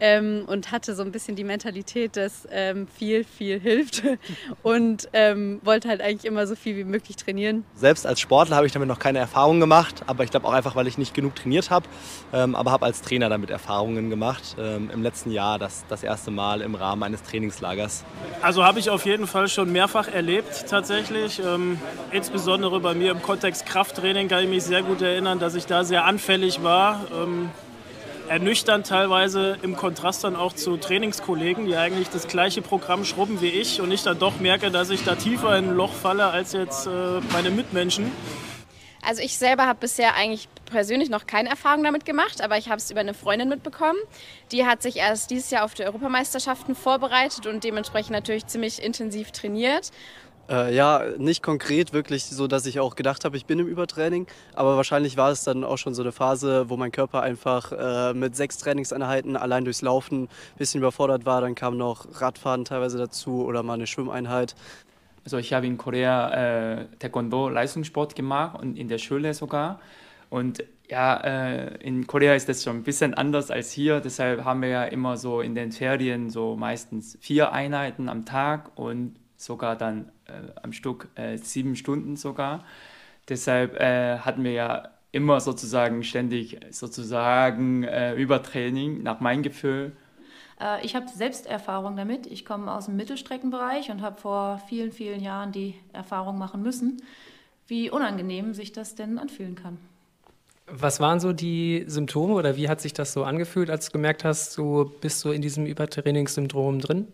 ähm, 0.00 0.44
und 0.46 0.72
hatte 0.72 0.94
so 0.94 1.02
ein 1.02 1.12
bisschen 1.12 1.36
die 1.36 1.44
Mentalität, 1.44 2.16
dass 2.16 2.46
ähm, 2.50 2.86
viel, 2.88 3.24
viel 3.24 3.58
hilft 3.58 4.02
und 4.62 5.08
ähm, 5.12 5.60
wollte 5.62 5.88
halt 5.88 6.00
eigentlich 6.00 6.24
immer 6.24 6.46
so 6.46 6.54
viel 6.54 6.76
wie 6.76 6.84
möglich 6.84 7.16
trainieren. 7.16 7.64
Selbst 7.74 8.06
als 8.06 8.20
Sportler 8.20 8.56
habe 8.56 8.66
ich 8.66 8.72
damit 8.72 8.88
noch 8.88 8.98
keine 8.98 9.18
Erfahrungen 9.18 9.60
gemacht, 9.60 10.02
aber 10.06 10.24
ich 10.24 10.30
glaube 10.30 10.46
auch 10.46 10.52
einfach, 10.52 10.76
weil 10.76 10.86
ich 10.86 10.98
nicht 10.98 11.14
genug 11.14 11.34
trainiert 11.34 11.70
habe, 11.70 11.86
ähm, 12.32 12.54
aber 12.54 12.70
habe 12.70 12.86
als 12.86 13.02
Trainer 13.02 13.28
damit 13.28 13.50
Erfahrungen 13.50 14.10
gemacht. 14.10 14.56
Ähm, 14.58 14.90
Im 14.92 15.02
letzten 15.02 15.30
Jahr 15.30 15.58
das, 15.58 15.84
das 15.88 16.02
erste 16.02 16.30
Mal 16.30 16.60
im 16.60 16.74
Rahmen 16.74 17.02
eines 17.02 17.22
Trainingslagers. 17.22 18.04
Also 18.42 18.64
habe 18.64 18.78
ich 18.78 18.90
auf 18.90 19.06
jeden 19.06 19.26
Fall 19.26 19.48
schon 19.48 19.72
mehrfach 19.72 20.08
erlebt 20.08 20.66
tatsächlich. 20.68 21.40
Ähm, 21.44 21.78
insbesondere 22.12 22.80
bei 22.80 22.94
mir 22.94 23.12
im 23.12 23.22
Kontext 23.22 23.66
Krafttraining 23.66 24.28
kann 24.28 24.44
ich 24.44 24.50
mich 24.50 24.64
sehr 24.64 24.82
gut 24.82 25.02
erinnern, 25.02 25.38
dass 25.38 25.54
ich 25.54 25.66
da 25.66 25.84
sehr 25.84 26.04
anfällig 26.04 26.62
war 26.62 27.06
ernüchternd 28.28 28.86
teilweise 28.86 29.58
im 29.62 29.76
Kontrast 29.76 30.24
dann 30.24 30.36
auch 30.36 30.52
zu 30.52 30.76
Trainingskollegen, 30.76 31.66
die 31.66 31.76
eigentlich 31.76 32.08
das 32.08 32.28
gleiche 32.28 32.62
Programm 32.62 33.04
schrubben 33.04 33.40
wie 33.40 33.48
ich 33.48 33.80
und 33.80 33.90
ich 33.90 34.02
dann 34.02 34.18
doch 34.18 34.40
merke, 34.40 34.70
dass 34.70 34.90
ich 34.90 35.04
da 35.04 35.14
tiefer 35.14 35.56
in 35.56 35.70
ein 35.70 35.76
Loch 35.76 35.92
falle 35.92 36.26
als 36.26 36.52
jetzt 36.52 36.86
äh, 36.86 36.90
meine 37.32 37.50
Mitmenschen. 37.50 38.10
Also 39.02 39.22
ich 39.22 39.38
selber 39.38 39.66
habe 39.66 39.78
bisher 39.78 40.16
eigentlich 40.16 40.48
persönlich 40.64 41.10
noch 41.10 41.26
keine 41.26 41.48
Erfahrung 41.48 41.84
damit 41.84 42.04
gemacht, 42.04 42.42
aber 42.42 42.58
ich 42.58 42.68
habe 42.68 42.78
es 42.78 42.90
über 42.90 43.00
eine 43.00 43.14
Freundin 43.14 43.48
mitbekommen. 43.48 43.98
Die 44.50 44.66
hat 44.66 44.82
sich 44.82 44.96
erst 44.96 45.30
dieses 45.30 45.50
Jahr 45.50 45.64
auf 45.64 45.74
die 45.74 45.84
Europameisterschaften 45.84 46.74
vorbereitet 46.74 47.46
und 47.46 47.62
dementsprechend 47.62 48.10
natürlich 48.10 48.46
ziemlich 48.46 48.82
intensiv 48.82 49.30
trainiert 49.30 49.92
Äh, 50.48 50.74
ja, 50.74 51.02
nicht 51.18 51.42
konkret 51.42 51.92
wirklich 51.92 52.24
so, 52.24 52.46
dass 52.46 52.66
ich 52.66 52.78
auch 52.78 52.94
gedacht 52.94 53.24
habe, 53.24 53.36
ich 53.36 53.46
bin 53.46 53.58
im 53.58 53.66
Übertraining. 53.66 54.26
Aber 54.54 54.76
wahrscheinlich 54.76 55.16
war 55.16 55.30
es 55.30 55.42
dann 55.42 55.64
auch 55.64 55.76
schon 55.76 55.94
so 55.94 56.02
eine 56.02 56.12
Phase, 56.12 56.70
wo 56.70 56.76
mein 56.76 56.92
Körper 56.92 57.22
einfach 57.22 57.72
äh, 57.72 58.14
mit 58.14 58.36
sechs 58.36 58.58
Trainingseinheiten 58.58 59.36
allein 59.36 59.64
durchs 59.64 59.82
Laufen 59.82 60.24
ein 60.24 60.28
bisschen 60.56 60.78
überfordert 60.78 61.26
war. 61.26 61.40
Dann 61.40 61.54
kam 61.54 61.76
noch 61.76 62.20
Radfahren 62.20 62.64
teilweise 62.64 62.98
dazu 62.98 63.44
oder 63.44 63.62
mal 63.62 63.74
eine 63.74 63.86
Schwimmeinheit. 63.86 64.54
Also 65.24 65.38
ich 65.38 65.52
habe 65.52 65.66
in 65.66 65.76
Korea 65.76 66.78
äh, 66.80 66.86
Taekwondo 67.00 67.48
Leistungssport 67.48 68.14
gemacht 68.14 68.60
und 68.60 68.78
in 68.78 68.86
der 68.86 68.98
Schule 68.98 69.34
sogar. 69.34 69.80
Und 70.30 70.62
ja, 70.88 71.16
äh, 71.16 71.76
in 71.78 72.06
Korea 72.06 72.34
ist 72.34 72.48
das 72.48 72.62
schon 72.62 72.76
ein 72.76 72.82
bisschen 72.84 73.14
anders 73.14 73.50
als 73.50 73.72
hier. 73.72 73.98
Deshalb 73.98 74.44
haben 74.44 74.62
wir 74.62 74.68
ja 74.68 74.84
immer 74.84 75.16
so 75.16 75.40
in 75.40 75.56
den 75.56 75.72
Ferien 75.72 76.30
so 76.30 76.54
meistens 76.54 77.18
vier 77.20 77.52
Einheiten 77.52 78.08
am 78.08 78.24
Tag 78.24 78.70
und 78.76 79.16
sogar 79.36 79.76
dann 79.76 80.10
äh, 80.26 80.32
am 80.62 80.72
Stück 80.72 81.08
äh, 81.14 81.36
sieben 81.36 81.76
Stunden 81.76 82.16
sogar. 82.16 82.64
Deshalb 83.28 83.78
äh, 83.80 84.18
hatten 84.18 84.44
wir 84.44 84.52
ja 84.52 84.90
immer 85.12 85.40
sozusagen 85.40 86.02
ständig 86.04 86.60
sozusagen 86.70 87.84
äh, 87.84 88.14
Übertraining 88.14 89.02
nach 89.02 89.20
meinem 89.20 89.42
Gefühl. 89.42 89.92
Äh, 90.60 90.84
ich 90.84 90.94
habe 90.94 91.08
selbst 91.08 91.46
Erfahrung 91.46 91.96
damit. 91.96 92.26
Ich 92.26 92.44
komme 92.44 92.72
aus 92.72 92.86
dem 92.86 92.96
Mittelstreckenbereich 92.96 93.90
und 93.90 94.02
habe 94.02 94.20
vor 94.20 94.60
vielen, 94.68 94.92
vielen 94.92 95.20
Jahren 95.20 95.52
die 95.52 95.74
Erfahrung 95.92 96.38
machen 96.38 96.62
müssen, 96.62 96.98
wie 97.66 97.90
unangenehm 97.90 98.54
sich 98.54 98.72
das 98.72 98.94
denn 98.94 99.18
anfühlen 99.18 99.54
kann. 99.54 99.78
Was 100.68 100.98
waren 100.98 101.20
so 101.20 101.32
die 101.32 101.84
Symptome 101.86 102.34
oder 102.34 102.56
wie 102.56 102.68
hat 102.68 102.80
sich 102.80 102.92
das 102.92 103.12
so 103.12 103.22
angefühlt, 103.22 103.70
als 103.70 103.86
du 103.86 103.92
gemerkt 103.92 104.24
hast, 104.24 104.58
du 104.58 104.90
bist 105.00 105.20
so 105.20 105.30
in 105.30 105.40
diesem 105.40 105.64
Übertrainingssyndrom 105.64 106.80
drin? 106.80 107.06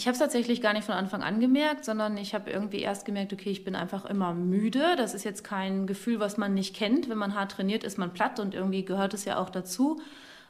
Ich 0.00 0.06
habe 0.06 0.14
es 0.14 0.18
tatsächlich 0.18 0.62
gar 0.62 0.72
nicht 0.72 0.86
von 0.86 0.94
Anfang 0.94 1.22
an 1.22 1.40
gemerkt, 1.40 1.84
sondern 1.84 2.16
ich 2.16 2.34
habe 2.34 2.50
irgendwie 2.50 2.80
erst 2.80 3.04
gemerkt, 3.04 3.34
okay, 3.34 3.50
ich 3.50 3.64
bin 3.64 3.76
einfach 3.76 4.06
immer 4.06 4.32
müde. 4.32 4.96
Das 4.96 5.12
ist 5.12 5.24
jetzt 5.24 5.44
kein 5.44 5.86
Gefühl, 5.86 6.20
was 6.20 6.38
man 6.38 6.54
nicht 6.54 6.74
kennt. 6.74 7.10
Wenn 7.10 7.18
man 7.18 7.34
hart 7.34 7.52
trainiert, 7.52 7.84
ist 7.84 7.98
man 7.98 8.14
platt 8.14 8.40
und 8.40 8.54
irgendwie 8.54 8.82
gehört 8.82 9.12
es 9.12 9.26
ja 9.26 9.36
auch 9.36 9.50
dazu. 9.50 10.00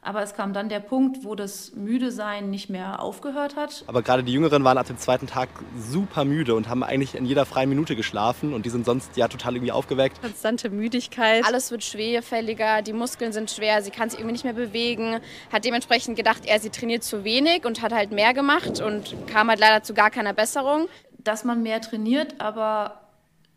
Aber 0.03 0.23
es 0.23 0.33
kam 0.33 0.51
dann 0.51 0.67
der 0.67 0.79
Punkt, 0.79 1.23
wo 1.23 1.35
das 1.35 1.73
Müde-Sein 1.75 2.49
nicht 2.49 2.71
mehr 2.71 3.01
aufgehört 3.01 3.55
hat. 3.55 3.83
Aber 3.85 4.01
gerade 4.01 4.23
die 4.23 4.33
Jüngeren 4.33 4.63
waren 4.63 4.79
ab 4.79 4.87
dem 4.87 4.97
zweiten 4.97 5.27
Tag 5.27 5.49
super 5.77 6.25
müde 6.25 6.55
und 6.55 6.67
haben 6.67 6.81
eigentlich 6.83 7.13
in 7.13 7.25
jeder 7.25 7.45
freien 7.45 7.69
Minute 7.69 7.95
geschlafen 7.95 8.53
und 8.55 8.65
die 8.65 8.71
sind 8.71 8.83
sonst 8.83 9.15
ja 9.15 9.27
total 9.27 9.55
irgendwie 9.55 9.71
aufgeweckt. 9.71 10.19
Konstante 10.19 10.71
Müdigkeit. 10.71 11.45
Alles 11.45 11.69
wird 11.69 11.83
schwerfälliger, 11.83 12.81
die 12.81 12.93
Muskeln 12.93 13.31
sind 13.31 13.51
schwer, 13.51 13.83
sie 13.83 13.91
kann 13.91 14.09
sich 14.09 14.19
irgendwie 14.19 14.33
nicht 14.33 14.43
mehr 14.43 14.53
bewegen. 14.53 15.19
Hat 15.51 15.65
dementsprechend 15.65 16.17
gedacht, 16.17 16.45
er, 16.45 16.59
sie 16.59 16.71
trainiert 16.71 17.03
zu 17.03 17.23
wenig 17.23 17.63
und 17.65 17.83
hat 17.83 17.93
halt 17.93 18.11
mehr 18.11 18.33
gemacht 18.33 18.81
und 18.81 19.15
kam 19.27 19.49
halt 19.49 19.59
leider 19.59 19.83
zu 19.83 19.93
gar 19.93 20.09
keiner 20.09 20.33
Besserung. 20.33 20.87
Dass 21.19 21.43
man 21.43 21.61
mehr 21.61 21.79
trainiert, 21.79 22.41
aber 22.41 23.01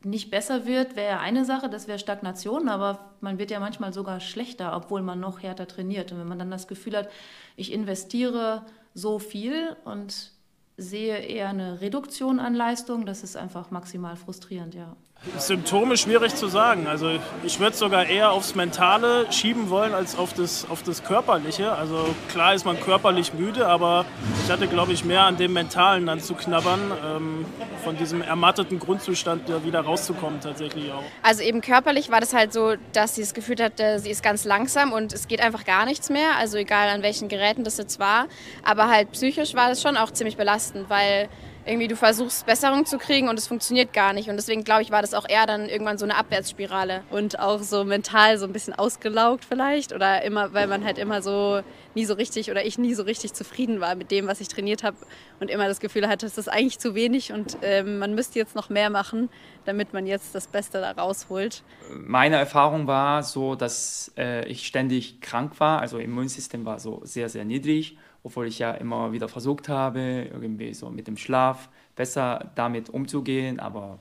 nicht 0.04 0.30
besser 0.30 0.66
wird, 0.66 0.96
wäre 0.96 1.12
ja 1.12 1.20
eine 1.20 1.44
Sache, 1.44 1.68
das 1.68 1.88
wäre 1.88 1.98
Stagnation, 1.98 2.68
aber 2.68 3.14
man 3.20 3.38
wird 3.38 3.50
ja 3.50 3.60
manchmal 3.60 3.92
sogar 3.92 4.20
schlechter, 4.20 4.76
obwohl 4.76 5.02
man 5.02 5.20
noch 5.20 5.42
härter 5.42 5.66
trainiert. 5.66 6.12
Und 6.12 6.18
wenn 6.18 6.28
man 6.28 6.38
dann 6.38 6.50
das 6.50 6.68
Gefühl 6.68 6.96
hat, 6.96 7.08
ich 7.56 7.72
investiere 7.72 8.62
so 8.94 9.18
viel 9.18 9.76
und 9.84 10.32
sehe 10.76 11.18
eher 11.18 11.48
eine 11.48 11.80
Reduktion 11.80 12.40
an 12.40 12.54
Leistung, 12.54 13.06
das 13.06 13.22
ist 13.22 13.36
einfach 13.36 13.70
maximal 13.70 14.16
frustrierend, 14.16 14.74
ja. 14.74 14.96
Symptome 15.38 15.96
schwierig 15.96 16.34
zu 16.34 16.48
sagen. 16.48 16.86
Also 16.86 17.10
ich 17.42 17.58
würde 17.60 17.76
sogar 17.76 18.06
eher 18.06 18.32
aufs 18.32 18.54
Mentale 18.54 19.30
schieben 19.32 19.70
wollen 19.70 19.94
als 19.94 20.16
auf 20.16 20.32
das, 20.32 20.68
auf 20.68 20.82
das 20.82 21.02
Körperliche. 21.02 21.72
Also 21.72 22.14
klar 22.30 22.54
ist 22.54 22.64
man 22.64 22.78
körperlich 22.78 23.34
müde, 23.34 23.66
aber 23.66 24.04
ich 24.44 24.50
hatte, 24.50 24.66
glaube 24.68 24.92
ich, 24.92 25.04
mehr 25.04 25.22
an 25.22 25.36
dem 25.36 25.52
Mentalen 25.52 26.06
dann 26.06 26.20
zu 26.20 26.34
knabbern, 26.34 26.80
ähm, 27.04 27.46
von 27.82 27.96
diesem 27.96 28.22
ermatteten 28.22 28.78
Grundzustand 28.78 29.42
wieder 29.64 29.80
rauszukommen 29.80 30.40
tatsächlich 30.40 30.90
auch. 30.92 31.02
Also 31.22 31.42
eben 31.42 31.60
körperlich 31.60 32.10
war 32.10 32.20
das 32.20 32.32
halt 32.32 32.52
so, 32.52 32.74
dass 32.92 33.14
sie 33.14 33.22
das 33.22 33.34
Gefühl 33.34 33.56
hatte, 33.62 33.98
sie 33.98 34.10
ist 34.10 34.22
ganz 34.22 34.44
langsam 34.44 34.92
und 34.92 35.12
es 35.12 35.28
geht 35.28 35.40
einfach 35.40 35.64
gar 35.64 35.84
nichts 35.84 36.10
mehr. 36.10 36.36
Also 36.38 36.56
egal 36.56 36.88
an 36.88 37.02
welchen 37.02 37.28
Geräten 37.28 37.64
das 37.64 37.76
jetzt 37.78 37.98
war. 37.98 38.26
Aber 38.62 38.88
halt 38.88 39.12
psychisch 39.12 39.54
war 39.54 39.68
das 39.68 39.82
schon 39.82 39.96
auch 39.96 40.10
ziemlich 40.10 40.36
belastend, 40.36 40.88
weil 40.88 41.28
irgendwie 41.66 41.88
du 41.88 41.96
versuchst 41.96 42.44
Besserung 42.46 42.84
zu 42.84 42.98
kriegen 42.98 43.28
und 43.28 43.38
es 43.38 43.46
funktioniert 43.46 43.92
gar 43.92 44.12
nicht. 44.12 44.28
Und 44.28 44.36
deswegen 44.36 44.64
glaube 44.64 44.82
ich, 44.82 44.90
war 44.90 45.00
das 45.00 45.14
auch 45.14 45.28
eher 45.28 45.46
dann 45.46 45.68
irgendwann 45.68 45.96
so 45.96 46.04
eine 46.04 46.16
Abwärtsspirale. 46.16 47.02
Und 47.10 47.38
auch 47.38 47.60
so 47.60 47.84
mental 47.84 48.38
so 48.38 48.46
ein 48.46 48.52
bisschen 48.52 48.74
ausgelaugt 48.74 49.44
vielleicht 49.44 49.92
oder 49.94 50.22
immer, 50.22 50.52
weil 50.52 50.66
man 50.66 50.84
halt 50.84 50.98
immer 50.98 51.22
so 51.22 51.62
nie 51.94 52.04
so 52.04 52.14
richtig 52.14 52.50
oder 52.50 52.64
ich 52.66 52.76
nie 52.76 52.94
so 52.94 53.04
richtig 53.04 53.32
zufrieden 53.32 53.80
war 53.80 53.94
mit 53.94 54.10
dem, 54.10 54.26
was 54.26 54.40
ich 54.40 54.48
trainiert 54.48 54.82
habe 54.82 54.96
und 55.40 55.50
immer 55.50 55.66
das 55.66 55.80
Gefühl 55.80 56.08
hatte, 56.08 56.26
es 56.26 56.36
ist 56.36 56.48
eigentlich 56.48 56.78
zu 56.78 56.94
wenig 56.94 57.32
und 57.32 57.56
äh, 57.62 57.82
man 57.82 58.14
müsste 58.14 58.38
jetzt 58.38 58.54
noch 58.54 58.68
mehr 58.68 58.90
machen, 58.90 59.30
damit 59.64 59.92
man 59.92 60.06
jetzt 60.06 60.34
das 60.34 60.46
Beste 60.46 60.80
da 60.80 60.90
rausholt. 60.90 61.62
Meine 61.90 62.36
Erfahrung 62.36 62.86
war 62.86 63.22
so, 63.22 63.54
dass 63.54 64.12
äh, 64.18 64.46
ich 64.48 64.66
ständig 64.66 65.20
krank 65.20 65.60
war, 65.60 65.80
also 65.80 65.98
Immunsystem 65.98 66.64
war 66.64 66.78
so 66.78 67.00
sehr, 67.04 67.28
sehr 67.28 67.44
niedrig 67.44 67.96
obwohl 68.24 68.48
ich 68.48 68.58
ja 68.58 68.72
immer 68.72 69.12
wieder 69.12 69.28
versucht 69.28 69.68
habe, 69.68 70.28
irgendwie 70.32 70.74
so 70.74 70.90
mit 70.90 71.06
dem 71.06 71.16
Schlaf 71.16 71.68
besser 71.94 72.50
damit 72.56 72.88
umzugehen, 72.88 73.60
aber 73.60 73.98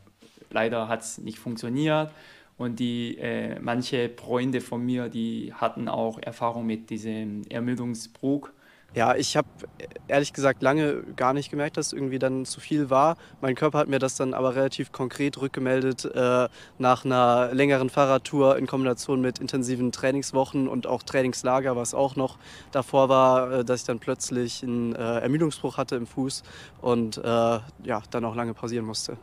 leider 0.50 0.88
hat 0.88 1.02
es 1.02 1.20
nicht 1.20 1.38
funktioniert. 1.38 2.10
Und 2.58 2.80
die 2.80 3.18
äh, 3.18 3.60
manche 3.60 4.10
Freunde 4.10 4.62
von 4.62 4.84
mir, 4.84 5.10
die 5.10 5.54
hatten 5.54 5.90
auch 5.90 6.20
Erfahrung 6.20 6.66
mit 6.66 6.90
diesem 6.90 7.44
Ermüdungsbruch 7.50 8.50
ja, 8.96 9.16
ich 9.16 9.36
habe 9.36 9.48
ehrlich 10.08 10.34
gesagt 10.34 10.62
lange 10.62 11.04
gar 11.16 11.34
nicht 11.34 11.50
gemerkt, 11.50 11.78
dass 11.78 11.94
irgendwie 11.94 12.20
dann 12.20 12.46
zu 12.46 12.60
viel 12.60 12.90
war. 12.90 13.18
Mein 13.42 13.56
Körper 13.56 13.80
hat 13.80 13.88
mir 13.88 14.00
das 14.00 14.16
dann 14.16 14.34
aber 14.34 14.56
relativ 14.56 14.92
konkret 14.92 15.40
rückgemeldet 15.42 16.06
äh, 16.06 16.48
nach 16.78 17.06
einer 17.06 17.50
längeren 17.54 17.90
Fahrradtour 17.90 18.58
in 18.58 18.68
Kombination 18.68 19.22
mit 19.22 19.40
intensiven 19.40 19.92
Trainingswochen 19.92 20.68
und 20.68 20.86
auch 20.86 21.04
Trainingslager, 21.04 21.76
was 21.76 21.94
auch 21.94 22.16
noch 22.16 22.38
davor 22.72 23.10
war, 23.10 23.52
äh, 23.52 23.66
dass 23.66 23.82
ich 23.82 23.86
dann 23.88 24.00
plötzlich 24.00 24.64
einen 24.64 24.94
äh, 24.96 25.20
Ermüdungsbruch 25.20 25.78
hatte 25.78 25.96
im 25.96 26.06
Fuß 26.06 26.44
und 26.82 27.18
äh, 27.18 27.22
ja, 27.24 28.04
dann 28.12 28.26
auch 28.26 28.36
lange 28.36 28.54
pausieren 28.54 28.86
musste. 28.86 29.18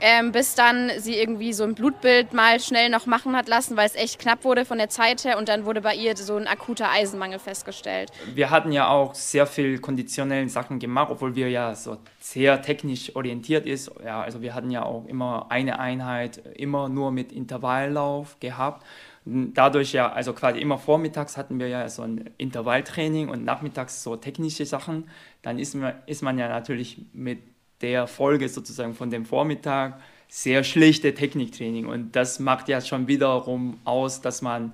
Ähm, 0.00 0.32
bis 0.32 0.54
dann 0.54 0.90
sie 0.98 1.16
irgendwie 1.16 1.54
so 1.54 1.64
ein 1.64 1.74
Blutbild 1.74 2.34
mal 2.34 2.60
schnell 2.60 2.90
noch 2.90 3.06
machen 3.06 3.34
hat 3.34 3.48
lassen, 3.48 3.76
weil 3.76 3.86
es 3.86 3.94
echt 3.94 4.18
knapp 4.18 4.44
wurde 4.44 4.66
von 4.66 4.76
der 4.76 4.90
Zeit 4.90 5.24
her 5.24 5.38
und 5.38 5.48
dann 5.48 5.64
wurde 5.64 5.80
bei 5.80 5.94
ihr 5.94 6.14
so 6.16 6.36
ein 6.36 6.46
akuter 6.46 6.90
Eisenmangel 6.90 7.38
festgestellt. 7.38 8.10
Wir 8.34 8.50
hatten 8.50 8.72
ja 8.72 8.88
auch 8.88 9.05
auch 9.06 9.14
sehr 9.14 9.46
viel 9.46 9.78
konditionellen 9.78 10.48
Sachen 10.48 10.78
gemacht, 10.78 11.10
obwohl 11.10 11.34
wir 11.34 11.48
ja 11.48 11.74
so 11.74 11.98
sehr 12.20 12.60
technisch 12.62 13.14
orientiert 13.14 13.66
ist. 13.66 13.90
Ja, 14.04 14.22
also 14.22 14.42
wir 14.42 14.54
hatten 14.54 14.70
ja 14.70 14.84
auch 14.84 15.06
immer 15.06 15.46
eine 15.50 15.78
Einheit 15.78 16.38
immer 16.56 16.88
nur 16.88 17.12
mit 17.12 17.32
Intervalllauf 17.32 18.38
gehabt. 18.40 18.84
Dadurch 19.24 19.92
ja, 19.92 20.12
also 20.12 20.32
quasi 20.32 20.60
immer 20.60 20.78
vormittags 20.78 21.36
hatten 21.36 21.58
wir 21.58 21.68
ja 21.68 21.88
so 21.88 22.02
ein 22.02 22.30
Intervalltraining 22.38 23.28
und 23.28 23.44
nachmittags 23.44 24.02
so 24.02 24.16
technische 24.16 24.66
Sachen. 24.66 25.08
Dann 25.42 25.58
ist 25.58 25.74
man, 25.74 25.94
ist 26.06 26.22
man 26.22 26.38
ja 26.38 26.48
natürlich 26.48 26.98
mit 27.12 27.38
der 27.80 28.06
Folge 28.06 28.48
sozusagen 28.48 28.94
von 28.94 29.10
dem 29.10 29.24
Vormittag 29.24 30.00
sehr 30.28 30.64
schlichte 30.64 31.14
Techniktraining 31.14 31.86
und 31.86 32.16
das 32.16 32.40
macht 32.40 32.68
ja 32.68 32.80
schon 32.80 33.06
wiederum 33.06 33.78
aus, 33.84 34.20
dass 34.20 34.42
man 34.42 34.72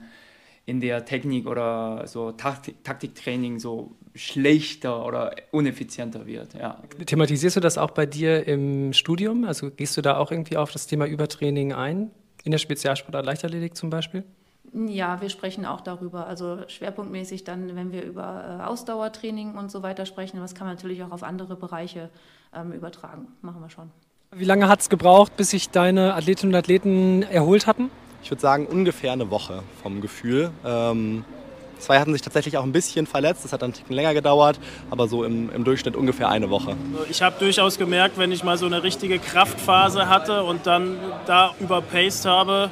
in 0.64 0.80
der 0.80 1.04
Technik 1.04 1.46
oder 1.46 2.06
so 2.06 2.32
Taktik, 2.32 2.84
Taktiktraining 2.84 3.58
so 3.58 3.92
schlechter 4.14 5.04
oder 5.06 5.34
uneffizienter 5.50 6.26
wird. 6.26 6.54
Ja. 6.54 6.78
Thematisierst 7.06 7.56
du 7.56 7.60
das 7.60 7.78
auch 7.78 7.92
bei 7.92 8.06
dir 8.06 8.46
im 8.46 8.92
Studium? 8.92 9.44
Also 9.44 9.70
gehst 9.70 9.96
du 9.96 10.02
da 10.02 10.18
auch 10.18 10.30
irgendwie 10.30 10.56
auf 10.56 10.70
das 10.72 10.86
Thema 10.86 11.06
Übertraining 11.06 11.72
ein? 11.72 12.10
In 12.44 12.52
der 12.52 12.58
Spezialsportart 12.58 13.24
Leichtathletik 13.24 13.76
zum 13.76 13.90
Beispiel? 13.90 14.24
Ja, 14.74 15.20
wir 15.20 15.28
sprechen 15.28 15.66
auch 15.66 15.80
darüber. 15.80 16.26
Also 16.26 16.58
schwerpunktmäßig 16.66 17.44
dann, 17.44 17.76
wenn 17.76 17.92
wir 17.92 18.02
über 18.04 18.60
äh, 18.60 18.64
Ausdauertraining 18.64 19.54
und 19.54 19.70
so 19.70 19.82
weiter 19.82 20.06
sprechen, 20.06 20.38
das 20.40 20.54
kann 20.54 20.66
man 20.66 20.76
natürlich 20.76 21.02
auch 21.02 21.10
auf 21.10 21.22
andere 21.22 21.56
Bereiche 21.56 22.10
ähm, 22.54 22.72
übertragen. 22.72 23.28
Machen 23.42 23.60
wir 23.60 23.70
schon. 23.70 23.90
Wie 24.34 24.44
lange 24.44 24.68
hat 24.68 24.80
es 24.80 24.88
gebraucht, 24.88 25.36
bis 25.36 25.50
sich 25.50 25.68
deine 25.68 26.14
Athletinnen 26.14 26.54
und 26.54 26.58
Athleten 26.58 27.22
erholt 27.22 27.66
hatten? 27.66 27.90
Ich 28.22 28.30
würde 28.30 28.40
sagen, 28.40 28.66
ungefähr 28.66 29.12
eine 29.12 29.30
Woche 29.30 29.62
vom 29.82 30.00
Gefühl. 30.00 30.50
Ähm, 30.64 31.24
zwei 31.82 31.98
hatten 31.98 32.12
sich 32.12 32.22
tatsächlich 32.22 32.56
auch 32.56 32.62
ein 32.62 32.72
bisschen 32.72 33.06
verletzt, 33.06 33.44
das 33.44 33.52
hat 33.52 33.62
dann 33.62 33.70
ein 33.70 33.74
Ticken 33.74 33.94
länger 33.94 34.14
gedauert, 34.14 34.58
aber 34.90 35.08
so 35.08 35.24
im, 35.24 35.50
im 35.50 35.64
Durchschnitt 35.64 35.96
ungefähr 35.96 36.28
eine 36.28 36.50
Woche. 36.50 36.76
Ich 37.10 37.22
habe 37.22 37.36
durchaus 37.38 37.78
gemerkt, 37.78 38.18
wenn 38.18 38.32
ich 38.32 38.44
mal 38.44 38.56
so 38.56 38.66
eine 38.66 38.82
richtige 38.82 39.18
Kraftphase 39.18 40.08
hatte 40.08 40.44
und 40.44 40.66
dann 40.66 40.96
da 41.26 41.54
überpaced 41.60 42.24
habe, 42.24 42.70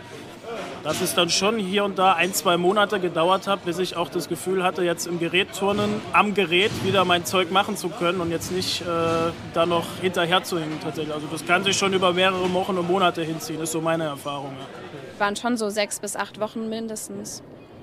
dass 0.82 1.02
es 1.02 1.14
dann 1.14 1.28
schon 1.28 1.58
hier 1.58 1.84
und 1.84 1.98
da 1.98 2.14
ein, 2.14 2.32
zwei 2.32 2.56
Monate 2.56 3.00
gedauert 3.00 3.46
hat, 3.46 3.64
bis 3.66 3.78
ich 3.78 3.96
auch 3.96 4.08
das 4.08 4.28
Gefühl 4.28 4.64
hatte, 4.64 4.82
jetzt 4.82 5.06
im 5.06 5.18
Gerätturnen 5.18 5.90
am 6.12 6.34
Gerät 6.34 6.70
wieder 6.84 7.04
mein 7.04 7.24
Zeug 7.26 7.50
machen 7.50 7.76
zu 7.76 7.90
können 7.90 8.20
und 8.20 8.30
jetzt 8.30 8.50
nicht 8.50 8.80
äh, 8.80 8.84
da 9.52 9.66
noch 9.66 9.84
hinterher 10.00 10.42
zu 10.42 10.58
hängen 10.58 10.78
tatsächlich. 10.82 11.14
Also 11.14 11.26
das 11.30 11.44
kann 11.44 11.64
sich 11.64 11.76
schon 11.76 11.92
über 11.92 12.12
mehrere 12.14 12.52
Wochen 12.54 12.78
und 12.78 12.88
Monate 12.88 13.22
hinziehen, 13.22 13.60
ist 13.60 13.72
so 13.72 13.80
meine 13.80 14.04
Erfahrung. 14.04 14.52
Ja 14.58 14.90
waren 15.20 15.36
schon 15.36 15.56
so 15.56 15.68
sechs 15.68 16.00
bis 16.00 16.16
acht 16.16 16.40
Wochen 16.40 16.68
mindestens. 16.68 17.42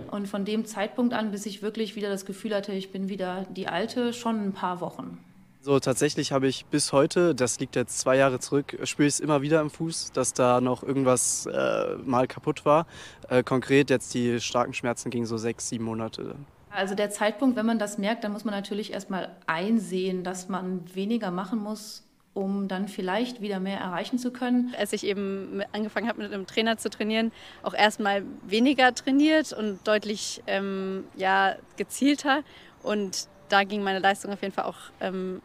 Und 0.09 0.27
von 0.27 0.45
dem 0.45 0.65
Zeitpunkt 0.65 1.13
an, 1.13 1.31
bis 1.31 1.45
ich 1.45 1.61
wirklich 1.61 1.95
wieder 1.95 2.09
das 2.09 2.25
Gefühl 2.25 2.55
hatte, 2.55 2.71
ich 2.73 2.91
bin 2.91 3.09
wieder 3.09 3.45
die 3.55 3.67
Alte, 3.67 4.13
schon 4.13 4.47
ein 4.47 4.53
paar 4.53 4.81
Wochen. 4.81 5.17
So, 5.61 5.79
tatsächlich 5.79 6.31
habe 6.31 6.47
ich 6.47 6.65
bis 6.67 6.93
heute, 6.93 7.35
das 7.35 7.59
liegt 7.59 7.75
jetzt 7.75 7.99
zwei 7.99 8.15
Jahre 8.15 8.39
zurück, 8.39 8.77
spüre 8.83 9.07
ich 9.07 9.15
es 9.15 9.19
immer 9.19 9.41
wieder 9.41 9.59
im 9.59 9.69
Fuß, 9.69 10.13
dass 10.13 10.33
da 10.33 10.61
noch 10.61 10.81
irgendwas 10.81 11.45
äh, 11.45 11.95
mal 12.05 12.25
kaputt 12.25 12.63
war. 12.63 12.87
Äh, 13.27 13.43
konkret 13.43 13.89
jetzt 13.89 14.13
die 14.13 14.39
starken 14.39 14.73
Schmerzen 14.73 15.09
gingen 15.09 15.25
so 15.25 15.37
sechs, 15.37 15.67
sieben 15.67 15.83
Monate. 15.83 16.35
Also 16.69 16.95
der 16.95 17.09
Zeitpunkt, 17.09 17.57
wenn 17.57 17.65
man 17.65 17.79
das 17.79 17.97
merkt, 17.97 18.23
dann 18.23 18.31
muss 18.31 18.45
man 18.45 18.53
natürlich 18.53 18.93
erstmal 18.93 19.35
einsehen, 19.45 20.23
dass 20.23 20.47
man 20.47 20.83
weniger 20.93 21.31
machen 21.31 21.59
muss, 21.59 22.06
um 22.37 22.67
dann 22.67 22.87
vielleicht 22.87 23.41
wieder 23.41 23.59
mehr 23.59 23.79
erreichen 23.79 24.19
zu 24.19 24.31
können. 24.31 24.71
Als 24.77 24.93
ich 24.93 25.03
eben 25.03 25.63
angefangen 25.71 26.07
habe, 26.07 26.21
mit 26.21 26.31
einem 26.31 26.45
Trainer 26.45 26.77
zu 26.77 26.91
trainieren, 26.91 27.31
auch 27.63 27.73
erstmal 27.73 28.21
weniger 28.45 28.93
trainiert 28.93 29.53
und 29.53 29.79
deutlich 29.85 30.43
ähm, 30.45 31.05
ja, 31.15 31.55
gezielter. 31.77 32.43
Und 32.83 33.27
da 33.49 33.63
ging 33.63 33.81
meine 33.81 33.97
Leistung 33.97 34.31
auf 34.31 34.41
jeden 34.43 34.53
Fall 34.53 34.65
auch 34.65 34.77
ähm, 35.01 35.41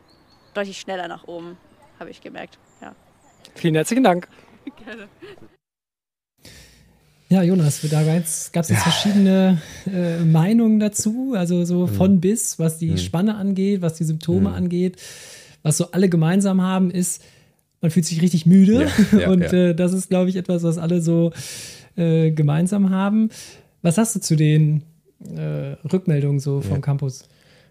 deutlich 0.53 0.79
schneller 0.79 1.09
nach 1.09 1.27
oben, 1.27 1.57
habe 1.99 2.11
ich 2.11 2.21
gemerkt. 2.21 2.59
Ja. 2.83 2.95
Vielen 3.55 3.75
herzlichen 3.75 4.05
Dank. 4.05 4.29
Gerne. 4.85 5.09
Ja, 7.31 7.43
Jonas, 7.43 7.81
da 7.89 8.03
gab 8.03 8.19
es 8.23 8.51
jetzt 8.53 8.69
ja. 8.69 8.77
verschiedene 8.77 9.63
äh, 9.87 10.19
Meinungen 10.19 10.79
dazu, 10.79 11.33
also 11.35 11.65
so 11.65 11.87
mhm. 11.87 11.89
von 11.89 12.21
bis, 12.21 12.59
was 12.59 12.77
die 12.77 12.91
mhm. 12.91 12.99
Spanne 12.99 13.37
angeht, 13.37 13.81
was 13.81 13.95
die 13.95 14.05
Symptome 14.05 14.51
mhm. 14.51 14.55
angeht. 14.57 15.01
Was 15.63 15.77
so 15.77 15.91
alle 15.93 16.09
gemeinsam 16.09 16.63
haben, 16.63 16.91
ist, 16.91 17.23
man 17.81 17.91
fühlt 17.91 18.07
sich 18.07 18.23
richtig 18.23 18.47
müde. 18.47 18.89
Ja, 19.13 19.19
ja, 19.19 19.31
und 19.31 19.53
äh, 19.53 19.75
das 19.75 19.93
ist, 19.93 20.09
glaube 20.09 20.31
ich, 20.31 20.37
etwas, 20.37 20.63
was 20.63 20.79
alle 20.79 21.01
so 21.01 21.33
äh, 21.97 22.31
gemeinsam 22.31 22.91
haben. 22.91 23.31
Was 23.83 23.99
hast 23.99 24.15
du 24.17 24.21
zu 24.21 24.37
den 24.37 24.83
äh, 25.37 25.77
Rückmeldungen 25.93 26.41
so 26.41 26.61
vom 26.61 26.81
Campus? 26.81 27.25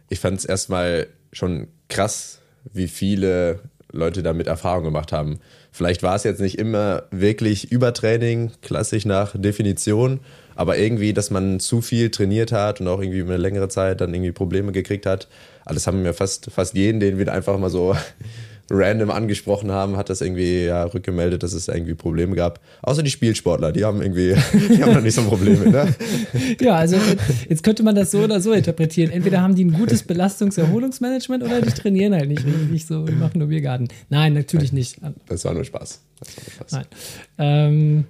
Ich 0.09 0.19
fand 0.19 0.39
es 0.39 0.45
erstmal 0.45 1.07
schon 1.31 1.67
krass, 1.87 2.39
wie 2.73 2.87
viele 2.87 3.61
Leute 3.91 4.23
damit 4.23 4.47
Erfahrung 4.47 4.83
gemacht 4.83 5.11
haben. 5.11 5.39
Vielleicht 5.71 6.03
war 6.03 6.15
es 6.15 6.23
jetzt 6.23 6.41
nicht 6.41 6.57
immer 6.59 7.03
wirklich 7.11 7.71
Übertraining, 7.71 8.51
klassisch 8.61 9.05
nach 9.05 9.33
Definition, 9.37 10.19
aber 10.55 10.77
irgendwie, 10.77 11.13
dass 11.13 11.29
man 11.29 11.59
zu 11.59 11.81
viel 11.81 12.09
trainiert 12.09 12.51
hat 12.51 12.81
und 12.81 12.87
auch 12.87 13.01
irgendwie 13.01 13.19
über 13.19 13.33
eine 13.33 13.41
längere 13.41 13.69
Zeit 13.69 14.01
dann 14.01 14.13
irgendwie 14.13 14.31
Probleme 14.31 14.71
gekriegt 14.71 15.05
hat. 15.05 15.27
Alles 15.65 15.87
haben 15.87 16.03
wir 16.03 16.13
fast, 16.13 16.51
fast 16.51 16.75
jeden, 16.75 16.99
den 16.99 17.17
wir 17.17 17.31
einfach 17.31 17.57
mal 17.57 17.69
so 17.69 17.95
random 18.71 19.11
angesprochen 19.11 19.71
haben, 19.71 19.97
hat 19.97 20.09
das 20.09 20.21
irgendwie 20.21 20.65
ja, 20.65 20.83
rückgemeldet, 20.83 21.43
dass 21.43 21.53
es 21.53 21.67
irgendwie 21.67 21.93
Probleme 21.93 22.35
gab. 22.35 22.59
Außer 22.81 23.03
die 23.03 23.11
Spielsportler, 23.11 23.71
die 23.71 23.83
haben 23.83 24.01
irgendwie, 24.01 24.35
die 24.69 24.81
haben 24.81 24.93
noch 24.93 25.01
nicht 25.01 25.15
so 25.15 25.23
Probleme. 25.23 25.69
Ne? 25.69 25.95
ja, 26.61 26.75
also 26.75 26.95
jetzt 27.49 27.63
könnte 27.63 27.83
man 27.83 27.95
das 27.95 28.11
so 28.11 28.19
oder 28.19 28.39
so 28.39 28.53
interpretieren. 28.53 29.11
Entweder 29.11 29.41
haben 29.41 29.55
die 29.55 29.65
ein 29.65 29.73
gutes 29.73 30.03
Belastungs-Erholungsmanagement 30.03 31.43
oder 31.43 31.61
die 31.61 31.71
trainieren 31.71 32.13
halt 32.13 32.29
nicht 32.29 32.45
richtig 32.45 32.85
so 32.85 32.99
und 32.99 33.19
machen 33.19 33.39
nur 33.39 33.49
Biergarten. 33.49 33.87
Nein, 34.09 34.33
natürlich 34.33 34.71
nicht. 34.71 34.99
Das 35.27 35.43
war 35.45 35.53
nur 35.53 35.65
Spaß. 35.65 36.01
Das 36.19 36.37
war 36.37 36.43
nur 36.43 36.53
Spaß. 36.53 36.71
Nein. 36.71 36.85
Ähm, 37.37 38.03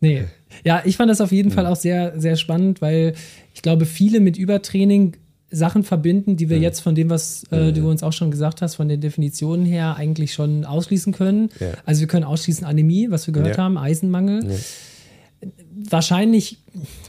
nee. 0.00 0.24
Ja, 0.64 0.82
ich 0.84 0.96
fand 0.96 1.10
das 1.10 1.20
auf 1.20 1.32
jeden 1.32 1.50
Fall 1.50 1.66
auch 1.66 1.76
sehr, 1.76 2.18
sehr 2.18 2.36
spannend, 2.36 2.80
weil 2.80 3.14
ich 3.54 3.62
glaube, 3.62 3.86
viele 3.86 4.20
mit 4.20 4.36
Übertraining 4.36 5.16
Sachen 5.54 5.84
verbinden, 5.84 6.36
die 6.36 6.50
wir 6.50 6.56
mhm. 6.56 6.62
jetzt 6.62 6.80
von 6.80 6.94
dem, 6.94 7.10
was 7.10 7.44
äh, 7.50 7.72
du 7.72 7.88
uns 7.88 8.02
auch 8.02 8.12
schon 8.12 8.30
gesagt 8.30 8.62
hast, 8.62 8.74
von 8.74 8.88
den 8.88 9.00
Definitionen 9.00 9.64
her 9.64 9.96
eigentlich 9.96 10.34
schon 10.34 10.64
ausschließen 10.64 11.12
können. 11.12 11.50
Ja. 11.60 11.72
Also 11.86 12.00
wir 12.00 12.08
können 12.08 12.24
ausschließen 12.24 12.66
Anämie, 12.66 13.10
was 13.10 13.26
wir 13.26 13.32
gehört 13.32 13.56
ja. 13.56 13.62
haben, 13.62 13.78
Eisenmangel. 13.78 14.44
Ja. 14.44 15.48
Wahrscheinlich 15.90 16.58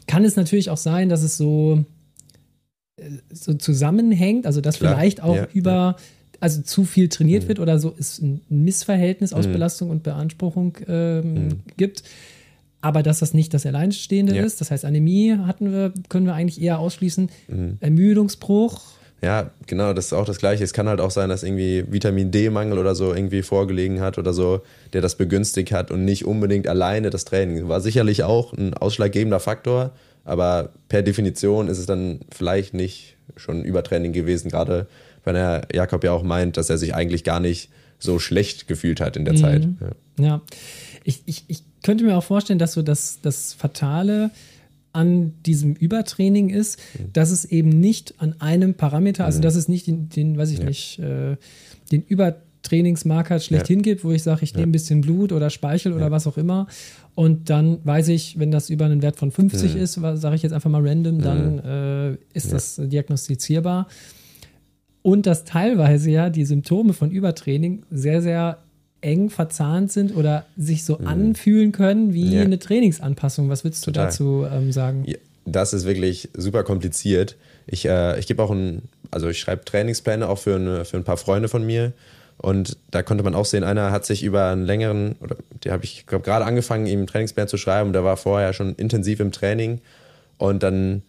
kann 0.07 0.23
es 0.23 0.35
natürlich 0.35 0.69
auch 0.69 0.77
sein, 0.77 1.09
dass 1.09 1.23
es 1.23 1.37
so, 1.37 1.83
äh, 2.97 3.09
so 3.31 3.53
zusammenhängt, 3.53 4.45
also 4.45 4.61
dass 4.61 4.77
Klar. 4.77 4.93
vielleicht 4.93 5.21
auch 5.21 5.47
über, 5.53 5.95
also 6.39 6.61
zu 6.61 6.85
viel 6.85 7.09
trainiert 7.09 7.43
mhm. 7.43 7.47
wird 7.47 7.59
oder 7.59 7.79
so 7.79 7.95
es 7.97 8.19
ein 8.19 8.41
Missverhältnis 8.49 9.33
aus 9.33 9.47
mhm. 9.47 9.53
Belastung 9.53 9.89
und 9.89 10.03
Beanspruchung 10.03 10.77
ähm, 10.87 11.33
mhm. 11.33 11.49
gibt 11.77 12.03
aber 12.85 13.01
dass 13.01 13.17
das 13.17 13.33
nicht 13.33 13.51
das 13.55 13.65
Alleinstehende 13.65 14.35
ja. 14.35 14.43
ist. 14.43 14.61
Das 14.61 14.69
heißt, 14.69 14.85
Anämie 14.85 15.35
hatten 15.47 15.71
wir, 15.71 15.91
können 16.07 16.27
wir 16.27 16.35
eigentlich 16.35 16.61
eher 16.61 16.77
ausschließen. 16.77 17.31
Mhm. 17.47 17.77
Ermüdungsbruch. 17.79 18.79
Ja, 19.23 19.49
genau, 19.65 19.93
das 19.93 20.07
ist 20.07 20.13
auch 20.13 20.25
das 20.25 20.37
Gleiche. 20.37 20.63
Es 20.63 20.71
kann 20.71 20.87
halt 20.87 21.01
auch 21.01 21.09
sein, 21.09 21.29
dass 21.29 21.41
irgendwie 21.41 21.83
Vitamin 21.89 22.29
D-Mangel 22.29 22.77
oder 22.77 22.93
so 22.93 23.11
irgendwie 23.11 23.41
vorgelegen 23.41 24.01
hat 24.01 24.19
oder 24.19 24.33
so, 24.33 24.61
der 24.93 25.01
das 25.01 25.15
begünstigt 25.15 25.71
hat 25.71 25.89
und 25.89 26.05
nicht 26.05 26.25
unbedingt 26.25 26.67
alleine 26.67 27.09
das 27.09 27.25
Training. 27.25 27.67
War 27.67 27.81
sicherlich 27.81 28.21
auch 28.21 28.53
ein 28.53 28.75
ausschlaggebender 28.75 29.39
Faktor, 29.39 29.91
aber 30.23 30.69
per 30.87 31.01
Definition 31.01 31.67
ist 31.67 31.79
es 31.79 31.87
dann 31.87 32.19
vielleicht 32.31 32.75
nicht 32.75 33.17
schon 33.35 33.63
Übertraining 33.63 34.13
gewesen, 34.13 34.51
gerade 34.51 34.85
wenn 35.23 35.35
er 35.35 35.63
Jakob 35.73 36.03
ja 36.03 36.11
auch 36.11 36.21
meint, 36.21 36.57
dass 36.57 36.69
er 36.69 36.77
sich 36.77 36.93
eigentlich 36.93 37.23
gar 37.23 37.39
nicht 37.39 37.71
so 37.97 38.19
schlecht 38.19 38.67
gefühlt 38.67 39.01
hat 39.01 39.17
in 39.17 39.25
der 39.25 39.33
mhm. 39.33 39.37
Zeit. 39.37 39.67
Ja. 40.19 40.25
ja. 40.25 40.41
Ich, 41.05 41.21
ich, 41.25 41.45
ich 41.47 41.63
könnte 41.83 42.03
mir 42.03 42.17
auch 42.17 42.23
vorstellen, 42.23 42.59
dass 42.59 42.73
so 42.73 42.81
das, 42.81 43.19
das 43.21 43.53
Fatale 43.53 44.31
an 44.91 45.33
diesem 45.45 45.73
Übertraining 45.73 46.49
ist, 46.49 46.79
mhm. 46.97 47.13
dass 47.13 47.29
es 47.29 47.45
eben 47.45 47.69
nicht 47.69 48.15
an 48.19 48.35
einem 48.39 48.73
Parameter, 48.73 49.25
also 49.25 49.39
mhm. 49.39 49.43
dass 49.43 49.55
es 49.55 49.67
nicht 49.67 49.87
den, 49.87 50.09
den 50.09 50.37
weiß 50.37 50.51
ich 50.51 50.59
ja. 50.59 50.65
nicht, 50.65 50.99
äh, 50.99 51.35
den 51.91 52.01
Übertrainingsmarker 52.01 53.39
schlechthin 53.39 53.79
ja. 53.79 53.83
gibt, 53.83 54.03
wo 54.03 54.11
ich 54.11 54.23
sage, 54.23 54.43
ich 54.43 54.51
ja. 54.51 54.57
nehme 54.57 54.69
ein 54.69 54.71
bisschen 54.71 55.01
Blut 55.01 55.31
oder 55.31 55.49
Speichel 55.49 55.93
oder 55.93 56.11
was 56.11 56.27
auch 56.27 56.37
immer. 56.37 56.67
Und 57.13 57.49
dann 57.49 57.79
weiß 57.83 58.07
ich, 58.07 58.39
wenn 58.39 58.51
das 58.51 58.69
über 58.69 58.85
einen 58.85 59.01
Wert 59.01 59.17
von 59.17 59.31
50 59.31 59.75
mhm. 59.75 59.81
ist, 59.81 59.93
sage 59.93 60.35
ich 60.35 60.43
jetzt 60.43 60.53
einfach 60.53 60.69
mal 60.69 60.85
random, 60.85 61.21
dann 61.21 61.59
äh, 61.59 62.17
ist 62.33 62.51
das 62.51 62.81
diagnostizierbar. 62.83 63.87
Und 65.01 65.27
dass 65.27 65.43
teilweise 65.43 66.09
ja 66.09 66.31
die 66.31 66.45
Symptome 66.45 66.93
von 66.93 67.11
Übertraining 67.11 67.83
sehr, 67.91 68.21
sehr 68.21 68.64
eng 69.01 69.29
verzahnt 69.29 69.91
sind 69.91 70.15
oder 70.15 70.45
sich 70.57 70.83
so 70.83 70.97
mhm. 70.97 71.07
anfühlen 71.07 71.71
können 71.71 72.13
wie 72.13 72.35
ja. 72.35 72.41
eine 72.41 72.59
Trainingsanpassung. 72.59 73.49
Was 73.49 73.63
würdest 73.63 73.85
du 73.85 73.91
Total. 73.91 74.05
dazu 74.07 74.47
ähm, 74.51 74.71
sagen? 74.71 75.03
Ja, 75.05 75.17
das 75.45 75.73
ist 75.73 75.85
wirklich 75.85 76.29
super 76.35 76.63
kompliziert. 76.63 77.35
Ich, 77.67 77.85
äh, 77.85 78.19
ich 78.19 78.27
gebe 78.27 78.41
auch 78.41 78.51
ein, 78.51 78.83
also 79.11 79.29
ich 79.29 79.39
schreibe 79.39 79.65
Trainingspläne 79.65 80.27
auch 80.27 80.39
für, 80.39 80.55
eine, 80.55 80.85
für 80.85 80.97
ein 80.97 81.03
paar 81.03 81.17
Freunde 81.17 81.47
von 81.47 81.65
mir. 81.65 81.93
Und 82.37 82.77
da 82.91 83.01
konnte 83.01 83.23
man 83.23 83.33
auch 83.33 83.45
sehen, 83.45 83.63
einer 83.63 83.91
hat 83.91 84.05
sich 84.05 84.23
über 84.23 84.49
einen 84.49 84.65
längeren, 84.65 85.15
oder 85.21 85.37
der 85.63 85.71
habe 85.71 85.85
ich 85.85 86.05
gerade 86.05 86.45
angefangen, 86.45 86.85
ihm 86.85 86.99
einen 86.99 87.07
Trainingsplan 87.07 87.47
zu 87.47 87.57
schreiben. 87.57 87.93
Der 87.93 88.03
war 88.03 88.17
vorher 88.17 88.53
schon 88.53 88.75
intensiv 88.75 89.19
im 89.19 89.31
Training. 89.31 89.79
Und 90.37 90.63
dann 90.63 91.03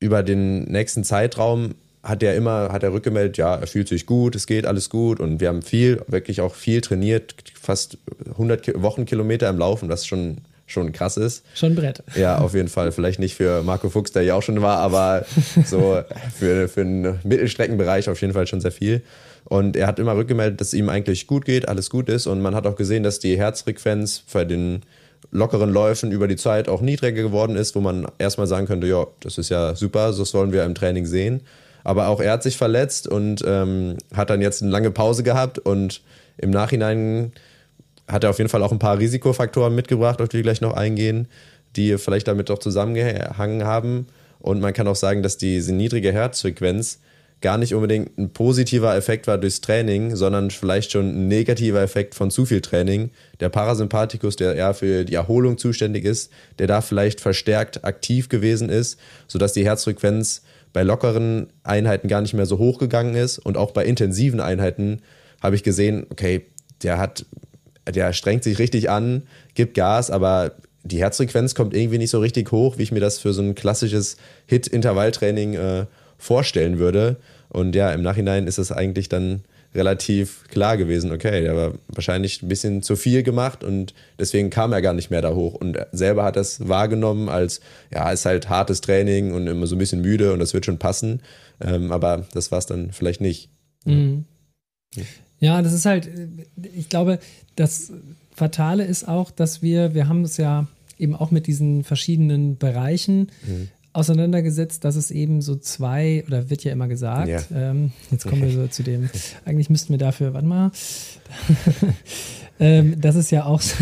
über 0.00 0.22
den 0.22 0.64
nächsten 0.64 1.04
Zeitraum 1.04 1.74
hat 2.04 2.22
er 2.22 2.36
immer, 2.36 2.68
hat 2.70 2.82
er 2.82 2.92
rückgemeldet, 2.92 3.38
ja, 3.38 3.56
er 3.56 3.66
fühlt 3.66 3.88
sich 3.88 4.06
gut, 4.06 4.36
es 4.36 4.46
geht 4.46 4.66
alles 4.66 4.90
gut 4.90 5.20
und 5.20 5.40
wir 5.40 5.48
haben 5.48 5.62
viel, 5.62 6.02
wirklich 6.06 6.40
auch 6.40 6.54
viel 6.54 6.80
trainiert, 6.82 7.34
fast 7.60 7.98
100 8.32 8.80
Wochenkilometer 8.82 9.48
im 9.48 9.58
Laufen, 9.58 9.88
was 9.88 10.06
schon 10.06 10.38
schon 10.66 10.92
krass 10.92 11.18
ist. 11.18 11.44
Schon 11.54 11.72
ein 11.72 11.74
Brett. 11.74 12.02
Ja, 12.16 12.38
auf 12.38 12.54
jeden 12.54 12.68
Fall. 12.68 12.90
Vielleicht 12.90 13.18
nicht 13.18 13.34
für 13.34 13.62
Marco 13.62 13.90
Fuchs, 13.90 14.12
der 14.12 14.22
ja 14.22 14.34
auch 14.34 14.42
schon 14.42 14.62
war, 14.62 14.78
aber 14.78 15.26
so 15.66 16.00
für, 16.34 16.68
für 16.68 16.80
einen 16.80 17.20
Mittelstreckenbereich 17.22 18.08
auf 18.08 18.20
jeden 18.22 18.32
Fall 18.32 18.46
schon 18.46 18.62
sehr 18.62 18.72
viel. 18.72 19.02
Und 19.44 19.76
er 19.76 19.86
hat 19.86 19.98
immer 19.98 20.16
rückgemeldet, 20.16 20.60
dass 20.60 20.68
es 20.68 20.74
ihm 20.74 20.88
eigentlich 20.88 21.26
gut 21.26 21.44
geht, 21.44 21.68
alles 21.68 21.90
gut 21.90 22.08
ist. 22.08 22.26
Und 22.26 22.40
man 22.40 22.54
hat 22.54 22.66
auch 22.66 22.76
gesehen, 22.76 23.02
dass 23.02 23.18
die 23.18 23.36
Herzfrequenz 23.36 24.24
bei 24.32 24.46
den 24.46 24.82
lockeren 25.30 25.70
Läufen 25.70 26.12
über 26.12 26.28
die 26.28 26.36
Zeit 26.36 26.68
auch 26.68 26.80
niedriger 26.80 27.22
geworden 27.22 27.56
ist, 27.56 27.74
wo 27.74 27.80
man 27.80 28.06
erstmal 28.18 28.46
sagen 28.46 28.66
könnte, 28.66 28.86
ja, 28.86 29.06
das 29.20 29.36
ist 29.36 29.50
ja 29.50 29.74
super, 29.74 30.12
das 30.16 30.32
wollen 30.32 30.52
wir 30.52 30.64
im 30.64 30.74
Training 30.74 31.06
sehen. 31.06 31.42
Aber 31.84 32.08
auch 32.08 32.20
er 32.20 32.32
hat 32.32 32.42
sich 32.42 32.56
verletzt 32.56 33.06
und 33.06 33.44
ähm, 33.46 33.98
hat 34.14 34.30
dann 34.30 34.40
jetzt 34.40 34.62
eine 34.62 34.72
lange 34.72 34.90
Pause 34.90 35.22
gehabt 35.22 35.58
und 35.58 36.02
im 36.38 36.50
Nachhinein 36.50 37.32
hat 38.08 38.24
er 38.24 38.30
auf 38.30 38.38
jeden 38.38 38.50
Fall 38.50 38.62
auch 38.62 38.72
ein 38.72 38.78
paar 38.78 38.98
Risikofaktoren 38.98 39.74
mitgebracht, 39.74 40.20
auf 40.20 40.28
die 40.28 40.38
wir 40.38 40.42
gleich 40.42 40.60
noch 40.60 40.74
eingehen, 40.74 41.28
die 41.76 41.96
vielleicht 41.98 42.26
damit 42.28 42.48
doch 42.48 42.58
zusammengehangen 42.58 43.64
haben. 43.64 44.06
Und 44.40 44.60
man 44.60 44.72
kann 44.72 44.88
auch 44.88 44.96
sagen, 44.96 45.22
dass 45.22 45.38
diese 45.38 45.72
niedrige 45.72 46.12
Herzfrequenz 46.12 47.00
gar 47.40 47.58
nicht 47.58 47.74
unbedingt 47.74 48.16
ein 48.18 48.30
positiver 48.32 48.96
Effekt 48.96 49.26
war 49.26 49.36
durchs 49.36 49.60
Training, 49.60 50.16
sondern 50.16 50.50
vielleicht 50.50 50.92
schon 50.92 51.08
ein 51.08 51.28
negativer 51.28 51.82
Effekt 51.82 52.14
von 52.14 52.30
zu 52.30 52.46
viel 52.46 52.62
Training. 52.62 53.10
Der 53.40 53.50
Parasympathikus, 53.50 54.36
der 54.36 54.54
eher 54.54 54.72
für 54.72 55.04
die 55.04 55.14
Erholung 55.14 55.58
zuständig 55.58 56.04
ist, 56.04 56.30
der 56.58 56.66
da 56.66 56.80
vielleicht 56.80 57.20
verstärkt 57.20 57.84
aktiv 57.84 58.28
gewesen 58.28 58.70
ist, 58.70 58.98
sodass 59.28 59.52
die 59.52 59.64
Herzfrequenz 59.64 60.42
bei 60.74 60.82
lockeren 60.82 61.46
Einheiten 61.62 62.08
gar 62.08 62.20
nicht 62.20 62.34
mehr 62.34 62.44
so 62.44 62.58
hoch 62.58 62.78
gegangen 62.78 63.14
ist 63.14 63.38
und 63.38 63.56
auch 63.56 63.70
bei 63.70 63.86
intensiven 63.86 64.40
Einheiten 64.40 65.00
habe 65.40 65.56
ich 65.56 65.62
gesehen, 65.62 66.04
okay, 66.10 66.46
der 66.82 66.98
hat, 66.98 67.24
der 67.88 68.12
strengt 68.12 68.42
sich 68.42 68.58
richtig 68.58 68.90
an, 68.90 69.22
gibt 69.54 69.74
Gas, 69.74 70.10
aber 70.10 70.56
die 70.82 70.98
Herzfrequenz 70.98 71.54
kommt 71.54 71.74
irgendwie 71.74 71.98
nicht 71.98 72.10
so 72.10 72.18
richtig 72.18 72.50
hoch, 72.50 72.76
wie 72.76 72.82
ich 72.82 72.92
mir 72.92 73.00
das 73.00 73.18
für 73.18 73.32
so 73.32 73.40
ein 73.40 73.54
klassisches 73.54 74.16
Hit-Intervalltraining 74.46 75.54
äh, 75.54 75.86
vorstellen 76.18 76.78
würde. 76.78 77.16
Und 77.48 77.76
ja, 77.76 77.92
im 77.92 78.02
Nachhinein 78.02 78.48
ist 78.48 78.58
es 78.58 78.72
eigentlich 78.72 79.08
dann 79.08 79.44
relativ 79.74 80.44
klar 80.48 80.76
gewesen, 80.76 81.10
okay, 81.10 81.42
der 81.42 81.56
war 81.56 81.74
wahrscheinlich 81.88 82.42
ein 82.42 82.48
bisschen 82.48 82.82
zu 82.82 82.96
viel 82.96 83.22
gemacht 83.22 83.64
und 83.64 83.94
deswegen 84.18 84.50
kam 84.50 84.72
er 84.72 84.82
gar 84.82 84.92
nicht 84.92 85.10
mehr 85.10 85.22
da 85.22 85.34
hoch. 85.34 85.54
Und 85.54 85.76
er 85.76 85.88
selber 85.92 86.24
hat 86.24 86.36
das 86.36 86.68
wahrgenommen 86.68 87.28
als, 87.28 87.60
ja, 87.92 88.10
ist 88.10 88.24
halt 88.24 88.48
hartes 88.48 88.80
Training 88.80 89.32
und 89.32 89.46
immer 89.46 89.66
so 89.66 89.74
ein 89.74 89.78
bisschen 89.78 90.00
müde 90.00 90.32
und 90.32 90.38
das 90.38 90.54
wird 90.54 90.64
schon 90.64 90.78
passen. 90.78 91.22
Ähm, 91.60 91.92
aber 91.92 92.26
das 92.32 92.52
war 92.52 92.58
es 92.58 92.66
dann 92.66 92.92
vielleicht 92.92 93.20
nicht. 93.20 93.50
Mhm. 93.84 94.24
Ja, 95.40 95.60
das 95.60 95.72
ist 95.72 95.86
halt, 95.86 96.08
ich 96.74 96.88
glaube, 96.88 97.18
das 97.56 97.92
Fatale 98.34 98.84
ist 98.84 99.08
auch, 99.08 99.30
dass 99.30 99.62
wir, 99.62 99.94
wir 99.94 100.08
haben 100.08 100.22
es 100.22 100.36
ja 100.36 100.66
eben 100.98 101.14
auch 101.14 101.30
mit 101.30 101.46
diesen 101.46 101.84
verschiedenen 101.84 102.56
Bereichen 102.56 103.30
mhm. 103.46 103.68
Auseinandergesetzt, 103.94 104.84
dass 104.84 104.96
es 104.96 105.10
eben 105.10 105.40
so 105.40 105.56
zwei, 105.56 106.24
oder 106.26 106.50
wird 106.50 106.64
ja 106.64 106.72
immer 106.72 106.88
gesagt, 106.88 107.28
ja. 107.28 107.40
Ähm, 107.54 107.92
jetzt 108.10 108.26
kommen 108.26 108.42
wir 108.42 108.50
so 108.50 108.66
zu 108.66 108.82
dem, 108.82 109.08
eigentlich 109.44 109.70
müssten 109.70 109.92
wir 109.92 109.98
dafür, 109.98 110.34
warte 110.34 110.46
mal, 110.46 110.70
ähm, 112.60 113.00
das 113.00 113.14
ist 113.14 113.30
ja 113.30 113.46
auch 113.46 113.60
so, 113.60 113.76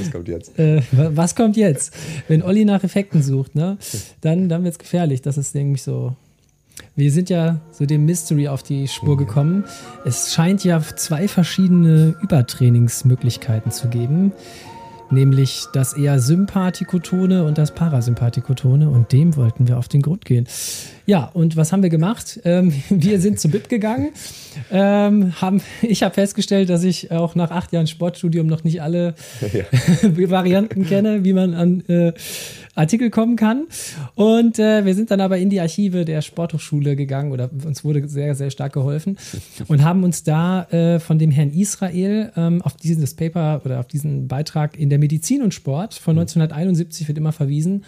was 0.00 0.10
kommt 0.10 0.28
jetzt? 0.28 0.58
Äh, 0.58 0.82
was 0.92 1.34
kommt 1.36 1.56
jetzt? 1.56 1.94
Wenn 2.28 2.42
Olli 2.42 2.64
nach 2.64 2.82
Effekten 2.82 3.22
sucht, 3.22 3.54
ne, 3.54 3.78
dann, 4.20 4.48
dann 4.48 4.64
wird 4.64 4.72
es 4.72 4.78
gefährlich. 4.78 5.22
Das 5.22 5.38
ist 5.38 5.54
nämlich 5.54 5.82
so. 5.82 6.16
Wir 6.96 7.12
sind 7.12 7.30
ja 7.30 7.60
so 7.70 7.86
dem 7.86 8.04
Mystery 8.04 8.48
auf 8.48 8.62
die 8.62 8.88
Spur 8.88 9.14
mhm. 9.14 9.18
gekommen. 9.18 9.64
Es 10.04 10.34
scheint 10.34 10.64
ja 10.64 10.82
zwei 10.96 11.28
verschiedene 11.28 12.16
Übertrainingsmöglichkeiten 12.22 13.70
zu 13.70 13.88
geben 13.88 14.32
nämlich 15.10 15.66
das 15.72 15.94
eher 15.94 16.18
Sympathikotone 16.18 17.44
und 17.44 17.58
das 17.58 17.74
Parasympathikotone 17.74 18.88
und 18.88 19.12
dem 19.12 19.36
wollten 19.36 19.68
wir 19.68 19.78
auf 19.78 19.88
den 19.88 20.02
Grund 20.02 20.24
gehen. 20.24 20.46
Ja, 21.06 21.30
und 21.34 21.56
was 21.56 21.72
haben 21.72 21.82
wir 21.82 21.90
gemacht? 21.90 22.40
Ähm, 22.44 22.72
wir 22.88 23.20
sind 23.20 23.40
zu 23.40 23.48
BIP 23.48 23.68
gegangen. 23.68 24.10
Ähm, 24.70 25.40
haben, 25.40 25.60
ich 25.82 26.02
habe 26.02 26.14
festgestellt, 26.14 26.70
dass 26.70 26.84
ich 26.84 27.10
auch 27.10 27.34
nach 27.34 27.50
acht 27.50 27.72
Jahren 27.72 27.86
Sportstudium 27.86 28.46
noch 28.46 28.64
nicht 28.64 28.82
alle 28.82 29.14
ja. 29.52 30.30
Varianten 30.30 30.86
kenne, 30.86 31.24
wie 31.24 31.32
man 31.32 31.54
an 31.54 31.80
äh, 31.88 32.12
Artikel 32.74 33.10
kommen 33.10 33.36
kann. 33.36 33.66
Und 34.14 34.58
äh, 34.58 34.84
wir 34.84 34.94
sind 34.94 35.10
dann 35.10 35.20
aber 35.20 35.38
in 35.38 35.50
die 35.50 35.60
Archive 35.60 36.04
der 36.04 36.22
Sporthochschule 36.22 36.96
gegangen 36.96 37.32
oder 37.32 37.50
uns 37.64 37.84
wurde 37.84 38.08
sehr, 38.08 38.34
sehr 38.34 38.50
stark 38.50 38.72
geholfen 38.72 39.18
und 39.68 39.84
haben 39.84 40.04
uns 40.04 40.22
da 40.22 40.64
äh, 40.64 41.00
von 41.00 41.18
dem 41.18 41.30
Herrn 41.30 41.50
Israel 41.50 42.32
ähm, 42.36 42.62
auf 42.62 42.76
dieses 42.76 43.14
Paper 43.14 43.62
oder 43.64 43.80
auf 43.80 43.86
diesen 43.86 44.28
Beitrag 44.28 44.78
in 44.78 44.90
der 44.90 44.98
Medizin 44.98 45.42
und 45.42 45.54
Sport 45.54 45.94
von 45.94 46.18
1971 46.18 47.08
wird 47.08 47.18
immer 47.18 47.32
verwiesen, 47.32 47.84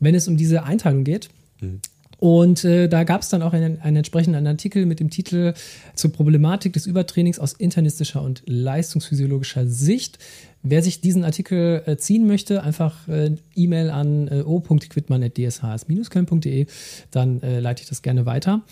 wenn 0.00 0.14
es 0.14 0.28
um 0.28 0.36
diese 0.36 0.64
Einteilung 0.64 1.04
geht. 1.04 1.28
Mhm. 1.60 1.80
Und 2.22 2.64
äh, 2.64 2.88
da 2.88 3.02
gab 3.02 3.22
es 3.22 3.30
dann 3.30 3.42
auch 3.42 3.52
einen, 3.52 3.80
einen, 3.80 3.96
entsprechenden 3.96 4.46
Artikel 4.46 4.86
mit 4.86 5.00
dem 5.00 5.10
Titel 5.10 5.54
zur 5.96 6.12
Problematik 6.12 6.72
des 6.72 6.86
Übertrainings 6.86 7.40
aus 7.40 7.52
internistischer 7.52 8.22
und 8.22 8.44
leistungsphysiologischer 8.46 9.66
Sicht. 9.66 10.20
Wer 10.62 10.82
sich 10.82 11.00
diesen 11.00 11.24
Artikel 11.24 11.82
äh, 11.86 11.96
ziehen 11.96 12.26
möchte, 12.26 12.62
einfach 12.62 13.08
äh, 13.08 13.36
E-Mail 13.54 13.88
an 13.90 14.28
äh, 14.28 14.42
o.quidmann.dshs-köln.de, 14.42 16.66
dann 17.10 17.40
äh, 17.42 17.60
leite 17.60 17.82
ich 17.82 17.88
das 17.88 18.02
gerne 18.02 18.26
weiter. 18.26 18.62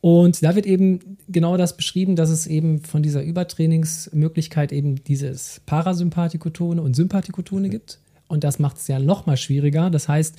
Und 0.00 0.42
da 0.42 0.54
wird 0.54 0.66
eben 0.66 1.18
genau 1.28 1.56
das 1.56 1.76
beschrieben, 1.76 2.16
dass 2.16 2.30
es 2.30 2.46
eben 2.46 2.80
von 2.80 3.02
dieser 3.02 3.22
Übertrainingsmöglichkeit 3.22 4.72
eben 4.72 5.02
dieses 5.04 5.60
Parasympathikotone 5.66 6.82
und 6.82 6.94
Sympathikotone 6.94 7.68
gibt. 7.68 7.98
Und 8.28 8.44
das 8.44 8.58
macht 8.58 8.78
es 8.78 8.88
ja 8.88 8.98
noch 8.98 9.26
mal 9.26 9.36
schwieriger. 9.36 9.90
Das 9.90 10.08
heißt, 10.08 10.36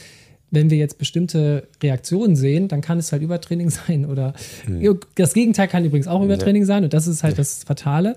wenn 0.51 0.70
wir 0.70 0.78
jetzt 0.78 0.97
bestimmte 0.97 1.68
Reaktionen 1.82 2.36
sehen, 2.36 2.68
dann 2.68 2.82
kann 2.82 2.99
es 2.99 3.12
halt 3.12 3.22
Übertraining 3.22 3.70
sein 3.70 4.05
oder 4.05 4.34
mhm. 4.68 4.99
das 5.16 5.34
Gegenteil 5.34 5.68
kann 5.68 5.86
übrigens 5.86 6.08
auch 6.08 6.24
Übertraining 6.24 6.64
ja. 6.64 6.68
sein 6.68 6.84
und 6.84 6.93
das 6.93 7.08
ist 7.08 7.24
halt 7.24 7.38
das 7.38 7.64
Fatale. 7.64 8.16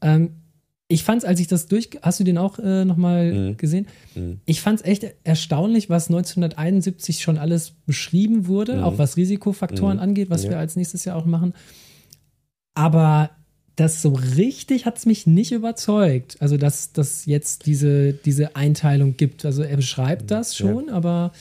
Ähm, 0.00 0.30
ich 0.92 1.04
fand 1.04 1.22
es, 1.22 1.24
als 1.28 1.40
ich 1.40 1.46
das 1.46 1.66
durch, 1.66 1.90
hast 2.02 2.20
du 2.20 2.24
den 2.24 2.38
auch 2.38 2.58
äh, 2.58 2.84
nochmal 2.84 3.32
mhm. 3.32 3.56
gesehen? 3.56 3.86
Mhm. 4.14 4.40
Ich 4.44 4.60
fand 4.60 4.80
es 4.80 4.86
echt 4.86 5.06
erstaunlich, 5.24 5.88
was 5.88 6.08
1971 6.08 7.22
schon 7.22 7.38
alles 7.38 7.72
beschrieben 7.86 8.46
wurde, 8.46 8.76
mhm. 8.76 8.84
auch 8.84 8.98
was 8.98 9.16
Risikofaktoren 9.16 9.96
mhm. 9.96 10.02
angeht, 10.02 10.30
was 10.30 10.44
ja. 10.44 10.50
wir 10.50 10.58
als 10.58 10.76
nächstes 10.76 11.04
Jahr 11.04 11.16
auch 11.16 11.24
machen. 11.24 11.54
Aber 12.74 13.30
das 13.76 14.02
so 14.02 14.10
richtig 14.10 14.84
hat 14.84 14.98
es 14.98 15.06
mich 15.06 15.26
nicht 15.26 15.52
überzeugt. 15.52 16.36
Also, 16.40 16.58
dass 16.58 16.92
das 16.92 17.24
jetzt 17.24 17.64
diese, 17.66 18.12
diese 18.12 18.54
Einteilung 18.54 19.16
gibt. 19.16 19.46
Also, 19.46 19.62
er 19.62 19.76
beschreibt 19.76 20.30
das 20.30 20.54
schon, 20.54 20.88
ja. 20.88 20.92
aber 20.92 21.32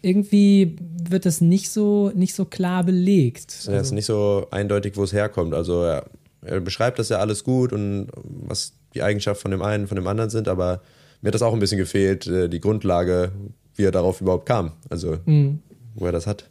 irgendwie 0.00 0.76
wird 1.02 1.26
es 1.26 1.40
nicht 1.40 1.70
so, 1.70 2.12
nicht 2.14 2.34
so 2.34 2.44
klar 2.44 2.84
belegt. 2.84 3.64
Ja, 3.64 3.72
also, 3.72 3.82
ist 3.82 3.92
nicht 3.92 4.06
so 4.06 4.46
eindeutig, 4.52 4.96
wo 4.96 5.02
es 5.02 5.12
herkommt. 5.12 5.54
Also, 5.54 5.82
er, 5.82 6.06
er 6.44 6.60
beschreibt 6.60 6.98
das 6.98 7.08
ja 7.08 7.18
alles 7.18 7.44
gut 7.44 7.72
und 7.72 8.08
was 8.14 8.74
die 8.94 9.02
Eigenschaften 9.02 9.42
von 9.42 9.50
dem 9.50 9.62
einen, 9.62 9.86
von 9.86 9.96
dem 9.96 10.06
anderen 10.06 10.30
sind, 10.30 10.48
aber 10.48 10.82
mir 11.20 11.28
hat 11.28 11.34
das 11.34 11.42
auch 11.42 11.54
ein 11.54 11.60
bisschen 11.60 11.78
gefehlt, 11.78 12.26
äh, 12.26 12.48
die 12.48 12.60
Grundlage, 12.60 13.32
wie 13.76 13.84
er 13.84 13.92
darauf 13.92 14.20
überhaupt 14.20 14.46
kam. 14.46 14.72
Also, 14.90 15.18
mhm. 15.24 15.60
wo 15.94 16.06
er 16.06 16.12
das 16.12 16.26
hat. 16.26 16.50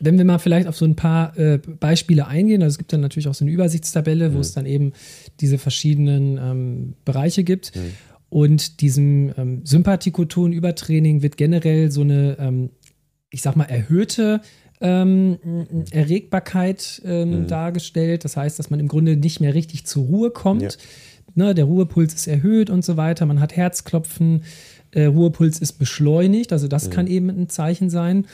Wenn 0.00 0.18
wir 0.18 0.24
mal 0.24 0.38
vielleicht 0.38 0.68
auf 0.68 0.76
so 0.76 0.84
ein 0.84 0.96
paar 0.96 1.36
äh, 1.38 1.58
Beispiele 1.58 2.26
eingehen, 2.26 2.62
also 2.62 2.74
es 2.74 2.78
gibt 2.78 2.92
dann 2.92 3.00
natürlich 3.00 3.28
auch 3.28 3.34
so 3.34 3.44
eine 3.44 3.52
Übersichtstabelle, 3.52 4.32
wo 4.32 4.36
mhm. 4.36 4.40
es 4.40 4.52
dann 4.52 4.66
eben 4.66 4.92
diese 5.40 5.58
verschiedenen 5.58 6.38
ähm, 6.38 6.94
Bereiche 7.04 7.44
gibt. 7.44 7.74
Mhm. 7.74 7.92
Und 8.28 8.80
diesem 8.80 9.32
ähm, 9.36 9.64
Sympathikoton-Übertraining 9.64 11.22
wird 11.22 11.36
generell 11.36 11.90
so 11.90 12.02
eine, 12.02 12.36
ähm, 12.38 12.70
ich 13.30 13.42
sag 13.42 13.56
mal, 13.56 13.64
erhöhte 13.64 14.40
ähm, 14.80 15.38
Erregbarkeit 15.90 17.02
ähm, 17.04 17.42
mhm. 17.42 17.46
dargestellt. 17.46 18.24
Das 18.24 18.36
heißt, 18.36 18.58
dass 18.58 18.70
man 18.70 18.80
im 18.80 18.88
Grunde 18.88 19.16
nicht 19.16 19.40
mehr 19.40 19.54
richtig 19.54 19.86
zur 19.86 20.04
Ruhe 20.04 20.30
kommt. 20.30 20.62
Ja. 20.62 20.70
Ne, 21.34 21.54
der 21.54 21.64
Ruhepuls 21.66 22.14
ist 22.14 22.26
erhöht 22.26 22.70
und 22.70 22.84
so 22.84 22.96
weiter. 22.96 23.26
Man 23.26 23.40
hat 23.40 23.56
Herzklopfen, 23.56 24.44
äh, 24.92 25.04
Ruhepuls 25.04 25.58
ist 25.58 25.74
beschleunigt. 25.74 26.52
Also 26.52 26.68
das 26.68 26.88
mhm. 26.88 26.92
kann 26.92 27.06
eben 27.06 27.28
ein 27.28 27.48
Zeichen 27.48 27.90
sein. 27.90 28.26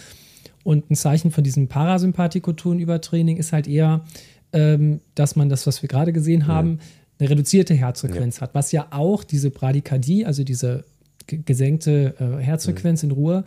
Und 0.64 0.90
ein 0.90 0.94
Zeichen 0.94 1.30
von 1.32 1.42
diesem 1.42 1.68
Parasympathikoton-Übertraining 1.68 3.36
ist 3.36 3.52
halt 3.52 3.66
eher, 3.66 4.04
ähm, 4.52 5.00
dass 5.14 5.34
man 5.34 5.48
das, 5.48 5.66
was 5.66 5.82
wir 5.82 5.88
gerade 5.88 6.12
gesehen 6.12 6.46
haben, 6.46 6.78
eine 7.18 7.30
reduzierte 7.30 7.74
Herzfrequenz 7.74 8.36
ja. 8.36 8.42
hat, 8.42 8.54
was 8.54 8.72
ja 8.72 8.86
auch 8.90 9.24
diese 9.24 9.50
Bradykardie, 9.50 10.24
also 10.24 10.44
diese 10.44 10.84
gesenkte 11.26 12.14
äh, 12.18 12.42
Herzfrequenz 12.42 13.02
mhm. 13.02 13.10
in 13.10 13.16
Ruhe, 13.16 13.44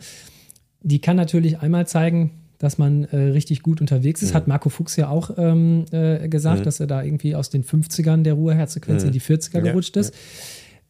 die 0.82 1.00
kann 1.00 1.16
natürlich 1.16 1.58
einmal 1.60 1.86
zeigen, 1.86 2.30
dass 2.58 2.78
man 2.78 3.04
äh, 3.04 3.16
richtig 3.16 3.62
gut 3.62 3.80
unterwegs 3.80 4.22
ist. 4.22 4.30
Mhm. 4.30 4.34
Hat 4.34 4.48
Marco 4.48 4.68
Fuchs 4.68 4.96
ja 4.96 5.08
auch 5.08 5.30
ähm, 5.36 5.84
äh, 5.90 6.28
gesagt, 6.28 6.60
mhm. 6.60 6.64
dass 6.64 6.80
er 6.80 6.86
da 6.86 7.02
irgendwie 7.02 7.34
aus 7.34 7.50
den 7.50 7.64
50ern 7.64 8.22
der 8.22 8.34
Ruheherzfrequenz 8.34 9.02
in 9.04 9.12
die 9.12 9.20
40er 9.20 9.54
ja. 9.56 9.60
gerutscht 9.60 9.96
ist. 9.96 10.14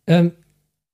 Ja. 0.08 0.18
Ähm, 0.18 0.32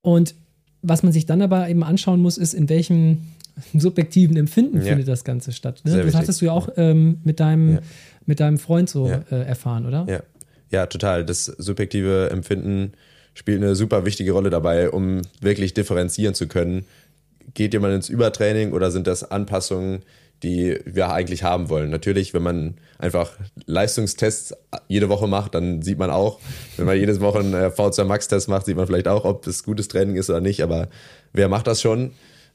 und 0.01 0.35
was 0.81 1.03
man 1.03 1.13
sich 1.13 1.25
dann 1.25 1.41
aber 1.41 1.69
eben 1.69 1.83
anschauen 1.83 2.21
muss, 2.21 2.37
ist, 2.37 2.53
in 2.53 2.69
welchem 2.69 3.19
subjektiven 3.77 4.35
Empfinden 4.37 4.77
ja. 4.77 4.83
findet 4.83 5.07
das 5.07 5.23
Ganze 5.23 5.51
statt. 5.51 5.81
Ne? 5.85 6.03
Das 6.03 6.15
hattest 6.15 6.41
du 6.41 6.45
ja 6.45 6.51
auch 6.51 6.69
ähm, 6.75 7.19
mit, 7.23 7.39
deinem, 7.39 7.79
mit 8.25 8.39
deinem 8.39 8.57
Freund 8.57 8.89
so 8.89 9.07
äh, 9.07 9.23
erfahren, 9.29 9.85
oder? 9.85 10.05
Ja. 10.09 10.23
ja, 10.71 10.85
total. 10.87 11.25
Das 11.25 11.45
subjektive 11.45 12.29
Empfinden 12.31 12.93
spielt 13.33 13.61
eine 13.63 13.75
super 13.75 14.05
wichtige 14.05 14.31
Rolle 14.31 14.49
dabei, 14.49 14.89
um 14.89 15.21
wirklich 15.39 15.73
differenzieren 15.73 16.35
zu 16.35 16.47
können. 16.47 16.85
Geht 17.53 17.73
jemand 17.73 17.93
ins 17.93 18.09
Übertraining 18.09 18.73
oder 18.73 18.91
sind 18.91 19.07
das 19.07 19.29
Anpassungen, 19.29 19.99
die 20.43 20.77
wir 20.85 21.11
eigentlich 21.11 21.43
haben 21.43 21.69
wollen? 21.69 21.89
Natürlich, 21.89 22.33
wenn 22.33 22.43
man 22.43 22.75
einfach 22.99 23.31
Leistungstests 23.65 24.53
jede 24.87 25.09
Woche 25.09 25.27
macht, 25.27 25.55
dann 25.55 25.81
sieht 25.81 25.97
man 25.97 26.09
auch, 26.09 26.39
wenn 26.77 26.85
man 26.85 26.97
jedes 26.97 27.19
Woche 27.21 27.39
einen 27.39 27.53
äh, 27.53 27.67
V2 27.67 28.03
Max-Test 28.03 28.49
macht, 28.49 28.65
sieht 28.65 28.75
man 28.75 28.85
vielleicht 28.85 29.07
auch, 29.07 29.25
ob 29.25 29.43
das 29.43 29.63
gutes 29.63 29.87
Training 29.87 30.15
ist 30.15 30.29
oder 30.29 30.41
nicht. 30.41 30.61
Aber 30.61 30.89
wer 31.31 31.49
macht 31.49 31.67
das 31.67 31.81
schon? 31.81 32.11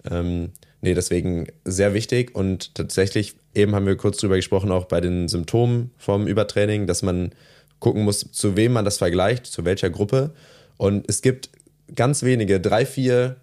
Ähm, 0.08 0.50
nee, 0.80 0.94
deswegen 0.94 1.48
sehr 1.64 1.94
wichtig 1.94 2.34
und 2.34 2.74
tatsächlich, 2.74 3.34
eben 3.54 3.74
haben 3.74 3.86
wir 3.86 3.96
kurz 3.96 4.18
drüber 4.18 4.36
gesprochen, 4.36 4.70
auch 4.70 4.84
bei 4.84 5.00
den 5.00 5.28
Symptomen 5.28 5.90
vom 5.96 6.26
Übertraining, 6.26 6.86
dass 6.86 7.02
man 7.02 7.32
gucken 7.80 8.04
muss, 8.04 8.30
zu 8.32 8.56
wem 8.56 8.72
man 8.72 8.84
das 8.84 8.98
vergleicht, 8.98 9.46
zu 9.46 9.64
welcher 9.64 9.90
Gruppe. 9.90 10.32
Und 10.76 11.08
es 11.08 11.22
gibt 11.22 11.50
ganz 11.94 12.22
wenige, 12.22 12.60
drei, 12.60 12.86
vier 12.86 13.36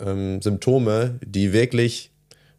ähm, 0.00 0.40
Symptome, 0.42 1.18
die 1.24 1.52
wirklich 1.52 2.10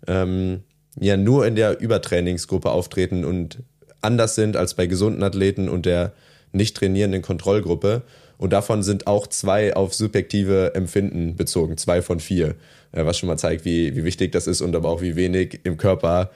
ähm, 0.08 0.64
ja 1.00 1.18
nur 1.18 1.46
in 1.46 1.56
der 1.56 1.80
Übertrainingsgruppe 1.80 2.70
auftreten 2.72 3.26
und 3.26 3.60
anders 4.02 4.36
sind 4.36 4.56
als 4.56 4.74
bei 4.74 4.88
gesunden 4.88 5.24
Athleten 5.24 5.70
und 5.70 5.86
der 5.86 6.14
nicht 6.52 6.78
trainierenden 6.78 7.22
Kontrollgruppe. 7.22 8.04
Und 8.38 8.54
davon 8.54 8.84
sind 8.84 9.08
auch 9.08 9.28
zwei 9.28 9.76
auf 9.76 9.96
subjektive 9.96 10.76
Empfinden 10.76 11.36
bezogen, 11.36 11.78
zwei 11.78 12.02
von 12.02 12.20
vier, 12.20 12.56
äh, 12.92 13.04
was 13.04 13.18
schon 13.18 13.28
mal 13.28 13.38
zeigt, 13.38 13.66
wie, 13.66 13.96
wie 13.96 14.04
wichtig 14.04 14.32
das 14.32 14.48
ist 14.48 14.62
und 14.62 14.76
aber 14.76 14.90
auch 14.90 15.02
wie 15.02 15.16
wenig 15.16 15.62
im 15.64 15.78
Körper 15.78 16.30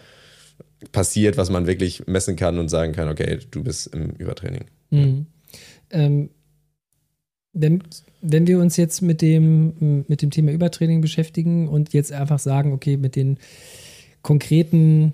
passiert, 0.92 1.38
was 1.38 1.52
man 1.52 1.68
wirklich 1.68 2.08
messen 2.08 2.36
kann 2.36 2.58
und 2.58 2.70
sagen 2.70 2.94
kann, 2.94 3.08
okay, 3.08 3.40
du 3.52 3.64
bist 3.64 3.88
im 3.94 4.12
Übertraining. 4.18 4.66
Mhm. 4.90 5.28
Ähm, 5.92 6.30
wenn, 7.54 7.84
wenn 8.22 8.48
wir 8.48 8.60
uns 8.60 8.78
jetzt 8.78 9.02
mit 9.02 9.22
dem, 9.22 10.06
mit 10.08 10.22
dem 10.22 10.32
Thema 10.32 10.52
Übertraining 10.52 11.02
beschäftigen 11.02 11.68
und 11.68 11.94
jetzt 11.94 12.12
einfach 12.12 12.40
sagen, 12.40 12.72
okay, 12.72 12.98
mit 12.98 13.16
den 13.16 13.38
konkreten 14.22 15.14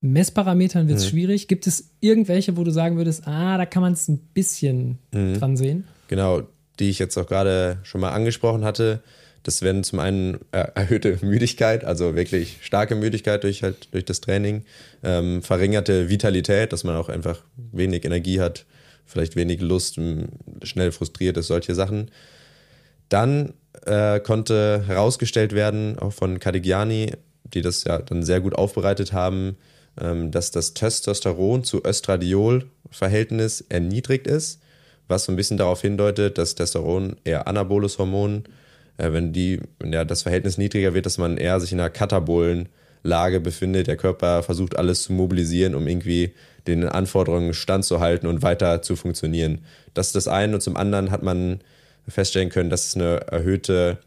Messparametern 0.00 0.88
wird 0.88 0.98
es 0.98 1.06
mhm. 1.06 1.10
schwierig. 1.10 1.48
Gibt 1.48 1.66
es 1.66 1.90
irgendwelche, 2.00 2.56
wo 2.56 2.64
du 2.64 2.70
sagen 2.70 2.96
würdest, 2.96 3.26
ah, 3.26 3.58
da 3.58 3.66
kann 3.66 3.82
man 3.82 3.92
es 3.92 4.08
ein 4.08 4.18
bisschen 4.18 4.98
mhm. 5.12 5.38
dran 5.38 5.56
sehen? 5.56 5.84
Genau, 6.08 6.42
die 6.78 6.90
ich 6.90 6.98
jetzt 6.98 7.16
auch 7.16 7.26
gerade 7.26 7.78
schon 7.82 8.00
mal 8.00 8.10
angesprochen 8.10 8.64
hatte. 8.64 9.02
Das 9.42 9.62
werden 9.62 9.82
zum 9.82 9.98
einen 9.98 10.38
äh, 10.52 10.66
erhöhte 10.74 11.18
Müdigkeit, 11.22 11.84
also 11.84 12.14
wirklich 12.14 12.58
starke 12.60 12.94
Müdigkeit 12.94 13.44
durch 13.44 13.62
halt 13.62 13.88
durch 13.92 14.04
das 14.04 14.20
Training, 14.20 14.64
ähm, 15.02 15.42
verringerte 15.42 16.08
Vitalität, 16.08 16.72
dass 16.72 16.84
man 16.84 16.96
auch 16.96 17.08
einfach 17.08 17.42
wenig 17.56 18.04
Energie 18.04 18.40
hat, 18.40 18.66
vielleicht 19.06 19.36
wenig 19.36 19.60
Lust, 19.60 19.98
schnell 20.62 20.92
frustriert 20.92 21.36
ist, 21.36 21.46
solche 21.46 21.74
Sachen. 21.74 22.10
Dann 23.08 23.54
äh, 23.86 24.20
konnte 24.20 24.84
herausgestellt 24.86 25.54
werden, 25.54 25.98
auch 25.98 26.12
von 26.12 26.40
Cadigiani, 26.40 27.12
die 27.54 27.62
das 27.62 27.84
ja 27.84 27.98
dann 27.98 28.22
sehr 28.22 28.40
gut 28.40 28.54
aufbereitet 28.54 29.12
haben, 29.12 29.56
ähm, 30.00 30.30
dass 30.30 30.50
das 30.50 30.74
Testosteron 30.74 31.64
zu 31.64 31.84
Östradiol-Verhältnis 31.84 33.64
erniedrigt 33.68 34.26
ist, 34.26 34.60
was 35.08 35.24
so 35.24 35.32
ein 35.32 35.36
bisschen 35.36 35.56
darauf 35.56 35.80
hindeutet, 35.80 36.38
dass 36.38 36.54
Testosteron 36.54 37.16
eher 37.24 37.48
anaboles 37.48 37.98
Hormon, 37.98 38.44
äh, 38.96 39.12
wenn, 39.12 39.32
die, 39.32 39.60
wenn 39.78 39.92
ja, 39.92 40.04
das 40.04 40.22
Verhältnis 40.22 40.58
niedriger 40.58 40.94
wird, 40.94 41.06
dass 41.06 41.18
man 41.18 41.36
eher 41.36 41.60
sich 41.60 41.72
in 41.72 41.80
einer 41.80 41.90
katabolen 41.90 42.68
Lage 43.02 43.40
befindet. 43.40 43.86
Der 43.86 43.96
Körper 43.96 44.42
versucht 44.42 44.76
alles 44.76 45.02
zu 45.02 45.12
mobilisieren, 45.12 45.74
um 45.74 45.86
irgendwie 45.86 46.34
den 46.66 46.84
Anforderungen 46.84 47.54
standzuhalten 47.54 48.28
und 48.28 48.42
weiter 48.42 48.82
zu 48.82 48.96
funktionieren. 48.96 49.64
Das 49.94 50.08
ist 50.08 50.16
das 50.16 50.28
eine. 50.28 50.54
Und 50.54 50.60
zum 50.60 50.76
anderen 50.76 51.10
hat 51.10 51.22
man 51.22 51.60
feststellen 52.06 52.50
können, 52.50 52.68
dass 52.70 52.88
es 52.88 52.94
eine 52.94 53.26
erhöhte 53.28 53.98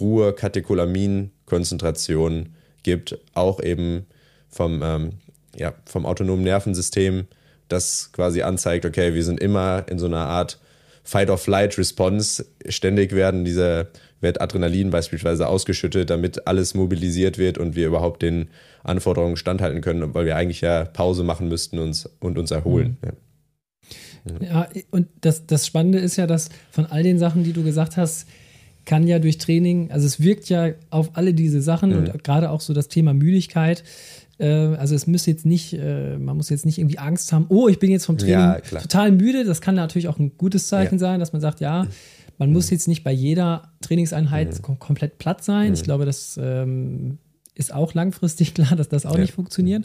Ruhe-Katecholamin-Konzentration 0.00 2.55
gibt, 2.86 3.18
auch 3.34 3.60
eben 3.60 4.06
vom, 4.48 4.80
ähm, 4.82 5.10
ja, 5.54 5.74
vom 5.84 6.06
autonomen 6.06 6.44
Nervensystem, 6.44 7.26
das 7.68 8.12
quasi 8.12 8.42
anzeigt, 8.42 8.86
okay, 8.86 9.12
wir 9.12 9.24
sind 9.24 9.40
immer 9.40 9.84
in 9.90 9.98
so 9.98 10.06
einer 10.06 10.26
Art 10.26 10.58
Fight-or-Flight-Response. 11.02 12.46
Ständig 12.68 13.12
werden 13.12 13.44
diese, 13.44 13.88
wird 14.20 14.40
Adrenalin 14.40 14.90
beispielsweise 14.90 15.48
ausgeschüttet, 15.48 16.10
damit 16.10 16.46
alles 16.46 16.74
mobilisiert 16.74 17.38
wird 17.38 17.58
und 17.58 17.76
wir 17.76 17.88
überhaupt 17.88 18.22
den 18.22 18.48
Anforderungen 18.84 19.36
standhalten 19.36 19.80
können, 19.80 20.14
weil 20.14 20.26
wir 20.26 20.36
eigentlich 20.36 20.60
ja 20.60 20.84
Pause 20.84 21.24
machen 21.24 21.48
müssten 21.48 21.78
uns, 21.78 22.08
und 22.20 22.38
uns 22.38 22.50
erholen. 22.52 22.96
Mhm. 23.02 23.08
Ja. 23.08 23.12
Ja, 24.40 24.68
und 24.90 25.06
das, 25.20 25.46
das 25.46 25.66
Spannende 25.66 25.98
ist 25.98 26.16
ja, 26.16 26.26
dass 26.26 26.48
von 26.72 26.86
all 26.86 27.04
den 27.04 27.18
Sachen, 27.18 27.44
die 27.44 27.52
du 27.52 27.62
gesagt 27.62 27.96
hast, 27.96 28.26
kann 28.86 29.06
ja 29.06 29.18
durch 29.18 29.36
Training, 29.36 29.90
also 29.90 30.06
es 30.06 30.20
wirkt 30.20 30.48
ja 30.48 30.70
auf 30.90 31.10
alle 31.14 31.34
diese 31.34 31.60
Sachen 31.60 31.90
mhm. 31.90 31.96
und 31.96 32.24
gerade 32.24 32.50
auch 32.50 32.60
so 32.60 32.72
das 32.72 32.88
Thema 32.88 33.12
Müdigkeit. 33.12 33.84
Äh, 34.38 34.46
also 34.46 34.94
es 34.94 35.06
muss 35.06 35.26
jetzt 35.26 35.44
nicht, 35.44 35.74
äh, 35.74 36.16
man 36.16 36.36
muss 36.36 36.48
jetzt 36.48 36.64
nicht 36.64 36.78
irgendwie 36.78 36.98
Angst 36.98 37.32
haben, 37.32 37.46
oh, 37.48 37.68
ich 37.68 37.78
bin 37.78 37.90
jetzt 37.90 38.06
vom 38.06 38.16
Training 38.16 38.34
ja, 38.34 38.60
total 38.60 39.12
müde. 39.12 39.44
Das 39.44 39.60
kann 39.60 39.74
natürlich 39.74 40.08
auch 40.08 40.18
ein 40.18 40.38
gutes 40.38 40.68
Zeichen 40.68 40.94
ja. 40.94 40.98
sein, 41.00 41.20
dass 41.20 41.32
man 41.32 41.42
sagt, 41.42 41.60
ja, 41.60 41.86
man 42.38 42.48
mhm. 42.48 42.54
muss 42.54 42.70
jetzt 42.70 42.86
nicht 42.88 43.02
bei 43.02 43.12
jeder 43.12 43.72
Trainingseinheit 43.80 44.66
mhm. 44.68 44.78
komplett 44.78 45.18
platt 45.18 45.42
sein. 45.42 45.74
Ich 45.74 45.80
mhm. 45.80 45.84
glaube, 45.84 46.04
das 46.04 46.38
ähm, 46.40 47.18
ist 47.54 47.74
auch 47.74 47.92
langfristig 47.92 48.54
klar, 48.54 48.76
dass 48.76 48.88
das 48.88 49.04
auch 49.04 49.14
ja. 49.14 49.22
nicht 49.22 49.32
funktioniert. 49.32 49.84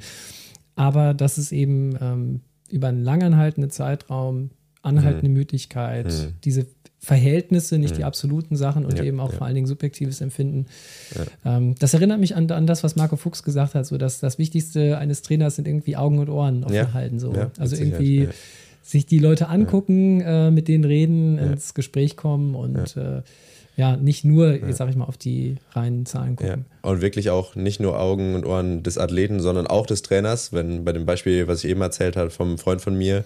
Aber 0.76 1.14
dass 1.14 1.38
es 1.38 1.52
eben 1.52 1.98
ähm, 2.00 2.42
über 2.70 2.88
einen 2.88 3.04
langanhaltenden 3.04 3.72
Zeitraum, 3.72 4.52
anhaltende 4.84 5.30
mhm. 5.30 5.34
Müdigkeit, 5.34 6.08
mhm. 6.08 6.34
diese 6.44 6.68
Verhältnisse, 7.04 7.80
nicht 7.80 7.94
mhm. 7.94 7.98
die 7.98 8.04
absoluten 8.04 8.56
Sachen 8.56 8.86
und 8.86 9.00
ja, 9.00 9.04
eben 9.04 9.20
auch 9.20 9.32
ja. 9.32 9.38
vor 9.40 9.48
allen 9.48 9.56
Dingen 9.56 9.66
subjektives 9.66 10.22
Empfinden. 10.22 10.68
Ja. 11.16 11.58
Ähm, 11.58 11.74
das 11.80 11.96
erinnert 11.96 12.20
mich 12.20 12.36
an, 12.36 12.50
an, 12.52 12.68
das, 12.68 12.84
was 12.84 12.96
Marco 12.96 13.16
Fuchs 13.16 13.42
gesagt 13.42 13.74
hat, 13.74 13.88
so 13.88 13.98
dass 13.98 14.20
das 14.20 14.38
Wichtigste 14.38 15.00
eines 15.00 15.24
Trainers 15.24 15.56
sind 15.56 15.68
irgendwie 15.68 15.98
Augen 15.98 16.20
und 16.20 16.30
Ohren 16.30 16.64
offen 16.64 16.94
halten. 16.94 17.20
So. 17.20 17.34
also 17.58 17.76
irgendwie 17.76 18.30
sich 18.84 19.08
die 19.08 19.18
Leute 19.18 19.48
angucken, 19.50 20.22
äh, 20.22 20.52
mit 20.52 20.68
denen 20.68 20.84
reden, 20.84 21.40
ins 21.40 21.74
Gespräch 21.74 22.16
kommen 22.18 22.54
und 22.54 22.96
äh, 22.98 23.24
ja, 23.78 23.98
nicht 23.98 24.24
nur, 24.24 24.54
ja. 24.54 24.72
sag 24.74 24.90
ich 24.90 24.96
mal, 24.96 25.06
auf 25.06 25.18
die 25.18 25.56
reinen 25.72 26.06
Zahlen 26.06 26.36
gucken. 26.36 26.66
Ja. 26.84 26.90
Und 26.90 27.02
wirklich 27.02 27.30
auch 27.32 27.56
nicht 27.56 27.80
nur 27.80 28.00
Augen 28.00 28.36
und 28.36 28.46
Ohren 28.46 28.84
des 28.84 28.98
Athleten, 28.98 29.40
sondern 29.40 29.66
auch 29.66 29.88
des 29.88 30.04
Trainers. 30.04 30.54
Wenn 30.54 30.84
bei 30.84 30.94
dem 30.94 31.06
Beispiel, 31.06 31.48
was 31.48 31.64
ich 31.64 31.70
eben 31.72 31.82
erzählt 31.82 32.16
habe, 32.16 32.30
vom 32.30 32.58
Freund 32.58 32.82
von 32.82 32.96
mir, 32.96 33.24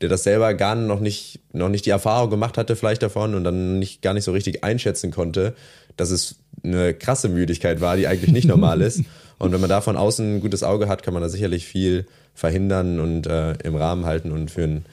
der 0.00 0.08
das 0.08 0.22
selber 0.22 0.54
gar 0.54 0.74
noch 0.74 1.00
nicht, 1.00 1.40
noch 1.52 1.68
nicht 1.68 1.86
die 1.86 1.90
Erfahrung 1.90 2.30
gemacht 2.30 2.56
hatte, 2.56 2.76
vielleicht 2.76 3.02
davon 3.02 3.34
und 3.34 3.44
dann 3.44 3.78
nicht, 3.78 4.02
gar 4.02 4.14
nicht 4.14 4.24
so 4.24 4.32
richtig 4.32 4.64
einschätzen 4.64 5.10
konnte, 5.10 5.54
dass 5.96 6.10
es 6.10 6.36
eine 6.62 6.94
krasse 6.94 7.28
Müdigkeit 7.28 7.80
war, 7.80 7.96
die 7.96 8.06
eigentlich 8.06 8.32
nicht 8.32 8.48
normal 8.48 8.80
ist. 8.80 9.02
Und 9.38 9.52
wenn 9.52 9.60
man 9.60 9.70
da 9.70 9.80
von 9.80 9.96
außen 9.96 10.38
ein 10.38 10.40
gutes 10.40 10.64
Auge 10.64 10.88
hat, 10.88 11.04
kann 11.04 11.14
man 11.14 11.22
da 11.22 11.28
sicherlich 11.28 11.64
viel 11.64 12.06
verhindern 12.34 12.98
und 12.98 13.28
äh, 13.28 13.52
im 13.62 13.76
Rahmen 13.76 14.04
halten 14.04 14.32
und 14.32 14.50
für 14.50 14.64
ein 14.64 14.84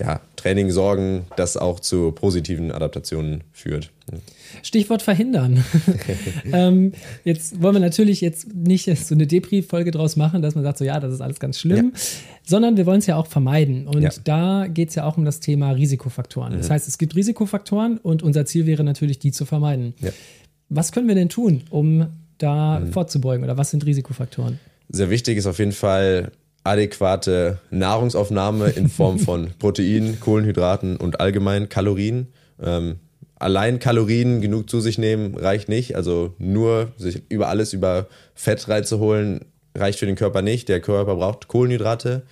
ja, 0.00 0.20
Training 0.36 0.70
sorgen, 0.70 1.26
das 1.36 1.56
auch 1.56 1.80
zu 1.80 2.12
positiven 2.12 2.72
Adaptationen 2.72 3.44
führt. 3.52 3.90
Stichwort 4.62 5.02
verhindern. 5.02 5.62
ähm, 6.52 6.92
jetzt 7.24 7.62
wollen 7.62 7.76
wir 7.76 7.80
natürlich 7.80 8.20
jetzt 8.20 8.54
nicht 8.54 8.84
so 8.96 9.14
eine 9.14 9.26
Depri-Folge 9.26 9.90
draus 9.90 10.16
machen, 10.16 10.42
dass 10.42 10.54
man 10.54 10.64
sagt, 10.64 10.78
so 10.78 10.84
ja, 10.84 10.98
das 10.98 11.12
ist 11.12 11.20
alles 11.20 11.38
ganz 11.38 11.58
schlimm, 11.58 11.92
ja. 11.94 12.00
sondern 12.46 12.76
wir 12.76 12.86
wollen 12.86 12.98
es 12.98 13.06
ja 13.06 13.16
auch 13.16 13.26
vermeiden. 13.26 13.86
Und 13.86 14.02
ja. 14.02 14.10
da 14.24 14.66
geht 14.66 14.88
es 14.88 14.94
ja 14.94 15.04
auch 15.04 15.16
um 15.16 15.24
das 15.24 15.40
Thema 15.40 15.72
Risikofaktoren. 15.72 16.54
Mhm. 16.54 16.58
Das 16.58 16.70
heißt, 16.70 16.88
es 16.88 16.98
gibt 16.98 17.14
Risikofaktoren 17.14 17.98
und 17.98 18.22
unser 18.22 18.46
Ziel 18.46 18.66
wäre 18.66 18.82
natürlich, 18.82 19.18
die 19.18 19.32
zu 19.32 19.44
vermeiden. 19.44 19.94
Ja. 20.00 20.10
Was 20.68 20.92
können 20.92 21.08
wir 21.08 21.14
denn 21.14 21.28
tun, 21.28 21.62
um 21.70 22.06
da 22.38 22.80
mhm. 22.80 22.92
vorzubeugen 22.92 23.44
oder 23.44 23.58
was 23.58 23.70
sind 23.70 23.84
Risikofaktoren? 23.84 24.58
Sehr 24.88 25.10
wichtig 25.10 25.36
ist 25.36 25.46
auf 25.46 25.58
jeden 25.58 25.72
Fall 25.72 26.32
adäquate 26.64 27.58
Nahrungsaufnahme 27.70 28.70
in 28.70 28.88
Form 28.88 29.18
von 29.20 29.50
Protein, 29.58 30.18
Kohlenhydraten 30.20 30.96
und 30.96 31.20
allgemein 31.20 31.68
Kalorien. 31.68 32.28
Ähm, 32.62 32.98
allein 33.36 33.78
Kalorien 33.78 34.40
genug 34.40 34.68
zu 34.68 34.80
sich 34.80 34.98
nehmen 34.98 35.34
reicht 35.34 35.68
nicht. 35.68 35.96
Also 35.96 36.34
nur 36.38 36.92
sich 36.96 37.22
über 37.28 37.48
alles 37.48 37.72
über 37.72 38.06
Fett 38.34 38.68
reinzuholen 38.68 39.40
reicht 39.74 39.98
für 39.98 40.06
den 40.06 40.16
Körper 40.16 40.42
nicht. 40.42 40.68
Der 40.68 40.80
Körper 40.80 41.16
braucht 41.16 41.48
Kohlenhydrate. 41.48 42.22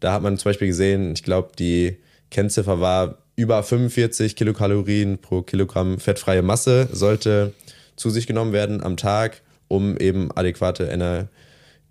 Da 0.00 0.12
hat 0.12 0.22
man 0.22 0.36
zum 0.36 0.50
Beispiel 0.50 0.68
gesehen, 0.68 1.12
ich 1.12 1.22
glaube, 1.22 1.50
die 1.58 1.96
Kennziffer 2.30 2.80
war 2.80 3.18
über 3.34 3.62
45 3.62 4.36
Kilokalorien 4.36 5.18
pro 5.18 5.42
Kilogramm 5.42 5.98
fettfreie 5.98 6.42
Masse 6.42 6.88
sollte 6.90 7.52
zu 7.96 8.10
sich 8.10 8.26
genommen 8.26 8.52
werden 8.52 8.82
am 8.82 8.96
Tag, 8.96 9.42
um 9.68 9.96
eben 9.96 10.30
adäquate 10.34 10.84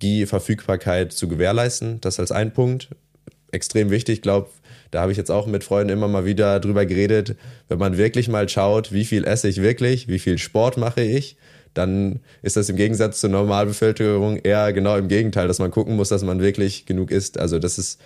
Energieverfügbarkeit 0.02 1.14
zu 1.14 1.28
gewährleisten. 1.28 2.02
Das 2.02 2.20
als 2.20 2.32
ein 2.32 2.54
Punkt. 2.54 2.90
Extrem 3.52 3.90
wichtig. 3.90 4.18
Ich 4.18 4.22
glaube, 4.22 4.50
da 4.92 5.02
habe 5.02 5.12
ich 5.12 5.18
jetzt 5.18 5.32
auch 5.32 5.48
mit 5.48 5.64
Freunden 5.64 5.94
immer 5.94 6.08
mal 6.08 6.26
wieder 6.26 6.60
drüber 6.60 6.86
geredet, 6.86 7.36
wenn 7.68 7.80
man 7.80 7.98
wirklich 7.98 8.28
mal 8.28 8.48
schaut, 8.50 8.92
wie 8.92 9.06
viel 9.06 9.26
esse 9.26 9.48
ich 9.48 9.62
wirklich, 9.62 10.08
wie 10.08 10.20
viel 10.20 10.38
Sport 10.38 10.78
mache 10.78 11.02
ich, 11.02 11.38
dann 11.74 12.20
ist 12.42 12.56
das 12.56 12.70
im 12.70 12.76
Gegensatz 12.76 13.20
zur 13.20 13.30
Normalbevölkerung 13.30 14.38
eher 14.38 14.72
genau 14.74 14.98
im 14.98 15.08
Gegenteil, 15.08 15.48
dass 15.48 15.60
man 15.60 15.72
gucken 15.72 15.96
muss, 15.96 16.10
dass 16.10 16.24
man 16.24 16.42
wirklich 16.42 16.86
genug 16.86 17.12
isst. 17.12 17.38
Also 17.38 17.60
das 17.60 17.78
ist 17.78 18.00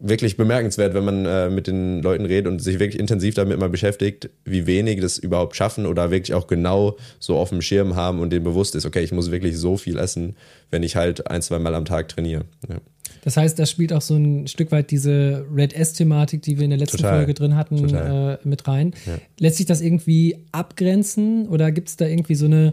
wirklich 0.00 0.36
bemerkenswert, 0.36 0.94
wenn 0.94 1.04
man 1.04 1.26
äh, 1.26 1.50
mit 1.50 1.66
den 1.66 2.02
Leuten 2.02 2.24
redet 2.24 2.46
und 2.46 2.60
sich 2.60 2.78
wirklich 2.78 3.00
intensiv 3.00 3.34
damit 3.34 3.58
mal 3.58 3.68
beschäftigt, 3.68 4.30
wie 4.44 4.66
wenig 4.66 5.00
das 5.00 5.18
überhaupt 5.18 5.56
schaffen 5.56 5.86
oder 5.86 6.10
wirklich 6.10 6.34
auch 6.34 6.46
genau 6.46 6.96
so 7.18 7.36
auf 7.36 7.48
dem 7.48 7.62
Schirm 7.62 7.96
haben 7.96 8.20
und 8.20 8.30
denen 8.30 8.44
bewusst 8.44 8.74
ist, 8.74 8.86
okay, 8.86 9.02
ich 9.02 9.12
muss 9.12 9.30
wirklich 9.30 9.58
so 9.58 9.76
viel 9.76 9.98
essen, 9.98 10.36
wenn 10.70 10.82
ich 10.82 10.94
halt 10.94 11.28
ein, 11.30 11.42
zwei 11.42 11.58
Mal 11.58 11.74
am 11.74 11.84
Tag 11.84 12.08
trainiere. 12.08 12.44
Ja. 12.68 12.76
Das 13.22 13.36
heißt, 13.36 13.58
das 13.58 13.70
spielt 13.70 13.92
auch 13.92 14.00
so 14.00 14.14
ein 14.14 14.46
Stück 14.46 14.70
weit 14.70 14.90
diese 14.90 15.44
Red 15.54 15.72
S-Thematik, 15.72 16.42
die 16.42 16.56
wir 16.56 16.64
in 16.64 16.70
der 16.70 16.78
letzten 16.78 16.98
Total. 16.98 17.16
Folge 17.16 17.34
drin 17.34 17.56
hatten, 17.56 17.94
äh, 17.94 18.38
mit 18.44 18.68
rein. 18.68 18.94
Ja. 19.06 19.18
Lässt 19.38 19.56
sich 19.56 19.66
das 19.66 19.80
irgendwie 19.80 20.38
abgrenzen 20.52 21.48
oder 21.48 21.72
gibt 21.72 21.88
es 21.88 21.96
da 21.96 22.06
irgendwie 22.06 22.36
so 22.36 22.46
eine, 22.46 22.72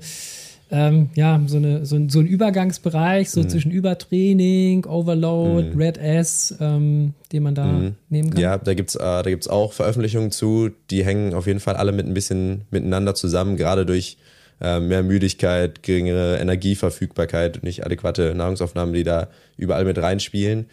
ähm, 0.71 1.09
ja, 1.13 1.39
so, 1.45 1.57
eine, 1.57 1.85
so, 1.85 1.95
ein, 1.95 2.09
so 2.09 2.19
ein 2.19 2.25
Übergangsbereich, 2.25 3.29
so 3.29 3.41
mhm. 3.41 3.49
zwischen 3.49 3.71
Übertraining, 3.71 4.85
Overload, 4.85 5.69
mhm. 5.69 5.81
Red 5.81 5.97
S, 5.97 6.55
ähm, 6.59 7.13
den 7.31 7.43
man 7.43 7.53
da 7.53 7.65
mhm. 7.65 7.95
nehmen 8.09 8.31
kann? 8.31 8.41
Ja, 8.41 8.57
da 8.57 8.73
gibt 8.73 8.89
es 8.89 8.95
äh, 8.95 9.49
auch 9.49 9.73
Veröffentlichungen 9.73 10.31
zu, 10.31 10.71
die 10.89 11.05
hängen 11.05 11.33
auf 11.35 11.45
jeden 11.45 11.59
Fall 11.59 11.75
alle 11.75 11.91
mit 11.91 12.07
ein 12.07 12.13
bisschen 12.15 12.61
miteinander 12.71 13.13
zusammen, 13.13 13.57
gerade 13.57 13.85
durch 13.85 14.17
äh, 14.59 14.79
mehr 14.79 15.03
Müdigkeit, 15.03 15.83
geringere 15.83 16.37
Energieverfügbarkeit 16.37 17.57
und 17.57 17.63
nicht 17.63 17.85
adäquate 17.85 18.33
Nahrungsaufnahmen, 18.33 18.93
die 18.93 19.03
da 19.03 19.27
überall 19.57 19.85
mit 19.85 19.97
reinspielen. 19.99 20.67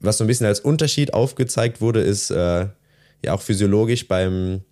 Was 0.00 0.18
so 0.18 0.24
ein 0.24 0.26
bisschen 0.26 0.46
als 0.46 0.60
Unterschied 0.60 1.14
aufgezeigt 1.14 1.80
wurde, 1.80 2.00
ist 2.00 2.30
äh, 2.30 2.66
ja 3.24 3.32
auch 3.32 3.42
physiologisch 3.42 4.08
beim, 4.08 4.62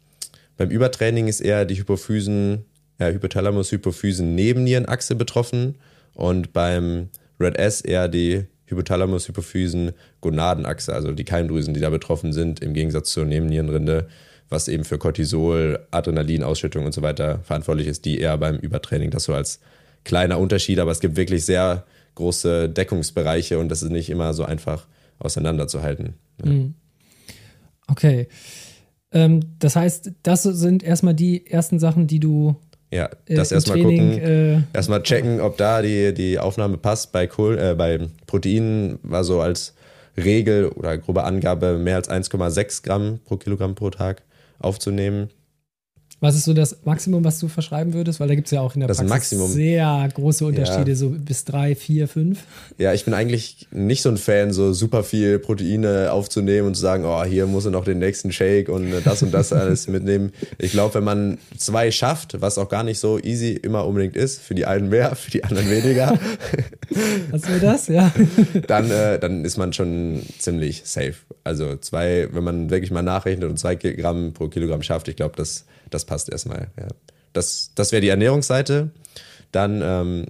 beim 0.56 0.70
Übertraining 0.70 1.28
ist 1.28 1.40
eher 1.40 1.64
die 1.64 1.76
Hypophysen, 1.78 2.64
ja, 2.98 3.06
Hypothalamus-Hypophysen-Nebennierenachse 3.08 5.14
betroffen 5.14 5.76
und 6.14 6.52
beim 6.52 7.10
Red 7.40 7.56
S 7.56 7.80
eher 7.80 8.08
die 8.08 8.44
Hypothalamus-Hypophysen-Gonadenachse, 8.66 10.92
also 10.92 11.12
die 11.12 11.24
Keimdrüsen, 11.24 11.74
die 11.74 11.80
da 11.80 11.90
betroffen 11.90 12.32
sind, 12.32 12.58
im 12.60 12.74
Gegensatz 12.74 13.10
zur 13.10 13.24
Nebennierenrinde 13.24 14.08
was 14.48 14.68
eben 14.68 14.84
für 14.84 14.98
Cortisol, 14.98 15.86
Adrenalinausschüttung 15.90 16.86
und 16.86 16.92
so 16.92 17.02
weiter 17.02 17.40
verantwortlich 17.40 17.86
ist, 17.86 18.04
die 18.04 18.18
eher 18.18 18.36
beim 18.38 18.56
Übertraining. 18.56 19.10
Das 19.10 19.24
so 19.24 19.34
als 19.34 19.60
kleiner 20.04 20.38
Unterschied, 20.38 20.78
aber 20.78 20.90
es 20.90 21.00
gibt 21.00 21.16
wirklich 21.16 21.44
sehr 21.44 21.84
große 22.14 22.68
Deckungsbereiche 22.68 23.58
und 23.58 23.68
das 23.68 23.82
ist 23.82 23.90
nicht 23.90 24.10
immer 24.10 24.32
so 24.34 24.44
einfach 24.44 24.86
auseinanderzuhalten. 25.18 26.14
Ja. 26.42 26.50
Mhm. 26.50 26.74
Okay. 27.88 28.28
Ähm, 29.12 29.40
das 29.58 29.76
heißt, 29.76 30.12
das 30.22 30.42
sind 30.42 30.82
erstmal 30.82 31.14
die 31.14 31.46
ersten 31.46 31.78
Sachen, 31.78 32.06
die 32.06 32.20
du 32.20 32.56
Ja, 32.90 33.06
äh, 33.26 33.34
das 33.34 33.50
im 33.50 33.56
erstmal 33.56 33.82
gucken, 33.82 34.18
äh, 34.18 34.62
erstmal 34.72 35.02
checken, 35.02 35.40
ob 35.40 35.56
da 35.56 35.82
die, 35.82 36.14
die 36.14 36.38
Aufnahme 36.38 36.78
passt. 36.78 37.12
Bei, 37.12 37.26
Kohl, 37.26 37.58
äh, 37.58 37.74
bei 37.74 38.00
Proteinen 38.26 38.98
war 39.02 39.24
so 39.24 39.40
als 39.40 39.74
Regel 40.16 40.68
oder 40.68 40.96
grobe 40.98 41.24
Angabe 41.24 41.78
mehr 41.78 41.96
als 41.96 42.08
1,6 42.08 42.82
Gramm 42.82 43.20
pro 43.24 43.36
Kilogramm 43.36 43.74
pro 43.74 43.90
Tag 43.90 44.22
aufzunehmen. 44.58 45.28
Was 46.20 46.34
ist 46.34 46.46
so 46.46 46.52
das 46.52 46.78
Maximum, 46.84 47.22
was 47.22 47.38
du 47.38 47.46
verschreiben 47.46 47.94
würdest? 47.94 48.18
Weil 48.18 48.26
da 48.26 48.34
gibt 48.34 48.48
es 48.48 48.50
ja 48.50 48.60
auch 48.60 48.74
in 48.74 48.80
der 48.80 48.88
Das 48.88 48.96
Praxis 48.98 49.10
Maximum. 49.38 49.50
sehr 49.52 50.08
große 50.14 50.44
Unterschiede, 50.46 50.90
Ja. 50.90 50.96
so 50.96 51.10
bis 51.10 51.44
drei, 51.44 51.76
vier, 51.76 52.08
fünf. 52.08 52.40
Ja, 52.76 52.92
ich 52.92 53.04
bin 53.04 53.14
eigentlich 53.14 53.68
nicht 53.70 54.02
so 54.02 54.08
ein 54.08 54.16
Fan, 54.16 54.52
so 54.52 54.72
super 54.72 55.04
viel 55.04 55.38
Proteine 55.38 56.10
aufzunehmen 56.10 56.66
und 56.66 56.74
zu 56.74 56.80
sagen, 56.80 57.04
oh, 57.04 57.22
hier 57.24 57.46
muss 57.46 57.66
er 57.66 57.70
noch 57.70 57.84
den 57.84 58.00
nächsten 58.00 58.32
Shake 58.32 58.68
und 58.68 58.90
das 59.04 59.22
und 59.22 59.32
das 59.32 59.52
alles 59.52 59.86
mitnehmen. 59.88 60.32
Ich 60.58 60.72
glaube, 60.72 60.94
wenn 60.94 61.04
man 61.04 61.38
zwei 61.56 61.90
schafft, 61.92 62.40
was 62.40 62.58
auch 62.58 62.68
gar 62.68 62.82
nicht 62.82 62.98
so 62.98 63.20
easy 63.20 63.52
immer 63.52 63.86
unbedingt 63.86 64.16
ist, 64.16 64.40
für 64.40 64.56
die 64.56 64.66
einen 64.66 64.88
mehr, 64.88 65.14
für 65.14 65.30
die 65.30 65.44
anderen 65.44 65.70
weniger, 65.70 66.18
Hast 67.32 67.48
du 67.48 67.60
das? 67.60 67.88
Ja. 67.88 68.10
dann, 68.66 68.90
äh, 68.90 69.18
dann 69.18 69.44
ist 69.44 69.56
man 69.58 69.72
schon 69.72 70.22
ziemlich 70.38 70.82
safe. 70.84 71.14
Also 71.44 71.76
zwei, 71.76 72.28
wenn 72.32 72.44
man 72.44 72.70
wirklich 72.70 72.90
mal 72.90 73.02
nachrechnet 73.02 73.48
und 73.48 73.58
zwei 73.58 73.74
Gramm 73.76 74.32
pro 74.32 74.48
Kilogramm 74.48 74.82
schafft, 74.82 75.08
ich 75.08 75.16
glaube, 75.16 75.34
das, 75.36 75.64
das 75.90 76.04
passt 76.04 76.30
erstmal. 76.30 76.68
Ja. 76.78 76.88
Das, 77.32 77.72
das 77.74 77.92
wäre 77.92 78.00
die 78.00 78.08
Ernährungsseite. 78.08 78.90
Dann 79.52 79.82
ähm, 79.82 80.26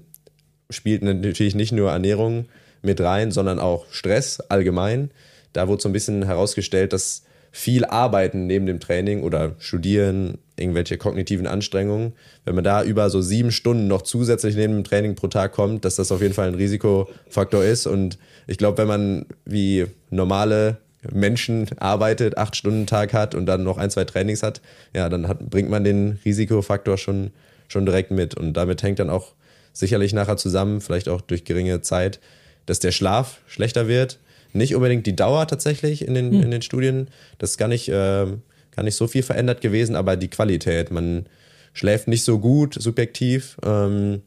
spielt 0.70 1.02
natürlich 1.02 1.54
nicht 1.54 1.72
nur 1.72 1.90
Ernährung 1.90 2.46
mit 2.82 3.00
rein, 3.00 3.32
sondern 3.32 3.58
auch 3.58 3.86
Stress 3.90 4.40
allgemein. 4.40 5.10
Da 5.52 5.68
wurde 5.68 5.82
so 5.82 5.88
ein 5.88 5.92
bisschen 5.92 6.24
herausgestellt, 6.24 6.92
dass 6.92 7.24
viel 7.50 7.84
Arbeiten 7.84 8.46
neben 8.46 8.66
dem 8.66 8.78
Training 8.78 9.22
oder 9.22 9.54
Studieren, 9.58 10.38
irgendwelche 10.56 10.98
kognitiven 10.98 11.46
Anstrengungen, 11.46 12.12
wenn 12.44 12.54
man 12.54 12.64
da 12.64 12.82
über 12.82 13.10
so 13.10 13.22
sieben 13.22 13.52
Stunden 13.52 13.88
noch 13.88 14.02
zusätzlich 14.02 14.54
neben 14.54 14.74
dem 14.74 14.84
Training 14.84 15.14
pro 15.14 15.28
Tag 15.28 15.52
kommt, 15.52 15.84
dass 15.84 15.96
das 15.96 16.12
auf 16.12 16.20
jeden 16.20 16.34
Fall 16.34 16.48
ein 16.48 16.54
Risikofaktor 16.54 17.64
ist. 17.64 17.86
Und 17.86 18.18
ich 18.46 18.58
glaube, 18.58 18.78
wenn 18.78 18.88
man 18.88 19.26
wie 19.44 19.86
normale 20.10 20.78
Menschen 21.12 21.66
arbeitet, 21.78 22.36
acht 22.36 22.56
Stunden 22.56 22.86
Tag 22.86 23.12
hat 23.12 23.34
und 23.34 23.46
dann 23.46 23.62
noch 23.62 23.78
ein, 23.78 23.90
zwei 23.90 24.04
Trainings 24.04 24.42
hat, 24.42 24.60
ja, 24.94 25.08
dann 25.08 25.28
hat, 25.28 25.48
bringt 25.50 25.70
man 25.70 25.84
den 25.84 26.18
Risikofaktor 26.24 26.98
schon, 26.98 27.30
schon 27.68 27.86
direkt 27.86 28.10
mit. 28.10 28.34
Und 28.34 28.54
damit 28.54 28.82
hängt 28.82 28.98
dann 28.98 29.10
auch 29.10 29.34
sicherlich 29.72 30.12
nachher 30.12 30.36
zusammen, 30.36 30.80
vielleicht 30.80 31.08
auch 31.08 31.20
durch 31.20 31.44
geringe 31.44 31.80
Zeit, 31.82 32.18
dass 32.66 32.80
der 32.80 32.92
Schlaf 32.92 33.40
schlechter 33.46 33.86
wird. 33.86 34.18
Nicht 34.52 34.74
unbedingt 34.74 35.06
die 35.06 35.14
Dauer 35.14 35.46
tatsächlich 35.46 36.06
in 36.06 36.14
den, 36.14 36.32
in 36.42 36.50
den 36.50 36.62
Studien. 36.62 37.08
Das 37.38 37.50
ist 37.50 37.58
gar 37.58 37.68
nicht, 37.68 37.88
äh, 37.88 38.26
gar 38.74 38.82
nicht 38.82 38.96
so 38.96 39.06
viel 39.06 39.22
verändert 39.22 39.60
gewesen, 39.60 39.94
aber 39.94 40.16
die 40.16 40.28
Qualität. 40.28 40.90
Man 40.90 41.26
schläft 41.74 42.08
nicht 42.08 42.24
so 42.24 42.38
gut, 42.38 42.74
subjektiv. 42.74 43.56
Ähm, 43.64 44.22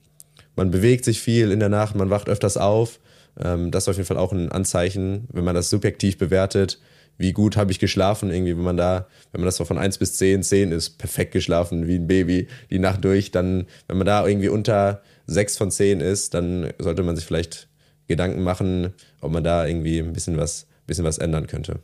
man 0.56 0.72
bewegt 0.72 1.06
sich 1.06 1.20
viel 1.22 1.52
in 1.52 1.60
der 1.60 1.70
Nacht, 1.70 1.96
man 1.96 2.10
wacht 2.10 2.30
öfters 2.30 2.56
auf. 2.56 3.00
Ähm, 3.40 3.72
das 3.72 3.84
ist 3.84 3.90
auf 3.90 3.98
jeden 3.98 4.08
Fall 4.08 4.18
auch 4.18 4.32
ein 4.32 4.52
Anzeichen, 4.52 5.28
wenn 5.32 5.44
man 5.44 5.56
das 5.56 5.70
subjektiv 5.70 6.18
bewertet. 6.18 6.80
Wie 7.18 7.34
gut 7.34 7.58
habe 7.58 7.72
ich 7.72 7.80
geschlafen? 7.80 8.32
Irgendwie, 8.32 8.56
wenn 8.56 8.64
man 8.64 8.78
da, 8.78 9.08
wenn 9.32 9.42
man 9.42 9.46
das 9.46 9.58
so 9.58 9.66
von 9.66 9.78
1 9.78 9.98
bis 9.98 10.16
10, 10.16 10.44
10 10.44 10.72
ist 10.72 10.98
perfekt 10.98 11.34
geschlafen, 11.34 11.88
wie 11.88 11.96
ein 11.96 12.08
Baby, 12.08 12.48
die 12.70 12.80
Nacht 12.80 13.04
durch, 13.04 13.32
dann, 13.32 13.68
wenn 13.88 13.98
man 13.98 14.08
da 14.08 14.26
irgendwie 14.26 14.50
unter 14.50 15.02
6 15.28 15.58
von 15.58 15.72
10 15.72 16.02
ist, 16.02 16.34
dann 16.34 16.72
sollte 16.80 17.04
man 17.04 17.16
sich 17.16 17.26
vielleicht 17.26 17.68
Gedanken 18.08 18.44
machen, 18.44 18.94
ob 19.22 19.32
man 19.32 19.44
da 19.44 19.66
irgendwie 19.68 20.00
ein 20.00 20.14
bisschen 20.14 20.38
was, 20.38 20.68
bisschen 20.88 21.06
was 21.06 21.18
ändern 21.18 21.48
könnte. 21.48 21.80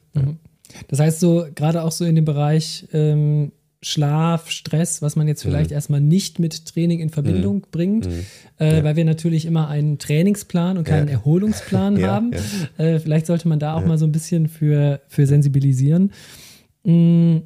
Das 0.87 0.99
heißt 0.99 1.19
so, 1.19 1.47
gerade 1.55 1.83
auch 1.83 1.91
so 1.91 2.03
in 2.03 2.15
dem 2.15 2.25
Bereich 2.25 2.87
ähm, 2.91 3.51
Schlaf, 3.81 4.49
Stress, 4.49 5.01
was 5.01 5.15
man 5.15 5.27
jetzt 5.27 5.43
vielleicht 5.43 5.71
erstmal 5.71 6.01
nicht 6.01 6.39
mit 6.39 6.65
Training 6.65 6.99
in 6.99 7.09
Verbindung 7.09 7.67
bringt, 7.71 8.07
äh, 8.57 8.83
weil 8.83 8.95
wir 8.95 9.05
natürlich 9.05 9.45
immer 9.45 9.67
einen 9.67 9.99
Trainingsplan 9.99 10.77
und 10.77 10.83
keinen 10.83 11.07
Ja. 11.07 11.13
Erholungsplan 11.13 11.97
Ja, 11.99 12.07
haben. 12.07 12.31
ja. 12.77 12.83
Äh, 12.83 12.99
vielleicht 12.99 13.27
sollte 13.27 13.47
man 13.47 13.59
da 13.59 13.73
auch 13.75 13.85
mal 13.85 13.97
so 13.97 14.05
ein 14.05 14.11
bisschen 14.11 14.47
für, 14.47 15.01
für 15.07 15.27
sensibilisieren. 15.27 16.11
Mm, 16.83 17.37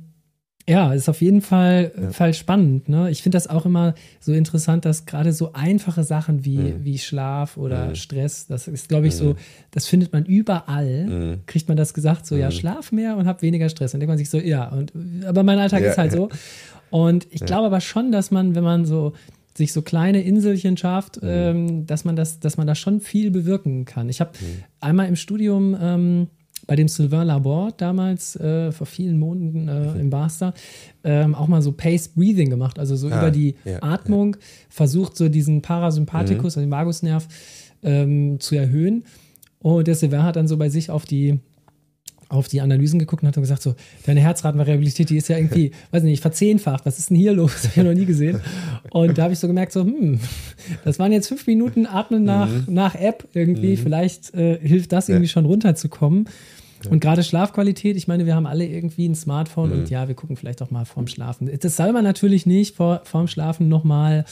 ja, 0.68 0.94
ist 0.94 1.10
auf 1.10 1.22
jeden 1.22 1.42
Fall, 1.42 1.92
Fall 2.12 2.34
spannend. 2.34 2.88
Ne? 2.88 3.10
Ich 3.10 3.24
finde 3.24 3.36
das 3.36 3.48
auch 3.48 3.66
immer 3.66 3.96
so 4.20 4.32
interessant, 4.32 4.86
dass 4.86 5.06
gerade 5.06 5.34
so 5.34 5.54
einfache 5.54 6.04
Sachen 6.04 6.46
wie, 6.46 6.58
Mhm. 6.58 6.86
wie 6.86 6.98
Schlaf 7.00 7.58
oder 7.58 7.96
Stress, 7.96 8.48
das 8.48 8.68
ist, 8.68 8.88
glaube 8.88 9.08
ich, 9.08 9.16
so, 9.16 9.36
das 9.72 9.88
findet 9.88 10.14
man 10.14 10.24
überall. 10.26 11.06
Mhm. 11.08 11.40
Kriegt 11.48 11.68
man 11.68 11.78
das 11.78 11.94
gesagt, 11.94 12.26
so, 12.26 12.36
ja, 12.36 12.52
schlaf 12.52 12.92
mehr 12.92 13.18
und 13.18 13.26
hab 13.28 13.42
weniger 13.42 13.70
Stress. 13.70 13.92
Dann 13.92 14.00
denkt 14.00 14.12
man 14.12 14.18
sich 14.18 14.30
so, 14.30 14.38
ja, 14.38 14.70
und, 14.70 14.94
aber 15.26 15.44
mein 15.44 15.58
Alltag 15.60 15.82
Ja. 15.82 15.92
ist 15.92 15.98
halt 15.98 16.12
so. 16.12 16.30
Und 16.92 17.26
ich 17.32 17.46
glaube 17.46 17.68
aber 17.68 17.80
schon, 17.80 18.12
dass 18.12 18.32
man, 18.32 18.54
wenn 18.54 18.66
man 18.66 18.84
so 18.86 19.14
sich 19.58 19.72
so 19.72 19.82
kleine 19.82 20.22
Inselchen 20.22 20.76
schafft, 20.76 21.22
Mhm. 21.24 21.30
ähm, 21.30 21.86
dass 21.88 22.04
man 22.06 22.16
das, 22.18 22.40
dass 22.42 22.58
man 22.58 22.68
da 22.68 22.76
schon 22.76 23.00
viel 23.00 23.32
bewirken 23.32 23.86
kann. 23.86 24.10
Ich 24.10 24.20
habe 24.20 24.32
Mhm. 24.40 24.64
einmal 24.82 25.08
im 25.08 25.16
Studium 25.16 25.76
ähm, 25.82 26.28
bei 26.72 26.78
dem 26.78 26.88
Sylvain 26.88 27.28
Laborde 27.28 27.74
damals 27.76 28.38
äh, 28.38 28.72
vor 28.72 28.88
vielen 28.88 29.20
Monaten 29.20 29.68
äh, 29.68 30.00
im 30.00 30.10
Barster 30.10 30.54
ähm, 31.04 31.36
auch 31.36 31.50
mal 31.50 31.62
so 31.62 31.74
Paced 31.74 32.16
Breathing 32.16 32.50
gemacht, 32.50 32.80
also 32.80 32.96
so 32.96 33.10
Ah, 33.10 33.20
über 33.20 33.30
die 33.30 33.56
ja, 33.66 33.84
Atmung 33.84 34.38
versucht, 34.70 35.18
so 35.18 35.28
diesen 35.28 35.62
Parasympathikus, 35.62 36.56
also 36.56 36.62
den 36.62 36.72
Vagusnerv 36.72 37.28
ähm, 37.84 38.40
zu 38.40 38.56
erhöhen. 38.56 39.04
Und 39.60 39.86
der 39.86 39.96
Sylvain 39.96 40.24
hat 40.24 40.38
dann 40.38 40.48
so 40.48 40.56
bei 40.56 40.70
sich 40.70 40.90
auf 40.90 41.04
die 41.04 41.40
auf 42.30 42.48
die 42.48 42.62
Analysen 42.62 43.00
geguckt 43.00 43.24
und 43.24 43.28
hat 43.28 43.36
dann 43.36 43.44
gesagt, 43.44 43.62
so, 43.62 43.76
deine 44.06 44.22
Herzratenvariabilität, 44.22 45.10
die 45.10 45.18
ist 45.18 45.28
ja 45.28 45.36
irgendwie, 45.36 45.72
weiß 45.92 46.04
nicht, 46.04 46.22
verzehnfacht. 46.22 46.86
Was 46.86 47.00
ist 47.00 47.10
denn 47.10 47.18
hier 47.18 47.34
los? 47.34 47.52
Das 47.62 47.64
habe 47.64 47.72
ich 47.72 47.76
ja 47.76 47.84
noch 47.84 48.00
nie 48.00 48.06
gesehen. 48.06 48.40
Und 48.92 49.18
da 49.18 49.24
habe 49.24 49.34
ich 49.34 49.40
so 49.40 49.48
gemerkt, 49.48 49.74
so, 49.74 49.82
hm, 49.82 50.22
das 50.86 51.00
waren 51.00 51.12
jetzt 51.12 51.28
fünf 51.28 51.46
Minuten 51.48 51.86
Atmen 51.86 52.24
nach, 52.24 52.50
nach 52.68 52.96
App 52.96 53.28
irgendwie. 53.34 53.76
Vielleicht 53.76 54.34
äh, 54.34 54.58
hilft 54.60 54.94
das 54.94 55.10
irgendwie 55.10 55.28
schon 55.28 55.44
runterzukommen. 55.44 56.30
Und 56.90 57.00
gerade 57.00 57.24
Schlafqualität, 57.24 57.96
ich 57.96 58.08
meine, 58.08 58.26
wir 58.26 58.36
haben 58.36 58.46
alle 58.46 58.66
irgendwie 58.66 59.08
ein 59.08 59.16
Smartphone 59.16 59.72
und 59.72 59.90
ja, 59.90 60.08
wir 60.08 60.16
gucken 60.16 60.36
vielleicht 60.36 60.62
auch 60.62 60.72
mal 60.72 60.86
vorm 60.86 61.08
Schlafen. 61.08 61.50
Das 61.60 61.76
soll 61.76 61.92
man 61.94 62.04
natürlich 62.04 62.46
nicht 62.46 62.76
vor, 62.76 63.02
vorm 63.04 63.28
Schlafen 63.28 63.70
nochmal 63.70 64.26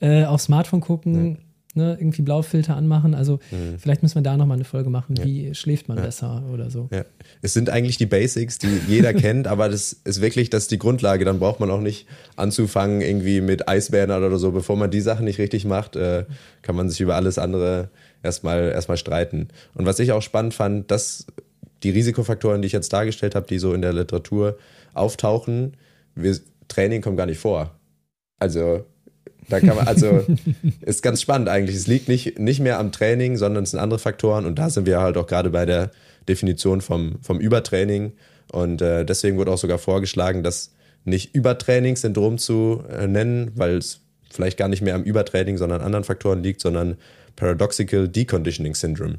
äh, 0.00 0.24
aufs 0.24 0.44
Smartphone 0.44 0.80
gucken, 0.80 1.38
ne, 1.74 1.96
irgendwie 1.98 2.22
Blaufilter 2.22 2.76
anmachen. 2.76 3.14
Also 3.14 3.38
vielleicht 3.78 4.02
müssen 4.02 4.16
wir 4.16 4.22
da 4.22 4.36
nochmal 4.36 4.56
eine 4.56 4.64
Folge 4.64 4.90
machen, 4.90 5.16
wie 5.22 5.54
schläft 5.54 5.88
man 5.88 5.98
besser 5.98 6.42
oder 6.52 6.70
so. 6.70 6.88
Ja. 6.92 7.04
Es 7.42 7.52
sind 7.52 7.70
eigentlich 7.70 7.96
die 7.96 8.06
Basics, 8.06 8.58
die 8.58 8.80
jeder 8.88 9.14
kennt, 9.14 9.46
aber 9.46 9.68
das 9.68 9.92
ist 9.92 10.20
wirklich 10.20 10.50
das 10.50 10.64
ist 10.64 10.70
die 10.70 10.78
Grundlage. 10.78 11.24
Dann 11.24 11.38
braucht 11.38 11.60
man 11.60 11.70
auch 11.70 11.80
nicht 11.80 12.06
anzufangen 12.36 13.00
irgendwie 13.00 13.40
mit 13.40 13.68
Eisbären 13.68 14.10
oder 14.10 14.38
so. 14.38 14.52
Bevor 14.52 14.76
man 14.76 14.90
die 14.90 15.00
Sachen 15.00 15.24
nicht 15.24 15.38
richtig 15.38 15.64
macht, 15.64 15.96
äh, 15.96 16.24
kann 16.62 16.76
man 16.76 16.90
sich 16.90 17.00
über 17.00 17.16
alles 17.16 17.38
andere 17.38 17.90
erstmal 18.22 18.70
erstmal 18.70 18.96
streiten. 18.96 19.48
Und 19.74 19.86
was 19.86 19.98
ich 19.98 20.12
auch 20.12 20.22
spannend 20.22 20.54
fand, 20.54 20.90
dass 20.90 21.26
die 21.82 21.90
Risikofaktoren, 21.90 22.62
die 22.62 22.66
ich 22.66 22.72
jetzt 22.72 22.92
dargestellt 22.92 23.34
habe, 23.34 23.46
die 23.46 23.58
so 23.58 23.72
in 23.74 23.82
der 23.82 23.92
Literatur 23.92 24.58
auftauchen, 24.94 25.76
wir, 26.14 26.36
Training 26.68 27.02
kommt 27.02 27.16
gar 27.16 27.26
nicht 27.26 27.38
vor. 27.38 27.78
Also 28.38 28.84
da 29.48 29.60
kann 29.60 29.76
man, 29.76 29.86
also 29.86 30.24
ist 30.80 31.02
ganz 31.02 31.20
spannend 31.20 31.48
eigentlich. 31.48 31.76
Es 31.76 31.86
liegt 31.86 32.08
nicht, 32.08 32.38
nicht 32.38 32.60
mehr 32.60 32.78
am 32.78 32.92
Training, 32.92 33.36
sondern 33.36 33.64
es 33.64 33.72
sind 33.72 33.80
andere 33.80 33.98
Faktoren 33.98 34.46
und 34.46 34.58
da 34.58 34.70
sind 34.70 34.86
wir 34.86 35.00
halt 35.00 35.16
auch 35.16 35.26
gerade 35.26 35.50
bei 35.50 35.66
der 35.66 35.90
Definition 36.28 36.80
vom, 36.80 37.18
vom 37.22 37.40
Übertraining. 37.40 38.12
Und 38.52 38.82
äh, 38.82 39.04
deswegen 39.04 39.36
wurde 39.36 39.52
auch 39.52 39.58
sogar 39.58 39.78
vorgeschlagen, 39.78 40.42
das 40.42 40.72
nicht 41.04 41.34
Übertrainingssyndrom 41.34 42.38
zu 42.38 42.82
äh, 42.88 43.06
nennen, 43.06 43.52
weil 43.54 43.76
es 43.76 44.00
vielleicht 44.30 44.58
gar 44.58 44.68
nicht 44.68 44.82
mehr 44.82 44.94
am 44.94 45.02
Übertraining, 45.02 45.56
sondern 45.58 45.80
an 45.80 45.86
anderen 45.86 46.04
Faktoren 46.04 46.42
liegt, 46.42 46.60
sondern 46.60 46.96
Paradoxical 47.36 48.08
Deconditioning 48.08 48.74
Syndrome. 48.74 49.18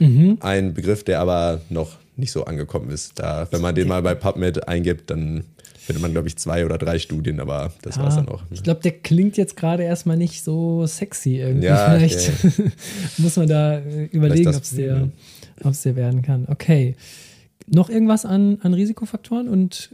Ein 0.00 0.74
Begriff, 0.74 1.04
der 1.04 1.20
aber 1.20 1.60
noch 1.70 1.96
nicht 2.16 2.32
so 2.32 2.44
angekommen 2.44 2.90
ist. 2.90 3.18
Da, 3.18 3.46
wenn 3.50 3.60
man 3.60 3.74
den 3.74 3.88
mal 3.88 4.02
bei 4.02 4.14
PubMed 4.14 4.68
eingibt, 4.68 5.10
dann 5.10 5.44
findet 5.78 6.02
man, 6.02 6.12
glaube 6.12 6.28
ich, 6.28 6.36
zwei 6.36 6.66
oder 6.66 6.76
drei 6.76 6.98
Studien, 6.98 7.40
aber 7.40 7.72
das 7.82 7.96
war's 7.98 8.14
Ah, 8.14 8.16
dann 8.22 8.28
auch. 8.28 8.42
Ich 8.50 8.62
glaube, 8.62 8.80
der 8.82 8.92
klingt 8.92 9.36
jetzt 9.36 9.56
gerade 9.56 9.84
erstmal 9.84 10.16
nicht 10.16 10.44
so 10.44 10.86
sexy 10.86 11.36
irgendwie. 11.38 11.66
Ja, 11.66 11.96
Vielleicht 11.96 12.30
muss 13.18 13.36
man 13.36 13.48
da 13.48 13.78
äh, 13.78 14.04
überlegen, 14.12 14.48
ob 14.54 14.62
es 14.62 14.74
der, 14.74 15.08
ob's 15.64 15.82
der 15.82 15.96
werden 15.96 16.22
kann. 16.22 16.46
Okay. 16.48 16.94
Noch 17.66 17.88
irgendwas 17.88 18.24
an, 18.26 18.58
an 18.62 18.74
Risikofaktoren 18.74 19.48
und 19.48 19.90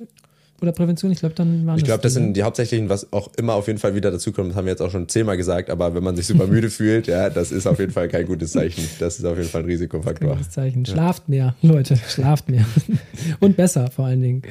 oder 0.65 0.73
Prävention? 0.73 1.12
Ich 1.12 1.21
glaube, 1.21 1.35
dann 1.35 1.67
waren 1.67 1.79
Ich 1.79 1.85
glaube, 1.85 2.03
das 2.03 2.15
ne? 2.15 2.21
sind 2.21 2.37
die 2.37 2.43
hauptsächlichen, 2.43 2.89
was 2.89 3.12
auch 3.12 3.31
immer 3.37 3.55
auf 3.55 3.67
jeden 3.67 3.79
Fall 3.79 3.95
wieder 3.95 4.11
dazukommt, 4.11 4.51
das 4.51 4.57
haben 4.57 4.67
wir 4.67 4.73
jetzt 4.73 4.83
auch 4.83 4.91
schon 4.91 5.09
zehnmal 5.09 5.37
gesagt, 5.37 5.71
aber 5.71 5.95
wenn 5.95 6.03
man 6.03 6.17
sich 6.17 6.27
super 6.27 6.47
müde 6.47 6.71
fühlt, 6.71 7.07
ja, 7.07 7.31
das 7.31 7.53
ist 7.53 7.67
auf 7.67 7.79
jeden 7.79 7.93
Fall 7.93 8.09
kein 8.09 8.27
gutes 8.27 8.53
Zeichen. 8.53 8.83
Das 8.99 9.19
ist 9.19 9.25
auf 9.25 9.37
jeden 9.37 9.49
Fall 9.49 9.62
ein 9.62 9.67
Risikofaktor. 9.67 10.31
Gutes 10.33 10.51
Zeichen. 10.51 10.85
Schlaft 10.85 11.29
mehr, 11.29 11.55
Leute, 11.62 11.97
schlaft 12.09 12.49
mehr. 12.49 12.65
Und 13.41 13.57
besser 13.57 13.91
vor 13.91 14.07
allen 14.07 14.23
Dingen. 14.23 14.43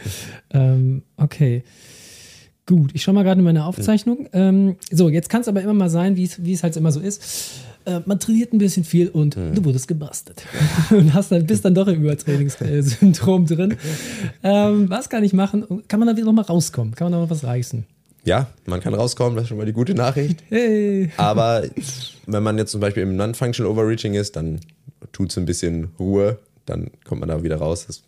Ähm, 0.51 1.03
okay. 1.17 1.63
Gut, 2.65 2.91
ich 2.93 3.03
schaue 3.03 3.13
mal 3.13 3.23
gerade 3.23 3.39
in 3.39 3.45
meine 3.45 3.65
Aufzeichnung. 3.65 4.29
Ähm, 4.31 4.77
so, 4.89 5.09
jetzt 5.09 5.29
kann 5.29 5.41
es 5.41 5.47
aber 5.47 5.61
immer 5.61 5.73
mal 5.73 5.89
sein, 5.89 6.15
wie 6.15 6.53
es 6.53 6.63
halt 6.63 6.77
immer 6.77 6.91
so 6.91 6.99
ist. 6.99 7.61
Äh, 7.85 7.99
man 8.05 8.19
trainiert 8.19 8.53
ein 8.53 8.57
bisschen 8.57 8.85
viel 8.85 9.09
und 9.09 9.35
du 9.35 9.65
wurdest 9.65 9.89
gebastelt. 9.89 10.45
und 10.89 11.13
hast 11.13 11.31
dann, 11.31 11.45
bist 11.45 11.65
dann 11.65 11.75
doch 11.75 11.87
im 11.87 12.03
Übertrainingssyndrom 12.03 13.45
drin. 13.45 13.75
Ähm, 14.43 14.89
was 14.89 15.09
kann 15.09 15.23
ich 15.23 15.33
machen? 15.33 15.83
Kann 15.89 15.99
man 15.99 16.07
da 16.07 16.15
wieder 16.15 16.25
noch 16.25 16.33
mal 16.33 16.43
rauskommen? 16.43 16.95
Kann 16.95 17.05
man 17.05 17.11
da 17.11 17.19
noch 17.19 17.29
was 17.29 17.43
reißen? 17.43 17.85
ja, 18.25 18.47
man 18.65 18.79
kann 18.79 18.93
rauskommen, 18.93 19.35
das 19.35 19.43
ist 19.43 19.49
schon 19.49 19.57
mal 19.57 19.65
die 19.65 19.73
gute 19.73 19.93
Nachricht. 19.95 20.43
Hey. 20.49 21.11
Aber 21.17 21.63
wenn 22.27 22.43
man 22.43 22.57
jetzt 22.57 22.71
zum 22.71 22.81
Beispiel 22.81 23.03
im 23.03 23.15
Non-Functional 23.15 23.71
Overreaching 23.71 24.13
ist, 24.13 24.35
dann 24.35 24.59
tut 25.11 25.31
es 25.31 25.37
ein 25.37 25.45
bisschen 25.45 25.91
Ruhe, 25.99 26.37
dann 26.65 26.91
kommt 27.03 27.19
man 27.21 27.29
da 27.29 27.43
wieder 27.43 27.57
raus. 27.57 27.85
Das, 27.87 28.03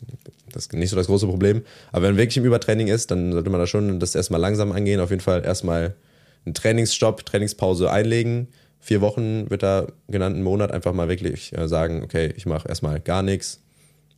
das 0.52 0.68
ist 0.68 0.74
nicht 0.74 0.90
so 0.90 0.96
das 0.96 1.08
große 1.08 1.28
Problem. 1.28 1.64
Aber 1.92 2.04
wenn 2.04 2.12
man 2.12 2.18
wirklich 2.18 2.38
im 2.38 2.46
Übertraining 2.46 2.88
ist, 2.88 3.12
dann 3.12 3.32
sollte 3.32 3.50
man 3.50 3.60
da 3.60 3.68
schon 3.68 4.00
das 4.00 4.16
erstmal 4.16 4.40
langsam 4.40 4.72
angehen. 4.72 5.00
Auf 5.00 5.10
jeden 5.10 5.22
Fall 5.22 5.44
erstmal 5.44 5.96
einen 6.46 6.54
Trainingsstopp, 6.54 7.26
Trainingspause 7.26 7.92
einlegen. 7.92 8.48
Vier 8.80 9.02
Wochen 9.02 9.50
wird 9.50 9.64
da 9.64 9.88
genannt, 10.08 10.36
einen 10.36 10.44
Monat 10.44 10.72
einfach 10.72 10.94
mal 10.94 11.10
wirklich 11.10 11.58
äh, 11.58 11.68
sagen, 11.68 12.04
okay, 12.04 12.34
ich 12.38 12.46
mache 12.46 12.68
erstmal 12.70 13.00
gar 13.00 13.24
nichts, 13.24 13.62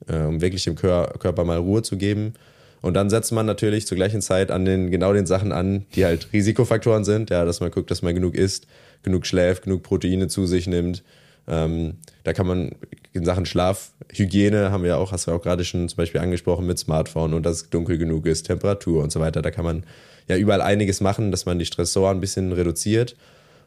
äh, 0.07 0.19
um 0.19 0.41
wirklich 0.41 0.65
dem 0.65 0.75
Kör 0.75 1.15
Körper 1.19 1.45
mal 1.45 1.57
Ruhe 1.57 1.81
zu 1.83 1.97
geben. 1.97 2.33
Und 2.81 2.93
dann 2.93 3.09
setzt 3.09 3.31
man 3.31 3.45
natürlich 3.45 3.87
zur 3.87 3.95
gleichen 3.95 4.21
Zeit 4.21 4.51
an 4.51 4.65
den 4.65 4.91
genau 4.91 5.13
den 5.13 5.25
Sachen 5.25 5.51
an, 5.51 5.85
die 5.95 6.05
halt 6.05 6.27
Risikofaktoren 6.33 7.05
sind, 7.05 7.29
ja, 7.29 7.45
dass 7.45 7.59
man 7.59 7.71
guckt, 7.71 7.89
dass 7.89 8.01
man 8.01 8.13
genug 8.13 8.35
isst, 8.35 8.67
genug 9.03 9.25
schläft, 9.25 9.63
genug 9.63 9.83
Proteine 9.83 10.27
zu 10.27 10.45
sich 10.45 10.67
nimmt. 10.67 11.03
Ähm, 11.47 11.95
da 12.23 12.33
kann 12.33 12.45
man 12.45 12.71
in 13.17 13.25
Sachen 13.25 13.45
Schlaf, 13.45 13.91
Hygiene 14.11 14.71
haben 14.71 14.83
wir 14.83 14.97
auch, 14.97 15.11
hast 15.11 15.27
du 15.27 15.31
auch 15.31 15.41
gerade 15.41 15.65
schon 15.65 15.89
zum 15.89 15.97
Beispiel 15.97 16.21
angesprochen 16.21 16.65
mit 16.65 16.79
Smartphone 16.79 17.33
und 17.33 17.45
dass 17.45 17.63
es 17.63 17.69
dunkel 17.69 17.97
genug 17.97 18.25
ist, 18.25 18.43
Temperatur 18.43 19.03
und 19.03 19.11
so 19.11 19.19
weiter. 19.19 19.41
Da 19.41 19.51
kann 19.51 19.65
man 19.65 19.83
ja 20.27 20.37
überall 20.37 20.61
einiges 20.61 21.01
machen, 21.01 21.31
dass 21.31 21.45
man 21.45 21.59
die 21.59 21.65
Stressoren 21.65 22.17
ein 22.17 22.21
bisschen 22.21 22.51
reduziert. 22.53 23.15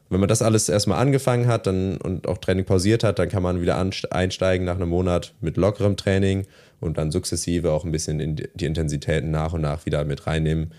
Wenn 0.08 0.20
man 0.20 0.28
das 0.28 0.42
alles 0.42 0.68
erstmal 0.68 0.98
angefangen 0.98 1.46
hat 1.46 1.66
dann, 1.66 1.96
und 1.98 2.26
auch 2.26 2.38
Training 2.38 2.64
pausiert 2.64 3.04
hat, 3.04 3.18
dann 3.18 3.28
kann 3.28 3.42
man 3.42 3.60
wieder 3.60 3.78
einsteigen 4.10 4.66
nach 4.66 4.76
einem 4.76 4.88
Monat 4.88 5.34
mit 5.40 5.56
lockerem 5.56 5.96
Training 5.96 6.46
und 6.80 6.98
dann 6.98 7.12
sukzessive 7.12 7.70
auch 7.70 7.84
ein 7.84 7.92
bisschen 7.92 8.18
in 8.18 8.36
die 8.36 8.64
Intensitäten 8.64 9.30
nach 9.30 9.52
und 9.52 9.60
nach 9.60 9.86
wieder 9.86 10.04
mit 10.04 10.26
reinnehmen. 10.26 10.72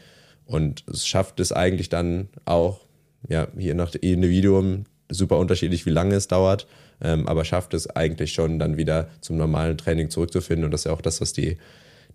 Und 0.46 0.84
es 0.92 1.08
schafft 1.08 1.40
es 1.40 1.54
eigentlich 1.54 1.88
dann 1.88 2.28
auch, 2.44 2.82
ja, 3.30 3.48
je 3.58 3.74
nach 3.74 3.94
Individuum 3.96 4.86
super 5.10 5.38
unterschiedlich, 5.38 5.86
wie 5.86 5.92
lange 5.92 6.16
es 6.16 6.28
dauert, 6.28 6.68
ähm, 7.02 7.28
aber 7.28 7.46
schafft 7.46 7.74
es 7.74 7.90
eigentlich 7.90 8.34
schon 8.34 8.60
dann 8.60 8.78
wieder 8.78 9.10
zum 9.22 9.38
normalen 9.38 9.78
Training 9.78 10.10
zurückzufinden. 10.10 10.66
Und 10.66 10.72
das 10.72 10.82
ist 10.82 10.86
ja 10.86 10.94
auch 10.94 11.02
das, 11.02 11.22
was 11.22 11.34
die, 11.34 11.58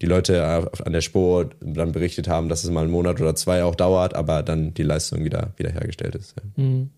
die 0.01 0.07
Leute 0.07 0.45
an 0.84 0.93
der 0.93 1.01
Spur 1.01 1.51
dann 1.61 1.93
berichtet 1.93 2.28
haben, 2.28 2.49
dass 2.49 2.64
es 2.64 2.70
mal 2.70 2.82
einen 2.82 2.91
Monat 2.91 3.20
oder 3.20 3.34
zwei 3.34 3.64
auch 3.64 3.74
dauert, 3.74 4.14
aber 4.14 4.43
dann 4.43 4.74
die 4.74 4.82
Leistung 4.82 5.24
wieder, 5.24 5.53
wieder 5.57 5.70
hergestellt 5.70 6.14
ist. 6.14 6.34
Ja. 6.37 6.62
Mhm. 6.62 6.91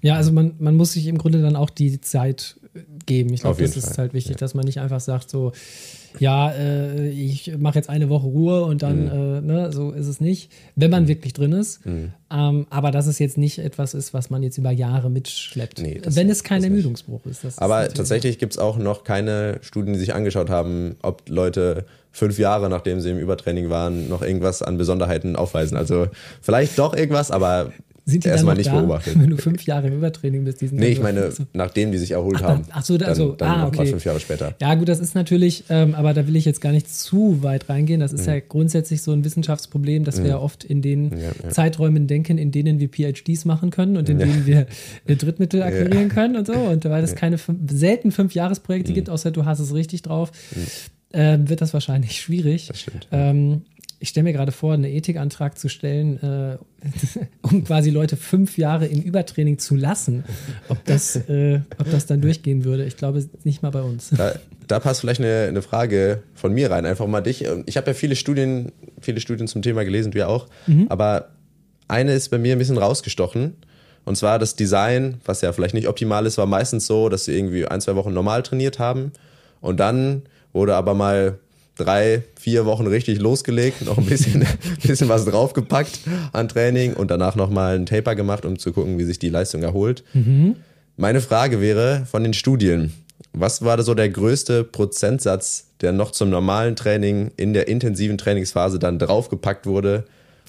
Ja, 0.00 0.14
also 0.14 0.32
man, 0.32 0.54
man 0.58 0.76
muss 0.76 0.92
sich 0.92 1.06
im 1.08 1.18
Grunde 1.18 1.42
dann 1.42 1.56
auch 1.56 1.70
die 1.70 2.00
Zeit 2.00 2.56
geben. 3.04 3.32
Ich 3.32 3.40
glaube, 3.40 3.62
das 3.62 3.76
ist 3.76 3.88
Fall. 3.88 3.96
halt 3.98 4.14
wichtig, 4.14 4.32
ja. 4.32 4.38
dass 4.38 4.54
man 4.54 4.64
nicht 4.64 4.80
einfach 4.80 5.00
sagt, 5.00 5.30
so, 5.30 5.52
ja, 6.18 6.50
äh, 6.50 7.08
ich 7.08 7.56
mache 7.58 7.76
jetzt 7.76 7.88
eine 7.88 8.08
Woche 8.08 8.26
Ruhe 8.26 8.64
und 8.64 8.82
dann, 8.82 9.04
mhm. 9.04 9.10
äh, 9.10 9.52
ne, 9.52 9.72
so 9.72 9.90
ist 9.90 10.06
es 10.06 10.20
nicht, 10.20 10.50
wenn 10.74 10.90
man 10.90 11.04
mhm. 11.04 11.08
wirklich 11.08 11.32
drin 11.32 11.52
ist. 11.52 11.84
Mhm. 11.86 12.12
Ähm, 12.30 12.66
aber 12.70 12.90
dass 12.90 13.06
es 13.06 13.18
jetzt 13.18 13.38
nicht 13.38 13.58
etwas 13.58 13.94
ist, 13.94 14.12
was 14.14 14.30
man 14.30 14.42
jetzt 14.42 14.58
über 14.58 14.70
Jahre 14.70 15.10
mitschleppt. 15.10 15.80
Nee, 15.80 16.00
wenn 16.04 16.28
es 16.28 16.42
kein 16.42 16.64
Ermüdungsbruch 16.64 17.24
ist. 17.26 17.60
aber 17.60 17.86
ist 17.86 17.96
tatsächlich 17.96 18.38
gibt 18.38 18.54
es 18.54 18.58
auch 18.58 18.78
noch 18.78 19.04
keine 19.04 19.58
Studien, 19.62 19.92
die 19.94 20.00
sich 20.00 20.14
angeschaut 20.14 20.50
haben, 20.50 20.96
ob 21.02 21.28
Leute 21.28 21.86
fünf 22.16 22.38
Jahre, 22.38 22.70
nachdem 22.70 23.00
sie 23.00 23.10
im 23.10 23.18
Übertraining 23.18 23.68
waren, 23.68 24.08
noch 24.08 24.22
irgendwas 24.22 24.62
an 24.62 24.78
Besonderheiten 24.78 25.36
aufweisen. 25.36 25.76
Also 25.76 26.08
vielleicht 26.40 26.78
doch 26.78 26.96
irgendwas, 26.96 27.30
aber 27.30 27.72
sind 28.08 28.24
die 28.24 28.28
erstmal 28.28 28.54
nicht 28.54 28.68
da, 28.68 28.80
beobachtet. 28.80 29.18
Wenn 29.20 29.30
du 29.30 29.36
fünf 29.36 29.66
Jahre 29.66 29.88
im 29.88 29.94
Übertraining 29.94 30.44
bist, 30.44 30.60
diesen 30.60 30.78
Nee, 30.78 30.90
ich 30.90 31.02
meine, 31.02 31.32
so. 31.32 31.42
nachdem 31.52 31.90
die 31.90 31.98
sich 31.98 32.12
erholt 32.12 32.36
ach, 32.38 32.48
haben. 32.48 32.64
Ach 32.70 32.84
so, 32.84 32.96
dann, 32.96 33.08
also, 33.08 33.32
dann 33.32 33.48
ah, 33.48 33.66
okay. 33.66 33.84
fünf 33.84 34.04
Jahre 34.04 34.20
später. 34.20 34.54
Ja, 34.60 34.76
gut, 34.76 34.88
das 34.88 35.00
ist 35.00 35.16
natürlich, 35.16 35.64
ähm, 35.70 35.92
aber 35.96 36.14
da 36.14 36.28
will 36.28 36.36
ich 36.36 36.44
jetzt 36.44 36.60
gar 36.60 36.70
nicht 36.70 36.88
zu 36.88 37.42
weit 37.42 37.68
reingehen. 37.68 37.98
Das 37.98 38.12
ist 38.12 38.28
mhm. 38.28 38.34
ja 38.34 38.40
grundsätzlich 38.48 39.02
so 39.02 39.10
ein 39.10 39.24
Wissenschaftsproblem, 39.24 40.04
dass 40.04 40.20
mhm. 40.20 40.22
wir 40.22 40.30
ja 40.30 40.38
oft 40.38 40.62
in 40.62 40.82
den 40.82 41.10
ja, 41.10 41.30
ja. 41.42 41.48
Zeiträumen 41.50 42.06
denken, 42.06 42.38
in 42.38 42.52
denen 42.52 42.78
wir 42.78 42.88
PhDs 42.88 43.44
machen 43.44 43.70
können 43.70 43.96
und 43.96 44.08
in 44.08 44.20
ja. 44.20 44.26
denen 44.26 44.46
wir 44.46 44.66
Drittmittel 45.16 45.62
akquirieren 45.64 46.08
können 46.08 46.36
und 46.36 46.46
so. 46.46 46.54
Und 46.54 46.84
weil 46.84 47.02
es 47.02 47.16
keine 47.16 47.38
selten 47.68 48.12
fünf 48.12 48.34
Jahresprojekte 48.34 48.92
mhm. 48.92 48.94
gibt, 48.94 49.10
außer 49.10 49.32
du 49.32 49.46
hast 49.46 49.58
es 49.58 49.74
richtig 49.74 50.02
drauf, 50.02 50.30
äh, 51.10 51.38
wird 51.40 51.60
das 51.60 51.72
wahrscheinlich 51.72 52.20
schwierig. 52.20 52.68
Das 52.68 52.80
stimmt. 52.82 53.08
Ähm, 53.10 53.62
ich 54.06 54.10
stelle 54.10 54.22
mir 54.22 54.32
gerade 54.32 54.52
vor, 54.52 54.72
einen 54.72 54.84
Ethikantrag 54.84 55.58
zu 55.58 55.68
stellen, 55.68 56.22
äh, 56.22 56.58
um 57.42 57.64
quasi 57.64 57.90
Leute 57.90 58.16
fünf 58.16 58.56
Jahre 58.56 58.86
im 58.86 59.02
Übertraining 59.02 59.58
zu 59.58 59.74
lassen. 59.74 60.22
Ob 60.68 60.84
das, 60.84 61.16
äh, 61.28 61.58
ob 61.76 61.90
das 61.90 62.06
dann 62.06 62.20
durchgehen 62.20 62.64
würde, 62.64 62.84
ich 62.84 62.96
glaube 62.96 63.28
nicht 63.42 63.64
mal 63.64 63.70
bei 63.70 63.82
uns. 63.82 64.10
Da, 64.10 64.36
da 64.68 64.78
passt 64.78 65.00
vielleicht 65.00 65.20
eine, 65.20 65.46
eine, 65.48 65.60
Frage 65.60 66.22
von 66.34 66.52
mir 66.52 66.70
rein, 66.70 66.86
einfach 66.86 67.08
mal 67.08 67.20
dich. 67.20 67.44
Ich 67.66 67.76
habe 67.76 67.88
ja 67.88 67.94
viele 67.94 68.14
Studien, 68.14 68.70
viele 69.00 69.18
Studien 69.18 69.48
zum 69.48 69.60
Thema 69.60 69.84
gelesen, 69.84 70.12
du 70.12 70.18
ja 70.18 70.28
auch. 70.28 70.46
Mhm. 70.68 70.86
Aber 70.88 71.30
eine 71.88 72.12
ist 72.12 72.28
bei 72.28 72.38
mir 72.38 72.54
ein 72.54 72.60
bisschen 72.60 72.78
rausgestochen. 72.78 73.54
Und 74.04 74.16
zwar 74.16 74.38
das 74.38 74.54
Design, 74.54 75.20
was 75.24 75.40
ja 75.40 75.52
vielleicht 75.52 75.74
nicht 75.74 75.88
optimal 75.88 76.26
ist, 76.26 76.38
war 76.38 76.46
meistens 76.46 76.86
so, 76.86 77.08
dass 77.08 77.24
sie 77.24 77.36
irgendwie 77.36 77.66
ein, 77.66 77.80
zwei 77.80 77.96
Wochen 77.96 78.12
normal 78.12 78.44
trainiert 78.44 78.78
haben. 78.78 79.10
Und 79.60 79.80
dann 79.80 80.22
wurde 80.52 80.76
aber 80.76 80.94
mal 80.94 81.40
drei, 81.76 82.22
vier 82.38 82.64
Wochen 82.64 82.86
richtig 82.86 83.20
losgelegt, 83.20 83.84
noch 83.84 83.98
ein 83.98 84.06
bisschen, 84.06 84.44
bisschen 84.82 85.08
was 85.08 85.24
draufgepackt 85.24 86.00
an 86.32 86.48
Training 86.48 86.94
und 86.94 87.10
danach 87.10 87.36
nochmal 87.36 87.76
einen 87.76 87.86
Taper 87.86 88.14
gemacht, 88.14 88.44
um 88.44 88.58
zu 88.58 88.72
gucken, 88.72 88.98
wie 88.98 89.04
sich 89.04 89.18
die 89.18 89.28
Leistung 89.28 89.62
erholt. 89.62 90.02
Mhm. 90.14 90.56
Meine 90.96 91.20
Frage 91.20 91.60
wäre 91.60 92.06
von 92.10 92.22
den 92.22 92.32
Studien, 92.32 92.92
was 93.32 93.62
war 93.62 93.80
so 93.82 93.94
der 93.94 94.08
größte 94.08 94.64
Prozentsatz, 94.64 95.66
der 95.82 95.92
noch 95.92 96.10
zum 96.10 96.30
normalen 96.30 96.74
Training 96.74 97.30
in 97.36 97.52
der 97.52 97.68
intensiven 97.68 98.16
Trainingsphase 98.16 98.78
dann 98.78 98.98
draufgepackt 98.98 99.66
wurde, 99.66 100.06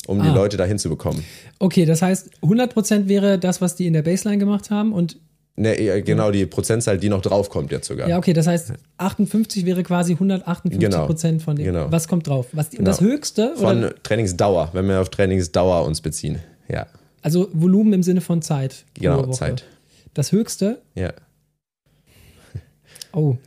um 0.08 0.22
ah. 0.22 0.24
die 0.24 0.30
Leute 0.30 0.56
dahin 0.56 0.80
zu 0.80 0.88
bekommen? 0.88 1.26
Okay, 1.60 1.86
das 1.86 2.02
heißt, 2.02 2.30
100% 2.42 3.10
wäre 3.10 3.38
das, 3.38 3.60
was 3.60 3.76
die 3.76 3.88
in 3.88 3.94
der 3.94 4.04
Baseline 4.04 4.38
gemacht 4.38 4.70
haben 4.70 4.94
und 4.94 5.18
Ne, 5.60 6.04
genau, 6.04 6.30
die 6.30 6.46
Prozentzahl, 6.46 7.00
die 7.00 7.10
noch 7.10 7.22
draufkommt 7.22 7.72
jetzt 7.72 7.88
sogar. 7.88 8.08
Ja, 8.08 8.20
okay, 8.20 8.34
das 8.34 8.46
heißt, 8.46 8.74
58 8.98 9.66
wäre 9.66 9.82
quasi 9.82 10.14
158 10.14 10.80
genau, 10.80 11.08
Prozent 11.08 11.42
von 11.42 11.56
dem. 11.56 11.66
Genau. 11.66 11.92
Was 11.92 12.08
kommt 12.08 12.28
drauf? 12.28 12.46
Was, 12.52 12.70
genau. 12.70 12.84
Das 12.84 13.02
höchste? 13.02 13.56
Von 13.56 13.80
oder? 13.80 14.04
Trainingsdauer, 14.04 14.70
wenn 14.74 14.88
wir 14.88 15.02
auf 15.02 15.10
Trainingsdauer 15.10 15.84
uns 15.84 16.02
beziehen. 16.02 16.38
Ja. 16.70 16.86
Also 17.24 17.50
Volumen 17.54 17.92
im 17.94 18.04
Sinne 18.04 18.22
von 18.22 18.44
Zeit. 18.44 18.86
Genau, 18.94 19.32
Zeit. 19.32 19.66
Das 20.14 20.32
höchste? 20.32 20.80
Ja. 20.94 21.12
Oh, 23.14 23.38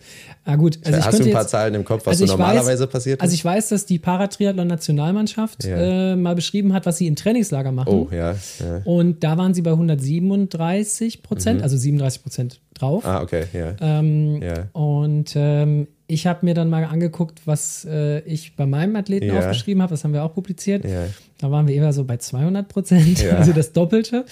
Ah, 0.50 0.56
gut. 0.56 0.78
Also 0.84 1.04
Hast 1.04 1.18
du 1.20 1.24
ein 1.24 1.32
paar 1.32 1.42
jetzt, 1.42 1.50
Zahlen 1.50 1.74
im 1.74 1.84
Kopf, 1.84 2.06
was 2.06 2.20
also 2.20 2.26
so 2.26 2.32
normalerweise 2.32 2.84
weiß, 2.84 2.90
passiert? 2.90 3.20
Also 3.20 3.34
ich 3.34 3.44
weiß, 3.44 3.68
dass 3.68 3.86
die 3.86 4.00
Paratriathlon-Nationalmannschaft 4.00 5.64
ja. 5.64 6.12
äh, 6.12 6.16
mal 6.16 6.34
beschrieben 6.34 6.72
hat, 6.72 6.86
was 6.86 6.96
sie 6.96 7.06
im 7.06 7.14
Trainingslager 7.14 7.70
machen. 7.70 7.92
Oh, 7.92 8.08
ja. 8.10 8.32
ja. 8.32 8.80
Und 8.84 9.22
da 9.22 9.38
waren 9.38 9.54
sie 9.54 9.62
bei 9.62 9.70
137 9.70 11.22
Prozent, 11.22 11.58
mhm. 11.58 11.62
also 11.62 11.76
37 11.76 12.22
Prozent 12.22 12.60
drauf. 12.80 13.04
Ah, 13.04 13.22
okay, 13.22 13.44
ja. 13.52 13.74
Ähm, 13.80 14.40
ja. 14.42 14.68
Und 14.72 15.32
ähm, 15.36 15.88
ich 16.06 16.26
habe 16.26 16.44
mir 16.44 16.54
dann 16.54 16.68
mal 16.68 16.84
angeguckt, 16.84 17.42
was 17.46 17.86
äh, 17.88 18.20
ich 18.20 18.56
bei 18.56 18.66
meinem 18.66 18.96
Athleten 18.96 19.26
ja. 19.26 19.38
aufgeschrieben 19.38 19.82
habe. 19.82 19.90
Das 19.90 20.02
haben 20.02 20.12
wir 20.12 20.24
auch 20.24 20.34
publiziert. 20.34 20.84
Da 21.38 21.50
waren 21.50 21.68
wir 21.68 21.74
eher 21.74 21.92
so 21.92 22.04
bei 22.04 22.16
200 22.16 22.68
Prozent, 22.68 23.24
also 23.36 23.52
das 23.52 23.72
Doppelte. 23.72 24.24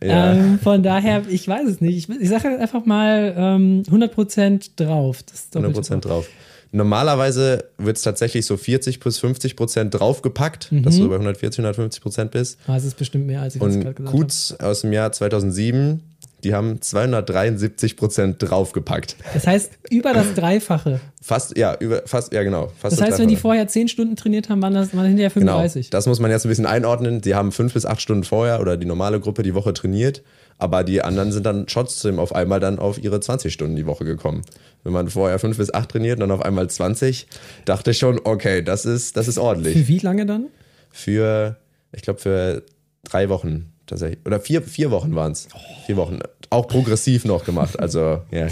Ähm, 0.00 0.58
von 0.62 0.82
daher, 0.82 1.22
ich 1.28 1.48
weiß 1.48 1.68
es 1.68 1.80
nicht. 1.80 1.96
Ich, 1.96 2.20
ich 2.20 2.28
sage 2.28 2.48
einfach 2.48 2.84
mal 2.84 3.34
ähm, 3.36 3.82
100 3.86 4.14
Prozent 4.14 4.78
drauf. 4.78 5.24
100 5.54 5.72
Prozent 5.72 6.04
drauf. 6.04 6.28
Normalerweise 6.74 7.70
wird 7.78 7.96
es 7.96 8.02
tatsächlich 8.02 8.44
so 8.46 8.56
40 8.56 8.98
bis 8.98 9.18
50 9.20 9.54
Prozent 9.54 9.94
draufgepackt, 9.94 10.72
mhm. 10.72 10.82
dass 10.82 10.98
du 10.98 11.08
bei 11.08 11.14
140, 11.14 11.60
150 11.60 12.02
Prozent 12.02 12.30
bist. 12.32 12.58
Ah, 12.66 12.74
das 12.74 12.84
ist 12.84 12.98
bestimmt 12.98 13.26
mehr, 13.26 13.42
als 13.42 13.54
ich 13.54 13.60
gerade 13.60 13.78
gesagt 13.78 14.00
habe. 14.00 14.10
Kutz 14.10 14.52
aus 14.58 14.80
dem 14.80 14.92
Jahr 14.92 15.12
2007 15.12 16.02
die 16.44 16.54
haben 16.54 16.80
273 16.80 17.96
Prozent 17.96 18.36
draufgepackt. 18.38 19.16
Das 19.32 19.46
heißt, 19.46 19.72
über 19.90 20.12
das 20.12 20.34
Dreifache. 20.34 21.00
Fast, 21.22 21.56
ja, 21.56 21.74
über, 21.80 22.02
fast, 22.04 22.34
ja, 22.34 22.42
genau. 22.42 22.70
das, 22.82 22.96
das 22.96 23.00
heißt, 23.00 23.18
wenn 23.18 23.28
die 23.28 23.36
vorher 23.36 23.66
10 23.66 23.88
Stunden 23.88 24.14
trainiert 24.14 24.50
haben, 24.50 24.60
waren 24.60 24.74
das 24.74 24.94
waren 24.94 25.06
hinterher 25.06 25.30
35. 25.30 25.86
Genau, 25.86 25.90
das 25.90 26.06
muss 26.06 26.20
man 26.20 26.30
jetzt 26.30 26.44
ein 26.44 26.50
bisschen 26.50 26.66
einordnen. 26.66 27.22
Die 27.22 27.34
haben 27.34 27.50
5 27.50 27.72
bis 27.72 27.86
8 27.86 28.00
Stunden 28.00 28.24
vorher 28.24 28.60
oder 28.60 28.76
die 28.76 28.86
normale 28.86 29.20
Gruppe 29.20 29.42
die 29.42 29.54
Woche 29.54 29.72
trainiert, 29.72 30.22
aber 30.58 30.84
die 30.84 31.02
anderen 31.02 31.32
sind 31.32 31.46
dann 31.46 31.66
trotzdem 31.66 32.18
auf 32.18 32.34
einmal 32.34 32.60
dann 32.60 32.78
auf 32.78 33.02
ihre 33.02 33.20
20 33.20 33.52
Stunden 33.52 33.74
die 33.74 33.86
Woche 33.86 34.04
gekommen. 34.04 34.42
Wenn 34.82 34.92
man 34.92 35.08
vorher 35.08 35.38
5 35.38 35.56
bis 35.56 35.72
8 35.72 35.90
trainiert 35.90 36.16
und 36.16 36.28
dann 36.28 36.30
auf 36.30 36.44
einmal 36.44 36.68
20, 36.68 37.26
dachte 37.64 37.92
ich 37.92 37.98
schon, 37.98 38.20
okay, 38.24 38.62
das 38.62 38.84
ist, 38.84 39.16
das 39.16 39.26
ist 39.26 39.38
ordentlich. 39.38 39.74
Für 39.74 39.88
wie 39.88 39.98
lange 40.00 40.26
dann? 40.26 40.48
Für, 40.90 41.56
ich 41.92 42.02
glaube, 42.02 42.20
für 42.20 42.62
drei 43.02 43.30
Wochen 43.30 43.73
tatsächlich. 43.86 44.18
Oder 44.24 44.40
vier, 44.40 44.62
vier 44.62 44.90
Wochen 44.90 45.14
waren 45.14 45.32
es. 45.32 45.48
Vier 45.86 45.96
Wochen. 45.96 46.18
Auch 46.50 46.66
progressiv 46.66 47.24
noch 47.24 47.44
gemacht. 47.44 47.78
Also, 47.78 48.22
ja. 48.30 48.46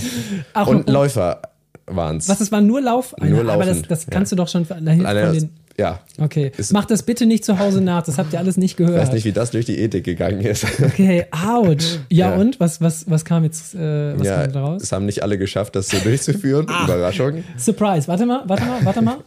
Ach, 0.55 0.67
und, 0.67 0.77
und 0.79 0.91
Läufer 0.91 1.43
waren 1.87 2.19
es. 2.19 2.29
Was, 2.29 2.41
es 2.41 2.53
war 2.53 2.61
nur 2.61 2.81
Lauf? 2.81 3.15
Nur 3.21 3.45
Laufen. 3.45 3.51
Aber 3.51 3.65
das, 3.65 3.83
das 3.83 4.07
kannst 4.07 4.33
ja. 4.33 4.37
du 4.37 4.43
doch 4.43 4.49
schon 4.49 4.67
dahin 4.67 5.03
von 5.03 5.33
den 5.33 5.51
ja. 5.79 6.01
Okay. 6.19 6.53
Macht 6.73 6.91
das 6.91 7.03
bitte 7.03 7.25
nicht 7.27 7.45
zu 7.45 7.59
Hause 7.59 7.81
nach, 7.81 8.03
das 8.03 8.19
habt 8.19 8.33
ihr 8.33 8.39
alles 8.39 8.57
nicht 8.57 8.77
gehört. 8.77 8.97
Ich 8.97 9.03
weiß 9.03 9.13
nicht, 9.15 9.25
wie 9.25 9.33
das 9.33 9.53
durch 9.53 9.65
die 9.65 9.79
Ethik 9.79 10.05
gegangen 10.05 10.41
ist. 10.41 10.67
Okay, 10.83 11.25
ouch. 11.31 11.99
Ja, 12.11 12.31
ja. 12.31 12.35
und? 12.35 12.61
Was, 12.61 12.81
was, 12.81 13.09
was 13.09 13.25
kam 13.25 13.45
jetzt 13.45 13.75
äh, 13.75 14.19
was 14.19 14.27
ja, 14.27 14.43
kam 14.43 14.53
daraus? 14.53 14.83
Es 14.83 14.93
haben 14.93 15.07
nicht 15.07 15.23
alle 15.23 15.39
geschafft, 15.39 15.75
das 15.75 15.89
so 15.89 15.99
durchzuführen. 15.99 16.67
ah. 16.69 16.85
Überraschung. 16.85 17.43
Surprise. 17.57 18.07
Warte 18.07 18.27
mal, 18.27 18.43
warte 18.47 18.65
mal, 18.65 18.85
warte 18.85 19.03
mal. 19.03 19.19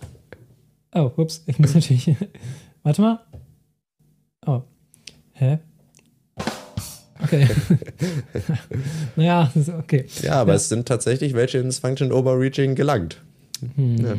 Oh, 0.94 1.12
ups, 1.18 1.44
ich 1.48 1.58
muss 1.58 1.74
natürlich. 1.74 2.16
warte 2.84 3.02
mal. 3.02 3.20
Oh, 4.46 4.62
Hä? 5.34 5.60
Okay. 7.26 7.48
naja, 9.16 9.52
okay. 9.80 10.06
Ja, 10.22 10.34
aber 10.34 10.54
es 10.54 10.70
sind 10.70 10.88
tatsächlich 10.88 11.34
welche 11.34 11.58
ins 11.58 11.80
Function 11.80 12.12
Overreaching 12.12 12.76
gelangt. 12.76 13.22
Hm. 13.76 13.98
Ja. 13.98 14.16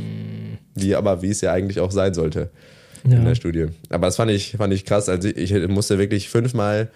Wie 0.74 0.94
aber, 0.94 1.22
wie 1.22 1.30
es 1.30 1.40
ja 1.40 1.52
eigentlich 1.52 1.80
auch 1.80 1.90
sein 1.90 2.14
sollte 2.14 2.50
Ja. 3.08 3.18
in 3.18 3.24
der 3.24 3.34
Studie. 3.34 3.66
Aber 3.90 4.06
das 4.06 4.16
fand 4.16 4.30
ich, 4.30 4.56
fand 4.56 4.72
ich 4.72 4.84
krass. 4.84 5.08
Also 5.08 5.28
ich, 5.28 5.52
ich 5.52 5.68
musste 5.68 5.98
wirklich 5.98 6.28
fünfmal 6.28 6.88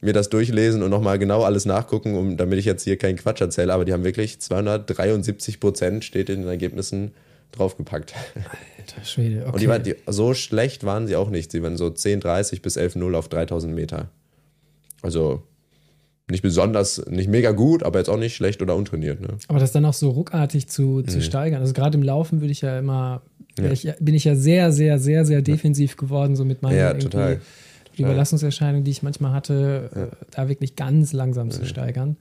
mir 0.00 0.12
das 0.12 0.28
durchlesen 0.28 0.82
und 0.82 0.90
nochmal 0.90 1.18
genau 1.18 1.42
alles 1.42 1.64
nachgucken, 1.64 2.16
um, 2.16 2.36
damit 2.36 2.58
ich 2.58 2.64
jetzt 2.64 2.84
hier 2.84 2.96
keinen 2.96 3.16
Quatsch 3.16 3.40
erzähle. 3.40 3.72
Aber 3.72 3.84
die 3.84 3.92
haben 3.92 4.04
wirklich 4.04 4.40
273 4.40 5.58
Prozent, 5.60 6.04
steht 6.04 6.30
in 6.30 6.40
den 6.42 6.48
Ergebnissen, 6.48 7.12
draufgepackt. 7.52 8.14
Alter 8.78 9.04
Schwede, 9.04 9.40
okay. 9.42 9.52
Und 9.52 9.60
die 9.60 9.68
waren, 9.68 9.82
die, 9.82 9.96
so 10.06 10.34
schlecht 10.34 10.84
waren 10.84 11.06
sie 11.06 11.16
auch 11.16 11.30
nicht. 11.30 11.50
Sie 11.50 11.62
waren 11.62 11.76
so 11.76 11.86
10,30 11.86 12.62
bis 12.62 12.76
11,0 12.76 13.14
auf 13.14 13.28
3000 13.28 13.74
Meter. 13.74 14.08
Also 15.02 15.42
nicht 16.30 16.42
besonders, 16.42 17.04
nicht 17.08 17.28
mega 17.28 17.52
gut, 17.52 17.82
aber 17.82 17.98
jetzt 17.98 18.08
auch 18.08 18.18
nicht 18.18 18.34
schlecht 18.36 18.60
oder 18.62 18.76
untrainiert. 18.76 19.20
Ne? 19.20 19.28
Aber 19.48 19.58
das 19.58 19.72
dann 19.72 19.84
auch 19.84 19.94
so 19.94 20.10
ruckartig 20.10 20.68
zu, 20.68 21.02
zu 21.02 21.16
Mhm. 21.18 21.22
steigern. 21.22 21.60
Also 21.62 21.72
gerade 21.72 21.96
im 21.96 22.02
Laufen 22.02 22.40
würde 22.40 22.52
ich 22.52 22.60
ja 22.60 22.78
immer, 22.78 23.22
Ja. 23.58 23.72
Ich, 23.72 23.88
bin 23.98 24.14
ich 24.14 24.22
ja 24.24 24.36
sehr, 24.36 24.70
sehr, 24.72 24.98
sehr, 25.00 25.24
sehr 25.24 25.42
defensiv 25.42 25.96
geworden, 25.96 26.36
so 26.36 26.44
mit 26.44 26.62
meinen 26.62 26.76
Ja, 26.78 26.94
total. 26.94 27.40
Überlastungserscheinungen, 27.96 28.84
die 28.84 28.90
ich 28.92 29.02
manchmal 29.02 29.32
hatte, 29.32 29.90
Ja. 29.94 30.02
äh, 30.04 30.08
da 30.30 30.48
wirklich 30.48 30.76
ganz 30.76 31.12
langsam 31.12 31.50
zu 31.50 31.64
steigern. 31.66 32.16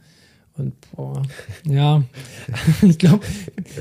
Und 0.58 0.74
boah, 0.96 1.22
ja, 1.66 2.04
ich 2.82 2.98
glaube, 2.98 3.24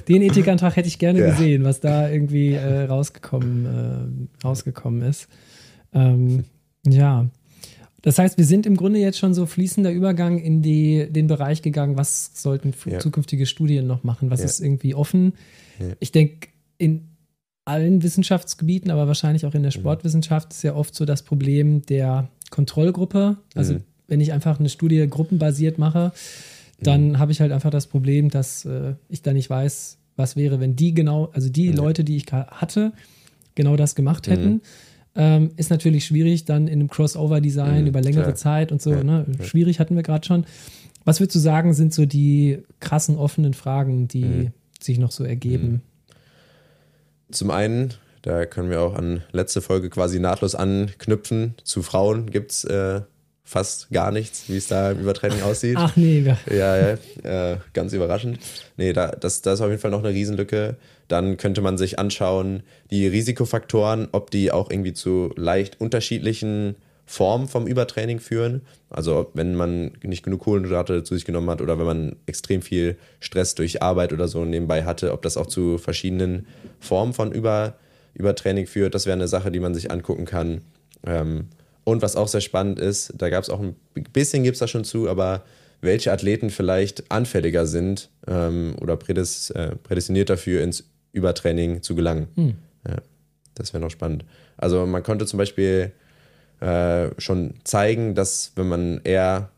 den 0.08 0.20
Ethikantrag 0.20 0.76
hätte 0.76 0.88
ich 0.88 0.98
gerne 0.98 1.20
Ja. 1.20 1.30
gesehen, 1.30 1.64
was 1.64 1.80
da 1.80 2.10
irgendwie 2.10 2.52
äh, 2.52 2.82
rausgekommen, 2.84 4.28
äh, 4.42 4.46
rausgekommen 4.46 5.00
ist. 5.02 5.28
Ähm, 5.94 6.44
ja. 6.86 7.26
Das 8.06 8.20
heißt, 8.20 8.38
wir 8.38 8.44
sind 8.44 8.66
im 8.66 8.76
Grunde 8.76 9.00
jetzt 9.00 9.18
schon 9.18 9.34
so 9.34 9.46
fließender 9.46 9.90
Übergang 9.90 10.38
in 10.38 10.62
die, 10.62 11.08
den 11.10 11.26
Bereich 11.26 11.60
gegangen, 11.60 11.98
was 11.98 12.30
sollten 12.40 12.72
Ja. 12.88 13.00
zukünftige 13.00 13.46
Studien 13.46 13.88
noch 13.88 14.04
machen, 14.04 14.30
was 14.30 14.38
Ja. 14.40 14.46
ist 14.46 14.60
irgendwie 14.60 14.94
offen. 14.94 15.32
Ja. 15.80 15.86
Ich 15.98 16.12
denke, 16.12 16.46
in 16.78 17.08
allen 17.64 18.04
Wissenschaftsgebieten, 18.04 18.92
aber 18.92 19.08
wahrscheinlich 19.08 19.44
auch 19.44 19.54
in 19.54 19.62
Mhm. 19.62 19.64
der 19.64 19.70
Sportwissenschaft 19.72 20.52
ist 20.52 20.62
ja 20.62 20.76
oft 20.76 20.94
so 20.94 21.04
das 21.04 21.24
Problem 21.24 21.82
der 21.86 22.28
Kontrollgruppe. 22.50 23.38
Also 23.56 23.74
Mhm. 23.74 23.80
wenn 24.06 24.20
ich 24.20 24.32
einfach 24.32 24.60
eine 24.60 24.68
Studie 24.68 25.04
gruppenbasiert 25.10 25.76
mache, 25.78 26.12
dann 26.80 27.08
Mhm. 27.08 27.18
habe 27.18 27.32
ich 27.32 27.40
halt 27.40 27.50
einfach 27.50 27.70
das 27.70 27.88
Problem, 27.88 28.30
dass 28.30 28.64
äh, 28.66 28.94
ich 29.08 29.22
da 29.22 29.32
nicht 29.32 29.50
weiß, 29.50 29.98
was 30.14 30.36
wäre, 30.36 30.60
wenn 30.60 30.76
die 30.76 30.94
genau, 30.94 31.30
also 31.32 31.48
die 31.48 31.66
Ja. 31.66 31.74
Leute, 31.74 32.04
die 32.04 32.16
ich 32.18 32.26
hatte, 32.30 32.92
genau 33.56 33.74
das 33.74 33.96
gemacht 33.96 34.28
hätten. 34.28 34.60
Mhm. 35.16 35.22
Ähm, 35.22 35.50
ist 35.56 35.70
natürlich 35.70 36.04
schwierig 36.06 36.44
dann 36.44 36.68
in 36.68 36.74
einem 36.80 36.88
Crossover-Design 36.88 37.82
Mhm, 37.82 37.86
über 37.88 38.00
längere 38.02 38.22
klar. 38.24 38.34
Zeit 38.34 38.70
und 38.72 38.80
so. 38.82 38.92
Ja, 38.92 39.02
Ne? 39.02 39.26
ja. 39.38 39.44
Schwierig 39.44 39.80
hatten 39.80 39.96
wir 39.96 40.02
gerade 40.02 40.26
schon. 40.26 40.44
Was 41.04 41.20
würdest 41.20 41.36
du 41.36 41.40
sagen, 41.40 41.72
sind 41.74 41.94
so 41.94 42.04
die 42.06 42.58
krassen 42.80 43.16
offenen 43.16 43.54
Fragen, 43.54 44.08
die 44.08 44.24
Mhm. 44.24 44.52
sich 44.80 44.98
noch 44.98 45.10
so 45.12 45.24
ergeben? 45.24 45.82
Zum 47.30 47.50
einen, 47.50 47.94
da 48.22 48.44
können 48.46 48.70
wir 48.70 48.80
auch 48.80 48.94
an 48.94 49.22
letzte 49.32 49.60
Folge 49.60 49.88
quasi 49.90 50.20
nahtlos 50.20 50.54
anknüpfen. 50.54 51.54
Zu 51.64 51.82
Frauen 51.82 52.30
gibt 52.30 52.52
es 52.52 52.64
äh, 52.64 53.00
fast 53.48 53.90
gar 53.92 54.10
nichts, 54.10 54.48
wie 54.48 54.56
es 54.56 54.66
da 54.66 54.90
im 54.90 54.98
Übertraining 55.00 55.40
aussieht. 55.42 55.76
Ach 55.78 55.94
nee, 55.96 56.24
wir- 56.24 56.36
Ja, 56.54 56.76
ja 57.22 57.52
äh, 57.52 57.56
ganz 57.72 57.92
überraschend. 57.92 58.40
Nee, 58.76 58.92
da, 58.92 59.06
das, 59.12 59.40
das 59.40 59.54
ist 59.54 59.60
auf 59.62 59.70
jeden 59.70 59.80
Fall 59.80 59.92
noch 59.92 60.00
eine 60.04 60.12
Riesenlücke. 60.12 60.76
Dann 61.06 61.36
könnte 61.36 61.60
man 61.62 61.78
sich 61.78 62.00
anschauen, 62.00 62.64
die 62.90 63.06
Risikofaktoren, 63.06 64.08
ob 64.10 64.32
die 64.32 64.50
auch 64.50 64.68
irgendwie 64.70 64.92
zu 64.94 65.32
leicht 65.36 65.80
unterschiedlichen 65.80 66.74
Formen 67.08 67.46
vom 67.46 67.68
Übertraining 67.68 68.18
führen. 68.18 68.62
Also 68.90 69.16
ob- 69.16 69.30
wenn 69.34 69.54
man 69.54 69.92
nicht 70.02 70.24
genug 70.24 70.40
Kohlenhydrate 70.40 71.04
zu 71.04 71.14
sich 71.14 71.24
genommen 71.24 71.48
hat 71.48 71.62
oder 71.62 71.78
wenn 71.78 71.86
man 71.86 72.16
extrem 72.26 72.62
viel 72.62 72.96
Stress 73.20 73.54
durch 73.54 73.80
Arbeit 73.80 74.12
oder 74.12 74.26
so 74.26 74.44
nebenbei 74.44 74.82
hatte, 74.82 75.12
ob 75.12 75.22
das 75.22 75.36
auch 75.36 75.46
zu 75.46 75.78
verschiedenen 75.78 76.48
Formen 76.80 77.12
von 77.12 77.30
Über, 77.30 77.76
Übertraining 78.14 78.66
führt. 78.66 78.96
Das 78.96 79.06
wäre 79.06 79.14
eine 79.14 79.28
Sache, 79.28 79.52
die 79.52 79.60
man 79.60 79.72
sich 79.72 79.92
angucken 79.92 80.24
kann. 80.24 80.62
Ähm, 81.06 81.46
und 81.86 82.02
was 82.02 82.16
auch 82.16 82.26
sehr 82.26 82.40
spannend 82.40 82.80
ist, 82.80 83.12
da 83.16 83.30
gab 83.30 83.44
es 83.44 83.48
auch 83.48 83.60
ein 83.60 83.76
bisschen, 84.12 84.42
gibt 84.42 84.56
es 84.56 84.58
da 84.58 84.66
schon 84.66 84.82
zu, 84.82 85.08
aber 85.08 85.44
welche 85.80 86.10
Athleten 86.10 86.50
vielleicht 86.50 87.12
anfälliger 87.12 87.64
sind 87.64 88.10
ähm, 88.26 88.74
oder 88.80 88.96
prädis, 88.96 89.50
äh, 89.50 89.76
prädestiniert 89.76 90.28
dafür, 90.28 90.62
ins 90.62 90.82
Übertraining 91.12 91.82
zu 91.82 91.94
gelangen. 91.94 92.26
Hm. 92.34 92.54
Ja, 92.88 92.96
das 93.54 93.72
wäre 93.72 93.80
noch 93.80 93.92
spannend. 93.92 94.24
Also 94.56 94.84
man 94.84 95.04
konnte 95.04 95.26
zum 95.26 95.38
Beispiel 95.38 95.92
äh, 96.58 97.10
schon 97.18 97.54
zeigen, 97.62 98.16
dass 98.16 98.50
wenn 98.56 98.66
man 98.66 99.00
eher 99.04 99.50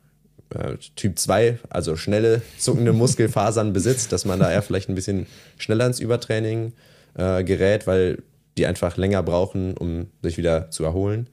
äh, 0.50 0.76
Typ 0.96 1.18
2, 1.18 1.60
also 1.70 1.96
schnelle, 1.96 2.42
zuckende 2.58 2.92
Muskelfasern 2.92 3.72
besitzt, 3.72 4.12
dass 4.12 4.26
man 4.26 4.38
da 4.38 4.52
eher 4.52 4.60
vielleicht 4.60 4.90
ein 4.90 4.94
bisschen 4.94 5.26
schneller 5.56 5.86
ins 5.86 5.98
Übertraining 5.98 6.74
äh, 7.14 7.42
gerät, 7.42 7.86
weil 7.86 8.22
die 8.58 8.66
einfach 8.66 8.98
länger 8.98 9.22
brauchen, 9.22 9.78
um 9.78 10.08
sich 10.22 10.36
wieder 10.36 10.70
zu 10.70 10.84
erholen. 10.84 11.28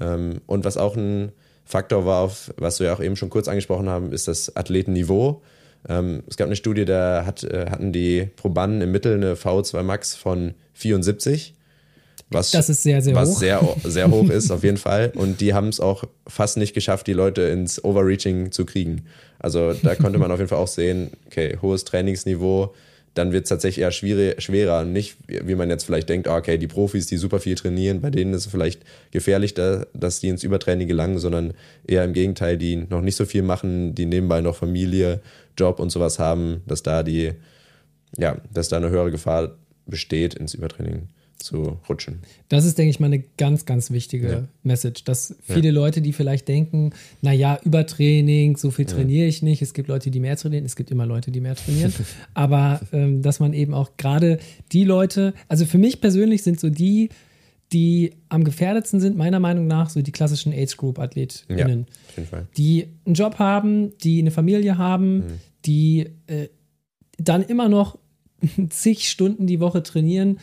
Ähm, 0.00 0.40
und 0.46 0.64
was 0.64 0.76
auch 0.76 0.96
ein 0.96 1.32
Faktor 1.64 2.06
war, 2.06 2.22
auf, 2.22 2.52
was 2.56 2.80
wir 2.80 2.88
ja 2.88 2.94
auch 2.94 3.00
eben 3.00 3.16
schon 3.16 3.30
kurz 3.30 3.48
angesprochen 3.48 3.88
haben, 3.88 4.12
ist 4.12 4.28
das 4.28 4.54
Athletenniveau. 4.54 5.42
Ähm, 5.88 6.22
es 6.28 6.36
gab 6.36 6.46
eine 6.46 6.56
Studie, 6.56 6.84
da 6.84 7.24
hat, 7.26 7.44
äh, 7.44 7.66
hatten 7.70 7.92
die 7.92 8.28
Probanden 8.36 8.80
im 8.80 8.92
Mittel 8.92 9.14
eine 9.14 9.34
VO2 9.34 9.82
Max 9.82 10.14
von 10.14 10.54
74. 10.74 11.54
Was, 12.30 12.50
Das 12.50 12.68
ist 12.68 12.82
sehr, 12.82 13.00
sehr 13.02 13.14
was 13.14 13.30
hoch. 13.30 13.38
sehr, 13.38 13.76
sehr 13.84 14.10
hoch 14.10 14.28
ist, 14.30 14.50
auf 14.50 14.64
jeden 14.64 14.78
Fall. 14.78 15.12
Und 15.14 15.40
die 15.40 15.54
haben 15.54 15.68
es 15.68 15.78
auch 15.78 16.04
fast 16.26 16.56
nicht 16.56 16.74
geschafft, 16.74 17.06
die 17.06 17.12
Leute 17.12 17.42
ins 17.42 17.84
Overreaching 17.84 18.50
zu 18.50 18.64
kriegen. 18.66 19.06
Also 19.38 19.74
da 19.74 19.94
konnte 19.94 20.18
man 20.18 20.32
auf 20.32 20.38
jeden 20.38 20.48
Fall 20.48 20.58
auch 20.58 20.66
sehen, 20.66 21.12
okay, 21.26 21.56
hohes 21.62 21.84
Trainingsniveau, 21.84 22.74
dann 23.16 23.32
wird 23.32 23.44
es 23.44 23.48
tatsächlich 23.48 23.82
eher 23.82 23.92
schwierig, 23.92 24.42
schwerer. 24.42 24.84
Nicht, 24.84 25.16
wie 25.26 25.54
man 25.54 25.70
jetzt 25.70 25.84
vielleicht 25.84 26.08
denkt, 26.08 26.28
ah, 26.28 26.36
okay, 26.36 26.58
die 26.58 26.66
Profis, 26.66 27.06
die 27.06 27.16
super 27.16 27.40
viel 27.40 27.54
trainieren, 27.54 28.02
bei 28.02 28.10
denen 28.10 28.34
ist 28.34 28.46
es 28.46 28.52
vielleicht 28.52 28.82
gefährlich, 29.10 29.54
da, 29.54 29.86
dass 29.94 30.20
die 30.20 30.28
ins 30.28 30.44
Übertraining 30.44 30.86
gelangen, 30.86 31.18
sondern 31.18 31.54
eher 31.86 32.04
im 32.04 32.12
Gegenteil, 32.12 32.58
die 32.58 32.76
noch 32.76 33.00
nicht 33.00 33.16
so 33.16 33.24
viel 33.24 33.42
machen, 33.42 33.94
die 33.94 34.04
nebenbei 34.04 34.42
noch 34.42 34.56
Familie, 34.56 35.20
Job 35.56 35.80
und 35.80 35.90
sowas 35.90 36.18
haben, 36.18 36.62
dass 36.66 36.82
da 36.82 37.02
die, 37.02 37.32
ja, 38.18 38.36
dass 38.52 38.68
da 38.68 38.76
eine 38.76 38.90
höhere 38.90 39.10
Gefahr 39.10 39.56
besteht, 39.86 40.34
ins 40.34 40.52
Übertraining 40.52 41.08
zu 41.38 41.78
rutschen. 41.88 42.20
Das 42.48 42.64
ist, 42.64 42.78
denke 42.78 42.90
ich 42.90 43.00
mal, 43.00 43.06
eine 43.06 43.22
ganz, 43.36 43.64
ganz 43.66 43.90
wichtige 43.90 44.28
Ja. 44.30 44.48
Message, 44.62 45.04
dass 45.04 45.36
viele 45.42 45.70
Leute, 45.70 46.00
die 46.02 46.12
vielleicht 46.12 46.48
denken, 46.48 46.90
naja, 47.22 47.58
Übertraining, 47.64 48.56
so 48.56 48.70
viel 48.70 48.86
trainiere 48.86 49.26
ich 49.26 49.42
nicht. 49.42 49.62
Es 49.62 49.74
gibt 49.74 49.88
Leute, 49.88 50.10
die 50.10 50.20
mehr 50.20 50.36
trainieren, 50.36 50.64
es 50.64 50.76
gibt 50.76 50.90
immer 50.90 51.06
Leute, 51.06 51.30
die 51.30 51.40
mehr 51.40 51.54
trainieren. 51.56 51.92
Aber 52.34 52.80
ähm, 52.92 53.22
dass 53.22 53.38
man 53.40 53.52
eben 53.52 53.74
auch 53.74 53.96
gerade 53.96 54.38
die 54.72 54.84
Leute, 54.84 55.34
also 55.48 55.66
für 55.66 55.78
mich 55.78 56.00
persönlich 56.00 56.42
sind 56.42 56.58
so 56.58 56.70
die, 56.70 57.10
die 57.72 58.12
am 58.28 58.44
gefährdetsten 58.44 59.00
sind, 59.00 59.16
meiner 59.16 59.40
Meinung 59.40 59.66
nach, 59.66 59.90
so 59.90 60.00
die 60.00 60.12
klassischen 60.12 60.52
Age-Group-AthletInnen. 60.52 61.58
Ja, 61.58 61.64
auf 62.10 62.16
jeden 62.16 62.28
Fall. 62.28 62.46
die 62.56 62.86
einen 63.04 63.14
Job 63.14 63.38
haben, 63.38 63.92
die 63.98 64.20
eine 64.20 64.30
Familie 64.30 64.78
haben, 64.78 65.16
Mhm. 65.18 65.22
die 65.66 66.06
äh, 66.28 66.48
dann 67.18 67.42
immer 67.42 67.68
noch 67.68 67.98
zig 68.70 69.08
Stunden 69.08 69.46
die 69.46 69.60
Woche 69.60 69.82
trainieren 69.82 70.38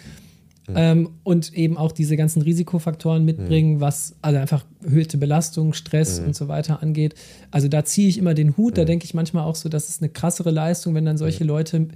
Mhm. 0.68 0.74
ähm, 0.78 1.10
und 1.24 1.54
eben 1.54 1.78
auch 1.78 1.92
diese 1.92 2.16
ganzen 2.16 2.42
Risikofaktoren 2.42 3.26
mitbringen, 3.26 3.80
was 3.82 4.16
also 4.22 4.40
einfach 4.40 4.64
erhöhte 4.84 5.18
Belastung, 5.18 5.74
Stress 5.74 6.22
Mhm. 6.22 6.28
und 6.28 6.36
so 6.36 6.48
weiter 6.48 6.82
angeht. 6.82 7.16
Also 7.52 7.68
da 7.68 7.84
ziehe 7.84 8.08
ich 8.08 8.18
immer 8.18 8.34
den 8.34 8.56
Hut, 8.56 8.78
da 8.78 8.86
denke 8.86 9.06
ich 9.06 9.14
manchmal 9.14 9.44
auch 9.44 9.56
so, 9.56 9.68
das 9.70 9.90
ist 9.90 10.02
eine 10.02 10.10
krassere 10.10 10.52
Leistung, 10.52 10.96
wenn 10.96 11.06
dann 11.06 11.18
solche 11.18 11.44
Leute 11.44 11.88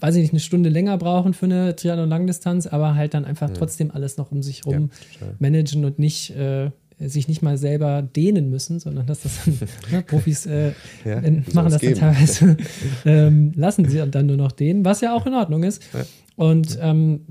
weiß 0.00 0.14
ich 0.16 0.22
nicht, 0.22 0.32
eine 0.32 0.40
Stunde 0.40 0.68
länger 0.70 0.96
brauchen 0.98 1.34
für 1.34 1.46
eine 1.46 1.74
Triathlon-Langdistanz, 1.74 2.66
aber 2.68 2.94
halt 2.94 3.12
dann 3.14 3.24
einfach 3.24 3.50
trotzdem 3.50 3.90
alles 3.90 4.16
noch 4.16 4.30
um 4.30 4.40
sich 4.42 4.64
rum 4.66 4.90
total. 5.18 5.34
managen 5.40 5.84
und 5.84 5.98
nicht 5.98 6.30
äh, 6.30 6.70
sich 7.00 7.26
nicht 7.26 7.42
mal 7.42 7.58
selber 7.58 8.02
dehnen 8.02 8.50
müssen, 8.50 8.78
sondern 8.78 9.06
dass 9.06 9.22
das 9.22 9.32
dann, 9.44 9.58
ne, 9.90 10.02
Profis 10.02 10.46
äh, 10.46 10.72
Ja, 11.04 11.20
machen 11.52 11.70
das 11.72 11.82
dann 11.82 11.94
teilweise, 11.94 12.56
ähm, 13.04 13.52
lassen 13.56 13.88
sie 13.88 14.00
dann 14.08 14.26
nur 14.26 14.36
noch 14.36 14.52
dehnen, 14.52 14.84
was 14.84 15.00
ja 15.00 15.12
auch 15.12 15.26
in 15.26 15.34
Ordnung 15.34 15.64
ist. 15.64 15.82
Ja. 15.92 16.04
Und 16.36 16.78
ähm, 16.80 17.22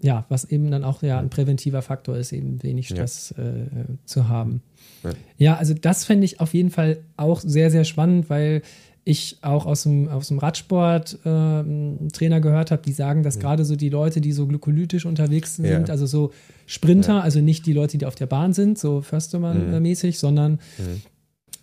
ja, 0.00 0.26
was 0.28 0.44
eben 0.44 0.70
dann 0.70 0.84
auch 0.84 1.02
ja 1.02 1.18
ein 1.18 1.30
präventiver 1.30 1.82
Faktor 1.82 2.16
ist, 2.16 2.32
eben 2.32 2.62
wenig 2.62 2.88
Stress 2.88 3.32
äh, 3.32 3.66
zu 4.04 4.28
haben. 4.28 4.62
Ja. 5.02 5.10
Ja, 5.38 5.56
also 5.56 5.74
das 5.74 6.04
fände 6.04 6.24
ich 6.24 6.40
auf 6.40 6.54
jeden 6.54 6.70
Fall 6.70 6.98
auch 7.16 7.40
sehr, 7.40 7.70
sehr 7.70 7.84
spannend, 7.84 8.28
weil 8.30 8.62
ich 9.06 9.36
auch 9.42 9.66
aus 9.66 9.82
dem, 9.82 10.08
aus 10.08 10.28
dem 10.28 10.38
Radsport 10.38 11.18
äh, 11.24 12.08
Trainer 12.12 12.40
gehört 12.40 12.70
habe, 12.70 12.80
die 12.82 12.92
sagen, 12.92 13.22
dass 13.22 13.38
gerade 13.38 13.64
so 13.66 13.76
die 13.76 13.90
Leute, 13.90 14.22
die 14.22 14.32
so 14.32 14.46
glykolytisch 14.46 15.04
unterwegs 15.04 15.56
sind, 15.56 15.66
Ja. 15.66 15.82
also 15.92 16.06
so 16.06 16.30
Sprinter, 16.66 17.22
also 17.22 17.40
nicht 17.40 17.66
die 17.66 17.74
Leute, 17.74 17.98
die 17.98 18.06
auf 18.06 18.14
der 18.14 18.26
Bahn 18.26 18.54
sind, 18.54 18.78
so 18.78 19.02
Förstermann-mäßig, 19.02 20.18
sondern 20.18 20.58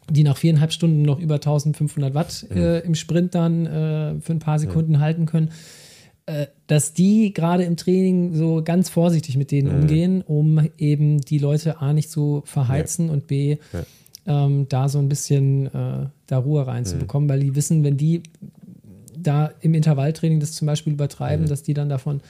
die 0.10 0.24
nach 0.24 0.38
viereinhalb 0.38 0.72
Stunden 0.72 1.02
noch 1.04 1.20
über 1.20 1.36
1500 1.36 2.14
Watt 2.14 2.46
äh, 2.52 2.80
im 2.86 2.94
Sprint 2.96 3.34
dann 3.34 3.66
äh, 3.66 4.20
für 4.22 4.34
ein 4.34 4.40
paar 4.40 4.60
Sekunden 4.60 5.00
halten 5.00 5.26
können, 5.26 5.48
äh, 5.48 5.52
dass 6.68 6.94
die 6.94 7.34
gerade 7.34 7.64
im 7.64 7.76
Training 7.78 8.34
so 8.36 8.62
ganz 8.64 8.90
vorsichtig 8.90 9.38
mit 9.38 9.52
denen 9.52 9.70
Mhm. 9.70 9.82
umgehen, 9.82 10.22
um 10.22 10.68
eben 10.78 11.20
die 11.22 11.40
Leute 11.40 11.82
A 11.82 11.94
nicht 11.94 12.10
zu 12.10 12.44
verheizen 12.46 13.10
und 13.10 13.28
B 13.28 13.58
Ja. 13.74 14.46
ähm, 14.46 14.68
da 14.70 14.88
so 14.88 15.00
ein 15.00 15.10
bisschen 15.10 15.66
äh, 15.68 16.08
da 16.28 16.38
Ruhe 16.38 16.66
reinzubekommen, 16.68 17.28
weil 17.28 17.40
die 17.42 17.56
wissen, 17.56 17.84
wenn 17.84 17.98
die 17.98 18.22
da 19.18 19.52
im 19.62 19.74
Intervalltraining 19.74 20.40
das 20.40 20.54
zum 20.54 20.66
Beispiel 20.68 20.94
übertreiben, 20.94 21.46
Mhm. 21.46 21.50
dass 21.50 21.64
die 21.64 21.74
dann 21.74 21.90
davon 21.90 22.22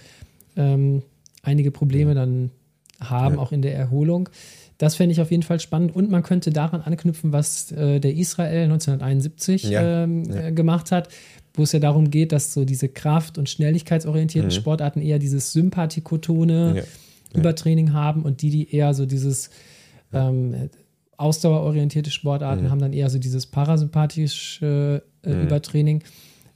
ähm, 0.57 1.03
einige 1.43 1.71
Probleme 1.71 2.13
dann 2.13 2.51
haben, 2.99 3.35
Ja. 3.35 3.41
auch 3.41 3.51
in 3.51 3.61
der 3.61 3.75
Erholung. 3.75 4.29
Das 4.77 4.95
fände 4.95 5.13
ich 5.13 5.21
auf 5.21 5.29
jeden 5.31 5.43
Fall 5.43 5.59
spannend 5.59 5.95
und 5.95 6.09
man 6.09 6.23
könnte 6.23 6.49
daran 6.49 6.81
anknüpfen, 6.81 7.31
was 7.31 7.71
äh, 7.71 7.99
der 7.99 8.15
Israel 8.15 8.63
1971 8.63 9.63
Ja, 9.69 10.03
ähm, 10.03 10.23
ja. 10.25 10.47
äh, 10.47 10.51
gemacht 10.51 10.91
hat, 10.91 11.07
wo 11.53 11.63
es 11.63 11.71
ja 11.73 11.79
darum 11.79 12.09
geht, 12.09 12.31
dass 12.31 12.53
so 12.53 12.63
diese 12.65 12.87
Kraft- 12.89 13.37
und 13.37 13.49
schnelligkeitsorientierten 13.49 14.49
Mhm. 14.49 14.55
Sportarten 14.55 15.01
eher 15.01 15.19
dieses 15.19 15.51
sympathikotone 15.51 16.75
Ja. 16.77 16.83
Übertraining 17.39 17.93
haben 17.93 18.23
und 18.23 18.41
die, 18.41 18.49
die 18.49 18.73
eher 18.75 18.93
so 18.93 19.05
dieses 19.05 19.49
ähm, 20.13 20.69
ausdauerorientierte 21.17 22.11
Sportarten 22.11 22.65
Mhm. 22.65 22.69
haben 22.71 22.79
dann 22.79 22.93
eher 22.93 23.09
so 23.09 23.19
dieses 23.19 23.45
parasympathische 23.45 25.03
äh, 25.23 25.29
Mhm. 25.29 25.41
Übertraining. 25.43 26.03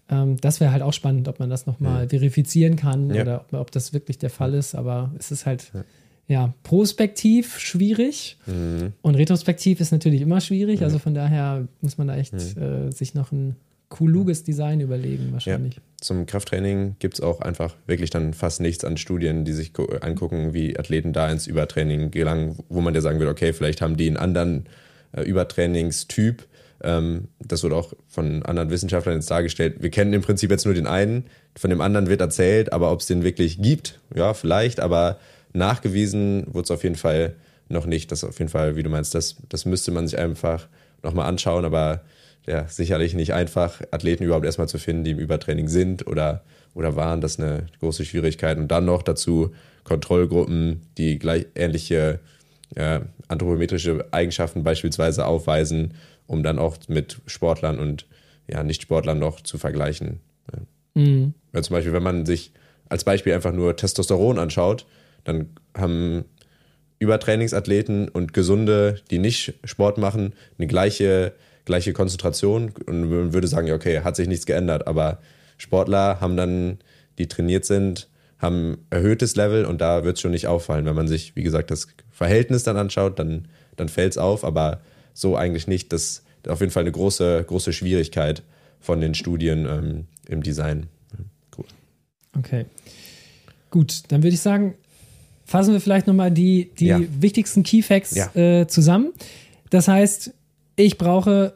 Ähm, 0.09 0.37
das 0.41 0.59
wäre 0.59 0.71
halt 0.71 0.81
auch 0.81 0.93
spannend, 0.93 1.27
ob 1.27 1.39
man 1.39 1.49
das 1.49 1.65
nochmal 1.65 2.09
verifizieren 2.09 2.75
kann 2.75 3.13
Ja. 3.13 3.21
oder 3.21 3.41
ob, 3.41 3.53
ob 3.53 3.71
das 3.71 3.93
wirklich 3.93 4.17
der 4.17 4.29
Fall 4.29 4.53
ist. 4.53 4.75
Aber 4.75 5.11
es 5.17 5.31
ist 5.31 5.45
halt 5.45 5.71
ja, 6.27 6.53
prospektiv 6.63 7.59
schwierig 7.59 8.37
Mhm. 8.47 8.93
und 9.03 9.13
retrospektiv 9.15 9.79
ist 9.79 9.91
natürlich 9.91 10.21
immer 10.21 10.41
schwierig. 10.41 10.81
Also 10.81 10.97
von 10.97 11.13
daher 11.13 11.67
muss 11.81 11.99
man 11.99 12.07
da 12.07 12.17
echt 12.17 12.33
äh, 12.33 12.89
sich 12.91 13.13
noch 13.13 13.31
ein 13.31 13.55
kluges 13.95 14.43
Design 14.43 14.81
überlegen, 14.81 15.29
wahrscheinlich. 15.31 15.79
Zum 16.01 16.25
Krafttraining 16.25 16.95
gibt 16.99 17.15
es 17.15 17.21
auch 17.21 17.41
einfach 17.41 17.75
wirklich 17.87 18.09
dann 18.09 18.33
fast 18.33 18.61
nichts 18.61 18.83
an 18.83 18.97
Studien, 18.97 19.45
die 19.45 19.53
sich 19.53 19.73
gu- 19.73 19.87
angucken, 20.01 20.53
wie 20.53 20.77
Athleten 20.77 21.13
da 21.13 21.31
ins 21.31 21.47
Übertraining 21.47 22.11
gelangen, 22.11 22.59
wo 22.69 22.81
man 22.81 22.93
ja 22.93 23.01
sagen 23.01 23.19
würde, 23.19 23.31
okay, 23.31 23.53
vielleicht 23.53 23.81
haben 23.81 23.97
die 23.97 24.07
einen 24.07 24.17
anderen 24.17 24.65
äh, 25.13 25.21
Übertrainingstyp. 25.21 26.45
Ähm, 26.83 27.29
das 27.39 27.63
wurde 27.63 27.75
auch 27.75 27.93
von 28.07 28.43
anderen 28.43 28.69
Wissenschaftlern 28.69 29.15
jetzt 29.15 29.31
dargestellt. 29.31 29.77
Wir 29.79 29.89
kennen 29.89 30.13
im 30.13 30.21
Prinzip 30.21 30.51
jetzt 30.51 30.65
nur 30.65 30.73
den 30.75 30.87
einen, 30.87 31.25
von 31.55 31.69
dem 31.69 31.81
anderen 31.81 32.07
wird 32.07 32.21
erzählt, 32.21 32.73
aber 32.73 32.91
ob 32.91 32.99
es 32.99 33.07
den 33.07 33.23
wirklich 33.23 33.61
gibt, 33.61 33.99
ja, 34.13 34.33
vielleicht, 34.33 34.79
aber 34.81 35.17
nachgewiesen 35.53 36.47
wurde 36.47 36.65
es 36.65 36.71
auf 36.71 36.83
jeden 36.83 36.95
Fall 36.97 37.35
noch 37.69 37.85
nicht. 37.85 38.11
Das 38.11 38.23
auf 38.23 38.37
jeden 38.39 38.49
Fall, 38.51 38.75
wie 38.75 38.83
du 38.83 38.89
meinst, 38.89 39.15
das, 39.15 39.37
das 39.49 39.65
müsste 39.65 39.91
man 39.91 40.07
sich 40.07 40.19
einfach 40.19 40.67
nochmal 41.01 41.27
anschauen, 41.27 41.65
aber 41.65 42.01
ja, 42.47 42.67
sicherlich 42.67 43.13
nicht 43.13 43.33
einfach, 43.33 43.81
Athleten 43.91 44.23
überhaupt 44.23 44.45
erstmal 44.45 44.67
zu 44.67 44.77
finden, 44.77 45.03
die 45.03 45.11
im 45.11 45.19
Übertraining 45.19 45.67
sind 45.67 46.07
oder, 46.07 46.43
oder 46.73 46.95
waren. 46.95 47.21
Das 47.21 47.33
ist 47.33 47.39
eine 47.39 47.67
große 47.79 48.05
Schwierigkeit. 48.05 48.57
Und 48.57 48.69
dann 48.69 48.85
noch 48.85 49.01
dazu 49.01 49.53
Kontrollgruppen, 49.83 50.81
die 50.97 51.19
gleich 51.19 51.47
ähnliche 51.55 52.19
äh, 52.75 52.99
anthropometrische 53.27 54.07
Eigenschaften 54.11 54.63
beispielsweise 54.63 55.25
aufweisen, 55.25 55.93
um 56.27 56.43
dann 56.43 56.59
auch 56.59 56.77
mit 56.87 57.17
Sportlern 57.25 57.79
und 57.79 58.05
ja, 58.47 58.63
Nicht-Sportlern 58.63 59.17
noch 59.19 59.41
zu 59.41 59.57
vergleichen. 59.57 60.19
Mhm. 60.95 61.33
Ja, 61.53 61.61
zum 61.61 61.75
Beispiel, 61.75 61.93
wenn 61.93 62.03
man 62.03 62.25
sich 62.25 62.51
als 62.89 63.03
Beispiel 63.03 63.33
einfach 63.33 63.51
nur 63.51 63.75
Testosteron 63.75 64.39
anschaut, 64.39 64.85
dann 65.23 65.49
haben 65.75 66.25
Übertrainingsathleten 66.99 68.07
und 68.09 68.33
Gesunde, 68.33 69.01
die 69.11 69.19
nicht 69.19 69.53
Sport 69.63 69.97
machen, 69.97 70.33
eine 70.57 70.67
gleiche, 70.67 71.33
gleiche 71.65 71.93
Konzentration 71.93 72.71
und 72.85 73.09
man 73.09 73.33
würde 73.33 73.47
sagen, 73.47 73.67
ja, 73.67 73.75
okay, 73.75 74.01
hat 74.01 74.15
sich 74.15 74.27
nichts 74.27 74.45
geändert, 74.45 74.87
aber 74.87 75.19
Sportler 75.57 76.19
haben 76.21 76.37
dann, 76.37 76.77
die 77.17 77.27
trainiert 77.27 77.65
sind, 77.65 78.09
haben 78.39 78.77
erhöhtes 78.89 79.35
Level 79.35 79.65
und 79.65 79.81
da 79.81 80.03
wird 80.03 80.17
es 80.17 80.21
schon 80.21 80.31
nicht 80.31 80.47
auffallen. 80.47 80.85
Wenn 80.85 80.95
man 80.95 81.07
sich, 81.07 81.35
wie 81.35 81.43
gesagt, 81.43 81.71
das 81.71 81.87
Verhältnis 82.11 82.63
dann 82.63 82.77
anschaut, 82.77 83.17
dann, 83.19 83.47
dann 83.77 83.89
fällt 83.89 84.11
es 84.11 84.17
auf, 84.17 84.43
aber 84.43 84.81
so 85.13 85.35
eigentlich 85.35 85.67
nicht. 85.67 85.91
Das 85.93 86.01
ist 86.43 86.49
auf 86.49 86.59
jeden 86.59 86.71
Fall 86.71 86.83
eine 86.83 86.91
große, 86.91 87.43
große 87.47 87.73
Schwierigkeit 87.73 88.43
von 88.79 89.01
den 89.01 89.15
Studien 89.15 89.65
ähm, 89.65 90.05
im 90.27 90.43
Design. 90.43 90.87
Cool. 91.57 91.65
Okay. 92.37 92.65
Gut, 93.71 94.03
dann 94.09 94.21
würde 94.21 94.33
ich 94.35 94.41
sagen, 94.41 94.75
fassen 95.45 95.73
wir 95.73 95.79
vielleicht 95.81 96.05
nochmal 96.07 96.31
die, 96.31 96.71
die 96.77 96.87
Ja. 96.87 96.99
wichtigsten 97.19 97.63
Key 97.63 97.81
Facts 97.81 98.15
Ja. 98.15 98.35
äh, 98.35 98.67
zusammen. 98.67 99.13
Das 99.69 99.87
heißt, 99.87 100.33
ich 100.75 100.97
brauche, 100.97 101.53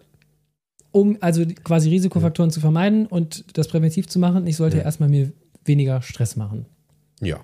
um 0.92 1.18
also 1.22 1.46
quasi 1.64 1.90
Risikofaktoren 1.90 2.52
zu 2.52 2.60
vermeiden 2.60 3.06
und 3.06 3.46
das 3.58 3.68
präventiv 3.68 4.08
zu 4.08 4.20
machen, 4.20 4.48
ich 4.48 4.56
sollte 4.56 4.78
Ja. 4.78 4.84
erstmal 4.84 5.10
mir 5.10 5.32
weniger 5.66 6.02
Stress 6.02 6.36
machen. 6.36 6.66
Ja. 7.22 7.38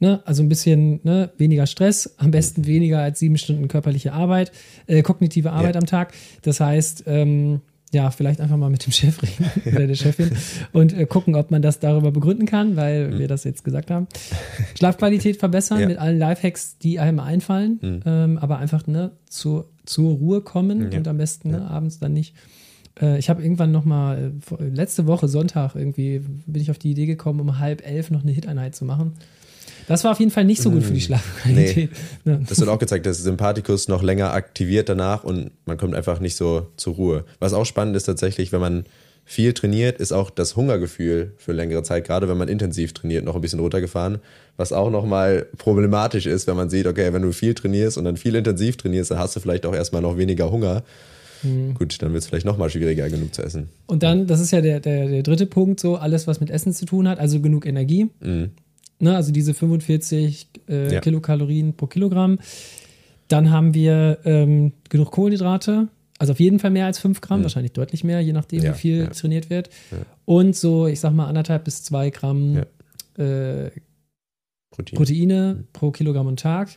Ne? 0.00 0.20
Also 0.24 0.42
ein 0.42 0.48
bisschen 0.48 1.00
ne? 1.02 1.30
weniger 1.38 1.66
Stress, 1.66 2.14
am 2.18 2.30
besten 2.30 2.66
weniger 2.66 3.00
als 3.00 3.18
sieben 3.18 3.36
Stunden 3.36 3.68
körperliche 3.68 4.12
Arbeit, 4.12 4.52
äh, 4.86 5.02
kognitive 5.02 5.52
Arbeit 5.52 5.74
Ja. 5.74 5.80
am 5.80 5.86
Tag. 5.86 6.12
Das 6.42 6.60
heißt, 6.60 7.04
ähm, 7.06 7.60
ja, 7.92 8.10
vielleicht 8.10 8.40
einfach 8.40 8.56
mal 8.58 8.68
mit 8.70 8.84
dem 8.84 8.92
Chef 8.92 9.20
reden 9.22 9.50
oder 9.76 9.86
der 9.86 9.94
Chefin 9.94 10.30
und 10.72 10.92
äh, 10.92 11.06
gucken, 11.06 11.34
ob 11.34 11.50
man 11.50 11.62
das 11.62 11.80
darüber 11.80 12.10
begründen 12.12 12.46
kann, 12.46 12.76
weil 12.76 13.18
wir 13.18 13.28
das 13.28 13.44
jetzt 13.44 13.64
gesagt 13.64 13.90
haben. 13.90 14.06
Schlafqualität 14.76 15.36
verbessern 15.38 15.78
Mhm. 15.78 15.82
Ja. 15.82 15.88
mit 15.88 15.98
allen 15.98 16.18
Lifehacks, 16.18 16.78
die 16.78 16.98
einem 17.00 17.18
einfallen, 17.20 17.78
Mhm. 17.82 18.00
ähm, 18.06 18.38
aber 18.38 18.58
einfach 18.58 18.86
ne, 18.86 19.12
zu, 19.28 19.64
zur 19.88 20.12
Ruhe 20.12 20.40
kommen 20.40 20.92
Ja. 20.92 20.98
und 20.98 21.08
am 21.08 21.16
besten 21.18 21.50
ne, 21.50 21.68
abends 21.68 21.98
dann 21.98 22.12
nicht. 22.12 22.34
Äh, 23.00 23.18
ich 23.18 23.28
habe 23.30 23.42
irgendwann 23.42 23.72
noch 23.72 23.84
mal, 23.84 24.32
äh, 24.58 24.64
letzte 24.64 25.06
Woche 25.06 25.28
Sonntag 25.28 25.74
irgendwie, 25.74 26.20
bin 26.46 26.62
ich 26.62 26.70
auf 26.70 26.78
die 26.78 26.90
Idee 26.90 27.06
gekommen, 27.06 27.40
um 27.40 27.58
halb 27.58 27.86
elf 27.86 28.10
noch 28.10 28.22
eine 28.22 28.32
Hit-Einheit 28.32 28.74
zu 28.76 28.84
machen. 28.84 29.12
Das 29.86 30.04
war 30.04 30.12
auf 30.12 30.18
jeden 30.20 30.30
Fall 30.30 30.44
nicht 30.44 30.60
so 30.60 30.70
gut 30.70 30.82
für 30.82 30.92
die 30.92 31.00
Schlafqualität. 31.00 31.90
Ne? 32.24 32.40
Das 32.46 32.60
wird 32.60 32.68
auch 32.68 32.78
gezeigt, 32.78 33.06
dass 33.06 33.22
Sympathikus 33.22 33.88
noch 33.88 34.02
länger 34.02 34.32
aktiviert 34.34 34.90
danach 34.90 35.24
und 35.24 35.50
man 35.64 35.78
kommt 35.78 35.94
einfach 35.94 36.20
nicht 36.20 36.36
so 36.36 36.66
zur 36.76 36.94
Ruhe. 36.94 37.24
Was 37.38 37.54
auch 37.54 37.64
spannend 37.64 37.96
ist 37.96 38.04
tatsächlich, 38.04 38.52
wenn 38.52 38.60
man 38.60 38.84
viel 39.28 39.52
trainiert, 39.52 40.00
ist 40.00 40.10
auch 40.10 40.30
das 40.30 40.56
Hungergefühl 40.56 41.32
für 41.36 41.52
längere 41.52 41.82
Zeit, 41.82 42.06
gerade 42.06 42.30
wenn 42.30 42.38
man 42.38 42.48
intensiv 42.48 42.94
trainiert, 42.94 43.26
noch 43.26 43.34
ein 43.34 43.42
bisschen 43.42 43.60
runtergefahren. 43.60 44.20
Was 44.56 44.72
auch 44.72 44.90
nochmal 44.90 45.46
problematisch 45.58 46.24
ist, 46.24 46.46
wenn 46.46 46.56
man 46.56 46.70
sieht, 46.70 46.86
okay, 46.86 47.12
wenn 47.12 47.20
du 47.20 47.32
viel 47.32 47.52
trainierst 47.52 47.98
und 47.98 48.04
dann 48.04 48.16
viel 48.16 48.34
intensiv 48.34 48.78
trainierst, 48.78 49.10
dann 49.10 49.18
hast 49.18 49.36
du 49.36 49.40
vielleicht 49.40 49.66
auch 49.66 49.74
erstmal 49.74 50.00
noch 50.00 50.16
weniger 50.16 50.50
Hunger. 50.50 50.82
Gut, 51.74 52.00
dann 52.00 52.14
wird 52.14 52.22
es 52.22 52.26
vielleicht 52.26 52.46
nochmal 52.46 52.70
schwieriger, 52.70 53.08
genug 53.10 53.34
zu 53.34 53.42
essen. 53.42 53.68
Und 53.86 54.02
dann, 54.02 54.26
das 54.26 54.40
ist 54.40 54.50
ja 54.50 54.62
der, 54.62 54.80
der, 54.80 55.06
der 55.08 55.22
dritte 55.22 55.44
Punkt, 55.44 55.78
so 55.78 55.96
alles, 55.96 56.26
was 56.26 56.40
mit 56.40 56.48
Essen 56.48 56.72
zu 56.72 56.86
tun 56.86 57.06
hat, 57.06 57.18
also 57.20 57.38
genug 57.40 57.66
Energie. 57.66 58.08
Mhm. 58.20 58.50
Ne, 58.98 59.14
also 59.14 59.30
diese 59.30 59.52
45 59.52 60.48
äh, 60.68 60.94
Ja. 60.94 61.00
Kilokalorien 61.00 61.74
pro 61.74 61.86
Kilogramm. 61.86 62.38
Dann 63.28 63.50
haben 63.50 63.74
wir 63.74 64.18
ähm, 64.24 64.72
genug 64.88 65.10
Kohlenhydrate, 65.12 65.88
also 66.18 66.32
auf 66.32 66.40
jeden 66.40 66.58
Fall 66.58 66.70
mehr 66.70 66.86
als 66.86 66.98
5 66.98 67.20
Gramm, 67.20 67.40
Mhm. 67.40 67.44
wahrscheinlich 67.44 67.72
deutlich 67.72 68.04
mehr, 68.04 68.20
je 68.20 68.32
nachdem, 68.32 68.62
Ja, 68.62 68.74
wie 68.74 68.78
viel 68.78 68.98
ja. 69.04 69.06
trainiert 69.10 69.50
wird. 69.50 69.70
Ja. 69.90 69.98
Und 70.24 70.56
so, 70.56 70.86
ich 70.86 71.00
sag 71.00 71.12
mal, 71.12 71.26
anderthalb 71.26 71.64
bis 71.64 71.82
zwei 71.82 72.10
Gramm 72.10 72.56
äh, 73.18 73.70
Protein. 74.70 74.96
Proteine 74.96 75.64
pro 75.72 75.90
Kilogramm 75.90 76.26
und 76.26 76.38
Tag. 76.40 76.68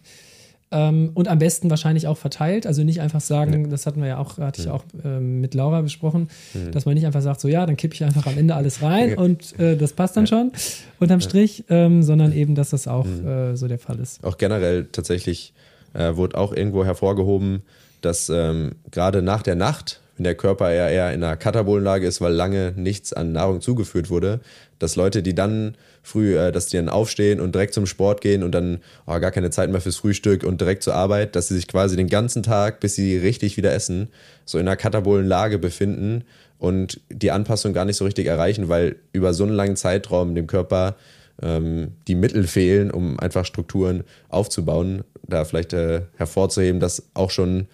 Ähm, 0.74 1.12
und 1.16 1.28
am 1.28 1.38
besten 1.40 1.70
wahrscheinlich 1.70 2.08
auch 2.08 2.18
verteilt. 2.18 2.66
Also 2.66 2.84
nicht 2.86 3.02
einfach 3.02 3.20
sagen, 3.20 3.70
das 3.70 3.86
hatten 3.86 4.00
wir 4.00 4.08
ja 4.08 4.18
auch, 4.20 4.38
hatte 4.38 4.62
ich 4.62 4.68
Ja. 4.68 4.74
auch 4.74 4.86
ähm, 5.04 5.42
mit 5.42 5.54
Laura 5.54 5.82
besprochen, 5.82 6.30
Mhm. 6.54 6.72
dass 6.72 6.86
man 6.86 6.94
nicht 6.94 7.06
einfach 7.06 7.22
sagt, 7.22 7.42
so 7.42 7.50
ja, 7.50 7.66
dann 7.66 7.76
kippe 7.76 7.94
ich 7.94 8.04
einfach 8.06 8.26
am 8.26 8.38
Ende 8.38 8.56
alles 8.56 8.82
rein 8.82 9.18
und 9.18 9.60
äh, 9.60 9.76
das 9.76 9.92
passt 9.92 10.16
dann 10.16 10.28
schon 10.28 10.54
unterm 11.02 11.20
Strich, 11.20 11.66
ähm, 11.70 12.04
sondern 12.04 12.32
eben, 12.32 12.56
dass 12.56 12.70
das 12.70 12.88
auch 12.88 13.06
Mhm. 13.06 13.28
äh, 13.28 13.58
so 13.58 13.68
der 13.68 13.80
Fall 13.80 14.00
ist. 14.00 14.24
Auch 14.24 14.38
generell 14.38 14.86
tatsächlich 14.86 15.54
äh, 15.94 16.16
wurde 16.16 16.38
auch 16.38 16.54
irgendwo 16.54 16.86
hervorgehoben, 16.86 17.64
dass 18.02 18.30
ähm, 18.30 18.76
gerade 18.92 19.22
nach 19.22 19.42
der 19.42 19.56
Nacht, 19.56 20.02
wenn 20.18 20.24
der 20.24 20.36
Körper 20.36 20.72
eher, 20.72 20.90
eher 20.90 21.14
in 21.14 21.24
einer 21.24 21.38
Katabolenlage 21.38 22.06
ist, 22.06 22.22
weil 22.22 22.34
lange 22.34 22.74
nichts 22.76 23.14
an 23.14 23.32
Nahrung 23.32 23.62
zugeführt 23.62 24.10
wurde, 24.10 24.42
dass 24.80 24.96
Leute, 24.96 25.24
die 25.24 25.36
dann 25.36 25.76
früh, 26.04 26.38
äh, 26.38 26.52
dass 26.52 26.68
die 26.68 26.78
dann 26.78 26.90
aufstehen 26.90 27.40
und 27.40 27.54
direkt 27.56 27.74
zum 27.74 27.86
Sport 27.86 28.22
gehen 28.22 28.44
und 28.44 28.52
dann 28.54 28.80
oh, 29.06 29.20
gar 29.20 29.32
keine 29.32 29.52
Zeit 29.52 29.70
mehr 29.70 29.82
fürs 29.82 29.98
Frühstück 29.98 30.44
und 30.44 30.60
direkt 30.62 30.84
zur 30.84 30.96
Arbeit, 30.96 31.36
dass 31.36 31.48
sie 31.48 31.56
sich 31.56 31.68
quasi 31.68 31.96
den 31.96 32.08
ganzen 32.08 32.44
Tag, 32.44 32.80
bis 32.80 32.96
sie 32.96 33.18
richtig 33.18 33.58
wieder 33.58 33.74
essen, 33.74 34.10
so 34.46 34.58
in 34.58 34.68
einer 34.68 34.78
Katabolenlage 34.78 35.60
befinden 35.60 36.24
und 36.58 37.00
die 37.10 37.32
Anpassung 37.32 37.74
gar 37.74 37.86
nicht 37.86 37.98
so 37.98 38.06
richtig 38.06 38.28
erreichen, 38.28 38.70
weil 38.70 38.98
über 39.14 39.34
so 39.34 39.44
einen 39.44 39.54
langen 39.54 39.76
Zeitraum 39.76 40.36
dem 40.36 40.48
Körper 40.48 40.96
ähm, 41.42 41.94
die 42.08 42.16
Mittel 42.16 42.46
fehlen, 42.48 42.92
um 42.92 43.20
einfach 43.20 43.46
Strukturen 43.46 44.04
aufzubauen. 44.30 45.04
Da 45.28 45.46
vielleicht 45.46 45.74
äh, 45.74 46.04
hervorzuheben, 46.18 46.80
dass 46.80 47.10
auch 47.14 47.32
schon, 47.32 47.68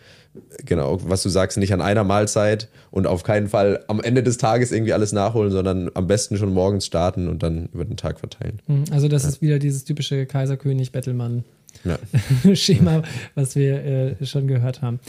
genau, 0.65 0.99
was 1.03 1.23
du 1.23 1.29
sagst, 1.29 1.57
nicht 1.57 1.73
an 1.73 1.81
einer 1.81 2.03
Mahlzeit 2.03 2.69
und 2.91 3.07
auf 3.07 3.23
keinen 3.23 3.47
Fall 3.47 3.83
am 3.87 4.01
Ende 4.01 4.23
des 4.23 4.37
Tages 4.37 4.71
irgendwie 4.71 4.93
alles 4.93 5.11
nachholen, 5.11 5.51
sondern 5.51 5.89
am 5.93 6.07
besten 6.07 6.37
schon 6.37 6.53
morgens 6.53 6.85
starten 6.85 7.27
und 7.27 7.43
dann 7.43 7.69
über 7.73 7.85
den 7.85 7.97
Tag 7.97 8.19
verteilen. 8.19 8.61
Mhm. 8.67 8.85
Also 8.91 9.07
das 9.07 9.25
ist 9.25 9.41
wieder 9.41 9.59
dieses 9.59 9.83
typische 9.83 10.25
Kaiserkönig-Bettelmann. 10.25 11.43
ja. 11.83 11.97
Schema, 12.55 13.03
was 13.35 13.55
wir 13.55 13.83
äh, 14.21 14.25
schon 14.25 14.47
gehört 14.47 14.81
haben. 14.81 14.99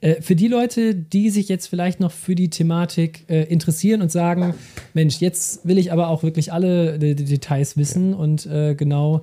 Äh, 0.00 0.20
für 0.20 0.36
die 0.36 0.48
Leute, 0.48 0.94
die 0.94 1.30
sich 1.30 1.48
jetzt 1.48 1.66
vielleicht 1.66 2.00
noch 2.00 2.12
für 2.12 2.34
die 2.34 2.50
Thematik 2.50 3.24
äh, 3.28 3.44
interessieren 3.44 4.02
und 4.02 4.10
sagen, 4.10 4.54
Mensch, 4.94 5.20
jetzt 5.20 5.66
will 5.66 5.78
ich 5.78 5.92
aber 5.92 6.08
auch 6.08 6.22
wirklich 6.22 6.52
alle 6.52 6.98
die, 6.98 7.14
die 7.14 7.24
Details 7.24 7.76
wissen 7.76 8.14
und 8.14 8.46
äh, 8.46 8.74
genau 8.74 9.22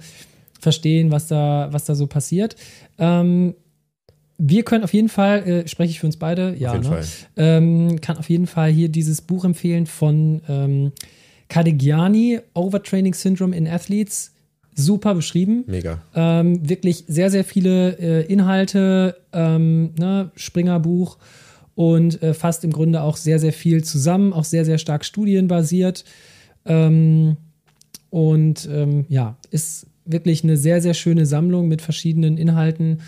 verstehen, 0.60 1.12
was 1.12 1.28
da, 1.28 1.70
was 1.72 1.86
da 1.86 1.96
so 1.96 2.08
passiert. 2.08 2.56
Ähm, 2.98 3.56
wir 4.38 4.64
können 4.64 4.84
auf 4.84 4.94
jeden 4.94 5.10
Fall, 5.10 5.48
äh, 5.48 5.68
spreche 5.68 5.92
ich 5.92 6.00
für 6.00 6.06
uns 6.06 6.18
beide, 6.18 6.56
ja, 6.58 6.74
auf 6.74 6.90
ne? 6.90 7.02
ähm, 7.38 8.02
kann 8.02 8.18
auf 8.18 8.30
jeden 8.30 8.48
Fall 8.48 8.72
hier 8.72 8.90
dieses 8.90 9.22
Buch 9.22 9.46
empfehlen 9.46 9.88
von 9.88 10.42
ähm, 10.48 10.92
Kadegiani, 11.50 12.40
Overtraining 12.54 13.14
Syndrome 13.14 13.56
in 13.56 13.68
Athletes. 13.68 14.34
Super 14.76 15.16
beschrieben. 15.16 15.64
Mega. 15.66 16.04
Ähm, 16.14 16.70
wirklich 16.70 17.06
sehr, 17.08 17.32
sehr 17.32 17.44
viele 17.44 17.98
äh, 17.98 18.32
Inhalte, 18.32 19.18
ähm, 19.34 19.96
ne, 19.98 20.30
Springer-Buch 20.36 21.18
und 21.74 22.22
äh, 22.22 22.36
fasst 22.36 22.64
im 22.64 22.72
Grunde 22.72 23.02
auch 23.02 23.18
sehr, 23.18 23.40
sehr 23.40 23.54
viel 23.54 23.84
zusammen, 23.84 24.34
auch 24.34 24.44
sehr, 24.44 24.66
sehr 24.66 24.78
stark 24.78 25.04
studienbasiert. 25.04 26.06
Ähm, 26.66 27.38
und 28.12 28.70
ähm, 28.72 29.06
ja, 29.10 29.38
ist 29.50 29.88
wirklich 30.06 30.44
eine 30.44 30.58
sehr, 30.58 30.80
sehr 30.80 30.94
schöne 30.94 31.26
Sammlung 31.26 31.68
mit 31.68 31.82
verschiedenen 31.82 32.38
Inhalten 32.38 33.00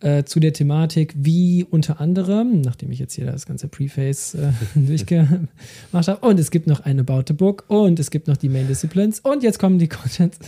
äh, 0.00 0.24
zu 0.24 0.40
der 0.40 0.54
Thematik, 0.54 1.12
wie 1.14 1.62
unter 1.62 2.00
anderem, 2.00 2.62
nachdem 2.62 2.90
ich 2.90 2.98
jetzt 2.98 3.14
hier 3.14 3.26
das 3.26 3.44
ganze 3.44 3.68
Preface 3.68 4.34
äh, 4.34 4.52
durchgemacht 4.74 5.48
habe, 5.92 6.26
und 6.26 6.40
es 6.40 6.50
gibt 6.50 6.66
noch 6.66 6.80
ein 6.80 6.98
About 6.98 7.24
the 7.28 7.34
Book 7.34 7.64
und 7.68 8.00
es 8.00 8.10
gibt 8.10 8.26
noch 8.26 8.38
die 8.38 8.48
Main 8.48 8.66
Disciplines 8.66 9.20
und 9.20 9.42
jetzt 9.42 9.58
kommen 9.58 9.78
die 9.78 9.88
Contents, 9.88 10.38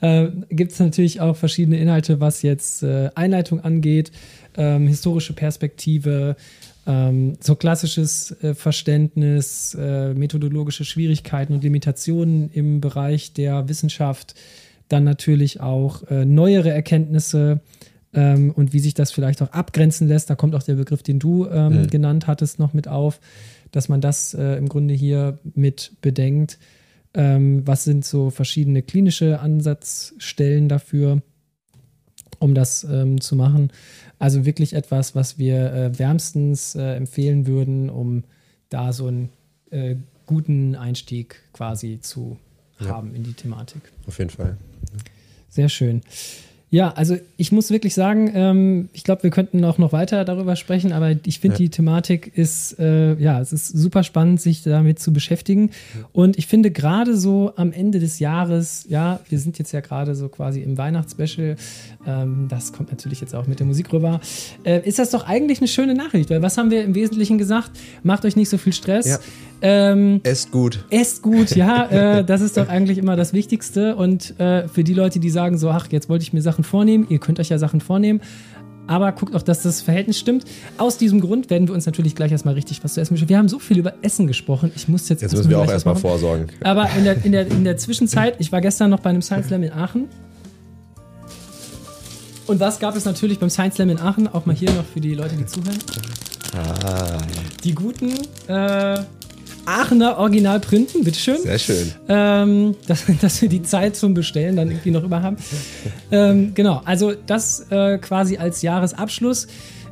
äh, 0.00 0.26
gibt 0.50 0.72
es 0.72 0.80
natürlich 0.80 1.20
auch 1.20 1.36
verschiedene 1.36 1.78
Inhalte, 1.78 2.20
was 2.20 2.42
jetzt 2.42 2.82
äh, 2.82 3.10
Einleitung 3.14 3.60
angeht, 3.60 4.10
ähm, 4.56 4.88
historische 4.88 5.34
Perspektive, 5.34 6.34
ähm, 6.84 7.34
so 7.40 7.54
klassisches 7.54 8.36
äh, 8.42 8.54
Verständnis, 8.54 9.76
methodologische 9.76 10.84
Schwierigkeiten 10.84 11.52
und 11.52 11.62
Limitationen 11.62 12.50
im 12.52 12.80
Bereich 12.80 13.32
der 13.32 13.68
Wissenschaft, 13.68 14.34
dann 14.88 15.04
natürlich 15.04 15.60
auch 15.60 16.02
neuere 16.10 16.70
Erkenntnisse 16.70 17.60
ähm, 18.12 18.50
und 18.50 18.72
wie 18.72 18.78
sich 18.78 18.94
das 18.94 19.12
vielleicht 19.12 19.42
auch 19.42 19.52
abgrenzen 19.52 20.08
lässt. 20.08 20.30
Da 20.30 20.34
kommt 20.34 20.54
auch 20.54 20.62
der 20.62 20.74
Begriff, 20.74 21.02
den 21.02 21.18
du 21.18 21.46
ähm, 21.46 21.82
mhm. 21.82 21.86
genannt 21.88 22.26
hattest, 22.26 22.58
noch 22.58 22.72
mit 22.72 22.88
auf, 22.88 23.20
dass 23.72 23.88
man 23.88 24.00
das 24.00 24.34
äh, 24.34 24.56
im 24.56 24.68
Grunde 24.68 24.94
hier 24.94 25.38
mit 25.54 25.92
bedenkt. 26.00 26.58
Ähm, 27.14 27.66
was 27.66 27.84
sind 27.84 28.04
so 28.04 28.30
verschiedene 28.30 28.82
klinische 28.82 29.40
Ansatzstellen 29.40 30.68
dafür, 30.68 31.22
um 32.38 32.54
das 32.54 32.84
ähm, 32.84 33.20
zu 33.20 33.36
machen? 33.36 33.72
Also 34.18 34.44
wirklich 34.44 34.72
etwas, 34.72 35.14
was 35.14 35.38
wir 35.38 35.72
äh, 35.72 35.98
wärmstens 35.98 36.74
äh, 36.74 36.94
empfehlen 36.94 37.46
würden, 37.46 37.90
um 37.90 38.24
da 38.68 38.92
so 38.92 39.06
einen 39.06 39.30
äh, 39.70 39.96
guten 40.26 40.74
Einstieg 40.74 41.40
quasi 41.52 42.00
zu 42.00 42.38
ja. 42.80 42.88
haben 42.88 43.14
in 43.14 43.22
die 43.24 43.32
Thematik. 43.32 43.80
Auf 44.06 44.18
jeden 44.18 44.30
Fall. 44.30 44.56
Sehr 45.48 45.68
schön. 45.68 46.02
Ja, 46.76 46.90
also 46.90 47.16
ich 47.38 47.52
muss 47.52 47.70
wirklich 47.70 47.94
sagen, 47.94 48.30
ähm, 48.34 48.90
ich 48.92 49.02
glaube, 49.02 49.22
wir 49.22 49.30
könnten 49.30 49.64
auch 49.64 49.78
noch 49.78 49.94
weiter 49.94 50.26
darüber 50.26 50.56
sprechen, 50.56 50.92
aber 50.92 51.16
ich 51.24 51.40
finde, 51.40 51.54
ja. 51.54 51.60
die 51.60 51.68
Thematik 51.70 52.36
ist, 52.36 52.78
äh, 52.78 53.14
ja, 53.14 53.40
es 53.40 53.54
ist 53.54 53.68
super 53.68 54.02
spannend, 54.02 54.42
sich 54.42 54.62
damit 54.62 54.98
zu 54.98 55.10
beschäftigen. 55.10 55.70
Und 56.12 56.36
ich 56.36 56.46
finde 56.46 56.70
gerade 56.70 57.16
so 57.16 57.54
am 57.56 57.72
Ende 57.72 57.98
des 57.98 58.18
Jahres, 58.18 58.84
ja, 58.90 59.20
wir 59.26 59.38
sind 59.38 59.58
jetzt 59.58 59.72
ja 59.72 59.80
gerade 59.80 60.14
so 60.14 60.28
quasi 60.28 60.60
im 60.60 60.76
Weihnachtsspecial, 60.76 61.56
ähm, 62.06 62.48
das 62.50 62.74
kommt 62.74 62.90
natürlich 62.90 63.22
jetzt 63.22 63.34
auch 63.34 63.46
mit 63.46 63.58
der 63.58 63.66
Musik 63.66 63.90
rüber, 63.94 64.20
äh, 64.64 64.86
ist 64.86 64.98
das 64.98 65.08
doch 65.08 65.26
eigentlich 65.26 65.60
eine 65.60 65.68
schöne 65.68 65.94
Nachricht, 65.94 66.28
weil 66.28 66.42
was 66.42 66.58
haben 66.58 66.70
wir 66.70 66.84
im 66.84 66.94
Wesentlichen 66.94 67.38
gesagt? 67.38 67.70
Macht 68.02 68.26
euch 68.26 68.36
nicht 68.36 68.50
so 68.50 68.58
viel 68.58 68.74
Stress. 68.74 69.06
Ja. 69.06 69.18
Ähm, 69.62 70.20
esst 70.22 70.50
gut. 70.50 70.84
Esst 70.90 71.22
gut, 71.22 71.56
ja. 71.56 71.86
Äh, 72.18 72.24
das 72.24 72.40
ist 72.40 72.56
doch 72.56 72.68
eigentlich 72.68 72.98
immer 72.98 73.16
das 73.16 73.32
Wichtigste. 73.32 73.96
Und 73.96 74.38
äh, 74.38 74.68
für 74.68 74.84
die 74.84 74.94
Leute, 74.94 75.18
die 75.18 75.30
sagen 75.30 75.58
so, 75.58 75.70
ach, 75.70 75.88
jetzt 75.90 76.08
wollte 76.08 76.22
ich 76.22 76.32
mir 76.32 76.42
Sachen 76.42 76.64
vornehmen, 76.64 77.06
ihr 77.08 77.18
könnt 77.18 77.40
euch 77.40 77.48
ja 77.48 77.58
Sachen 77.58 77.80
vornehmen. 77.80 78.20
Aber 78.86 79.10
guckt 79.12 79.34
auch, 79.34 79.42
dass 79.42 79.62
das 79.62 79.82
Verhältnis 79.82 80.18
stimmt. 80.18 80.44
Aus 80.78 80.96
diesem 80.96 81.20
Grund 81.20 81.50
werden 81.50 81.66
wir 81.66 81.74
uns 81.74 81.86
natürlich 81.86 82.14
gleich 82.14 82.30
erstmal 82.30 82.54
richtig 82.54 82.84
was 82.84 82.94
zu 82.94 83.00
essen 83.00 83.14
mischen. 83.14 83.28
Wir 83.28 83.38
haben 83.38 83.48
so 83.48 83.58
viel 83.58 83.78
über 83.78 83.94
Essen 84.02 84.26
gesprochen. 84.28 84.70
Ich 84.76 84.86
muss 84.88 85.08
jetzt. 85.08 85.22
Jetzt 85.22 85.34
müssen 85.34 85.50
wir 85.50 85.58
auch 85.58 85.70
erstmal 85.70 85.96
vorsorgen. 85.96 86.46
Aber 86.62 86.88
in 86.96 87.04
der, 87.04 87.24
in, 87.24 87.32
der, 87.32 87.46
in 87.48 87.64
der 87.64 87.76
Zwischenzeit, 87.78 88.36
ich 88.38 88.52
war 88.52 88.60
gestern 88.60 88.90
noch 88.90 89.00
bei 89.00 89.10
einem 89.10 89.22
Science 89.22 89.48
Slam 89.48 89.64
in 89.64 89.72
Aachen. 89.72 90.08
Und 92.46 92.60
was 92.60 92.78
gab 92.78 92.94
es 92.94 93.04
natürlich 93.04 93.40
beim 93.40 93.50
Science 93.50 93.74
Slam 93.74 93.90
in 93.90 93.98
Aachen? 93.98 94.28
Auch 94.28 94.46
mal 94.46 94.54
hier 94.54 94.70
noch 94.70 94.84
für 94.84 95.00
die 95.00 95.14
Leute, 95.14 95.34
die 95.34 95.46
zuhören. 95.46 95.78
Ah. 96.56 97.18
Die 97.64 97.74
guten 97.74 98.12
äh, 98.46 98.98
Aachener 99.66 100.18
Original 100.18 100.60
printen, 100.60 101.04
bitteschön. 101.04 101.38
Sehr 101.42 101.58
schön. 101.58 101.92
Ähm, 102.08 102.76
dass, 102.86 103.04
dass, 103.20 103.42
wir 103.42 103.48
die 103.48 103.62
Zeit 103.62 103.96
zum 103.96 104.14
Bestellen 104.14 104.56
dann 104.56 104.70
irgendwie 104.70 104.90
noch 104.90 105.04
über 105.04 105.22
haben. 105.22 105.36
ähm, 106.10 106.52
genau, 106.54 106.80
also 106.84 107.12
das 107.26 107.66
äh, 107.70 107.98
quasi 107.98 108.38
als 108.38 108.62
Jahresabschluss. 108.62 109.48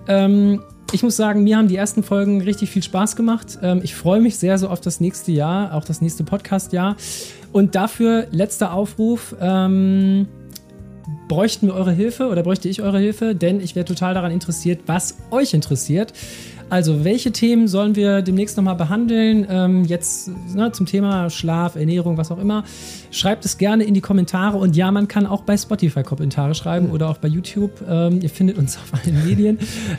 Ähm, 0.09 0.63
ich 0.93 1.03
muss 1.03 1.17
sagen, 1.17 1.43
mir 1.43 1.57
haben 1.57 1.69
die 1.69 1.77
ersten 1.77 2.03
Folgen 2.03 2.41
richtig 2.43 2.71
viel 2.71 2.83
Spaß 2.83 3.17
gemacht. 3.17 3.59
Ähm, 3.63 3.81
ich 3.83 3.95
freue 3.95 4.21
mich 4.21 4.39
sehr 4.39 4.59
so 4.59 4.69
auf 4.69 4.81
das 4.81 5.01
nächste 5.01 5.33
Jahr, 5.33 5.75
auch 5.75 5.85
das 5.85 6.01
nächste 6.01 6.25
Podcast-Jahr. 6.25 6.97
Und 7.53 7.75
dafür 7.75 8.27
letzter 8.31 8.73
Aufruf. 8.73 9.35
Ähm, 9.41 10.29
bräuchten 11.29 11.69
wir 11.69 11.75
eure 11.75 11.93
Hilfe 11.93 12.29
oder 12.29 12.43
bräuchte 12.43 12.69
ich 12.69 12.83
eure 12.83 12.99
Hilfe? 12.99 13.35
Denn 13.35 13.61
ich 13.61 13.75
wäre 13.75 13.85
total 13.85 14.15
daran 14.15 14.33
interessiert, 14.33 14.83
was 14.87 15.17
euch 15.31 15.55
interessiert. 15.55 16.13
Also, 16.71 17.05
welche 17.05 17.31
Themen 17.31 17.69
sollen 17.69 17.95
wir 17.95 18.23
demnächst 18.23 18.57
nochmal 18.57 18.75
behandeln? 18.75 19.47
Ähm, 19.49 19.85
jetzt 19.85 20.31
ne, 20.55 20.73
zum 20.73 20.87
Thema 20.87 21.29
Schlaf, 21.29 21.77
Ernährung, 21.77 22.17
was 22.17 22.31
auch 22.31 22.39
immer. 22.39 22.65
Schreibt 23.11 23.45
es 23.45 23.59
gerne 23.59 23.85
in 23.85 23.95
die 23.95 24.01
Kommentare 24.01 24.57
und 24.57 24.75
ja, 24.75 24.91
man 24.91 25.07
kann 25.07 25.27
auch 25.27 25.43
bei 25.43 25.57
Spotify 25.57 26.03
Kommentare 26.03 26.55
schreiben 26.55 26.91
oder 26.91 27.11
auch 27.11 27.19
bei 27.19 27.29
YouTube. 27.29 27.71
Ähm, 27.89 28.21
ihr 28.23 28.31
findet 28.31 28.59
uns 28.59 28.77
auf 28.83 28.93
allen 28.95 29.25
Medien. 29.27 29.59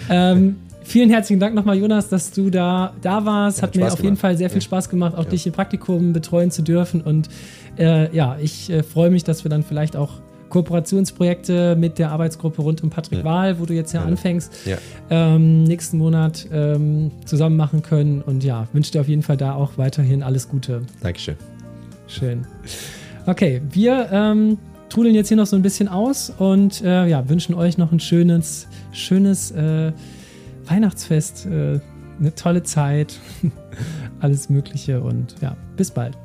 ähm, 0.09 0.57
vielen 0.83 1.09
herzlichen 1.09 1.39
Dank 1.39 1.55
nochmal, 1.55 1.77
Jonas, 1.77 2.09
dass 2.09 2.31
du 2.31 2.49
da, 2.49 2.93
da 3.01 3.25
warst. 3.25 3.61
Hat, 3.61 3.69
hat 3.69 3.75
mir 3.75 3.93
auf 3.93 4.03
jeden 4.03 4.17
Fall 4.17 4.35
sehr 4.35 4.49
viel 4.49 4.61
Spaß 4.61 4.89
gemacht, 4.89 5.15
auch 5.15 5.25
ja. 5.25 5.29
dich 5.29 5.45
im 5.45 5.53
Praktikum 5.53 6.13
betreuen 6.13 6.49
zu 6.49 6.63
dürfen. 6.63 7.01
Und 7.01 7.29
äh, 7.77 8.13
ja, 8.15 8.37
ich 8.41 8.71
äh, 8.71 8.81
freue 8.81 9.11
mich, 9.11 9.23
dass 9.23 9.45
wir 9.45 9.49
dann 9.49 9.63
vielleicht 9.63 9.95
auch 9.95 10.19
Kooperationsprojekte 10.55 11.75
mit 11.75 11.99
der 11.99 12.11
Arbeitsgruppe 12.11 12.61
rund 12.61 12.81
um 12.81 12.89
Patrick 12.89 13.19
ja. 13.19 13.25
Wahl, 13.25 13.59
wo 13.59 13.65
du 13.65 13.73
jetzt 13.73 13.93
ja, 13.93 13.99
ja. 13.99 14.05
anfängst, 14.07 14.53
ja. 14.65 14.77
Ähm, 15.09 15.63
nächsten 15.63 15.97
Monat 15.97 16.47
ähm, 16.49 17.11
zusammen 17.25 17.57
machen 17.57 17.81
können. 17.81 18.21
Und 18.21 18.41
ja, 18.41 18.69
wünsche 18.71 18.93
dir 18.93 19.01
auf 19.01 19.09
jeden 19.09 19.21
Fall 19.21 19.35
da 19.35 19.53
auch 19.53 19.77
weiterhin 19.77 20.23
alles 20.23 20.47
Gute. 20.47 20.83
Dankeschön. 21.01 21.35
Schön. 22.07 22.47
Okay, 23.25 23.61
wir 23.69 24.07
ähm, 24.13 24.57
trudeln 24.87 25.13
jetzt 25.13 25.27
hier 25.27 25.35
noch 25.35 25.45
so 25.45 25.57
ein 25.57 25.61
bisschen 25.61 25.89
aus 25.89 26.29
und 26.29 26.81
äh, 26.81 27.05
ja, 27.05 27.27
wünschen 27.27 27.53
euch 27.53 27.77
noch 27.77 27.91
ein 27.91 27.99
schönes, 27.99 28.67
schönes 28.93 29.51
äh, 29.51 29.91
Weihnachtsfest, 30.67 31.47
äh, 31.47 31.81
eine 32.17 32.33
tolle 32.33 32.63
Zeit, 32.63 33.19
alles 34.21 34.47
Mögliche 34.47 35.01
und 35.01 35.35
ja, 35.41 35.57
bis 35.75 35.91
bald. 35.91 36.17